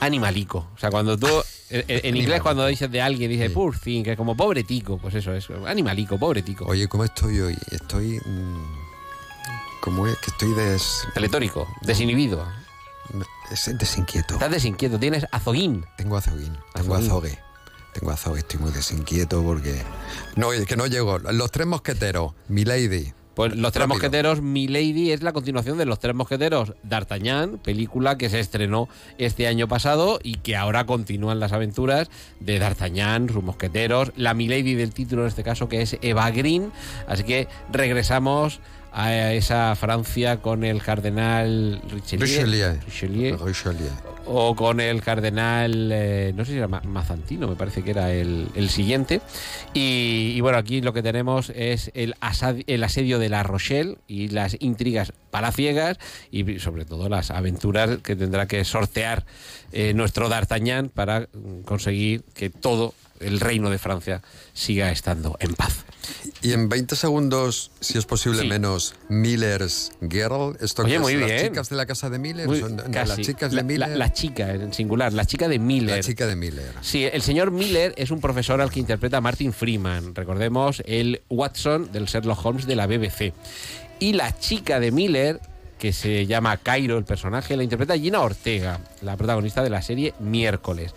animalico. 0.00 0.68
O 0.74 0.78
sea, 0.78 0.90
cuando 0.90 1.16
tú. 1.18 1.28
En, 1.68 1.84
en 1.88 2.16
inglés, 2.16 2.42
cuando 2.42 2.64
dices 2.66 2.90
de 2.90 3.00
alguien, 3.02 3.30
dice 3.30 3.50
Poor 3.50 3.76
Thing, 3.78 4.04
que 4.04 4.12
es 4.12 4.16
como 4.16 4.36
pobre 4.36 4.62
tico. 4.62 4.98
Pues 4.98 5.14
eso 5.14 5.34
es, 5.34 5.48
animalico, 5.66 6.18
pobre 6.18 6.42
tico. 6.42 6.64
Oye, 6.66 6.86
¿cómo 6.88 7.04
estoy 7.04 7.40
hoy? 7.40 7.56
Estoy. 7.70 8.20
mm, 8.24 8.86
¿Cómo 9.80 10.06
es? 10.06 10.16
Que 10.18 10.30
estoy 10.30 10.52
des. 10.52 11.06
Pletórico, 11.14 11.68
desinhibido. 11.82 12.46
Es 13.50 13.70
desinquieto. 13.78 14.34
Estás 14.34 14.50
desinquieto, 14.50 14.98
tienes 14.98 15.26
azoguín. 15.30 15.84
Tengo 15.96 16.16
azoguín, 16.16 16.56
tengo 16.74 16.94
azogue. 16.96 17.38
Tengo 17.92 18.10
azogue, 18.10 18.40
estoy 18.40 18.60
muy 18.60 18.72
desinquieto 18.72 19.42
porque. 19.42 19.80
No, 20.34 20.52
es 20.52 20.66
que 20.66 20.76
no 20.76 20.86
llego. 20.86 21.18
Los 21.18 21.50
tres 21.50 21.66
mosqueteros, 21.66 22.32
Milady, 22.48 23.12
Pues 23.36 23.54
Los 23.54 23.70
Tres 23.72 23.82
Rápido. 23.82 23.96
Mosqueteros, 23.96 24.40
Milady 24.40 25.12
es 25.12 25.22
la 25.22 25.34
continuación 25.34 25.76
de 25.76 25.84
Los 25.84 25.98
Tres 25.98 26.14
Mosqueteros 26.14 26.72
D'Artagnan, 26.82 27.58
película 27.58 28.16
que 28.16 28.30
se 28.30 28.40
estrenó 28.40 28.88
este 29.18 29.46
año 29.46 29.68
pasado 29.68 30.18
y 30.22 30.36
que 30.36 30.56
ahora 30.56 30.86
continúan 30.86 31.38
las 31.38 31.52
aventuras 31.52 32.08
de 32.40 32.58
D'Artagnan, 32.58 33.28
sus 33.28 33.44
mosqueteros, 33.44 34.12
la 34.16 34.32
Milady 34.32 34.74
del 34.74 34.94
título 34.94 35.20
en 35.20 35.28
este 35.28 35.42
caso 35.42 35.68
que 35.68 35.82
es 35.82 35.98
Eva 36.00 36.30
Green. 36.30 36.72
Así 37.06 37.24
que 37.24 37.46
regresamos 37.70 38.60
a 38.98 39.32
esa 39.34 39.74
Francia 39.76 40.38
con 40.38 40.64
el 40.64 40.82
cardenal 40.82 41.82
Richelieu, 41.90 42.78
Richelieu. 42.86 43.36
Richelieu. 43.36 43.90
o 44.24 44.56
con 44.56 44.80
el 44.80 45.02
cardenal, 45.02 45.90
eh, 45.92 46.32
no 46.34 46.44
sé 46.46 46.52
si 46.52 46.56
era 46.58 46.66
Ma- 46.66 46.80
Mazantino, 46.82 47.46
me 47.46 47.56
parece 47.56 47.82
que 47.84 47.90
era 47.90 48.10
el, 48.12 48.48
el 48.54 48.70
siguiente. 48.70 49.20
Y, 49.74 50.32
y 50.34 50.40
bueno, 50.40 50.56
aquí 50.56 50.80
lo 50.80 50.92
que 50.94 51.02
tenemos 51.02 51.50
es 51.54 51.90
el, 51.94 52.14
asad- 52.22 52.64
el 52.66 52.82
asedio 52.84 53.18
de 53.18 53.28
La 53.28 53.42
Rochelle 53.42 53.98
y 54.08 54.28
las 54.28 54.56
intrigas 54.60 55.12
palaciegas 55.30 55.98
y 56.30 56.58
sobre 56.58 56.86
todo 56.86 57.10
las 57.10 57.30
aventuras 57.30 57.98
que 58.02 58.16
tendrá 58.16 58.46
que 58.46 58.64
sortear 58.64 59.26
eh, 59.72 59.92
nuestro 59.94 60.30
D'Artagnan 60.30 60.88
para 60.88 61.28
mm, 61.34 61.60
conseguir 61.66 62.22
que 62.34 62.48
todo 62.48 62.94
el 63.20 63.40
reino 63.40 63.70
de 63.70 63.78
Francia 63.78 64.22
siga 64.52 64.90
estando 64.90 65.36
en 65.40 65.54
paz. 65.54 65.84
Y 66.42 66.52
en 66.52 66.68
20 66.68 66.94
segundos, 66.94 67.72
si 67.80 67.98
es 67.98 68.06
posible 68.06 68.42
Sí. 68.42 68.48
menos, 68.48 68.94
Miller's 69.08 69.90
Girl. 70.00 70.56
¿Esto 70.60 70.82
Oye, 70.82 70.96
es? 70.96 71.00
muy 71.00 71.14
¿Las 71.16 71.26
bien. 71.30 71.42
chicas 71.48 71.68
de 71.68 71.76
la 71.76 71.86
casa 71.86 72.10
de 72.10 72.18
Miller? 72.18 72.46
Muy- 72.46 72.60
¿Son- 72.60 72.76
no, 72.76 72.84
casi. 72.92 73.08
las 73.08 73.20
chicas 73.26 73.52
La- 73.52 73.62
de 73.62 73.66
Miller. 73.68 73.88
La, 73.88 73.96
la 73.96 74.12
chica 74.12 74.52
en 74.54 74.72
singular, 74.72 75.12
la 75.12 75.24
chica 75.24 75.48
de 75.48 75.58
Miller. 75.58 75.96
La 75.96 76.02
chica 76.02 76.26
de 76.26 76.36
Miller. 76.36 76.72
Sí, 76.82 77.04
el 77.04 77.22
señor 77.22 77.50
Miller 77.50 77.92
es 77.96 78.10
un 78.12 78.20
profesor 78.20 78.60
al 78.60 78.70
que 78.70 78.78
interpreta 78.80 79.20
Martin 79.20 79.52
Freeman. 79.52 80.14
Recordemos 80.14 80.82
el 80.86 81.22
Watson 81.28 81.90
del 81.90 82.04
Sherlock 82.06 82.44
Holmes 82.44 82.66
de 82.66 82.76
la 82.76 82.86
BBC. 82.86 83.32
Y 83.98 84.12
la 84.12 84.38
chica 84.38 84.78
de 84.78 84.92
Miller, 84.92 85.40
que 85.78 85.92
se 85.92 86.26
llama 86.26 86.56
Cairo, 86.56 86.98
el 86.98 87.04
personaje, 87.04 87.56
la 87.56 87.62
interpreta 87.62 87.98
Gina 87.98 88.20
Ortega, 88.20 88.80
la 89.02 89.16
protagonista 89.16 89.62
de 89.62 89.70
la 89.70 89.82
serie 89.82 90.14
Miércoles. 90.18 90.94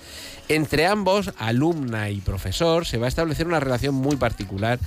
Entre 0.48 0.86
ambos, 0.86 1.32
alumna 1.38 2.10
y 2.10 2.22
profesor, 2.22 2.86
se 2.86 2.98
va 2.98 3.06
a 3.06 3.10
establecer 3.10 3.48
una 3.48 3.60
relación 3.60 3.96
muy 3.96 4.16
particular 4.16 4.80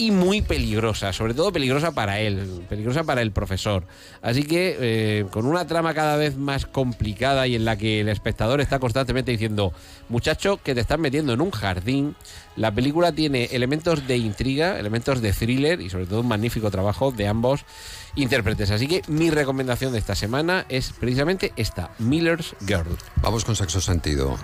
y 0.00 0.12
muy 0.12 0.40
peligrosa, 0.40 1.12
sobre 1.12 1.34
todo 1.34 1.52
peligrosa 1.52 1.92
para 1.92 2.20
él, 2.20 2.64
peligrosa 2.70 3.04
para 3.04 3.20
el 3.20 3.32
profesor. 3.32 3.84
Así 4.22 4.44
que 4.44 4.76
eh, 4.80 5.26
con 5.30 5.44
una 5.44 5.66
trama 5.66 5.92
cada 5.92 6.16
vez 6.16 6.38
más 6.38 6.64
complicada 6.64 7.46
y 7.46 7.54
en 7.54 7.66
la 7.66 7.76
que 7.76 8.00
el 8.00 8.08
espectador 8.08 8.62
está 8.62 8.78
constantemente 8.78 9.30
diciendo, 9.30 9.74
muchacho, 10.08 10.58
que 10.64 10.74
te 10.74 10.80
estás 10.80 10.98
metiendo 10.98 11.34
en 11.34 11.42
un 11.42 11.50
jardín, 11.50 12.16
la 12.56 12.74
película 12.74 13.12
tiene 13.12 13.50
elementos 13.52 14.06
de 14.06 14.16
intriga, 14.16 14.78
elementos 14.78 15.20
de 15.20 15.34
thriller 15.34 15.82
y 15.82 15.90
sobre 15.90 16.06
todo 16.06 16.22
un 16.22 16.28
magnífico 16.28 16.70
trabajo 16.70 17.12
de 17.12 17.28
ambos 17.28 17.66
intérpretes. 18.14 18.70
Así 18.70 18.88
que 18.88 19.02
mi 19.06 19.28
recomendación 19.28 19.92
de 19.92 19.98
esta 19.98 20.14
semana 20.14 20.64
es 20.70 20.94
precisamente 20.98 21.52
esta, 21.56 21.90
Miller's 21.98 22.56
Girl. 22.66 22.96
Vamos 23.16 23.44
con 23.44 23.54
sexo 23.54 23.82
sentido. 23.82 24.38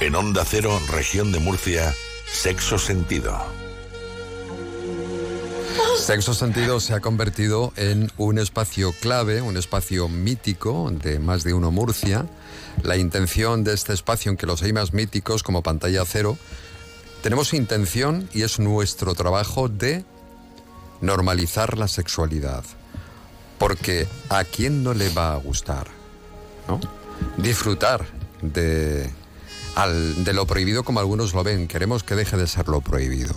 En 0.00 0.14
Onda 0.14 0.44
Cero, 0.44 0.78
región 0.90 1.32
de 1.32 1.38
Murcia, 1.38 1.94
sexo 2.30 2.78
sentido. 2.78 3.36
Sexo 5.96 6.34
Sentido 6.34 6.80
se 6.80 6.92
ha 6.92 7.00
convertido 7.00 7.72
en 7.76 8.12
un 8.18 8.38
espacio 8.38 8.92
clave, 9.00 9.40
un 9.40 9.56
espacio 9.56 10.10
mítico 10.10 10.90
de 10.90 11.18
más 11.18 11.44
de 11.44 11.54
uno 11.54 11.70
Murcia. 11.70 12.26
La 12.82 12.98
intención 12.98 13.64
de 13.64 13.72
este 13.72 13.94
espacio, 13.94 14.30
en 14.30 14.36
que 14.36 14.46
los 14.46 14.62
hay 14.62 14.74
más 14.74 14.92
míticos 14.92 15.42
como 15.42 15.62
pantalla 15.62 16.04
cero, 16.06 16.36
tenemos 17.22 17.54
intención 17.54 18.28
y 18.34 18.42
es 18.42 18.58
nuestro 18.58 19.14
trabajo 19.14 19.70
de 19.70 20.04
normalizar 21.00 21.78
la 21.78 21.88
sexualidad. 21.88 22.64
Porque 23.58 24.06
a 24.28 24.44
quién 24.44 24.82
no 24.82 24.94
le 24.94 25.08
va 25.10 25.32
a 25.32 25.36
gustar, 25.36 25.86
¿no? 26.68 26.80
Disfrutar 27.36 28.04
de, 28.42 29.08
al- 29.76 30.24
de 30.24 30.32
lo 30.32 30.46
prohibido 30.46 30.84
como 30.84 31.00
algunos 31.00 31.34
lo 31.34 31.44
ven. 31.44 31.68
Queremos 31.68 32.02
que 32.02 32.14
deje 32.14 32.36
de 32.36 32.46
ser 32.46 32.68
lo 32.68 32.80
prohibido. 32.80 33.34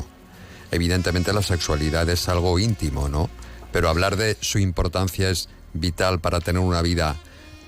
Evidentemente 0.72 1.32
la 1.34 1.42
sexualidad 1.44 2.10
es 2.10 2.28
algo 2.30 2.60
íntimo, 2.60 3.08
¿no? 3.10 3.30
Pero 3.72 3.90
hablar 3.90 4.18
de 4.18 4.38
su 4.42 4.60
importancia 4.60 5.30
es 5.30 5.50
vital 5.74 6.20
para 6.20 6.40
tener 6.40 6.62
una 6.62 6.82
vida 6.82 7.16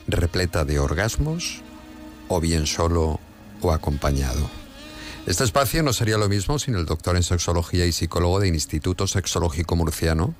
repleta 0.08 0.66
de 0.66 0.80
orgasmos, 0.80 1.62
o 2.28 2.40
bien 2.40 2.66
solo 2.66 3.20
o 3.62 3.72
acompañado. 3.72 4.50
Este 5.28 5.44
espacio 5.44 5.84
no 5.84 5.94
sería 5.94 6.18
lo 6.18 6.28
mismo 6.28 6.58
sin 6.58 6.76
el 6.76 6.86
doctor 6.86 7.16
en 7.16 7.24
sexología 7.24 7.86
y 7.86 7.92
psicólogo 7.92 8.40
del 8.40 8.56
Instituto 8.56 9.06
Sexológico 9.06 9.76
Murciano, 9.76 10.34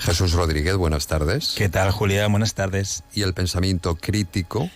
Jesús 0.00 0.32
Rodríguez, 0.32 0.76
buenas 0.76 1.06
tardes. 1.06 1.54
¿Qué 1.56 1.68
tal, 1.68 1.90
Julián? 1.90 2.30
Buenas 2.32 2.54
tardes. 2.54 3.02
Y 3.14 3.22
el 3.22 3.34
pensamiento 3.34 3.96
crítico, 3.96 4.70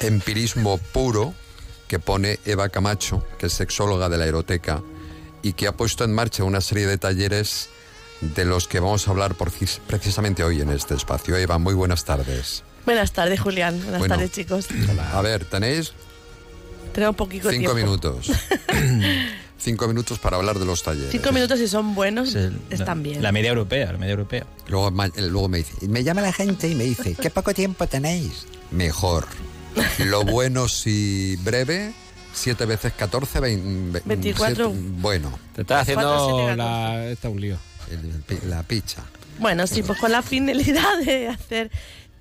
empirismo 0.00 0.78
puro, 0.78 1.34
que 1.88 1.98
pone 1.98 2.38
Eva 2.44 2.68
Camacho, 2.68 3.24
que 3.38 3.46
es 3.46 3.52
sexóloga 3.52 4.08
de 4.08 4.18
la 4.18 4.26
Eroteca, 4.26 4.82
y 5.42 5.52
que 5.54 5.66
ha 5.68 5.72
puesto 5.72 6.04
en 6.04 6.12
marcha 6.14 6.44
una 6.44 6.60
serie 6.60 6.86
de 6.86 6.98
talleres 6.98 7.68
de 8.20 8.44
los 8.44 8.66
que 8.68 8.80
vamos 8.80 9.06
a 9.08 9.12
hablar 9.12 9.34
por- 9.36 9.52
precisamente 9.86 10.44
hoy 10.44 10.60
en 10.60 10.70
este 10.70 10.94
espacio. 10.94 11.36
Eva, 11.36 11.58
muy 11.58 11.74
buenas 11.74 12.04
tardes. 12.04 12.62
Buenas 12.84 13.12
tardes, 13.12 13.40
Julián. 13.40 13.80
Buenas 13.80 14.00
Bueno. 14.00 14.14
tardes, 14.16 14.32
chicos. 14.32 14.66
A 15.12 15.22
ver, 15.22 15.44
tenéis 15.44 15.92
Tenemos 16.92 17.14
poquito 17.16 17.50
cinco 17.50 17.72
tiempo. 17.72 17.74
minutos. 17.76 18.26
cinco 19.60 19.86
minutos 19.88 20.18
para 20.18 20.36
hablar 20.36 20.58
de 20.58 20.64
los 20.64 20.82
talleres. 20.82 21.10
Cinco 21.10 21.32
minutos 21.32 21.58
si 21.58 21.68
son 21.68 21.94
buenos, 21.94 22.34
están 22.70 23.02
bien. 23.02 23.22
La 23.22 23.30
media 23.32 23.50
europea, 23.50 23.92
la 23.92 23.98
media 23.98 24.12
europea. 24.12 24.46
Luego, 24.68 24.88
eh, 25.04 25.10
luego 25.28 25.48
me 25.48 25.58
dice, 25.58 25.72
me 25.88 26.02
llama 26.02 26.22
la 26.22 26.32
gente 26.32 26.68
y 26.68 26.74
me 26.74 26.84
dice, 26.84 27.14
¿qué 27.20 27.30
poco 27.30 27.52
tiempo 27.54 27.86
tenéis? 27.86 28.46
Mejor. 28.70 29.26
Lo 29.98 30.24
bueno 30.24 30.66
si 30.68 31.36
breve, 31.42 31.92
siete 32.32 32.64
veces 32.66 32.92
14, 32.94 33.40
vein- 33.40 33.92
ve- 33.92 34.02
24. 34.04 34.70
siete- 34.72 34.88
bueno. 34.98 35.38
Te 35.54 35.62
estás 35.62 35.82
haciendo 35.82 36.54
la, 36.56 37.06
está 37.06 37.28
un 37.28 37.40
lío. 37.40 37.56
la 38.46 38.62
picha. 38.62 39.02
Bueno, 39.38 39.66
sí, 39.66 39.82
pues 39.82 39.98
con 39.98 40.12
la 40.12 40.20
finalidad 40.22 40.98
de 41.04 41.28
hacer 41.28 41.70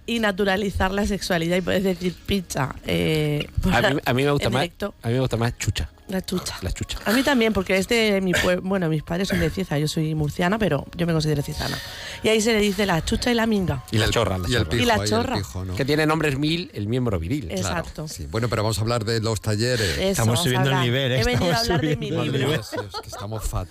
y 0.09 0.19
naturalizar 0.19 0.91
la 0.91 1.05
sexualidad 1.05 1.57
y 1.57 1.61
puedes 1.61 1.83
decir 1.83 2.15
pizza. 2.25 2.75
Eh, 2.85 3.47
A 3.71 3.81
mí, 3.93 3.99
a 4.05 4.13
mí 4.13 4.23
me 4.23 4.31
gusta 4.31 4.49
más. 4.49 4.61
directo, 4.63 4.93
A 5.03 5.07
mí 5.07 5.13
me 5.13 5.19
gusta 5.19 5.37
más 5.37 5.57
chucha. 5.57 5.89
la 6.07 6.21
chucha. 6.25 6.55
La 6.61 6.71
chucha. 6.71 6.97
A 7.05 7.11
mí 7.11 7.21
también, 7.21 7.53
porque 7.53 7.77
es 7.77 7.87
de 7.87 8.19
mi 8.21 8.31
pueblo. 8.33 8.63
Bueno, 8.63 8.89
mis 8.89 9.03
padres 9.03 9.27
son 9.27 9.39
de 9.39 9.49
Cieza, 9.51 9.77
yo 9.77 9.87
soy 9.87 10.15
murciana, 10.15 10.57
pero 10.57 10.85
yo 10.97 11.05
me 11.05 11.13
considero 11.13 11.43
ciezana. 11.43 11.77
Y 12.23 12.29
ahí 12.29 12.41
se 12.41 12.53
le 12.53 12.59
dice 12.59 12.85
la 12.87 13.05
chucha 13.05 13.31
y 13.31 13.35
la 13.35 13.45
minga. 13.45 13.83
Y 13.91 13.97
la 13.99 14.09
chorra. 14.09 14.37
y 14.47 14.55
el 14.55 14.63
chorra. 14.63 14.69
pijo, 14.69 14.83
Y 14.83 14.85
la 14.87 14.93
ahí 14.95 15.01
el 15.01 15.09
chorra. 15.09 15.35
pijo, 15.37 15.65
¿no? 15.65 15.75
Que 15.75 15.85
tiene 15.85 16.05
nombres 16.07 16.37
mil, 16.39 16.71
el 16.73 16.87
miembro 16.87 17.19
viril. 17.19 17.51
Exacto. 17.51 18.07
Sí, 18.07 18.25
bueno, 18.31 18.49
pero 18.49 18.63
vamos 18.63 18.79
a 18.79 18.81
hablar 18.81 19.05
de 19.05 19.21
los 19.21 19.39
talleres. 19.41 19.87
Eso, 19.97 20.01
Estamos 20.01 20.41
subiendo 20.41 20.71
el 20.71 20.81
nivel, 20.81 21.11
¿eh? 21.11 21.19
He 21.21 21.23
venido 21.23 21.53
a 21.53 21.57
hablar 21.59 21.81
de 21.81 21.95
mi 21.97 22.07
el 22.09 22.15
libro. 22.31 22.37
nivel. 22.47 22.63
Sí, 22.63 22.77
es 22.79 23.01
que 23.01 23.07
estamos 23.09 23.43
fat. 23.43 23.67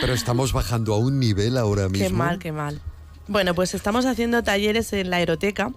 Pero 0.00 0.12
estamos 0.12 0.52
bajando 0.52 0.94
a 0.94 0.98
un 0.98 1.18
nivel 1.18 1.56
ahora 1.56 1.88
mismo. 1.88 2.06
Qué 2.06 2.12
mal, 2.14 2.38
qué 2.38 2.52
mal. 2.52 2.80
Bueno, 3.26 3.54
pues 3.54 3.74
estamos 3.74 4.04
haciendo 4.04 4.42
talleres 4.42 4.92
en 4.92 5.10
la 5.10 5.16
Aeroteca 5.16 5.72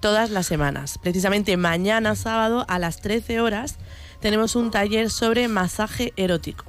todas 0.00 0.30
las 0.30 0.46
semanas. 0.46 0.98
Precisamente 0.98 1.56
mañana 1.56 2.14
sábado 2.14 2.66
a 2.68 2.78
las 2.78 3.00
13 3.00 3.40
horas 3.40 3.76
tenemos 4.20 4.54
un 4.54 4.70
taller 4.70 5.10
sobre 5.10 5.48
masaje 5.48 6.12
erótico. 6.16 6.64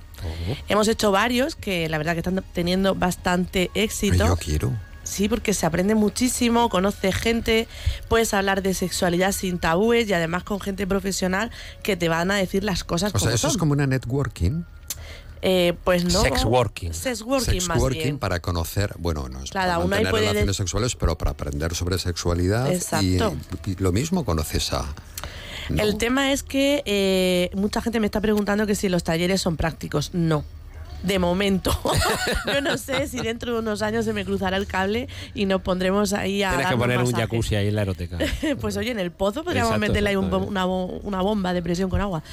Hemos 0.70 0.88
hecho 0.88 1.12
varios 1.12 1.56
que 1.56 1.90
la 1.90 1.98
verdad 1.98 2.14
que 2.14 2.20
están 2.20 2.44
teniendo 2.54 2.96
bastante 2.96 3.72
éxito. 3.74 4.28
Yo 4.28 4.38
quiero. 4.38 4.72
Sí, 5.04 5.28
porque 5.28 5.54
se 5.54 5.66
aprende 5.66 5.96
muchísimo, 5.96 6.70
conoce 6.70 7.12
gente, 7.12 7.68
puedes 8.08 8.34
hablar 8.36 8.62
de 8.62 8.76
sexualidad 8.76 9.32
sin 9.32 9.58
tabúes 9.58 10.08
y 10.08 10.14
además 10.14 10.44
con 10.44 10.60
gente 10.60 10.86
profesional 10.86 11.50
que 11.82 11.98
te 11.98 12.08
van 12.08 12.30
a 12.30 12.36
decir 12.36 12.64
las 12.64 12.84
cosas 12.84 13.14
O 13.14 13.18
sea, 13.18 13.26
como 13.26 13.36
eso 13.36 13.48
es 13.48 13.58
como 13.58 13.74
una 13.74 13.88
networking. 13.88 14.64
Eh, 15.42 15.74
pues 15.84 16.04
no. 16.06 16.22
Sex 16.22 16.46
working. 16.46 16.94
Sex 16.94 17.22
working 17.24 17.54
Sex 17.54 17.68
más 17.68 17.80
working 17.80 18.04
bien. 18.04 18.20
para 18.20 18.40
conocer, 18.40 18.94
bueno, 19.00 19.28
no 19.30 19.44
es 19.44 19.50
Cada 19.52 19.76
para 19.76 19.88
puede 20.12 20.26
relaciones 20.26 20.46
de- 20.48 20.54
sexuales, 20.54 20.96
pero 20.96 21.18
para 21.18 21.32
aprender 21.32 21.74
sobre 21.76 21.98
sexualidad. 21.98 22.72
Exacto. 22.72 23.36
y 23.66 23.76
lo 23.82 23.92
mismo 23.92 24.24
conoces 24.24 24.72
a... 24.74 24.86
El 25.70 25.98
tema 25.98 26.32
es 26.34 26.44
que 26.44 26.84
eh, 26.86 27.50
mucha 27.54 27.82
gente 27.82 28.00
me 28.00 28.06
está 28.06 28.20
preguntando 28.20 28.68
que 28.68 28.76
si 28.76 28.90
los 28.90 29.04
talleres 29.04 29.42
son 29.42 29.58
prácticos. 29.58 30.12
No. 30.14 30.44
De 31.04 31.20
momento. 31.20 31.78
Yo 32.54 32.62
no 32.62 32.78
sé 32.78 33.08
si 33.08 33.20
dentro 33.20 33.54
de 33.54 33.60
unos 33.60 33.82
años 33.82 34.06
se 34.06 34.14
me 34.14 34.26
cruzará 34.26 34.58
el 34.58 34.68
cable 34.68 35.08
y 35.34 35.46
nos 35.46 35.62
pondremos 35.62 36.14
ahí 36.14 36.44
a. 36.44 36.50
Tienes 36.50 36.68
que 36.68 36.78
poner 36.78 37.00
un 37.00 37.12
jacuzzi 37.12 37.56
ahí 37.56 37.68
en 37.68 37.76
la 37.76 37.84
eroteca. 37.84 38.18
pues 38.62 38.78
oye, 38.78 38.92
en 38.92 39.00
el 39.00 39.12
pozo 39.12 39.44
podríamos 39.44 39.72
Exacto, 39.72 39.88
meterle 39.88 40.10
ahí 40.10 40.16
un 40.16 40.32
una, 40.32 40.66
una 40.66 41.22
bomba 41.22 41.54
de 41.54 41.62
presión 41.62 41.90
con 41.90 42.02
agua. 42.02 42.24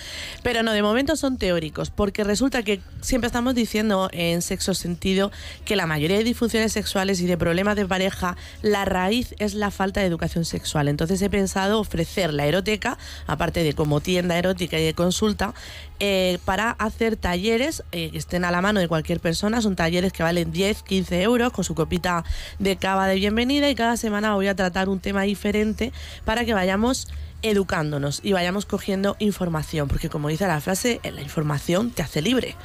Pero 0.43 0.63
no, 0.63 0.73
de 0.73 0.83
momento 0.83 1.17
son 1.17 1.39
teóricos, 1.39 1.91
porque 1.91 2.25
resulta 2.25 2.63
que 2.63 2.81
siempre 3.01 3.27
estamos 3.27 3.55
diciendo 3.55 4.09
en 4.13 4.43
sexo 4.43 4.75
sentido 4.75 5.31
que 5.65 5.77
la 5.77 5.87
mayoría 5.87 6.17
de 6.19 6.25
disfunciones 6.25 6.73
sexuales 6.73 7.21
y 7.21 7.27
de 7.27 7.37
problemas 7.37 7.77
de 7.77 7.87
pareja, 7.87 8.37
la 8.63 8.85
raíz 8.85 9.35
es 9.39 9.55
la 9.55 9.71
falta 9.71 10.01
de 10.01 10.07
educación 10.07 10.45
sexual. 10.45 10.89
Entonces 10.89 11.21
he 11.23 11.31
pensado 11.31 11.81
ofrecer 11.81 12.33
la 12.33 12.47
eroteca, 12.47 12.99
aparte 13.27 13.63
de 13.63 13.73
como 13.75 14.01
tienda 14.01 14.39
erótica 14.39 14.79
y 14.79 14.85
de 14.85 14.95
consulta, 14.95 15.55
eh, 16.01 16.39
para 16.45 16.71
hacer 16.73 17.17
talleres 17.17 17.83
eh, 17.93 18.11
que 18.11 18.19
estén 18.19 18.45
a 18.45 18.51
la 18.51 18.61
mano 18.61 18.81
de 18.81 18.89
cualquier 18.89 19.21
persona. 19.21 19.61
Son 19.63 19.77
talleres 19.77 20.13
que 20.13 20.23
valen 20.23 20.53
10, 20.53 20.83
15 20.83 21.23
euros 21.23 21.53
con 21.53 21.65
su 21.65 21.75
copita 21.75 22.25
de 22.59 22.77
cava 22.77 23.07
de 23.07 23.17
bienvenida 23.17 23.69
y 23.71 23.75
cada 23.75 23.97
semana 23.97 24.35
voy 24.35 24.47
a 24.49 24.55
tratar 24.55 24.89
un 24.89 25.01
tema 25.01 25.23
diferente 25.23 25.93
para 26.25 26.45
que 26.45 26.55
vayamos 26.55 27.09
educándonos 27.43 28.21
y 28.25 28.33
vayamos 28.33 28.67
cogiendo 28.67 29.17
información, 29.21 29.87
porque 29.87 30.09
como 30.09 30.29
dice 30.29 30.47
la 30.49 30.61
frase, 30.61 31.01
eh, 31.05 31.13
la 31.13 31.23
información 31.23 31.91
te 31.91 32.03
hace 32.03 32.21
libre. 32.21 32.57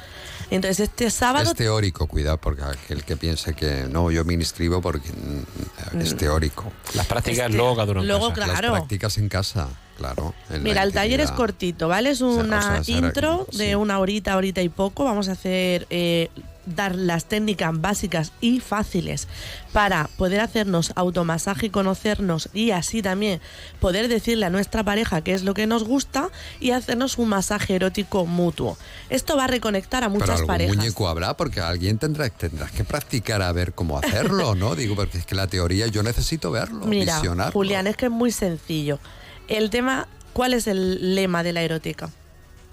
Entonces 0.50 0.80
este 0.80 1.10
sábado... 1.10 1.50
Es 1.50 1.56
teórico, 1.56 2.06
cuidado, 2.06 2.38
porque 2.38 2.62
aquel 2.64 3.04
que 3.04 3.16
piense 3.16 3.54
que 3.54 3.86
no, 3.88 4.10
yo 4.10 4.24
me 4.24 4.34
inscribo 4.34 4.80
porque 4.80 5.08
mm, 5.10 6.00
es 6.00 6.14
Mm. 6.14 6.16
teórico. 6.16 6.72
Las 6.94 7.06
prácticas 7.06 7.52
luego 7.52 7.84
luego, 8.02 8.28
casa. 8.30 8.34
claro. 8.34 8.68
Las 8.68 8.78
prácticas 8.78 9.18
en 9.18 9.28
casa, 9.28 9.68
claro. 9.96 10.34
Mira, 10.60 10.82
el 10.82 10.92
taller 10.92 11.20
es 11.20 11.30
cortito, 11.30 11.88
¿vale? 11.88 12.10
Es 12.10 12.22
o 12.22 12.28
una 12.28 12.82
será- 12.82 12.98
intro 12.98 13.46
de 13.52 13.76
una 13.76 13.98
horita, 13.98 14.36
horita 14.36 14.60
y 14.62 14.68
poco. 14.68 15.04
Vamos 15.04 15.28
a 15.28 15.32
hacer, 15.32 15.86
eh, 15.90 16.30
dar 16.66 16.94
las 16.94 17.26
técnicas 17.26 17.78
básicas 17.78 18.32
y 18.40 18.58
fáciles 18.60 19.28
para 19.74 20.08
poder 20.16 20.40
hacernos 20.40 20.92
automasaje 20.96 21.66
y 21.66 21.68
conocernos 21.70 22.48
y 22.54 22.70
así 22.70 23.02
también 23.02 23.42
poder 23.80 24.08
decirle 24.08 24.46
a 24.46 24.50
nuestra 24.50 24.82
pareja 24.82 25.20
qué 25.20 25.32
es 25.34 25.42
lo 25.42 25.52
que 25.52 25.66
nos 25.66 25.84
gusta 25.84 26.30
y 26.60 26.70
hacernos 26.70 27.18
un 27.18 27.28
masaje 27.28 27.74
erótico 27.74 28.24
mutuo. 28.24 28.78
Esto 29.10 29.36
va 29.36 29.44
a 29.44 29.48
reconectar 29.48 30.04
a 30.04 30.06
Pero 30.06 30.18
muchas 30.20 30.30
algún 30.36 30.46
parejas. 30.46 30.76
muñeco 30.76 31.06
habrá 31.06 31.36
porque 31.36 31.60
alguien 31.60 31.98
tendrá, 31.98 32.30
tendrás 32.30 32.70
que 32.70 32.82
practicar 32.82 33.42
a 33.42 33.52
ver 33.52 33.74
cómo 33.74 33.98
hacerlo, 33.98 34.54
¿no? 34.54 34.74
Digo, 34.74 34.96
porque 34.96 35.18
es 35.18 35.26
que 35.26 35.34
la 35.34 35.46
teoría 35.48 35.86
yo 35.88 36.02
necesito 36.02 36.50
verlo, 36.50 36.86
Mira, 36.86 37.16
visionarlo. 37.16 37.52
Julián, 37.52 37.86
es 37.88 37.98
que 37.98 38.06
es 38.06 38.10
muy 38.12 38.32
sencillo. 38.32 38.98
El 39.48 39.70
tema, 39.70 40.08
¿cuál 40.32 40.54
es 40.54 40.66
el 40.66 41.14
lema 41.14 41.42
de 41.42 41.52
la 41.52 41.62
erótica? 41.62 42.10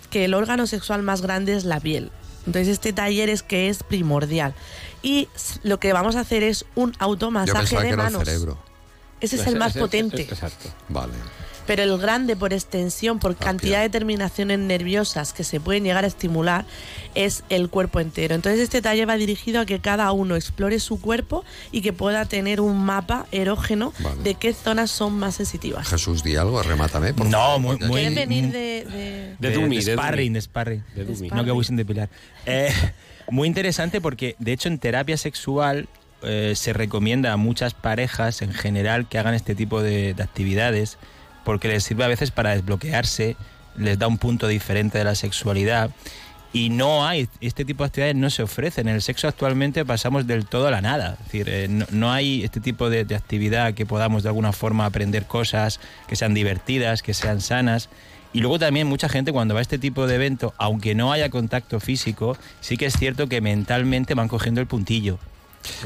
Que 0.10 0.26
el 0.26 0.34
órgano 0.34 0.68
sexual 0.68 1.04
más 1.04 1.22
grande 1.22 1.56
es 1.56 1.66
la 1.66 1.80
piel. 1.80 2.12
Entonces 2.46 2.70
este 2.70 2.92
taller 2.94 3.30
es 3.30 3.44
que 3.44 3.70
es 3.70 3.84
primordial. 3.84 4.54
Y 5.04 5.28
lo 5.64 5.80
que 5.80 5.94
vamos 5.94 6.16
a 6.16 6.22
hacer 6.22 6.44
es 6.44 6.66
un 6.76 6.94
automasaje 7.00 7.76
de 7.76 7.82
que 7.82 7.88
era 7.90 7.90
el 7.90 8.12
manos. 8.12 8.24
cerebro. 8.24 8.58
Ese 9.20 9.36
es 9.36 9.48
el 9.48 9.58
más 9.58 9.74
potente. 9.74 10.24
Exacto. 10.24 10.70
Vale. 10.90 11.14
Pero 11.68 11.84
el 11.84 11.98
grande 12.00 12.36
por 12.36 12.54
extensión, 12.54 13.20
por 13.20 13.36
cantidad 13.36 13.82
de 13.82 13.90
terminaciones 13.90 14.60
nerviosas 14.60 15.32
que 15.34 15.44
se 15.44 15.60
pueden 15.60 15.84
llegar 15.84 16.04
a 16.04 16.08
estimular, 16.08 16.66
es 17.16 17.44
el 17.50 17.70
cuerpo 17.70 18.00
entero. 18.00 18.36
Entonces 18.36 18.60
este 18.62 18.82
taller 18.82 19.08
va 19.08 19.16
dirigido 19.16 19.62
a 19.62 19.66
que 19.66 19.80
cada 19.80 20.12
uno 20.12 20.36
explore 20.36 20.80
su 20.80 21.00
cuerpo 21.00 21.46
y 21.72 21.82
que 21.82 21.94
pueda 21.94 22.26
tener 22.26 22.62
un 22.62 22.78
mapa 22.84 23.26
erógeno 23.32 23.94
de 24.24 24.36
qué 24.36 24.54
zonas 24.54 24.92
son 24.92 25.14
más 25.20 25.36
sensitivas. 25.36 25.88
Jesús, 25.88 26.24
di 26.24 26.36
algo, 26.36 26.62
remátame. 26.64 27.14
por 27.14 27.28
No, 27.28 27.38
favor, 27.38 27.60
muy- 27.62 27.78
muy- 27.88 28.02
¿Quieren 28.02 28.16
venir 28.16 28.52
de, 28.52 28.60
de- 28.92 29.36
De, 29.40 29.50
De 29.50 29.54
Dumi, 29.54 29.78
de 29.78 29.86
de 29.86 29.94
sparring, 29.94 30.34
de 30.34 30.42
sparring. 30.42 30.84
De 30.96 31.06
Dumi. 31.06 31.30
No 31.30 31.44
que 31.46 31.52
voy 31.52 31.64
sin 31.64 31.76
depilar. 31.76 32.10
Eh, 32.46 32.74
muy 33.30 33.48
interesante 33.48 34.02
porque, 34.02 34.36
de 34.40 34.52
hecho, 34.54 34.68
en 34.68 34.78
terapia 34.80 35.16
sexual 35.18 35.88
eh, 36.24 36.54
se 36.56 36.74
recomienda 36.74 37.32
a 37.34 37.38
muchas 37.38 37.74
parejas 37.74 38.42
en 38.42 38.54
general 38.54 39.08
que 39.10 39.18
hagan 39.18 39.34
este 39.34 39.56
tipo 39.56 39.82
de, 39.82 40.14
de 40.14 40.22
actividades 40.24 40.98
porque 41.44 41.68
les 41.68 41.84
sirve 41.84 42.04
a 42.04 42.08
veces 42.08 42.32
para 42.32 42.52
desbloquearse, 42.52 43.36
les 43.78 43.98
da 43.98 44.08
un 44.08 44.18
punto 44.18 44.48
diferente 44.48 44.98
de 44.98 45.04
la 45.04 45.16
sexualidad. 45.16 45.92
Y 46.54 46.70
no 46.70 47.08
hay, 47.08 47.30
este 47.40 47.64
tipo 47.64 47.84
de 47.84 47.88
actividades 47.88 48.16
no 48.18 48.30
se 48.30 48.44
ofrecen. 48.44 48.90
En 48.90 48.96
el 48.96 49.02
sexo 49.02 49.30
actualmente 49.30 49.86
pasamos 49.86 50.28
del 50.28 50.46
todo 50.46 50.68
a 50.68 50.72
la 50.72 50.82
nada. 50.82 51.14
Es 51.14 51.26
decir, 51.26 51.48
eh, 51.50 51.68
no, 51.70 51.86
no 51.92 52.12
hay 52.12 52.44
este 52.44 52.60
tipo 52.60 52.90
de, 52.90 53.06
de 53.06 53.16
actividad 53.16 53.74
que 53.74 53.86
podamos 53.86 54.24
de 54.24 54.30
alguna 54.30 54.52
forma 54.52 54.86
aprender 54.86 55.26
cosas 55.28 55.80
que 56.08 56.18
sean 56.18 56.34
divertidas, 56.34 57.04
que 57.04 57.14
sean 57.14 57.40
sanas. 57.40 57.88
Y 58.34 58.40
luego 58.42 58.60
también 58.60 58.88
mucha 58.88 59.08
gente 59.08 59.32
cuando 59.32 59.54
va 59.54 59.60
a 59.60 59.62
este 59.62 59.78
tipo 59.78 60.08
de 60.08 60.16
evento, 60.16 60.54
aunque 60.58 60.94
no 60.94 61.14
haya 61.14 61.30
contacto 61.30 61.80
físico, 61.80 62.38
sí 62.60 62.76
que 62.76 62.86
es 62.86 62.98
cierto 62.98 63.28
que 63.28 63.40
mentalmente 63.40 64.14
van 64.14 64.28
cogiendo 64.28 64.60
el 64.60 64.68
puntillo. 64.68 65.20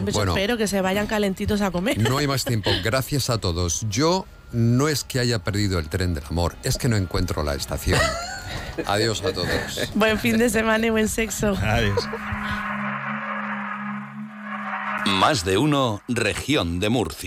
Pues 0.01 0.15
Bueno. 0.15 0.31
espero 0.31 0.57
que 0.57 0.67
se 0.67 0.81
vayan 0.81 1.05
calentitos 1.05 1.61
a 1.61 1.69
comer. 1.69 1.97
No 1.99 2.17
hay 2.17 2.27
más 2.27 2.43
tiempo. 2.45 2.71
Gracias 2.83 3.29
a 3.29 3.37
todos. 3.37 3.85
Yo 3.89 4.25
no 4.55 4.87
es 4.87 5.03
que 5.03 5.19
haya 5.19 5.39
perdido 5.39 5.79
el 5.79 5.89
tren 5.89 6.13
del 6.13 6.23
amor, 6.29 6.55
es 6.63 6.77
que 6.77 6.87
no 6.87 6.95
encuentro 6.95 7.43
la 7.43 7.55
estación. 7.55 7.99
Adiós 8.85 9.21
a 9.23 9.33
todos. 9.33 9.49
Buen 9.95 10.17
fin 10.17 10.37
de 10.37 10.49
semana 10.49 10.87
y 10.87 10.89
buen 10.89 11.09
sexo. 11.09 11.57
Adiós. 11.61 12.07
Más 15.19 15.45
de 15.45 15.57
uno, 15.57 16.01
región 16.07 16.79
de 16.79 16.89
Murcia. 16.89 17.23